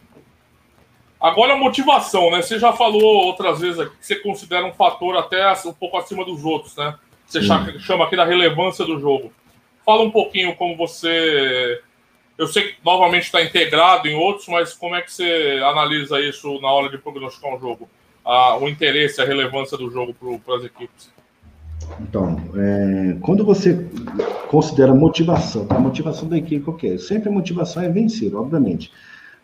Agora 1.20 1.54
a 1.54 1.58
motivação, 1.58 2.30
né? 2.32 2.42
Você 2.42 2.60
já 2.60 2.74
falou 2.74 3.26
outras 3.26 3.60
vezes 3.60 3.80
aqui 3.80 3.96
que 3.98 4.06
você 4.06 4.16
considera 4.18 4.66
um 4.66 4.74
fator 4.74 5.16
até 5.18 5.52
um 5.66 5.74
pouco 5.74 5.98
acima 5.98 6.24
dos 6.26 6.44
outros, 6.44 6.76
né? 6.76 6.96
Você 7.26 7.42
chama 7.42 8.06
aqui 8.06 8.16
da 8.16 8.26
relevância 8.26 8.86
do 8.86 9.00
jogo. 9.00 9.32
Fala 9.84 10.04
um 10.04 10.12
pouquinho 10.12 10.56
como 10.56 10.78
você 10.78 11.82
Eu 12.38 12.48
sei 12.48 12.64
que 12.64 12.76
novamente 12.84 13.24
está 13.24 13.42
integrado 13.42 14.08
em 14.08 14.16
outros, 14.16 14.48
mas 14.48 14.74
como 14.74 14.96
é 14.96 15.02
que 15.02 15.12
você 15.12 15.62
analisa 15.64 16.20
isso 16.20 16.60
na 16.60 16.70
hora 16.70 16.90
de 16.90 16.98
prognosticar 16.98 17.56
um 17.56 17.60
jogo? 17.60 17.88
Ah, 18.26 18.58
o 18.58 18.68
interesse, 18.68 19.22
a 19.22 19.26
relevância 19.26 19.78
do 19.78 19.90
jogo 19.90 20.14
para 20.44 20.58
as 20.58 20.64
equipes? 20.66 21.10
Então, 22.02 22.38
é, 22.56 23.18
quando 23.22 23.46
você 23.46 23.88
considera 24.50 24.94
motivação, 24.94 25.68
a 25.70 25.80
motivação 25.80 26.28
da 26.28 26.38
equipe 26.38 26.66
qualquer, 26.66 27.00
sempre 27.00 27.30
a 27.30 27.32
motivação 27.32 27.84
é 27.84 27.90
vencer, 27.90 28.36
obviamente. 28.36 28.92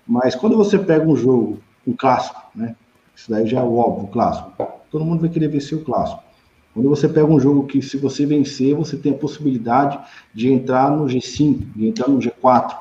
Mas 0.05 0.35
quando 0.35 0.57
você 0.57 0.77
pega 0.77 1.05
um 1.05 1.15
jogo, 1.15 1.61
um 1.87 1.93
clássico, 1.93 2.41
né? 2.53 2.75
Isso 3.15 3.29
daí 3.29 3.47
já 3.47 3.59
é 3.59 3.63
o 3.63 3.75
óbvio, 3.75 4.05
o 4.05 4.07
clássico. 4.07 4.51
Todo 4.89 5.05
mundo 5.05 5.21
vai 5.21 5.29
querer 5.29 5.47
vencer 5.47 5.77
o 5.77 5.83
clássico. 5.83 6.23
Quando 6.73 6.89
você 6.89 7.07
pega 7.07 7.27
um 7.27 7.39
jogo 7.39 7.67
que, 7.67 7.81
se 7.81 7.97
você 7.97 8.25
vencer, 8.25 8.73
você 8.73 8.97
tem 8.97 9.11
a 9.11 9.17
possibilidade 9.17 9.99
de 10.33 10.51
entrar 10.51 10.89
no 10.89 11.05
G5, 11.05 11.73
de 11.75 11.87
entrar 11.87 12.07
no 12.07 12.17
G4. 12.19 12.75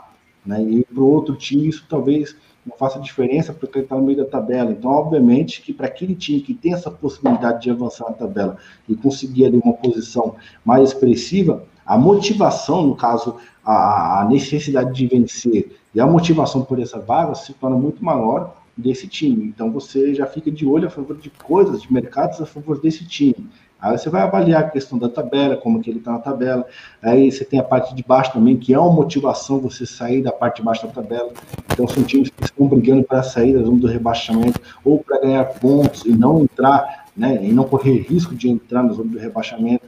Né? 0.44 0.62
E 0.62 0.84
para 0.84 1.02
o 1.02 1.10
outro 1.10 1.34
time, 1.36 1.68
isso 1.68 1.84
talvez 1.88 2.36
não 2.66 2.76
faça 2.76 3.00
diferença 3.00 3.52
porque 3.52 3.78
ele 3.78 3.84
está 3.84 3.96
no 3.96 4.02
meio 4.02 4.18
da 4.18 4.24
tabela. 4.24 4.70
Então, 4.70 4.90
obviamente, 4.90 5.62
que 5.62 5.72
para 5.72 5.86
aquele 5.86 6.14
time 6.14 6.40
que 6.40 6.54
tem 6.54 6.74
essa 6.74 6.90
possibilidade 6.90 7.62
de 7.62 7.70
avançar 7.70 8.08
na 8.10 8.16
tabela 8.16 8.56
e 8.88 8.94
conseguir 8.94 9.46
ali 9.46 9.60
uma 9.62 9.72
posição 9.72 10.36
mais 10.64 10.90
expressiva, 10.90 11.64
a 11.84 11.98
motivação, 11.98 12.86
no 12.86 12.94
caso, 12.94 13.36
a, 13.64 14.20
a 14.20 14.24
necessidade 14.28 14.94
de 14.94 15.06
vencer 15.06 15.76
e 15.94 16.00
a 16.00 16.06
motivação 16.06 16.62
por 16.62 16.78
essa 16.78 16.98
vaga 16.98 17.34
se 17.34 17.52
torna 17.54 17.76
muito 17.76 18.04
maior 18.04 18.56
desse 18.76 19.06
time. 19.08 19.44
Então, 19.44 19.70
você 19.70 20.14
já 20.14 20.26
fica 20.26 20.50
de 20.50 20.66
olho 20.66 20.86
a 20.86 20.90
favor 20.90 21.16
de 21.16 21.30
coisas, 21.30 21.82
de 21.82 21.92
mercados 21.92 22.40
a 22.40 22.46
favor 22.46 22.80
desse 22.80 23.04
time. 23.06 23.48
Aí 23.80 23.96
você 23.96 24.10
vai 24.10 24.22
avaliar 24.22 24.62
a 24.62 24.68
questão 24.68 24.98
da 24.98 25.08
tabela, 25.08 25.56
como 25.56 25.80
que 25.80 25.88
ele 25.88 26.00
está 26.00 26.12
na 26.12 26.18
tabela. 26.18 26.66
Aí 27.02 27.32
você 27.32 27.44
tem 27.44 27.58
a 27.58 27.64
parte 27.64 27.94
de 27.94 28.02
baixo 28.02 28.32
também, 28.32 28.56
que 28.56 28.74
é 28.74 28.78
uma 28.78 28.92
motivação 28.92 29.58
você 29.58 29.86
sair 29.86 30.22
da 30.22 30.30
parte 30.30 30.56
de 30.56 30.62
baixo 30.62 30.86
da 30.86 30.92
tabela. 30.92 31.30
Então 31.72 31.88
são 31.88 32.02
times 32.02 32.28
que 32.28 32.44
estão 32.44 32.66
brigando 32.66 33.04
para 33.04 33.22
sair 33.22 33.54
da 33.54 33.62
zona 33.62 33.80
do 33.80 33.86
rebaixamento 33.86 34.60
ou 34.84 35.02
para 35.02 35.20
ganhar 35.20 35.44
pontos 35.44 36.04
e 36.04 36.10
não 36.10 36.42
entrar, 36.42 37.06
né, 37.16 37.40
e 37.42 37.52
não 37.52 37.64
correr 37.64 38.02
risco 38.02 38.34
de 38.34 38.50
entrar 38.50 38.82
na 38.82 38.92
zona 38.92 39.10
do 39.10 39.18
rebaixamento. 39.18 39.84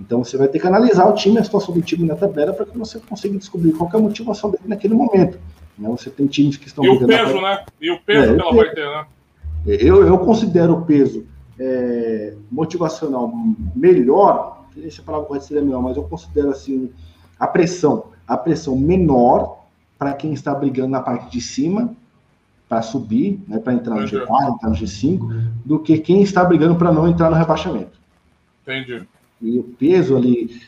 Então 0.00 0.24
você 0.24 0.38
vai 0.38 0.48
ter 0.48 0.58
que 0.58 0.66
analisar 0.66 1.06
o 1.06 1.14
time, 1.14 1.38
a 1.38 1.44
situação 1.44 1.74
do 1.74 1.82
time 1.82 2.06
na 2.06 2.16
tabela, 2.16 2.52
para 2.52 2.64
que 2.64 2.76
você 2.76 2.98
consiga 2.98 3.38
descobrir 3.38 3.72
qual 3.72 3.90
é 3.92 3.96
a 3.96 4.00
motivação 4.00 4.50
dele 4.50 4.64
naquele 4.66 4.94
momento. 4.94 5.38
Né? 5.78 5.88
Você 5.90 6.08
tem 6.08 6.26
times 6.26 6.56
que 6.56 6.66
estão. 6.66 6.84
E 6.84 6.88
o 6.88 7.06
peso, 7.06 7.40
né? 7.40 7.64
E 7.80 7.90
o 7.90 8.00
peso 8.00 8.32
é, 8.32 8.36
que 8.36 8.40
ela 8.40 8.54
vai 8.54 8.70
ter, 8.70 8.86
né? 8.86 9.04
Eu, 9.66 10.06
eu 10.06 10.18
considero 10.18 10.74
o 10.74 10.82
peso 10.82 11.26
é, 11.58 12.34
motivacional 12.50 13.32
melhor, 13.74 14.64
essa 14.82 15.02
palavra 15.02 15.28
pode 15.28 15.44
ser 15.44 15.62
melhor, 15.62 15.82
mas 15.82 15.96
eu 15.96 16.02
considero 16.04 16.50
assim 16.50 16.90
a 17.38 17.46
pressão, 17.46 18.06
a 18.26 18.36
pressão 18.36 18.76
menor 18.76 19.64
para 19.98 20.12
quem 20.12 20.32
está 20.32 20.54
brigando 20.54 20.88
na 20.88 21.00
parte 21.00 21.30
de 21.30 21.40
cima 21.40 21.94
para 22.68 22.82
subir, 22.82 23.40
né, 23.46 23.58
para 23.58 23.74
entrar 23.74 23.94
no 23.94 24.06
G4, 24.06 24.54
entrar 24.54 24.70
no 24.70 24.74
G5, 24.74 25.50
do 25.64 25.78
que 25.78 25.98
quem 25.98 26.22
está 26.22 26.44
brigando 26.44 26.76
para 26.76 26.90
não 26.90 27.06
entrar 27.06 27.30
no 27.30 27.36
rebaixamento. 27.36 27.98
Entendi. 28.62 29.06
E 29.40 29.58
o 29.58 29.62
peso 29.62 30.16
ali, 30.16 30.60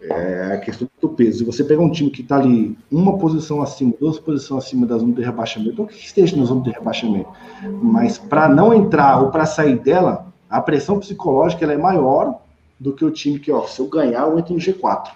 é 0.00 0.54
a 0.54 0.58
questão 0.58 0.88
do 1.00 1.08
peso. 1.10 1.38
Se 1.38 1.44
você 1.44 1.64
pegar 1.64 1.82
um 1.82 1.90
time 1.90 2.10
que 2.10 2.22
está 2.22 2.36
ali 2.36 2.76
uma 2.90 3.18
posição 3.18 3.60
acima, 3.60 3.92
duas 4.00 4.18
posições 4.18 4.64
acima 4.64 4.86
da 4.86 4.96
zona 4.96 5.12
de 5.12 5.22
rebaixamento, 5.22 5.82
ou 5.82 5.88
que 5.88 5.94
esteja 5.94 6.36
na 6.36 6.44
zona 6.44 6.62
de 6.62 6.70
rebaixamento, 6.70 7.28
mas 7.82 8.16
para 8.16 8.48
não 8.48 8.72
entrar 8.72 9.20
ou 9.20 9.30
para 9.30 9.44
sair 9.44 9.78
dela, 9.78 10.29
a 10.50 10.60
pressão 10.60 10.98
psicológica 10.98 11.64
ela 11.64 11.74
é 11.74 11.78
maior 11.78 12.40
do 12.78 12.92
que 12.92 13.04
o 13.04 13.10
time 13.10 13.38
que, 13.38 13.52
ó, 13.52 13.66
se 13.66 13.80
eu 13.80 13.86
ganhar, 13.86 14.22
eu 14.22 14.38
entro 14.38 14.54
no 14.54 14.58
G4. 14.58 15.10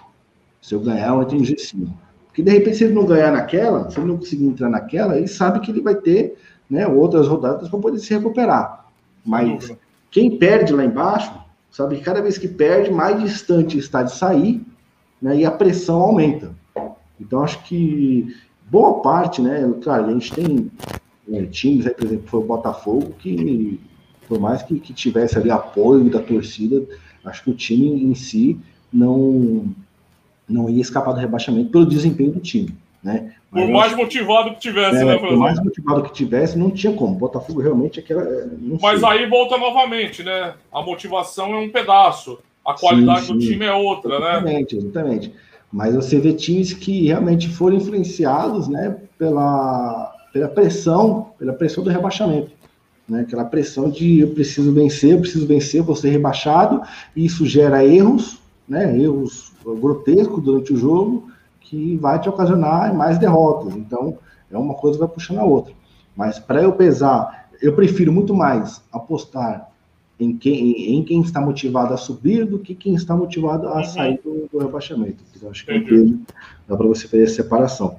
Se 0.61 0.73
eu 0.73 0.79
ganhar, 0.79 1.09
eu 1.09 1.21
entro 1.21 1.37
no 1.37 1.43
G5. 1.43 1.87
Porque 2.27 2.41
de 2.41 2.51
repente, 2.51 2.77
se 2.77 2.83
ele 2.85 2.93
não 2.93 3.05
ganhar 3.05 3.31
naquela, 3.31 3.89
se 3.89 3.99
ele 3.99 4.07
não 4.07 4.17
conseguir 4.17 4.45
entrar 4.45 4.69
naquela, 4.69 5.17
ele 5.17 5.27
sabe 5.27 5.59
que 5.59 5.71
ele 5.71 5.81
vai 5.81 5.95
ter 5.95 6.37
né, 6.69 6.87
outras 6.87 7.27
rodadas 7.27 7.67
para 7.69 7.79
poder 7.79 7.99
se 7.99 8.13
recuperar. 8.13 8.85
Mas 9.25 9.71
quem 10.09 10.37
perde 10.37 10.73
lá 10.73 10.85
embaixo, 10.85 11.33
sabe 11.71 11.97
que 11.97 12.03
cada 12.03 12.21
vez 12.21 12.37
que 12.37 12.47
perde, 12.47 12.91
mais 12.91 13.21
distante 13.21 13.77
está 13.77 14.03
de 14.03 14.15
sair, 14.15 14.65
né, 15.21 15.37
e 15.37 15.45
a 15.45 15.51
pressão 15.51 16.01
aumenta. 16.01 16.53
Então, 17.19 17.43
acho 17.43 17.63
que 17.63 18.35
boa 18.69 19.01
parte, 19.01 19.41
né, 19.41 19.73
claro, 19.81 20.05
a 20.05 20.11
gente 20.11 20.33
tem 20.33 20.71
é, 21.31 21.43
times, 21.45 21.87
aí, 21.87 21.93
por 21.93 22.05
exemplo, 22.05 22.27
foi 22.27 22.39
o 22.39 22.45
Botafogo, 22.45 23.15
que 23.19 23.79
por 24.27 24.39
mais 24.39 24.61
que, 24.61 24.79
que 24.79 24.93
tivesse 24.93 25.37
ali 25.37 25.51
apoio 25.51 26.09
da 26.09 26.19
torcida, 26.19 26.83
acho 27.23 27.43
que 27.43 27.51
o 27.51 27.55
time 27.55 28.03
em 28.03 28.15
si 28.15 28.59
não, 28.91 29.65
não 30.47 30.69
ia 30.69 30.81
escapar 30.81 31.13
do 31.13 31.19
rebaixamento 31.19 31.71
pelo 31.71 31.85
desempenho 31.85 32.31
do 32.31 32.39
time. 32.39 32.75
Né? 33.03 33.33
Mas 33.51 33.65
por 33.65 33.71
mais 33.71 33.95
motivado 33.95 34.51
que 34.55 34.59
tivesse, 34.59 34.97
é, 34.97 35.05
né, 35.05 35.17
Por 35.17 35.37
mais 35.37 35.63
motivado 35.63 36.03
que 36.03 36.13
tivesse, 36.13 36.57
não 36.57 36.71
tinha 36.71 36.91
como. 36.91 37.13
O 37.13 37.19
Botafogo 37.19 37.61
realmente 37.61 37.99
é 37.99 38.03
aquela. 38.03 38.23
É, 38.23 38.47
Mas 38.81 38.99
sei. 38.99 39.09
aí 39.09 39.29
volta 39.29 39.57
novamente, 39.57 40.23
né? 40.23 40.55
A 40.73 40.81
motivação 40.81 41.53
é 41.53 41.57
um 41.59 41.69
pedaço, 41.69 42.39
a 42.65 42.73
qualidade 42.73 43.21
sim, 43.21 43.27
sim. 43.27 43.33
do 43.33 43.39
time 43.39 43.65
é 43.65 43.73
outra, 43.73 44.15
exatamente, 44.15 44.75
né? 44.75 44.81
Exatamente, 44.81 45.33
Mas 45.71 45.93
você 45.93 46.19
vê 46.19 46.33
times 46.33 46.73
que 46.73 47.05
realmente 47.05 47.47
foram 47.47 47.77
influenciados 47.77 48.67
né, 48.67 48.97
pela, 49.19 50.11
pela 50.33 50.47
pressão, 50.47 51.31
pela 51.37 51.53
pressão 51.53 51.83
do 51.83 51.91
rebaixamento 51.91 52.54
né? 53.07 53.21
Aquela 53.21 53.45
pressão 53.45 53.89
de 53.89 54.19
eu 54.19 54.29
preciso 54.29 54.73
vencer, 54.73 55.11
eu 55.11 55.19
preciso 55.19 55.45
vencer, 55.45 55.81
vou 55.81 55.95
ser 55.95 56.09
rebaixado, 56.09 56.81
e 57.15 57.25
isso 57.25 57.45
gera 57.45 57.85
erros, 57.85 58.39
né? 58.67 58.97
Erros 58.99 59.53
grotescos 59.63 60.43
durante 60.43 60.73
o 60.73 60.77
jogo 60.77 61.29
que 61.59 61.97
vai 61.97 62.19
te 62.19 62.29
ocasionar 62.29 62.93
mais 62.93 63.17
derrotas. 63.17 63.75
Então, 63.75 64.17
é 64.51 64.57
uma 64.57 64.75
coisa 64.75 64.99
vai 64.99 65.07
puxando 65.07 65.39
a 65.39 65.43
outra. 65.43 65.73
Mas 66.15 66.39
para 66.39 66.61
eu 66.61 66.73
pesar, 66.73 67.49
eu 67.61 67.73
prefiro 67.73 68.11
muito 68.11 68.33
mais 68.33 68.81
apostar 68.91 69.69
em 70.19 70.37
quem, 70.37 70.95
em 70.95 71.03
quem 71.03 71.21
está 71.21 71.41
motivado 71.41 71.93
a 71.93 71.97
subir 71.97 72.45
do 72.45 72.59
que 72.59 72.73
quem 72.73 72.95
está 72.95 73.15
motivado 73.15 73.67
a 73.67 73.83
sair 73.83 74.19
do, 74.23 74.47
do 74.51 74.59
rebaixamento. 74.59 75.23
Então, 75.35 75.49
acho 75.49 75.65
que 75.65 75.71
é 75.71 75.79
peso, 75.79 76.19
dá 76.67 76.77
para 76.77 76.87
você 76.87 77.07
fazer 77.07 77.23
a 77.23 77.29
separação. 77.29 77.97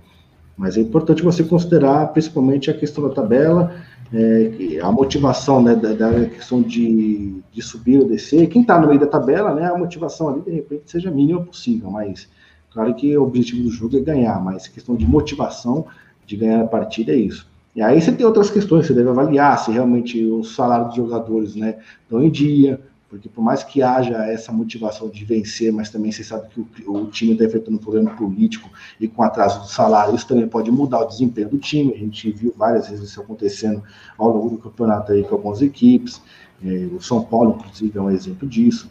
Mas 0.57 0.79
é 0.79 0.81
importante 0.81 1.23
você 1.23 1.45
considerar 1.45 2.07
principalmente 2.13 2.71
a 2.71 2.75
questão 2.75 3.07
da 3.07 3.15
tabela 3.15 3.75
é, 4.13 4.81
a 4.81 4.93
motivação 4.93 5.63
né, 5.63 5.75
da, 5.75 5.93
da, 5.93 6.27
questão 6.27 6.63
de, 6.63 7.41
de 7.53 7.63
subir 7.63 7.99
ou 7.99 8.09
descer, 8.09 8.49
quem 8.49 8.63
está 8.63 8.81
no 8.81 8.87
meio 8.87 9.01
da 9.01 9.07
tabela, 9.07 9.55
né, 9.55 9.67
a 9.67 9.77
motivação 9.77 10.29
ali, 10.29 10.43
de 10.43 10.51
repente, 10.51 10.83
seja 10.87 11.09
a 11.09 11.13
mínima 11.13 11.43
possível, 11.43 11.91
mas 11.91 12.29
claro 12.71 12.95
que 12.95 13.17
o 13.17 13.25
objetivo 13.25 13.65
do 13.65 13.71
jogo 13.71 13.97
é 13.97 14.01
ganhar, 14.01 14.43
mas 14.43 14.69
questão 14.69 14.95
de 14.95 15.07
motivação 15.07 15.87
de 16.25 16.37
ganhar 16.37 16.63
a 16.63 16.67
partida 16.67 17.13
é 17.13 17.17
isso. 17.17 17.49
E 17.75 17.83
aí 17.83 18.01
você 18.01 18.11
tem 18.13 18.25
outras 18.25 18.51
questões, 18.51 18.87
você 18.87 18.95
deve 18.95 19.11
avaliar 19.11 19.59
se 19.59 19.71
realmente 19.71 20.25
o 20.25 20.43
salário 20.43 20.87
dos 20.87 20.97
jogadores 20.97 21.55
né, 21.55 21.77
estão 22.03 22.23
em 22.23 22.31
dia, 22.31 22.81
porque 23.09 23.29
por 23.29 23.43
mais 23.43 23.63
que 23.63 23.83
haja 23.83 24.17
essa 24.27 24.51
motivação 24.51 25.09
de 25.09 25.25
vencer, 25.25 25.73
mas 25.73 25.91
também 25.91 26.11
você 26.11 26.25
sabe 26.25 26.49
que 26.49 26.85
o, 26.87 26.97
o 26.97 27.07
time 27.07 27.33
está 27.33 27.45
enfrentando 27.45 27.77
um 27.77 27.81
problema 27.81 28.11
político 28.17 28.69
e 29.01 29.07
com 29.07 29.23
atraso 29.23 29.61
do 29.61 29.69
salário, 29.69 30.15
isso 30.15 30.27
também 30.27 30.49
pode 30.49 30.71
mudar 30.71 31.01
o 31.01 31.07
desempenho 31.07 31.49
do 31.49 31.59
time. 31.59 31.95
A 31.95 31.99
gente 31.99 32.31
viu 32.33 32.53
várias 32.57 32.89
vezes 32.89 33.11
isso 33.11 33.21
acontecendo 33.21 33.83
ao 34.19 34.29
longo 34.29 34.51
do 34.51 34.59
campeonato 34.59 35.13
aí 35.13 35.23
com 35.23 35.37
algumas 35.37 35.63
equipes. 35.63 36.21
É, 36.65 36.89
o 36.93 37.01
São 37.01 37.23
Paulo, 37.23 37.57
inclusive, 37.59 37.97
é 37.97 38.01
um 38.01 38.11
exemplo 38.11 38.49
disso. 38.49 38.91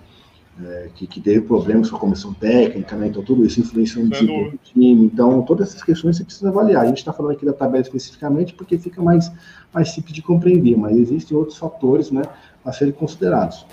É, 0.63 0.89
que, 0.95 1.05
que, 1.05 1.20
teve 1.20 1.41
problemas 1.41 1.89
com 1.89 1.97
a 1.97 1.99
comissão 1.99 2.34
técnica, 2.34 2.95
né? 2.95 3.07
Então, 3.07 3.22
tudo 3.22 3.45
isso 3.45 3.59
influencia 3.59 4.01
no 4.01 4.09
desempenho 4.09 4.51
do 4.51 4.57
time. 4.59 5.05
Então, 5.07 5.41
todas 5.41 5.68
essas 5.68 5.84
questões 5.84 6.16
você 6.16 6.24
precisa 6.24 6.47
avaliar. 6.47 6.84
A 6.84 6.88
gente 6.88 6.99
está 6.99 7.11
falando 7.11 7.34
aqui 7.34 7.45
da 7.45 7.51
tabela 7.51 7.82
especificamente 7.82 8.53
porque 8.53 8.78
fica 8.78 9.01
mais, 9.01 9.30
mais 9.74 9.91
simples 9.91 10.13
de 10.13 10.22
compreender, 10.22 10.78
mas 10.78 10.95
existem 10.95 11.36
outros 11.36 11.57
fatores 11.57 12.09
né, 12.09 12.22
a 12.63 12.72
serem 12.72 12.93
considerados. 12.93 13.66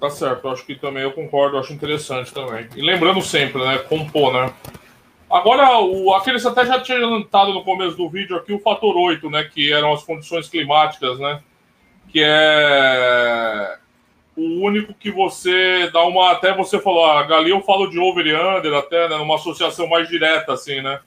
Tá 0.00 0.08
certo, 0.08 0.48
acho 0.48 0.64
que 0.64 0.74
também 0.74 1.02
eu 1.02 1.12
concordo, 1.12 1.58
acho 1.58 1.74
interessante 1.74 2.32
também. 2.32 2.66
E 2.74 2.80
lembrando 2.80 3.20
sempre, 3.20 3.62
né, 3.62 3.76
compor, 3.78 4.32
né? 4.32 4.50
Agora, 5.30 5.78
o, 5.78 6.14
aqueles 6.14 6.44
até 6.46 6.64
já 6.64 6.80
tinha 6.80 6.96
adiantado 6.96 7.52
no 7.52 7.62
começo 7.62 7.96
do 7.96 8.08
vídeo 8.08 8.34
aqui 8.34 8.52
o 8.52 8.58
fator 8.58 8.96
8, 8.96 9.28
né, 9.28 9.44
que 9.44 9.70
eram 9.70 9.92
as 9.92 10.02
condições 10.02 10.48
climáticas, 10.48 11.18
né? 11.18 11.42
Que 12.08 12.22
é 12.24 13.78
o 14.34 14.64
único 14.64 14.94
que 14.94 15.10
você 15.10 15.90
dá 15.92 16.02
uma. 16.04 16.32
Até 16.32 16.56
você 16.56 16.80
falou, 16.80 17.04
a 17.04 17.22
Gali 17.22 17.50
eu 17.50 17.60
falo 17.60 17.88
de 17.88 17.98
over 17.98 18.26
e 18.26 18.34
under, 18.34 18.72
até, 18.72 19.06
né, 19.06 19.18
numa 19.18 19.34
associação 19.34 19.86
mais 19.86 20.08
direta, 20.08 20.54
assim, 20.54 20.80
né? 20.80 21.00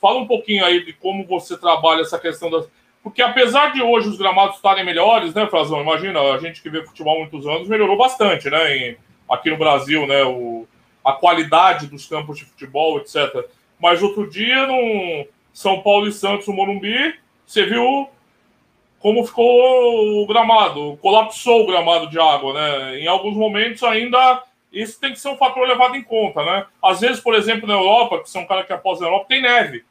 Fala 0.00 0.20
um 0.20 0.28
pouquinho 0.28 0.64
aí 0.64 0.84
de 0.84 0.92
como 0.92 1.26
você 1.26 1.56
trabalha 1.58 2.02
essa 2.02 2.20
questão 2.20 2.48
das 2.48 2.68
porque 3.02 3.20
apesar 3.20 3.72
de 3.72 3.82
hoje 3.82 4.08
os 4.08 4.16
gramados 4.16 4.56
estarem 4.56 4.84
melhores, 4.84 5.34
né, 5.34 5.46
Frazão? 5.48 5.82
Imagina, 5.82 6.20
a 6.20 6.38
gente 6.38 6.62
que 6.62 6.70
vê 6.70 6.84
futebol 6.84 7.16
há 7.16 7.20
muitos 7.20 7.46
anos 7.46 7.68
melhorou 7.68 7.96
bastante, 7.96 8.48
né? 8.48 8.76
Em, 8.76 8.96
aqui 9.28 9.50
no 9.50 9.58
Brasil, 9.58 10.06
né? 10.06 10.22
O, 10.24 10.66
a 11.04 11.12
qualidade 11.12 11.88
dos 11.88 12.06
campos 12.06 12.38
de 12.38 12.44
futebol, 12.44 12.98
etc. 12.98 13.44
Mas 13.80 14.02
outro 14.02 14.30
dia, 14.30 14.66
no 14.66 15.26
São 15.52 15.82
Paulo 15.82 16.06
e 16.06 16.12
Santos, 16.12 16.46
no 16.46 16.54
Morumbi, 16.54 17.14
você 17.44 17.66
viu 17.66 18.08
como 19.00 19.26
ficou 19.26 20.22
o 20.22 20.26
gramado, 20.28 20.96
colapsou 21.02 21.64
o 21.64 21.66
gramado 21.66 22.08
de 22.08 22.20
água, 22.20 22.54
né? 22.54 23.00
Em 23.00 23.08
alguns 23.08 23.34
momentos 23.34 23.82
ainda 23.82 24.44
Isso 24.72 24.98
tem 25.00 25.12
que 25.12 25.18
ser 25.18 25.28
um 25.28 25.36
fator 25.36 25.66
levado 25.66 25.96
em 25.96 26.02
conta, 26.02 26.42
né? 26.44 26.66
Às 26.82 27.00
vezes, 27.00 27.20
por 27.20 27.34
exemplo, 27.34 27.66
na 27.66 27.74
Europa, 27.74 28.20
que 28.20 28.30
são 28.30 28.42
um 28.42 28.46
cara 28.46 28.62
que 28.62 28.72
após 28.72 29.02
a 29.02 29.06
Europa, 29.06 29.26
tem 29.28 29.42
neve. 29.42 29.84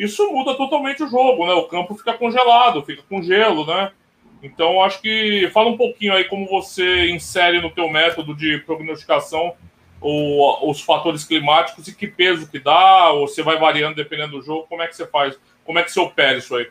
Isso 0.00 0.32
muda 0.32 0.54
totalmente 0.54 1.02
o 1.02 1.08
jogo, 1.08 1.46
né? 1.46 1.52
O 1.52 1.68
campo 1.68 1.94
fica 1.94 2.14
congelado, 2.14 2.82
fica 2.82 3.02
com 3.06 3.22
gelo, 3.22 3.66
né? 3.66 3.92
Então, 4.42 4.82
acho 4.82 5.02
que 5.02 5.50
fala 5.52 5.68
um 5.68 5.76
pouquinho 5.76 6.14
aí 6.14 6.24
como 6.24 6.48
você 6.48 7.10
insere 7.10 7.60
no 7.60 7.70
teu 7.70 7.86
método 7.90 8.34
de 8.34 8.56
prognosticação 8.60 9.52
os 10.02 10.80
fatores 10.80 11.24
climáticos 11.24 11.86
e 11.86 11.94
que 11.94 12.06
peso 12.06 12.50
que 12.50 12.58
dá, 12.58 13.10
ou 13.10 13.28
você 13.28 13.42
vai 13.42 13.58
variando 13.58 13.96
dependendo 13.96 14.38
do 14.38 14.42
jogo, 14.42 14.66
como 14.66 14.80
é 14.80 14.86
que 14.86 14.96
você 14.96 15.06
faz? 15.06 15.38
Como 15.62 15.78
é 15.78 15.82
que 15.82 15.92
você 15.92 16.00
opera 16.00 16.38
isso 16.38 16.56
aí? 16.56 16.66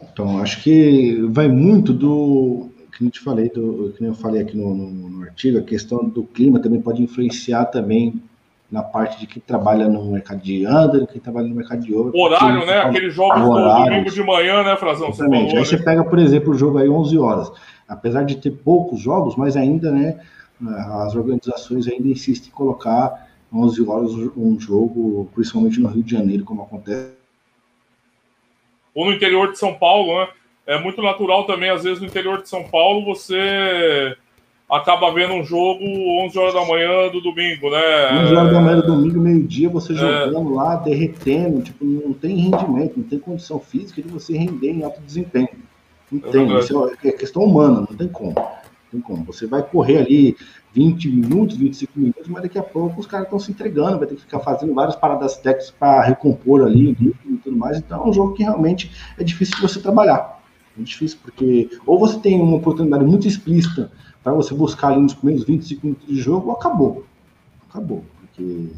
Então, 0.00 0.38
acho 0.38 0.62
que 0.62 1.20
vai 1.28 1.48
muito 1.48 1.92
do 1.92 2.70
que 2.96 3.04
eu 3.04 3.10
te 3.10 3.20
falei, 3.20 3.50
do, 3.50 3.92
que 3.94 4.02
eu 4.02 4.14
falei 4.14 4.40
aqui 4.40 4.56
no, 4.56 4.74
no, 4.74 5.10
no, 5.10 5.22
artigo, 5.22 5.58
a 5.58 5.62
questão 5.62 6.08
do 6.08 6.24
clima 6.24 6.58
também 6.58 6.80
pode 6.80 7.02
influenciar 7.02 7.66
também 7.66 8.22
na 8.70 8.82
parte 8.82 9.20
de 9.20 9.26
quem 9.26 9.40
trabalha 9.40 9.88
no 9.88 10.04
mercado 10.10 10.40
de 10.42 10.66
under, 10.66 11.06
quem 11.06 11.20
trabalha 11.20 11.46
no 11.46 11.54
mercado 11.54 11.80
de 11.82 11.94
ouro. 11.94 12.12
Horário, 12.14 12.66
né? 12.66 12.78
Aquele 12.78 13.10
jogo 13.10 13.34
do 13.38 13.54
domingo 13.54 14.10
de 14.10 14.22
manhã, 14.22 14.62
né, 14.62 14.76
Frazão? 14.76 15.08
Exatamente. 15.08 15.50
Falou, 15.50 15.50
Aí 15.50 15.58
né? 15.58 15.64
você 15.64 15.78
pega, 15.78 16.04
por 16.04 16.18
exemplo, 16.18 16.52
o 16.52 16.58
jogo 16.58 16.78
aí 16.78 16.88
11 16.88 17.18
horas. 17.18 17.52
Apesar 17.88 18.24
de 18.24 18.36
ter 18.36 18.50
poucos 18.50 19.00
jogos, 19.00 19.36
mas 19.36 19.56
ainda, 19.56 19.92
né, 19.92 20.18
as 21.04 21.14
organizações 21.14 21.86
ainda 21.86 22.08
insistem 22.08 22.48
em 22.48 22.52
colocar 22.54 23.28
11 23.52 23.88
horas 23.88 24.10
um 24.36 24.58
jogo, 24.58 25.30
principalmente 25.34 25.80
no 25.80 25.88
Rio 25.88 26.02
de 26.02 26.10
Janeiro, 26.10 26.44
como 26.44 26.62
acontece. 26.62 27.12
Ou 28.92 29.04
no 29.04 29.12
interior 29.12 29.52
de 29.52 29.58
São 29.58 29.74
Paulo, 29.74 30.18
né? 30.18 30.28
É 30.66 30.80
muito 30.80 31.00
natural 31.00 31.44
também, 31.44 31.70
às 31.70 31.84
vezes, 31.84 32.00
no 32.00 32.06
interior 32.08 32.42
de 32.42 32.48
São 32.48 32.64
Paulo, 32.64 33.04
você 33.04 34.16
acaba 34.70 35.12
vendo 35.12 35.34
um 35.34 35.44
jogo 35.44 35.82
11 36.24 36.38
horas 36.38 36.54
da 36.54 36.64
manhã 36.64 37.08
do 37.10 37.20
domingo, 37.20 37.70
né? 37.70 38.22
11 38.24 38.34
horas 38.34 38.52
da 38.52 38.60
manhã 38.60 38.76
do 38.76 38.86
domingo, 38.86 39.20
meio-dia, 39.20 39.68
você 39.68 39.92
é. 39.92 39.96
jogando 39.96 40.54
lá, 40.54 40.76
derretendo, 40.76 41.62
tipo, 41.62 41.84
não 41.84 42.12
tem 42.12 42.36
rendimento, 42.36 42.96
não 42.96 43.04
tem 43.04 43.18
condição 43.18 43.58
física 43.58 44.02
de 44.02 44.08
você 44.08 44.36
render 44.36 44.70
em 44.70 44.82
alto 44.82 45.00
desempenho. 45.00 45.48
Não 46.10 46.28
é 46.28 46.32
tem, 46.32 46.58
isso 46.58 46.90
é 47.04 47.12
questão 47.12 47.42
humana, 47.42 47.80
não 47.80 47.96
tem 47.96 48.08
como 48.08 48.34
tem 48.96 49.00
como. 49.00 49.24
Você 49.24 49.46
vai 49.46 49.62
correr 49.62 49.98
ali 49.98 50.36
20 50.72 51.08
minutos, 51.08 51.56
25 51.56 51.92
minutos, 51.98 52.28
mas 52.28 52.42
daqui 52.42 52.58
a 52.58 52.62
pouco 52.62 53.00
os 53.00 53.06
caras 53.06 53.26
estão 53.26 53.38
se 53.38 53.50
entregando, 53.50 53.98
vai 53.98 54.06
ter 54.06 54.14
que 54.14 54.22
ficar 54.22 54.40
fazendo 54.40 54.74
várias 54.74 54.96
paradas 54.96 55.36
técnicas 55.36 55.70
para 55.70 56.02
recompor 56.02 56.62
ali 56.62 56.96
e 57.00 57.36
tudo 57.38 57.56
mais. 57.56 57.78
Então 57.78 58.04
é 58.04 58.08
um 58.08 58.12
jogo 58.12 58.34
que 58.34 58.42
realmente 58.42 58.90
é 59.18 59.24
difícil 59.24 59.56
de 59.56 59.62
você 59.62 59.80
trabalhar. 59.80 60.40
É 60.78 60.82
difícil, 60.82 61.18
porque 61.22 61.70
ou 61.86 61.98
você 61.98 62.18
tem 62.18 62.40
uma 62.40 62.56
oportunidade 62.56 63.04
muito 63.04 63.26
explícita 63.26 63.90
para 64.26 64.34
você 64.34 64.52
buscar 64.52 64.88
ali 64.88 65.02
nos 65.02 65.14
primeiros 65.14 65.46
25 65.46 65.86
minutos 65.86 66.08
de 66.08 66.20
jogo, 66.20 66.48
ou 66.48 66.56
acabou. 66.56 67.06
Acabou. 67.70 68.02
Porque, 68.20 68.70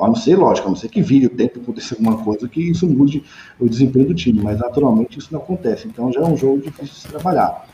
a 0.00 0.06
não 0.06 0.14
ser, 0.14 0.34
lógico, 0.34 0.66
a 0.66 0.70
não 0.70 0.76
ser 0.76 0.88
que 0.88 1.02
vire 1.02 1.26
o 1.26 1.30
tempo 1.30 1.60
acontecer 1.60 1.96
alguma 1.96 2.24
coisa 2.24 2.48
que 2.48 2.70
isso 2.70 2.88
mude 2.88 3.22
o 3.60 3.68
desempenho 3.68 4.06
do 4.06 4.14
time, 4.14 4.40
mas 4.40 4.58
naturalmente 4.58 5.18
isso 5.18 5.28
não 5.30 5.40
acontece. 5.40 5.86
Então 5.86 6.10
já 6.10 6.22
é 6.22 6.24
um 6.24 6.38
jogo 6.38 6.62
difícil 6.62 6.86
de 6.86 7.00
se 7.00 7.08
trabalhar. 7.08 7.66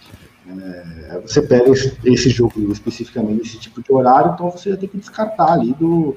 É, 0.49 1.20
você 1.24 1.41
pega 1.41 1.70
esse, 1.70 1.97
esse, 2.05 2.31
jogo 2.31 2.72
especificamente, 2.72 3.43
esse 3.43 3.61
tipo 3.61 3.81
de 3.81 3.93
horário, 3.93 4.33
então 4.35 4.51
você 4.51 4.76
tem 4.76 4.89
que 4.89 4.99
descartar 4.99 5.53
ali 5.53 5.72
do, 5.74 6.16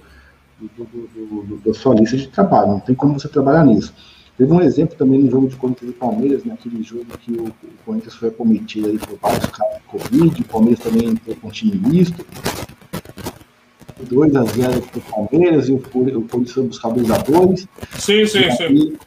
do, 0.59 0.83
do, 0.83 1.43
do, 1.43 1.61
da 1.63 1.75
sua 1.75 1.93
lista 1.93 2.17
de 2.17 2.27
trabalho, 2.27 2.71
não 2.71 2.79
tem 2.79 2.95
como 2.95 3.19
você 3.19 3.29
trabalhar 3.29 3.63
nisso. 3.63 3.93
Teve 4.37 4.51
um 4.51 4.61
exemplo 4.61 4.97
também 4.97 5.19
no 5.19 5.29
jogo 5.29 5.47
de 5.47 5.55
Corinthians 5.55 5.91
e 5.91 5.93
Palmeiras, 5.93 6.43
naquele 6.43 6.77
né, 6.77 6.83
jogo 6.83 7.05
que 7.19 7.31
o, 7.33 7.45
o 7.45 7.53
Corinthians 7.85 8.15
foi 8.15 8.29
acometido 8.29 8.87
aí 8.87 8.97
por 8.97 9.17
vários 9.21 9.45
casos 9.45 9.75
de 9.77 9.83
Covid, 9.83 10.41
o 10.41 10.45
Palmeiras 10.45 10.79
também 10.79 11.09
entrou 11.09 11.35
com 11.35 11.51
time 11.51 11.75
misto. 11.87 12.25
2 14.09 14.35
a 14.35 14.43
0 14.43 14.81
para 14.81 14.99
o 14.99 15.01
Palmeiras 15.01 15.69
e 15.69 15.71
o, 15.71 15.75
o 15.75 15.81
Corinthians 15.81 16.51
foi 16.51 16.63
buscar 16.63 16.89
2 16.89 17.11
a 17.11 17.17
2 17.19 17.67
Sim, 17.99 18.25
sim, 18.25 18.51
sim. 18.51 18.97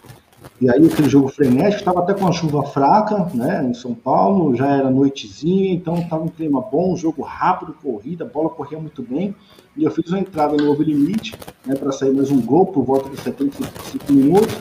E 0.59 0.71
aí 0.71 0.87
aquele 0.87 1.09
jogo 1.09 1.29
frenético, 1.29 1.81
estava 1.81 2.01
até 2.01 2.15
com 2.15 2.27
a 2.27 2.33
chuva 2.33 2.63
fraca, 2.63 3.29
né, 3.35 3.67
em 3.69 3.75
São 3.75 3.95
Paulo, 3.95 4.57
já 4.57 4.67
era 4.67 4.91
noitezinha, 4.91 5.75
então 5.75 5.97
estava 5.99 6.25
um 6.25 6.29
clima 6.29 6.63
bom, 6.63 6.97
jogo 6.97 7.21
rápido, 7.23 7.77
corrida, 7.83 8.25
a 8.25 8.29
bola 8.29 8.49
corria 8.49 8.79
muito 8.79 9.03
bem. 9.03 9.35
E 9.77 9.85
eu 9.85 9.91
fiz 9.91 10.09
uma 10.09 10.19
entrada 10.19 10.57
no 10.57 10.71
over 10.71 10.87
limite, 10.87 11.35
né, 11.67 11.75
para 11.75 11.93
sair 11.93 12.15
mais 12.15 12.31
um 12.31 12.41
gol 12.41 12.65
por 12.67 12.85
volta 12.85 13.11
de 13.11 13.21
75 13.21 14.11
minutos. 14.11 14.57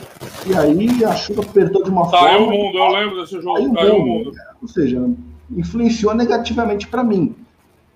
E 0.46 0.54
aí 0.54 1.02
a 1.02 1.14
chuva 1.14 1.40
apertou 1.40 1.82
de 1.82 1.88
uma 1.88 2.04
saiu 2.10 2.20
forma. 2.20 2.36
Saiu 2.36 2.46
o 2.46 2.50
mundo, 2.50 2.78
eu 2.78 2.88
lembro 2.88 3.20
desse 3.22 3.40
jogo, 3.40 3.56
saiu, 3.56 3.74
saiu 3.74 3.96
o 3.96 4.06
mundo. 4.06 4.32
Né? 4.32 4.44
Ou 4.60 4.68
seja, 4.68 5.10
influenciou 5.50 6.14
negativamente 6.14 6.86
para 6.88 7.02
mim. 7.02 7.34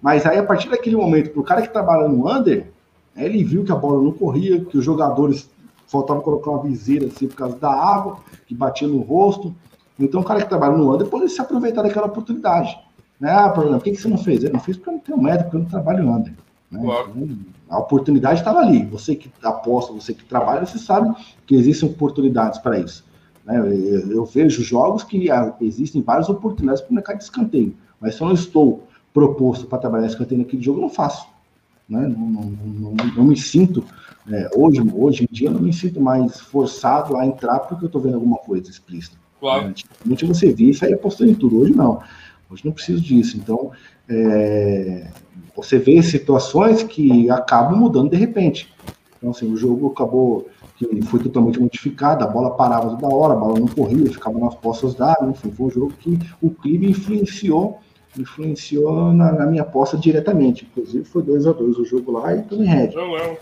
Mas 0.00 0.24
aí 0.24 0.38
a 0.38 0.42
partir 0.42 0.70
daquele 0.70 0.96
momento, 0.96 1.30
para 1.30 1.40
o 1.40 1.44
cara 1.44 1.60
que 1.60 1.68
trabalha 1.68 2.08
no 2.08 2.26
under, 2.26 2.66
né, 3.14 3.26
ele 3.26 3.44
viu 3.44 3.62
que 3.62 3.72
a 3.72 3.76
bola 3.76 4.02
não 4.02 4.12
corria, 4.12 4.64
que 4.64 4.78
os 4.78 4.84
jogadores 4.84 5.50
faltava 5.90 6.20
colocar 6.20 6.50
uma 6.50 6.62
viseira 6.62 7.06
assim 7.06 7.26
por 7.26 7.36
causa 7.36 7.56
da 7.56 7.70
água 7.70 8.18
que 8.46 8.54
batia 8.54 8.86
no 8.86 9.00
rosto. 9.00 9.54
Então 9.98 10.20
o 10.20 10.24
cara 10.24 10.40
que 10.40 10.48
trabalha 10.48 10.76
no 10.76 10.94
under 10.94 11.06
pode 11.08 11.28
se 11.28 11.40
aproveitar 11.40 11.82
daquela 11.82 12.06
oportunidade. 12.06 12.78
Né? 13.18 13.30
Ah, 13.30 13.50
por 13.50 13.64
exemplo, 13.64 13.80
por 13.80 13.84
que, 13.84 13.96
você 13.96 14.08
não 14.08 14.16
fez? 14.16 14.44
Eu 14.44 14.52
não 14.52 14.60
fiz 14.60 14.76
porque 14.76 14.88
eu 14.88 14.94
não 14.94 15.00
tenho 15.00 15.20
médico, 15.20 15.44
porque 15.44 15.56
eu 15.56 15.60
não 15.60 15.68
trabalho 15.68 16.04
no 16.04 16.12
under. 16.12 16.32
Né? 16.70 16.80
Claro. 16.82 17.12
Então, 17.16 17.38
a 17.68 17.78
oportunidade 17.78 18.40
estava 18.40 18.60
ali. 18.60 18.84
Você 18.86 19.14
que 19.14 19.30
aposta, 19.42 19.92
você 19.92 20.14
que 20.14 20.24
trabalha, 20.24 20.64
você 20.64 20.78
sabe 20.78 21.14
que 21.46 21.54
existem 21.54 21.88
oportunidades 21.88 22.58
para 22.60 22.78
isso. 22.78 23.04
Né? 23.44 23.58
Eu, 23.58 24.10
eu, 24.10 24.24
vejo 24.24 24.62
jogos 24.62 25.02
que 25.02 25.30
ah, 25.30 25.54
existem 25.60 26.00
várias 26.00 26.28
oportunidades 26.28 26.82
para 26.82 26.92
o 26.92 26.94
mercado 26.94 27.18
de 27.18 27.24
escanteio, 27.24 27.74
mas 28.00 28.14
se 28.14 28.22
eu 28.22 28.28
não 28.28 28.34
estou 28.34 28.84
proposto 29.12 29.66
para 29.66 29.78
trabalhar 29.78 30.06
escanteio 30.06 30.40
naquele 30.40 30.62
jogo, 30.62 30.78
eu 30.78 30.82
não 30.82 30.88
faço. 30.88 31.26
Né? 31.90 32.06
Não, 32.06 32.26
não, 32.26 32.42
não, 32.44 32.94
não 33.16 33.24
me 33.24 33.36
sinto 33.36 33.84
é, 34.30 34.48
hoje, 34.54 34.80
hoje 34.94 35.24
em 35.24 35.34
dia, 35.34 35.48
eu 35.48 35.52
não 35.52 35.60
me 35.60 35.72
sinto 35.72 36.00
mais 36.00 36.40
forçado 36.40 37.16
a 37.16 37.26
entrar 37.26 37.58
porque 37.60 37.84
eu 37.84 37.86
estou 37.86 38.00
vendo 38.00 38.14
alguma 38.14 38.38
coisa 38.38 38.70
explícita. 38.70 39.16
Claro. 39.40 39.68
Antigamente 39.68 40.24
você 40.24 40.52
via 40.52 40.70
e 40.70 40.74
saía 40.74 40.96
postando 40.96 41.30
em 41.30 41.34
tudo. 41.34 41.58
Hoje 41.58 41.72
não. 41.72 42.00
Hoje 42.48 42.64
não 42.64 42.72
preciso 42.72 43.00
disso. 43.00 43.36
Então, 43.36 43.72
é, 44.08 45.10
você 45.56 45.78
vê 45.78 46.00
situações 46.02 46.82
que 46.82 47.28
acabam 47.30 47.76
mudando 47.78 48.10
de 48.10 48.16
repente. 48.16 48.72
Então, 49.16 49.30
assim, 49.30 49.50
o 49.52 49.56
jogo 49.56 49.88
acabou 49.88 50.48
que 50.76 51.02
foi 51.02 51.20
totalmente 51.20 51.60
modificado, 51.60 52.24
a 52.24 52.26
bola 52.26 52.52
parava 52.52 52.96
toda 52.96 53.14
hora, 53.14 53.34
a 53.34 53.36
bola 53.36 53.60
não 53.60 53.68
corria, 53.68 54.10
ficava 54.10 54.38
nas 54.38 54.54
postas 54.54 54.94
d'água, 54.94 55.28
enfim, 55.28 55.50
foi 55.50 55.66
um 55.66 55.70
jogo 55.70 55.92
que 55.98 56.18
o 56.40 56.50
clima 56.50 56.86
influenciou 56.86 57.80
influenciou 58.18 59.12
na, 59.12 59.32
na 59.32 59.46
minha 59.46 59.62
aposta 59.62 59.96
diretamente. 59.96 60.66
Inclusive 60.70 61.04
foi 61.04 61.22
2 61.22 61.46
a 61.46 61.52
2 61.52 61.78
o 61.78 61.84
jogo 61.84 62.12
lá 62.12 62.34
e 62.34 62.42
tudo 62.42 62.62
em 62.62 62.66
não. 62.66 63.36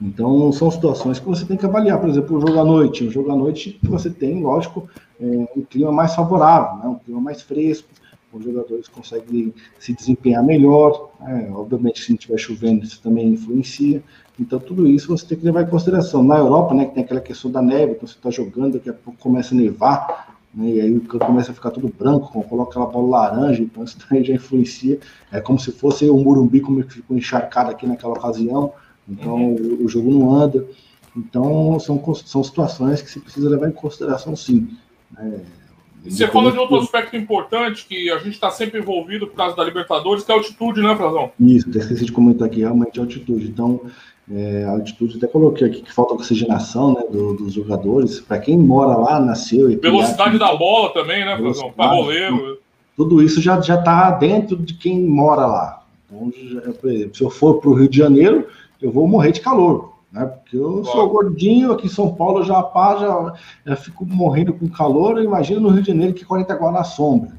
Então, 0.00 0.50
são 0.52 0.70
situações 0.70 1.18
que 1.18 1.26
você 1.26 1.44
tem 1.44 1.56
que 1.56 1.66
avaliar. 1.66 2.00
Por 2.00 2.08
exemplo, 2.08 2.38
o 2.38 2.40
jogo 2.40 2.58
à 2.58 2.64
noite. 2.64 3.04
O 3.04 3.10
jogo 3.10 3.30
à 3.30 3.36
noite 3.36 3.78
você 3.82 4.08
tem, 4.08 4.42
lógico, 4.42 4.88
é, 5.20 5.24
um 5.54 5.62
clima 5.62 5.92
mais 5.92 6.14
favorável, 6.14 6.78
né? 6.78 6.88
um 6.88 6.98
clima 6.98 7.20
mais 7.20 7.42
fresco. 7.42 7.88
Os 8.32 8.44
jogadores 8.44 8.88
conseguem 8.88 9.52
se 9.78 9.92
desempenhar 9.92 10.42
melhor. 10.42 11.10
Né? 11.20 11.50
Obviamente, 11.52 12.02
se 12.02 12.10
não 12.10 12.16
estiver 12.16 12.38
chovendo, 12.38 12.84
isso 12.84 13.02
também 13.02 13.28
influencia. 13.28 14.02
Então, 14.38 14.58
tudo 14.58 14.88
isso 14.88 15.08
você 15.08 15.26
tem 15.26 15.38
que 15.38 15.44
levar 15.44 15.62
em 15.62 15.66
consideração. 15.66 16.22
Na 16.22 16.38
Europa, 16.38 16.74
né, 16.74 16.86
que 16.86 16.94
tem 16.94 17.04
aquela 17.04 17.20
questão 17.20 17.50
da 17.50 17.60
neve, 17.60 17.92
então 17.92 18.08
você 18.08 18.14
está 18.14 18.30
jogando, 18.30 18.74
daqui 18.74 18.88
a 18.88 18.94
pouco 18.94 19.18
começa 19.18 19.54
a 19.54 19.58
nevar, 19.58 20.29
né, 20.52 20.68
e 20.68 20.80
aí 20.80 20.96
o 20.96 21.00
campo 21.02 21.26
começa 21.26 21.52
a 21.52 21.54
ficar 21.54 21.70
tudo 21.70 21.92
branco, 21.96 22.42
coloca 22.44 22.70
aquela 22.70 22.86
bola 22.86 23.18
laranja, 23.18 23.62
então 23.62 23.84
isso 23.84 23.98
também 23.98 24.24
já 24.24 24.34
influencia. 24.34 24.98
É 25.30 25.40
como 25.40 25.58
se 25.58 25.70
fosse 25.70 26.08
o 26.08 26.16
Murumbi, 26.16 26.60
como 26.60 26.82
ficou 26.82 27.16
encharcado 27.16 27.70
aqui 27.70 27.86
naquela 27.86 28.14
ocasião. 28.14 28.72
Então 29.08 29.34
uhum. 29.34 29.78
o, 29.80 29.84
o, 29.84 29.88
jogo 29.88 30.10
não 30.10 30.34
anda. 30.34 30.66
Então 31.16 31.78
são, 31.78 32.02
são 32.14 32.42
situações 32.42 33.00
que 33.02 33.10
se 33.10 33.20
precisa 33.20 33.48
levar 33.48 33.68
em 33.68 33.72
consideração 33.72 34.34
sim. 34.34 34.76
É, 35.18 35.40
você 36.04 36.26
fala 36.28 36.50
de 36.50 36.58
outro 36.58 36.78
aspecto 36.78 37.16
importante 37.16 37.84
que 37.86 38.10
a 38.10 38.18
gente 38.18 38.30
está 38.30 38.50
sempre 38.50 38.80
envolvido 38.80 39.26
por 39.26 39.36
causa 39.36 39.54
da 39.54 39.62
Libertadores, 39.62 40.24
que 40.24 40.32
é 40.32 40.34
a 40.34 40.38
altitude, 40.38 40.80
né, 40.80 40.96
Frazão? 40.96 41.30
Isso, 41.38 41.68
esqueci 41.76 42.06
de 42.06 42.12
comentar 42.12 42.48
aqui, 42.48 42.60
realmente 42.60 42.98
a 42.98 43.02
altitude. 43.02 43.48
Então, 43.48 43.82
é, 44.32 44.64
a 44.64 44.70
altitude, 44.70 45.16
até 45.16 45.26
coloquei 45.26 45.66
aqui 45.66 45.82
que 45.82 45.92
falta 45.92 46.14
oxigenação 46.14 46.94
né, 46.94 47.02
do, 47.10 47.34
dos 47.34 47.52
jogadores. 47.52 48.20
Para 48.20 48.38
quem 48.38 48.56
mora 48.56 48.96
lá, 48.96 49.18
nasceu. 49.18 49.70
E 49.70 49.76
Velocidade 49.76 50.38
da 50.38 50.54
bola 50.54 50.92
também, 50.92 51.24
né, 51.24 51.36
Frazão? 51.36 51.72
Para 51.72 51.94
goleiro. 51.94 52.58
Tudo 52.96 53.22
isso 53.22 53.40
já 53.40 53.58
está 53.58 54.10
dentro 54.12 54.56
de 54.56 54.74
quem 54.74 55.00
mora 55.00 55.46
lá. 55.46 55.82
Então, 56.06 56.30
exemplo, 56.36 57.14
se 57.14 57.22
eu 57.22 57.30
for 57.30 57.60
para 57.60 57.70
o 57.70 57.74
Rio 57.74 57.88
de 57.88 57.96
Janeiro, 57.96 58.46
eu 58.80 58.90
vou 58.90 59.08
morrer 59.08 59.32
de 59.32 59.40
calor, 59.40 59.94
né? 60.12 60.26
Porque 60.26 60.56
eu 60.56 60.84
sou 60.84 61.08
gordinho, 61.08 61.72
aqui 61.72 61.86
em 61.86 61.90
São 61.90 62.14
Paulo 62.14 62.44
já 62.44 62.62
pá, 62.62 62.96
já, 62.96 63.34
já 63.66 63.76
fico 63.76 64.04
morrendo 64.04 64.52
com 64.52 64.68
calor, 64.68 65.22
imagina 65.22 65.60
no 65.60 65.70
Rio 65.70 65.82
de 65.82 65.88
Janeiro 65.88 66.14
que 66.14 66.24
40 66.24 66.54
graus 66.56 66.72
na 66.72 66.84
sombra. 66.84 67.32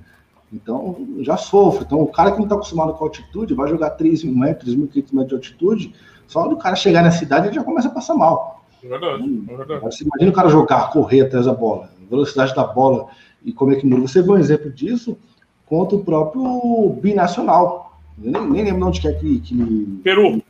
Então, 0.51 1.07
já 1.19 1.37
sofro. 1.37 1.83
Então, 1.85 2.01
o 2.01 2.07
cara 2.07 2.31
que 2.31 2.37
não 2.37 2.45
está 2.45 2.55
acostumado 2.55 2.93
com 2.93 3.05
altitude 3.05 3.53
vai 3.53 3.69
jogar 3.69 3.91
3 3.91 4.23
mil 4.23 4.35
metros, 4.35 4.75
3.500 4.75 5.13
metros 5.13 5.27
de 5.27 5.35
altitude, 5.35 5.93
só 6.31 6.47
do 6.47 6.55
cara 6.55 6.75
chegar 6.75 7.03
na 7.03 7.11
cidade 7.11 7.47
ele 7.47 7.55
já 7.55 7.63
começa 7.63 7.89
a 7.89 7.91
passar 7.91 8.15
mal. 8.15 8.63
É 8.81 8.87
verdade, 8.87 9.43
é 9.49 9.55
verdade. 9.57 9.81
Você 9.81 10.05
imagina 10.05 10.31
o 10.31 10.33
cara 10.33 10.47
jogar, 10.47 10.89
correr 10.91 11.21
atrás 11.21 11.45
da 11.45 11.53
bola, 11.53 11.89
velocidade 12.09 12.55
da 12.55 12.63
bola 12.63 13.07
e 13.43 13.51
como 13.51 13.73
é 13.73 13.75
que 13.75 13.85
muda. 13.85 14.07
Você 14.07 14.21
vê 14.21 14.31
um 14.31 14.37
exemplo 14.37 14.71
disso 14.71 15.17
contra 15.65 15.97
o 15.97 16.03
próprio 16.03 16.97
binacional 17.01 17.97
Eu 18.23 18.31
nem, 18.31 18.49
nem 18.49 18.63
lembro 18.63 18.87
onde 18.87 19.01
que 19.01 19.07
é 19.09 19.13
que, 19.13 19.39
que. 19.41 19.99
Peru. 20.03 20.41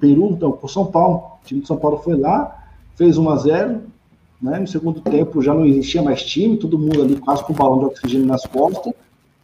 Peru, 0.00 0.30
então, 0.30 0.52
por 0.52 0.70
São 0.70 0.86
Paulo. 0.86 1.18
O 1.42 1.46
time 1.46 1.60
de 1.60 1.66
São 1.66 1.76
Paulo 1.76 1.98
foi 1.98 2.16
lá, 2.16 2.66
fez 2.96 3.18
1 3.18 3.30
a 3.30 3.36
0 3.36 3.82
né? 4.40 4.58
No 4.58 4.66
segundo 4.66 5.00
tempo 5.00 5.42
já 5.42 5.52
não 5.52 5.66
existia 5.66 6.02
mais 6.02 6.22
time, 6.22 6.56
todo 6.56 6.78
mundo 6.78 7.02
ali 7.02 7.16
quase 7.16 7.44
com 7.44 7.52
o 7.52 7.56
balão 7.56 7.78
de 7.78 7.84
oxigênio 7.86 8.26
nas 8.26 8.46
costas. 8.46 8.92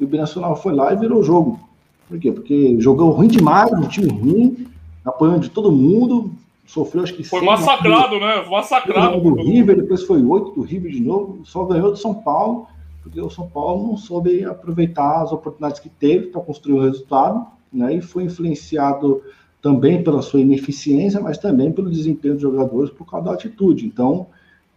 E 0.00 0.04
o 0.04 0.08
Binacional 0.08 0.56
foi 0.56 0.74
lá 0.74 0.92
e 0.92 0.96
virou 0.96 1.20
o 1.20 1.22
jogo. 1.22 1.60
Por 2.08 2.18
quê? 2.18 2.32
Porque 2.32 2.76
jogou 2.80 3.10
ruim 3.10 3.28
demais, 3.28 3.70
um 3.72 3.88
time 3.88 4.08
ruim, 4.08 4.66
apoiando 5.04 5.40
de 5.40 5.50
todo 5.50 5.72
mundo, 5.72 6.32
sofreu 6.66 7.02
acho 7.02 7.14
que 7.14 7.24
Foi 7.24 7.42
massacrado, 7.42 8.18
né? 8.18 8.44
Massacrado. 8.48 9.20
Do 9.20 9.34
River, 9.34 9.76
depois 9.76 10.02
foi 10.02 10.22
oito 10.22 10.52
do 10.52 10.62
River 10.62 10.92
de 10.92 11.00
novo, 11.00 11.44
só 11.44 11.64
ganhou 11.64 11.90
do 11.90 11.96
São 11.96 12.14
Paulo, 12.14 12.66
porque 13.02 13.20
o 13.20 13.30
São 13.30 13.48
Paulo 13.48 13.88
não 13.88 13.96
soube 13.96 14.44
aproveitar 14.44 15.22
as 15.22 15.32
oportunidades 15.32 15.80
que 15.80 15.88
teve 15.88 16.26
para 16.26 16.40
construir 16.40 16.74
o 16.74 16.82
resultado, 16.82 17.46
né? 17.72 17.94
E 17.94 18.00
foi 18.00 18.24
influenciado 18.24 19.22
também 19.60 20.02
pela 20.02 20.22
sua 20.22 20.40
ineficiência, 20.40 21.20
mas 21.20 21.38
também 21.38 21.70
pelo 21.72 21.90
desempenho 21.90 22.34
dos 22.34 22.42
jogadores 22.42 22.90
por 22.90 23.08
causa 23.08 23.26
da 23.26 23.34
atitude. 23.34 23.86
Então, 23.86 24.26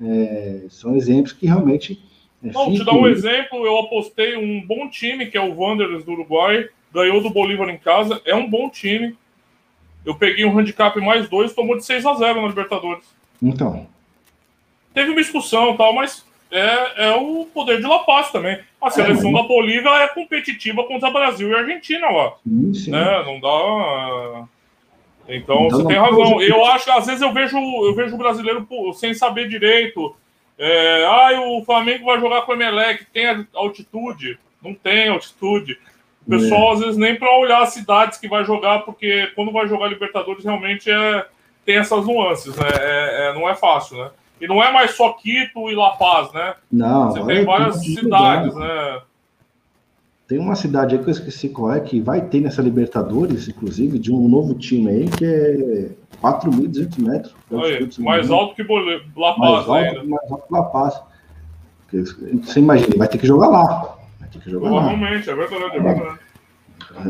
é, 0.02 0.66
são 0.70 0.96
exemplos 0.96 1.34
que 1.34 1.48
realmente. 1.48 2.00
É, 2.44 2.52
Não, 2.52 2.72
te 2.72 2.84
dar 2.84 2.94
um 2.94 3.08
exemplo, 3.08 3.66
eu 3.66 3.80
apostei 3.80 4.38
um 4.38 4.66
bom 4.66 4.88
time, 4.90 5.26
que 5.26 5.38
é 5.38 5.42
o 5.42 5.56
Wanderers 5.56 6.04
do 6.04 6.12
Uruguai, 6.12 6.68
ganhou 6.94 7.22
do 7.22 7.30
Bolívar 7.30 7.70
em 7.70 7.78
casa, 7.78 8.22
é 8.26 8.36
um 8.36 8.50
bom 8.50 8.70
time. 8.70 9.16
Eu 10.06 10.16
peguei 10.16 10.46
um 10.46 10.58
handicap 10.58 11.00
mais 11.02 11.28
dois, 11.28 11.54
tomou 11.54 11.78
de 11.78 11.86
6 11.86 12.06
a 12.06 12.14
0 12.14 12.42
na 12.42 12.48
Libertadores. 12.48 13.06
Então. 13.42 13.88
Teve 14.94 15.12
uma 15.12 15.20
expulsão 15.20 15.74
e 15.74 15.78
tal, 15.78 15.94
mas 15.94 16.26
é, 16.52 17.08
é 17.10 17.16
o 17.16 17.46
poder 17.54 17.82
de 17.82 17.88
La 17.88 18.00
Paz 18.00 18.32
também. 18.32 18.60
A 18.82 18.90
seleção 18.90 19.30
é, 19.30 19.34
mas... 19.34 19.42
da 19.42 19.48
Bolívia 19.48 19.90
é 19.90 20.08
competitiva 20.08 20.84
contra 20.84 21.12
Brasil 21.12 21.50
e 21.50 21.56
Argentina 21.56 22.10
lá. 22.10 22.34
Sim, 22.48 22.74
sim. 22.74 22.92
Né? 22.92 23.24
Não 23.26 23.40
dá. 23.40 24.48
Então, 25.28 25.66
então 25.66 25.70
você 25.70 25.88
tem 25.88 25.98
razão. 25.98 26.42
Eu 26.42 26.66
acho 26.66 26.86
que 26.86 26.92
às 26.92 27.06
vezes 27.06 27.22
eu 27.22 27.34
vejo, 27.34 27.58
eu 27.58 27.96
vejo 27.96 28.16
o 28.16 28.18
brasileiro 28.18 28.68
sem 28.94 29.14
saber 29.14 29.50
direito. 29.50 30.16
É, 30.58 31.06
ah, 31.06 31.42
o 31.42 31.66
Flamengo 31.66 32.06
vai 32.06 32.20
jogar 32.20 32.44
com 32.44 32.52
o 32.52 32.56
Emelec, 32.56 33.06
tem 33.12 33.46
altitude? 33.54 34.40
Não 34.62 34.74
tem 34.74 35.10
altitude. 35.10 35.78
O 36.26 36.30
pessoal, 36.30 36.72
é. 36.72 36.74
às 36.74 36.80
vezes, 36.80 36.98
nem 36.98 37.16
para 37.16 37.38
olhar 37.38 37.62
as 37.62 37.70
cidades 37.70 38.18
que 38.18 38.28
vai 38.28 38.44
jogar, 38.44 38.80
porque 38.80 39.28
quando 39.36 39.52
vai 39.52 39.68
jogar 39.68 39.88
Libertadores, 39.88 40.44
realmente 40.44 40.90
é, 40.90 41.26
tem 41.66 41.78
essas 41.78 42.06
nuances, 42.06 42.56
né? 42.56 42.68
É, 42.80 43.30
é, 43.30 43.34
não 43.34 43.48
é 43.48 43.56
fácil, 43.56 43.98
né? 43.98 44.10
E 44.42 44.48
não 44.48 44.62
é 44.64 44.72
mais 44.72 44.92
só 44.92 45.14
Quito 45.14 45.70
e 45.70 45.76
La 45.76 45.92
Paz, 45.92 46.34
né? 46.34 46.56
Não. 46.72 47.12
Você 47.12 47.24
tem 47.26 47.46
várias 47.46 47.84
cidades, 47.84 48.56
né? 48.56 49.02
Tem 50.28 50.40
uma 50.40 50.56
cidade 50.56 50.96
aí 50.96 51.04
que 51.04 51.08
eu 51.08 51.12
esqueci 51.12 51.50
qual 51.50 51.72
é, 51.72 51.80
que 51.80 52.02
vai 52.02 52.20
ter 52.20 52.42
nessa 52.42 52.62
Libertadores, 52.62 53.48
inclusive, 53.48 54.00
de 54.00 54.12
um 54.12 54.28
novo 54.28 54.56
time 54.56 54.90
aí, 54.90 55.08
que 55.08 55.24
é 55.24 55.90
4.200 56.22 57.00
metros. 57.00 57.36
Mais 58.00 58.32
alto 58.32 58.56
que 58.56 58.64
La 59.16 59.34
Paz 59.34 59.38
mais 59.38 59.58
alto, 59.60 59.74
ainda. 59.74 60.04
Mais 60.04 60.32
alto 60.32 60.48
que 60.48 60.54
La 60.54 60.64
Paz. 60.64 61.02
Você 61.94 62.60
imagina, 62.60 62.98
vai 62.98 63.08
ter 63.08 63.20
que 63.20 63.28
jogar 63.28 63.48
lá. 63.48 63.96
Ter 64.36 64.44
que 64.44 64.52
jogar 64.52 64.70
lá. 64.72 64.92
é 64.92 64.96
verdade, 64.98 65.30
é 65.30 65.80
verdade. 65.80 66.20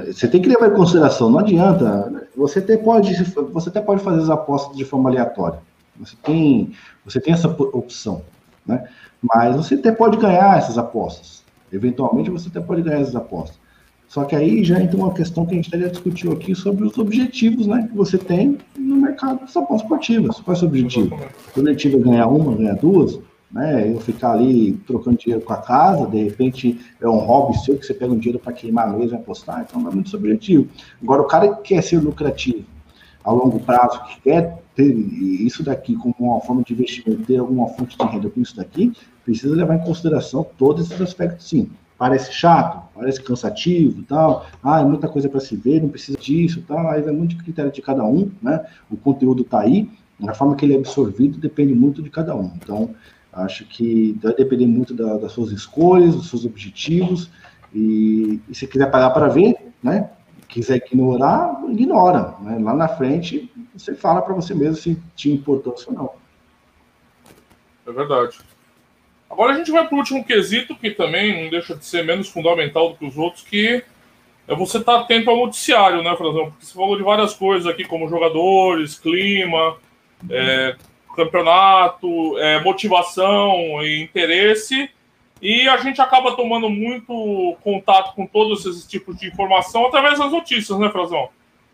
Você 0.07 0.27
tem 0.27 0.41
que 0.41 0.49
levar 0.49 0.67
em 0.67 0.75
consideração, 0.75 1.29
não 1.29 1.39
adianta. 1.39 2.27
Você 2.35 2.59
até 2.59 2.77
pode, 2.77 3.13
você 3.51 3.69
até 3.69 3.81
pode 3.81 4.03
fazer 4.03 4.21
as 4.21 4.29
apostas 4.29 4.75
de 4.75 4.85
forma 4.85 5.09
aleatória. 5.09 5.59
Você 5.99 6.15
tem, 6.23 6.71
você 7.03 7.19
tem 7.19 7.33
essa 7.33 7.47
opção, 7.47 8.21
né? 8.65 8.87
Mas 9.21 9.55
você 9.55 9.75
até 9.75 9.91
pode 9.91 10.17
ganhar 10.17 10.57
essas 10.57 10.77
apostas. 10.77 11.43
Eventualmente 11.71 12.29
você 12.29 12.49
até 12.49 12.59
pode 12.59 12.81
ganhar 12.81 12.99
essas 12.99 13.15
apostas. 13.15 13.59
Só 14.07 14.23
que 14.23 14.35
aí 14.35 14.63
já 14.63 14.79
entra 14.79 14.97
uma 14.97 15.13
questão 15.13 15.45
que 15.45 15.53
a 15.53 15.55
gente 15.55 15.69
já 15.69 15.87
discutiu 15.87 16.31
aqui 16.31 16.53
sobre 16.53 16.85
os 16.85 16.97
objetivos 16.97 17.65
né, 17.65 17.87
que 17.89 17.97
você 17.97 18.17
tem 18.17 18.57
no 18.77 18.97
mercado 18.97 19.39
das 19.41 19.55
apostas 19.57 19.81
esportivas. 19.81 20.39
Qual 20.39 20.53
é 20.53 20.57
o 20.57 20.59
seu 20.59 20.67
objetivo? 20.67 21.19
O 21.55 21.59
objetivo 21.59 21.97
é 21.97 22.01
ganhar 22.01 22.27
uma, 22.27 22.55
ganhar 22.55 22.75
duas, 22.75 23.19
né? 23.55 23.89
Eu 23.89 24.01
ficar 24.01 24.33
ali 24.33 24.73
trocando 24.85 25.17
dinheiro 25.17 25.43
com 25.43 25.53
a 25.53 25.57
casa, 25.57 26.05
de 26.07 26.21
repente 26.21 26.77
é 26.99 27.07
um 27.07 27.19
hobby 27.19 27.57
seu 27.59 27.77
que 27.77 27.85
você 27.85 27.93
pega 27.93 28.11
um 28.11 28.17
dinheiro 28.17 28.37
para 28.37 28.51
queimar 28.51 28.91
mesmo 28.91 29.17
e 29.17 29.21
apostar, 29.21 29.65
então 29.65 29.81
não 29.81 29.89
é 29.89 29.93
muito 29.93 30.09
seu 30.09 30.19
objetivo. 30.19 30.67
Agora, 31.01 31.21
o 31.21 31.25
cara 31.25 31.55
que 31.55 31.73
quer 31.73 31.81
ser 31.81 31.99
lucrativo 31.99 32.65
a 33.23 33.31
longo 33.31 33.57
prazo, 33.61 34.03
que 34.07 34.21
quer 34.23 34.61
ter 34.75 34.93
isso 34.93 35.63
daqui 35.63 35.95
como 35.95 36.13
uma 36.19 36.41
forma 36.41 36.63
de 36.63 36.73
investimento, 36.73 37.23
ter 37.23 37.37
alguma 37.37 37.69
fonte 37.69 37.97
de 37.97 38.05
renda 38.05 38.29
com 38.29 38.41
isso 38.41 38.57
daqui, 38.57 38.91
precisa 39.23 39.55
levar 39.55 39.75
em 39.75 39.85
consideração 39.85 40.45
todos 40.57 40.87
esses 40.87 41.01
aspectos, 41.01 41.47
sim. 41.47 41.69
Parece 41.97 42.33
chato, 42.33 42.89
parece 42.93 43.23
cansativo 43.23 44.03
tal. 44.03 44.45
Ah, 44.61 44.81
é 44.81 44.83
muita 44.83 45.07
coisa 45.07 45.29
para 45.29 45.39
se 45.39 45.55
ver, 45.55 45.81
não 45.81 45.87
precisa 45.87 46.17
disso 46.17 46.61
tal. 46.67 46.89
Aí 46.89 47.01
vai 47.01 47.13
muito 47.13 47.37
de 47.37 47.41
critério 47.41 47.71
de 47.71 47.81
cada 47.81 48.03
um, 48.03 48.29
né? 48.41 48.65
O 48.91 48.97
conteúdo 48.97 49.43
está 49.43 49.61
aí, 49.61 49.89
a 50.27 50.33
forma 50.33 50.57
que 50.57 50.65
ele 50.65 50.73
é 50.73 50.77
absorvido 50.77 51.37
depende 51.37 51.73
muito 51.73 52.03
de 52.03 52.09
cada 52.09 52.35
um. 52.35 52.51
Então, 52.57 52.93
acho 53.35 53.65
que 53.65 54.17
vai 54.21 54.33
depender 54.33 54.65
muito 54.65 54.93
da, 54.93 55.17
das 55.17 55.33
suas 55.33 55.51
escolhas, 55.51 56.15
dos 56.15 56.29
seus 56.29 56.45
objetivos. 56.45 57.29
E, 57.73 58.39
e 58.49 58.55
se 58.55 58.65
quiser 58.65 58.89
pagar 58.89 59.09
para 59.09 59.27
ver, 59.27 59.55
né? 59.83 60.09
Quiser 60.47 60.77
ignorar, 60.77 61.61
ignora. 61.67 62.35
Né? 62.39 62.57
Lá 62.59 62.73
na 62.73 62.87
frente, 62.87 63.51
você 63.75 63.93
fala 63.93 64.21
para 64.21 64.33
você 64.33 64.53
mesmo 64.53 64.75
se 64.75 64.97
tinha 65.15 65.35
importância 65.35 65.91
ou 65.91 65.97
não. 65.97 66.11
É 67.85 67.91
verdade. 67.91 68.37
Agora 69.29 69.53
a 69.53 69.57
gente 69.57 69.71
vai 69.71 69.85
para 69.85 69.95
o 69.95 69.99
último 69.99 70.23
quesito, 70.23 70.75
que 70.75 70.91
também 70.91 71.43
não 71.43 71.49
deixa 71.49 71.75
de 71.75 71.83
ser 71.83 72.05
menos 72.05 72.29
fundamental 72.29 72.91
do 72.91 72.95
que 72.95 73.05
os 73.05 73.17
outros, 73.17 73.43
que 73.43 73.83
é 74.47 74.55
você 74.55 74.77
estar 74.77 74.93
tá 74.93 74.99
atento 75.01 75.29
ao 75.29 75.37
noticiário, 75.37 76.03
né, 76.03 76.15
Frazão? 76.15 76.51
Porque 76.51 76.65
você 76.65 76.73
falou 76.73 76.95
de 76.95 77.03
várias 77.03 77.33
coisas 77.33 77.67
aqui, 77.67 77.83
como 77.83 78.07
jogadores, 78.07 78.97
clima, 78.97 79.77
é, 80.29 80.75
campeonato, 81.15 82.37
é, 82.37 82.61
motivação 82.63 83.81
e 83.83 84.03
interesse, 84.03 84.89
e 85.41 85.67
a 85.67 85.77
gente 85.77 86.01
acaba 86.01 86.35
tomando 86.35 86.69
muito 86.69 87.55
contato 87.61 88.15
com 88.15 88.25
todos 88.25 88.65
esses 88.65 88.85
tipos 88.85 89.17
de 89.17 89.27
informação 89.27 89.85
através 89.87 90.19
das 90.19 90.31
notícias, 90.31 90.77
né, 90.79 90.89
Frazão? 90.89 91.29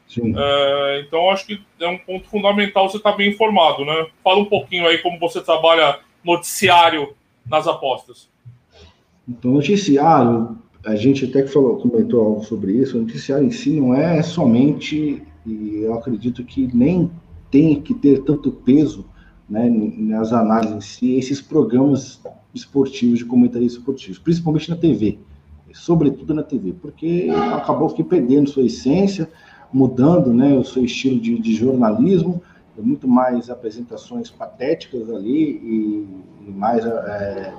Sim. 0.08 0.34
É, 0.36 1.04
então 1.08 1.30
acho 1.30 1.46
que 1.46 1.62
é 1.80 1.88
um 1.88 1.98
ponto 1.98 2.28
fundamental 2.28 2.90
você 2.90 2.98
estar 2.98 3.12
tá 3.12 3.18
bem 3.18 3.30
informado, 3.30 3.86
né? 3.86 4.08
Fala 4.24 4.40
um 4.40 4.46
pouquinho 4.46 4.86
aí 4.86 4.98
como 4.98 5.18
você 5.18 5.40
trabalha 5.40 6.00
noticiário 6.24 7.14
nas 7.50 7.68
apostas? 7.68 8.30
Então, 9.28 9.52
noticiário, 9.52 10.58
a 10.86 10.96
gente 10.96 11.26
até 11.26 11.44
que 11.44 11.48
falou, 11.48 11.78
comentou 11.78 12.26
algo 12.26 12.44
sobre 12.44 12.74
isso, 12.74 12.98
o 12.98 13.02
noticiário 13.02 13.46
em 13.46 13.52
si 13.52 13.80
não 13.80 13.96
é 13.96 14.22
somente, 14.22 15.24
e 15.46 15.84
eu 15.84 15.94
acredito 15.94 16.44
que 16.44 16.68
nem 16.76 17.10
tem 17.50 17.80
que 17.80 17.94
ter 17.94 18.24
tanto 18.24 18.52
peso 18.52 19.06
né, 19.52 19.70
nas 19.70 20.32
análises 20.32 20.76
em 20.76 20.80
si, 20.80 21.16
esses 21.16 21.42
programas 21.42 22.22
esportivos, 22.54 23.20
de 23.20 23.26
comentaristas 23.26 23.80
esportivos, 23.80 24.18
principalmente 24.18 24.70
na 24.70 24.78
TV, 24.78 25.20
sobretudo 25.74 26.34
na 26.34 26.42
TV, 26.42 26.74
porque 26.82 27.30
acabou 27.54 27.90
que 27.90 28.02
perdendo 28.02 28.50
sua 28.50 28.64
essência, 28.64 29.30
mudando 29.72 30.34
né, 30.34 30.54
o 30.58 30.64
seu 30.64 30.86
estilo 30.86 31.20
de, 31.20 31.38
de 31.38 31.54
jornalismo, 31.54 32.42
muito 32.78 33.08
mais 33.08 33.50
apresentações 33.50 34.30
patéticas 34.30 35.10
ali 35.10 35.60
e, 35.62 36.48
e 36.48 36.52
mais 36.52 36.86
é, 36.86 37.54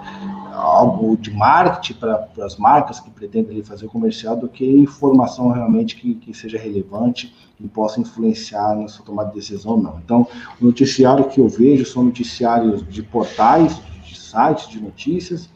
algo 0.52 1.16
de 1.16 1.30
marketing 1.30 2.00
para 2.00 2.28
as 2.40 2.56
marcas 2.56 2.98
que 2.98 3.10
pretendem 3.10 3.52
ali 3.52 3.62
fazer 3.62 3.86
comercial 3.88 4.34
do 4.34 4.48
que 4.48 4.66
informação 4.66 5.50
realmente 5.50 5.94
que, 5.96 6.14
que 6.14 6.34
seja 6.34 6.58
relevante 6.58 7.51
e 7.62 7.68
possa 7.68 8.00
influenciar 8.00 8.74
na 8.74 8.88
sua 8.88 9.04
tomada 9.04 9.30
de 9.30 9.36
decisão 9.36 9.76
não. 9.76 10.00
Então, 10.04 10.26
o 10.60 10.64
noticiário 10.64 11.28
que 11.28 11.40
eu 11.40 11.48
vejo 11.48 11.86
são 11.86 12.04
noticiários 12.04 12.86
de 12.88 13.02
portais, 13.02 13.80
de 14.04 14.18
sites 14.18 14.68
de 14.68 14.80
notícias, 14.80 15.48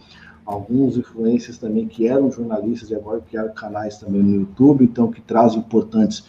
alguns 0.44 0.96
influencers 0.96 1.58
também 1.58 1.88
que 1.88 2.06
eram 2.06 2.30
jornalistas 2.30 2.90
e 2.90 2.94
agora 2.94 3.20
criaram 3.20 3.52
canais 3.52 3.98
também 3.98 4.22
no 4.22 4.40
YouTube, 4.40 4.84
então 4.84 5.10
que 5.10 5.20
trazem 5.20 5.58
importantes 5.58 6.24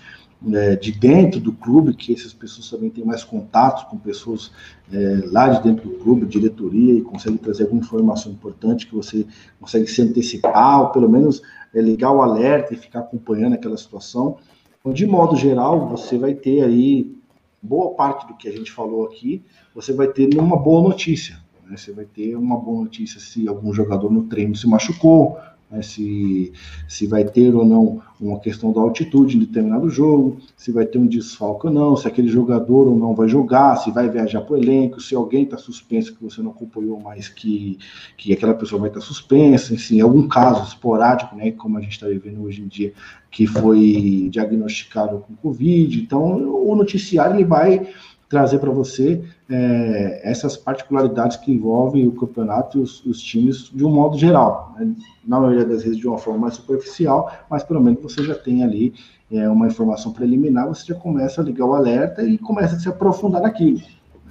é, 0.53 0.75
de 0.75 0.91
dentro 0.91 1.39
do 1.39 1.51
clube, 1.51 1.93
que 1.93 2.13
essas 2.13 2.33
pessoas 2.33 2.69
também 2.69 2.89
têm 2.89 3.03
mais 3.03 3.23
contatos 3.23 3.83
com 3.85 3.97
pessoas 3.97 4.51
é, 4.91 5.21
lá 5.25 5.49
de 5.49 5.63
dentro 5.63 5.89
do 5.89 5.95
clube, 5.97 6.25
diretoria, 6.25 6.93
e 6.93 7.01
conseguem 7.01 7.37
trazer 7.37 7.63
alguma 7.63 7.81
informação 7.81 8.31
importante 8.31 8.87
que 8.87 8.95
você 8.95 9.25
consegue 9.59 9.87
se 9.87 10.01
antecipar, 10.01 10.81
ou 10.81 10.89
pelo 10.89 11.09
menos 11.09 11.41
é, 11.73 11.81
ligar 11.81 12.11
o 12.11 12.21
alerta 12.21 12.73
e 12.73 12.77
ficar 12.77 12.99
acompanhando 12.99 13.53
aquela 13.53 13.77
situação. 13.77 14.37
Então, 14.79 14.93
de 14.93 15.05
modo 15.05 15.35
geral, 15.35 15.87
você 15.89 16.17
vai 16.17 16.33
ter 16.33 16.63
aí 16.63 17.15
boa 17.61 17.93
parte 17.95 18.27
do 18.27 18.35
que 18.35 18.47
a 18.47 18.51
gente 18.51 18.71
falou 18.71 19.05
aqui, 19.05 19.43
você 19.73 19.93
vai 19.93 20.07
ter 20.07 20.37
uma 20.37 20.57
boa 20.57 20.81
notícia. 20.81 21.37
Né? 21.65 21.75
Você 21.75 21.91
vai 21.91 22.05
ter 22.05 22.35
uma 22.35 22.57
boa 22.57 22.83
notícia 22.83 23.19
se 23.19 23.47
algum 23.47 23.73
jogador 23.73 24.11
no 24.11 24.23
treino 24.23 24.55
se 24.55 24.67
machucou, 24.67 25.37
né, 25.69 25.81
se, 25.81 26.53
se 26.87 27.05
vai 27.07 27.25
ter 27.25 27.53
ou 27.53 27.65
não 27.65 28.01
uma 28.19 28.39
questão 28.39 28.71
da 28.71 28.81
altitude 28.81 29.37
em 29.37 29.41
determinado 29.41 29.89
jogo, 29.89 30.37
se 30.55 30.71
vai 30.71 30.85
ter 30.85 30.97
um 30.97 31.05
desfalque 31.05 31.67
ou 31.67 31.73
não, 31.73 31.95
se 31.95 32.07
aquele 32.07 32.29
jogador 32.29 32.87
ou 32.87 32.95
não 32.95 33.13
vai 33.13 33.27
jogar, 33.27 33.75
se 33.75 33.91
vai 33.91 34.09
viajar 34.09 34.41
para 34.41 34.55
o 34.55 34.57
elenco, 34.57 34.99
se 34.99 35.13
alguém 35.13 35.43
está 35.43 35.57
suspenso 35.57 36.15
que 36.15 36.23
você 36.23 36.41
não 36.41 36.51
acompanhou, 36.51 36.99
mas 36.99 37.29
que, 37.29 37.77
que 38.17 38.33
aquela 38.33 38.53
pessoa 38.53 38.79
vai 38.81 38.89
estar 38.89 39.01
tá 39.01 39.05
suspensa, 39.05 39.73
enfim, 39.73 39.99
algum 40.01 40.27
caso 40.27 40.63
esporádico, 40.63 41.35
né, 41.35 41.51
como 41.51 41.77
a 41.77 41.81
gente 41.81 41.91
está 41.91 42.07
vivendo 42.07 42.41
hoje 42.43 42.61
em 42.61 42.67
dia, 42.67 42.93
que 43.29 43.45
foi 43.45 44.29
diagnosticado 44.31 45.19
com 45.19 45.35
Covid. 45.35 45.99
Então, 45.99 46.21
o 46.65 46.75
noticiário 46.75 47.35
ele 47.35 47.45
vai 47.45 47.87
trazer 48.29 48.59
para 48.59 48.71
você 48.71 49.23
é, 49.49 50.21
essas 50.29 50.57
particularidades 50.57 51.37
que 51.37 51.51
envolvem 51.51 52.07
o 52.07 52.11
campeonato 52.11 52.77
e 52.77 52.81
os, 52.81 53.05
os 53.05 53.21
times 53.21 53.71
de 53.73 53.85
um 53.85 53.89
modo 53.89 54.17
geral. 54.17 54.73
Né? 54.77 54.93
Na 55.25 55.39
maioria 55.39 55.65
das 55.65 55.83
vezes 55.83 55.97
de 55.97 56.07
uma 56.07 56.17
forma 56.17 56.39
mais 56.39 56.55
superficial, 56.55 57.31
mas 57.49 57.63
pelo 57.63 57.81
menos 57.81 58.01
você 58.01 58.23
já 58.23 58.35
tem 58.35 58.63
ali 58.63 58.93
é, 59.31 59.47
uma 59.49 59.67
informação 59.67 60.11
preliminar, 60.11 60.67
você 60.67 60.93
já 60.93 60.95
começa 60.95 61.41
a 61.41 61.43
ligar 61.43 61.65
o 61.65 61.73
alerta 61.73 62.23
e 62.23 62.37
começa 62.37 62.75
a 62.75 62.79
se 62.79 62.89
aprofundar 62.89 63.41
naquilo. 63.41 63.79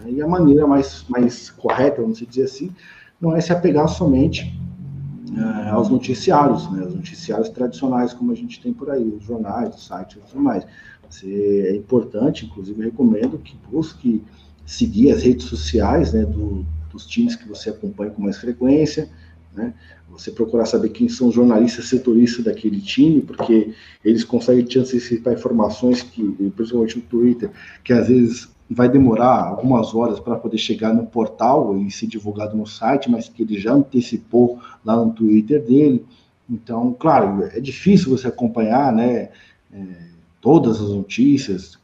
Né? 0.01 0.13
E 0.13 0.23
a 0.23 0.29
maneira 0.29 0.67
mais, 0.67 1.05
mais 1.09 1.51
correta, 1.51 2.03
vamos 2.03 2.19
dizer 2.19 2.45
assim, 2.45 2.71
não 3.21 3.35
é 3.35 3.41
se 3.41 3.53
apegar 3.53 3.89
somente 3.89 4.61
é, 5.37 5.71
aos 5.71 5.89
noticiários, 5.89 6.71
né? 6.71 6.85
os 6.85 6.95
noticiários 6.95 7.49
tradicionais 7.49 8.13
como 8.13 8.31
a 8.33 8.35
gente 8.35 8.61
tem 8.61 8.73
por 8.73 8.91
aí, 8.91 9.09
os 9.09 9.25
jornais, 9.25 9.75
os 9.75 9.87
sites 9.87 10.17
e 10.17 10.31
tudo 10.31 10.43
mais. 10.43 10.67
Você, 11.09 11.69
é 11.69 11.77
importante, 11.77 12.47
inclusive 12.47 12.83
recomendo 12.83 13.39
que 13.39 13.57
busque 13.71 14.23
seguir 14.65 15.13
as 15.13 15.23
redes 15.23 15.47
sociais 15.47 16.13
né, 16.13 16.25
do, 16.25 16.67
dos 16.91 17.07
times 17.07 17.37
que 17.37 17.49
você 17.49 17.71
acompanha 17.71 18.11
com 18.11 18.23
mais 18.23 18.39
frequência, 18.39 19.09
né? 19.55 19.73
Você 20.11 20.31
procurar 20.31 20.67
saber 20.67 20.91
quem 20.91 21.09
são 21.09 21.29
os 21.29 21.35
jornalistas 21.35 21.89
setoristas 21.89 22.45
daquele 22.45 22.81
time, 22.81 23.21
porque 23.21 23.75
eles 24.05 24.23
conseguem 24.23 24.65
te 24.65 24.79
antecipar 24.79 25.35
informações 25.35 26.03
que, 26.03 26.23
principalmente 26.55 26.97
no 26.97 27.03
Twitter, 27.03 27.51
que 27.83 27.93
às 27.93 28.09
vezes 28.09 28.49
vai 28.69 28.89
demorar 28.89 29.45
algumas 29.45 29.95
horas 29.95 30.19
para 30.21 30.37
poder 30.37 30.59
chegar 30.59 30.93
no 30.93 31.07
portal 31.07 31.77
e 31.79 31.91
ser 31.91 32.07
divulgado 32.07 32.57
no 32.57 32.67
site, 32.67 33.11
mas 33.11 33.29
que 33.29 33.43
ele 33.43 33.59
já 33.59 33.73
antecipou 33.73 34.61
lá 34.85 34.97
no 34.97 35.13
Twitter 35.13 35.63
dele. 35.63 36.05
Então, 36.49 36.95
claro, 36.99 37.45
é 37.45 37.61
difícil 37.61 38.11
você 38.11 38.29
acompanhar, 38.29 38.93
né? 38.93 39.31
É, 39.73 40.16
todas 40.47 40.81
as 40.81 40.91
notícias, 40.91 41.77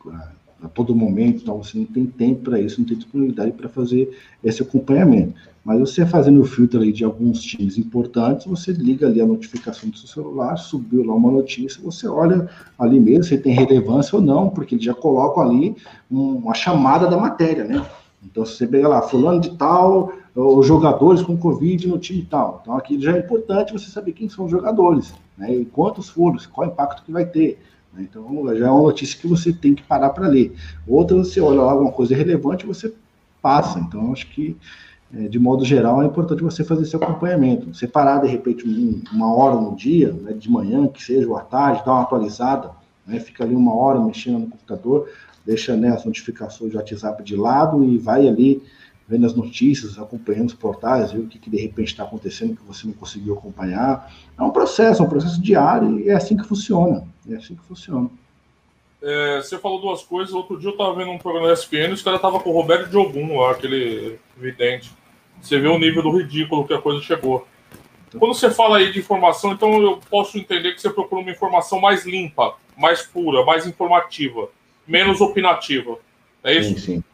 a 0.63 0.69
todo 0.69 0.95
momento, 0.95 1.43
então 1.43 1.61
você 1.61 1.77
não 1.77 1.85
tem 1.85 2.07
tempo 2.07 2.43
para 2.43 2.61
isso, 2.61 2.81
não 2.81 2.87
tem 2.87 2.97
disponibilidade 2.97 3.51
para 3.51 3.69
fazer 3.69 4.17
esse 4.45 4.63
acompanhamento. 4.63 5.35
Mas 5.65 5.81
você 5.81 6.07
fazendo 6.07 6.41
o 6.41 6.45
filtro 6.45 6.81
ali 6.81 6.93
de 6.93 7.03
alguns 7.03 7.43
times 7.43 7.77
importantes, 7.77 8.47
você 8.47 8.71
liga 8.71 9.09
ali 9.09 9.21
a 9.21 9.27
notificação 9.27 9.91
do 9.91 9.99
seu 9.99 10.07
celular, 10.07 10.57
subiu 10.59 11.05
lá 11.05 11.13
uma 11.13 11.33
notícia, 11.33 11.83
você 11.83 12.07
olha 12.07 12.49
ali 12.79 13.01
mesmo 13.01 13.25
se 13.25 13.37
tem 13.37 13.53
relevância 13.53 14.15
ou 14.15 14.23
não, 14.23 14.49
porque 14.49 14.77
ele 14.77 14.85
já 14.85 14.95
coloca 14.95 15.41
ali 15.41 15.75
uma 16.09 16.55
chamada 16.55 17.09
da 17.09 17.17
matéria, 17.17 17.65
né? 17.65 17.85
Então, 18.25 18.47
se 18.47 18.59
você 18.59 18.67
pega 18.69 18.87
lá, 18.87 19.03
fulano 19.03 19.41
de 19.41 19.57
tal, 19.57 20.13
os 20.37 20.65
jogadores 20.65 21.21
com 21.21 21.37
Covid 21.37 21.89
no 21.89 21.99
time 21.99 22.25
tal. 22.31 22.61
Então, 22.63 22.77
aqui 22.77 23.01
já 23.01 23.17
é 23.17 23.19
importante 23.19 23.73
você 23.73 23.91
saber 23.91 24.13
quem 24.13 24.29
são 24.29 24.45
os 24.45 24.53
jogadores, 24.53 25.13
né? 25.37 25.53
E 25.53 25.65
quantos 25.65 26.09
foram, 26.09 26.39
qual 26.53 26.69
impacto 26.69 27.03
que 27.03 27.11
vai 27.11 27.27
ter. 27.27 27.59
Né? 27.93 28.06
Então, 28.09 28.56
já 28.56 28.66
é 28.66 28.70
uma 28.70 28.82
notícia 28.82 29.19
que 29.19 29.27
você 29.27 29.52
tem 29.52 29.74
que 29.74 29.82
parar 29.82 30.10
para 30.10 30.27
ler. 30.27 30.55
Outra, 30.86 31.16
você 31.16 31.40
olha 31.40 31.60
alguma 31.60 31.93
coisa 31.93 32.14
relevante, 32.14 32.66
você 32.66 32.93
passa. 33.40 33.78
Então, 33.81 34.12
acho 34.12 34.28
que, 34.28 34.56
é, 35.14 35.28
de 35.28 35.39
modo 35.39 35.64
geral, 35.64 36.02
é 36.02 36.06
importante 36.06 36.43
você 36.43 36.64
fazer 36.64 36.82
esse 36.82 36.97
acompanhamento. 36.97 37.74
Separar, 37.74 38.23
de 38.23 38.28
repente, 38.28 38.66
um, 38.66 39.02
uma 39.12 39.35
hora 39.35 39.56
no 39.56 39.77
dia, 39.77 40.12
né, 40.12 40.32
de 40.32 40.51
manhã, 40.51 40.86
que 40.86 41.02
seja, 41.02 41.28
ou 41.28 41.36
à 41.36 41.40
tarde, 41.40 41.82
dar 41.85 41.93
uma 41.93 42.02
atualizada, 42.02 42.70
né, 43.06 43.19
fica 43.20 43.44
ali 43.44 43.55
uma 43.55 43.74
hora 43.74 44.01
mexendo 44.01 44.39
no 44.39 44.47
computador, 44.47 45.09
deixa 45.44 45.77
né, 45.77 45.89
as 45.89 46.05
notificações 46.05 46.70
de 46.70 46.77
WhatsApp 46.77 47.23
de 47.23 47.36
lado 47.36 47.85
e 47.85 47.98
vai 47.98 48.28
ali 48.28 48.62
vendo 49.13 49.27
as 49.27 49.35
notícias, 49.35 49.99
acompanhando 49.99 50.49
os 50.49 50.55
portais, 50.55 51.13
ver 51.13 51.21
o 51.21 51.27
que, 51.27 51.39
que 51.39 51.51
de 51.51 51.59
repente 51.59 51.89
está 51.89 52.03
acontecendo 52.03 52.57
que 52.57 52.65
você 52.65 52.87
não 52.87 52.95
conseguiu 52.95 53.35
acompanhar. 53.35 54.11
É 54.39 54.43
um 54.43 54.51
processo, 54.51 55.03
é 55.03 55.05
um 55.05 55.09
processo 55.09 55.41
diário 55.41 56.01
e 56.01 56.09
é 56.09 56.15
assim 56.15 56.35
que 56.35 56.49
funciona. 56.49 57.07
É 57.31 57.35
assim 57.35 57.55
que 57.55 57.63
funciona. 57.65 58.09
É, 59.03 59.43
você 59.43 59.59
falou 59.59 59.83
duas 59.83 60.03
coisas. 60.03 60.33
Outro 60.33 60.59
dia 60.59 60.71
eu 60.71 60.73
estava 60.73 60.95
vendo 60.95 61.11
um 61.11 61.19
programa 61.19 61.49
da 61.49 61.53
ESPN 61.53 61.91
e 61.91 61.93
os 61.93 62.03
caras 62.03 62.19
estavam 62.19 62.41
com 62.41 62.49
o 62.49 62.55
Roberto 62.55 62.91
Jogum 62.91 63.39
lá, 63.39 63.51
aquele 63.51 64.19
vidente. 64.35 64.91
Você 65.43 65.59
vê 65.59 65.69
o 65.69 65.79
nível 65.79 66.03
do 66.03 66.17
ridículo 66.17 66.67
que 66.67 66.73
a 66.73 66.81
coisa 66.81 67.03
chegou. 67.03 67.47
Quando 68.19 68.35
você 68.35 68.51
fala 68.51 68.79
aí 68.79 68.93
de 68.93 68.99
informação, 68.99 69.53
então 69.53 69.83
eu 69.83 70.01
posso 70.09 70.39
entender 70.39 70.73
que 70.73 70.81
você 70.81 70.89
procura 70.89 71.21
uma 71.21 71.31
informação 71.31 71.81
mais 71.81 72.07
limpa, 72.07 72.55
mais 72.77 73.03
pura, 73.03 73.45
mais 73.45 73.67
informativa, 73.67 74.49
menos 74.87 75.21
opinativa. 75.21 75.99
É 76.43 76.55
isso? 76.55 76.71
Sim, 76.71 76.79
sim. 76.79 77.05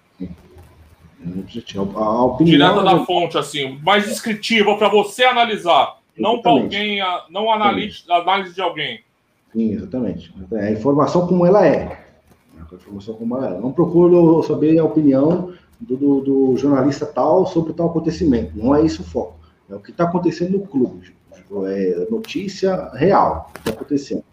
Sim. 1.23 1.79
A, 1.79 2.01
a 2.01 2.25
opinião... 2.25 2.59
Direta 2.59 2.83
da 2.83 3.05
fonte, 3.05 3.37
assim, 3.39 3.79
mais 3.83 4.07
descritiva 4.07 4.77
para 4.77 4.89
você 4.89 5.25
analisar, 5.25 5.99
Exatamente. 6.17 6.21
não 6.21 6.41
para 6.41 6.53
alguém, 6.53 7.01
não 7.31 7.53
analise, 7.53 8.05
análise 8.09 8.55
de 8.55 8.61
alguém. 8.61 9.01
Sim, 9.53 9.73
exatamente. 9.73 10.35
É 10.53 10.69
a 10.69 10.73
informação 10.73 11.27
como 11.27 11.47
ela 11.47 11.67
é. 11.67 12.05
A 12.71 12.75
informação 12.75 13.15
como 13.15 13.37
ela 13.37 13.57
é. 13.57 13.61
Não 13.61 13.73
procuro 13.73 14.43
saber 14.43 14.79
a 14.79 14.85
opinião 14.85 15.53
do, 15.81 15.97
do, 15.97 16.21
do 16.21 16.57
jornalista 16.57 17.07
tal 17.07 17.47
sobre 17.47 17.73
tal 17.73 17.89
acontecimento. 17.89 18.53
Não 18.55 18.75
é 18.75 18.83
isso 18.83 19.03
o 19.03 19.05
foco. 19.05 19.37
É 19.71 19.75
o 19.75 19.81
que 19.81 19.91
está 19.91 20.05
acontecendo 20.05 20.59
no 20.59 20.67
clube. 20.67 21.13
É 21.67 22.07
notícia 22.11 22.91
real 22.95 23.51
que 23.55 23.61
está 23.61 23.71
acontecendo. 23.71 24.25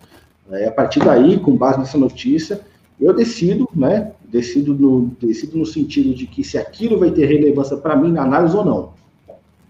É, 0.51 0.67
a 0.67 0.71
partir 0.71 0.99
daí, 0.99 1.39
com 1.39 1.55
base 1.55 1.79
nessa 1.79 1.97
notícia, 1.97 2.61
eu 2.99 3.13
decido, 3.13 3.69
né? 3.75 4.13
Decido 4.23 4.73
no, 4.73 5.07
decido 5.21 5.57
no 5.57 5.65
sentido 5.65 6.13
de 6.13 6.27
que 6.27 6.43
se 6.43 6.57
aquilo 6.57 6.97
vai 6.99 7.11
ter 7.11 7.25
relevância 7.25 7.77
para 7.77 7.95
mim 7.95 8.11
na 8.11 8.23
análise 8.23 8.55
ou 8.55 8.65
não. 8.65 8.93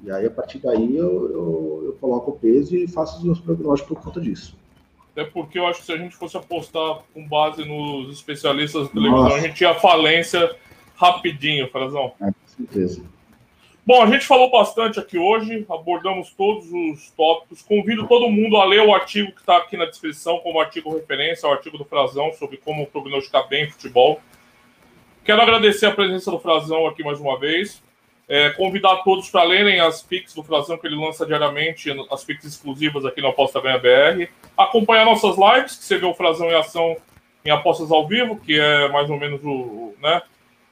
E 0.03 0.11
aí, 0.11 0.25
a 0.27 0.31
partir 0.31 0.59
daí, 0.59 0.95
eu, 0.95 1.31
eu, 1.31 1.83
eu 1.85 1.97
coloco 1.99 2.31
o 2.31 2.35
peso 2.35 2.75
e 2.75 2.87
faço 2.87 3.17
os 3.17 3.23
meus 3.23 3.39
prognósticos 3.39 3.97
por 3.97 4.03
conta 4.03 4.21
disso. 4.21 4.55
Até 5.11 5.23
porque 5.23 5.57
eu 5.57 5.65
acho 5.65 5.79
que 5.79 5.85
se 5.85 5.93
a 5.93 5.97
gente 5.97 6.15
fosse 6.15 6.37
apostar 6.37 6.99
com 7.13 7.27
base 7.27 7.65
nos 7.65 8.13
especialistas 8.13 8.87
da 8.87 8.93
televisão, 8.93 9.23
Nossa. 9.23 9.35
a 9.35 9.39
gente 9.39 9.61
ia 9.61 9.73
falência 9.73 10.55
rapidinho, 10.95 11.69
Frazão. 11.71 12.11
É, 12.21 12.25
com 12.25 12.33
certeza. 12.47 13.01
Bom, 13.87 14.01
a 14.01 14.07
gente 14.07 14.25
falou 14.25 14.49
bastante 14.49 14.99
aqui 14.99 15.15
hoje, 15.15 15.63
abordamos 15.69 16.31
todos 16.31 16.65
os 16.73 17.11
tópicos. 17.11 17.61
Convido 17.61 18.07
todo 18.07 18.27
mundo 18.31 18.57
a 18.57 18.65
ler 18.65 18.81
o 18.81 18.91
artigo 18.91 19.31
que 19.31 19.41
está 19.41 19.57
aqui 19.57 19.77
na 19.77 19.85
descrição, 19.85 20.39
como 20.39 20.59
artigo 20.59 20.91
referência, 20.91 21.47
o 21.47 21.51
artigo 21.51 21.77
do 21.77 21.85
Frazão 21.85 22.33
sobre 22.33 22.57
como 22.57 22.87
prognosticar 22.87 23.47
bem 23.47 23.69
futebol. 23.69 24.19
Quero 25.23 25.39
agradecer 25.39 25.85
a 25.85 25.91
presença 25.91 26.31
do 26.31 26.39
Frazão 26.39 26.87
aqui 26.87 27.03
mais 27.03 27.19
uma 27.19 27.37
vez. 27.37 27.83
É, 28.27 28.49
convidar 28.49 29.03
todos 29.03 29.29
para 29.29 29.43
lerem 29.43 29.79
as 29.79 30.01
pics 30.01 30.33
do 30.33 30.41
Frazão 30.41 30.79
que 30.79 30.87
ele 30.87 30.95
lança 30.95 31.23
diariamente, 31.23 31.95
as 32.09 32.23
pics 32.23 32.43
exclusivas 32.43 33.05
aqui 33.05 33.21
no 33.21 33.27
Aposta 33.27 33.61
Ganha 33.61 33.77
BR. 33.77 34.27
Acompanhar 34.57 35.05
nossas 35.05 35.37
lives, 35.37 35.75
que 35.75 35.83
você 35.83 35.99
vê 35.99 36.07
o 36.07 36.15
Frazão 36.15 36.49
em 36.49 36.55
ação 36.55 36.97
em 37.45 37.51
apostas 37.51 37.91
ao 37.91 38.07
vivo, 38.07 38.37
que 38.37 38.59
é 38.59 38.89
mais 38.89 39.11
ou 39.11 39.19
menos 39.19 39.39
o, 39.43 39.93
né, 40.01 40.23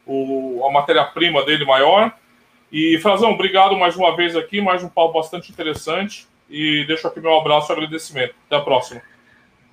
o, 0.03 0.65
a 0.68 0.72
matéria-prima 0.72 1.45
dele 1.45 1.64
maior. 1.64 2.11
E, 2.74 2.98
Frazão, 2.98 3.30
obrigado 3.30 3.78
mais 3.78 3.95
uma 3.95 4.16
vez 4.16 4.36
aqui, 4.36 4.60
mais 4.60 4.84
um 4.84 4.90
papo 4.90 5.14
bastante 5.14 5.52
interessante. 5.52 6.28
E 6.50 6.84
deixo 6.88 7.08
aqui 7.08 7.20
meu 7.20 7.38
abraço 7.38 7.72
e 7.72 7.74
agradecimento. 7.74 8.34
Até 8.48 8.56
a 8.56 8.62
próxima. 8.62 9.00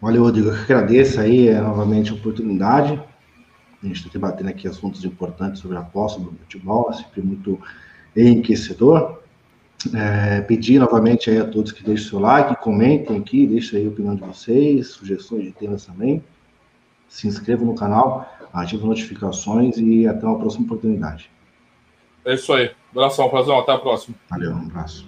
Valeu, 0.03 0.23
Rodrigo. 0.23 0.51
Eu 0.51 0.55
agradeço 0.55 1.19
aí 1.19 1.49
é, 1.49 1.59
novamente 1.63 2.11
a 2.11 2.15
oportunidade. 2.15 3.01
A 3.83 3.87
gente 3.87 3.97
está 3.97 4.11
debatendo 4.13 4.51
aqui 4.51 4.69
assuntos 4.69 5.03
importantes 5.03 5.63
sobre 5.63 5.79
a 5.79 5.81
aposta 5.81 6.21
do 6.21 6.31
futebol, 6.31 6.91
é 6.91 6.93
sempre 6.93 7.23
muito 7.23 7.59
enriquecedor. 8.15 9.23
É, 9.95 10.43
pedir 10.43 10.79
novamente 10.79 11.31
aí 11.31 11.39
a 11.39 11.47
todos 11.47 11.73
que 11.73 11.83
deixem 11.83 12.05
o 12.05 12.11
seu 12.11 12.19
like, 12.19 12.55
comentem 12.57 13.17
aqui, 13.17 13.47
deixem 13.47 13.79
aí 13.79 13.87
a 13.87 13.89
opinião 13.89 14.15
de 14.15 14.21
vocês, 14.21 14.89
sugestões 14.89 15.45
de 15.45 15.53
temas 15.53 15.87
também. 15.87 16.23
Se 17.09 17.27
inscrevam 17.27 17.65
no 17.65 17.75
canal, 17.75 18.31
ativem 18.53 18.87
notificações 18.87 19.79
e 19.79 20.07
até 20.07 20.27
uma 20.27 20.39
próxima 20.39 20.67
oportunidade. 20.67 21.31
É 22.27 22.35
isso 22.35 22.53
aí. 22.53 22.71
Abração, 22.91 23.31
Frazão. 23.31 23.59
Até 23.59 23.73
a 23.73 23.79
próxima. 23.79 24.17
Valeu, 24.29 24.53
um 24.53 24.67
abraço. 24.67 25.07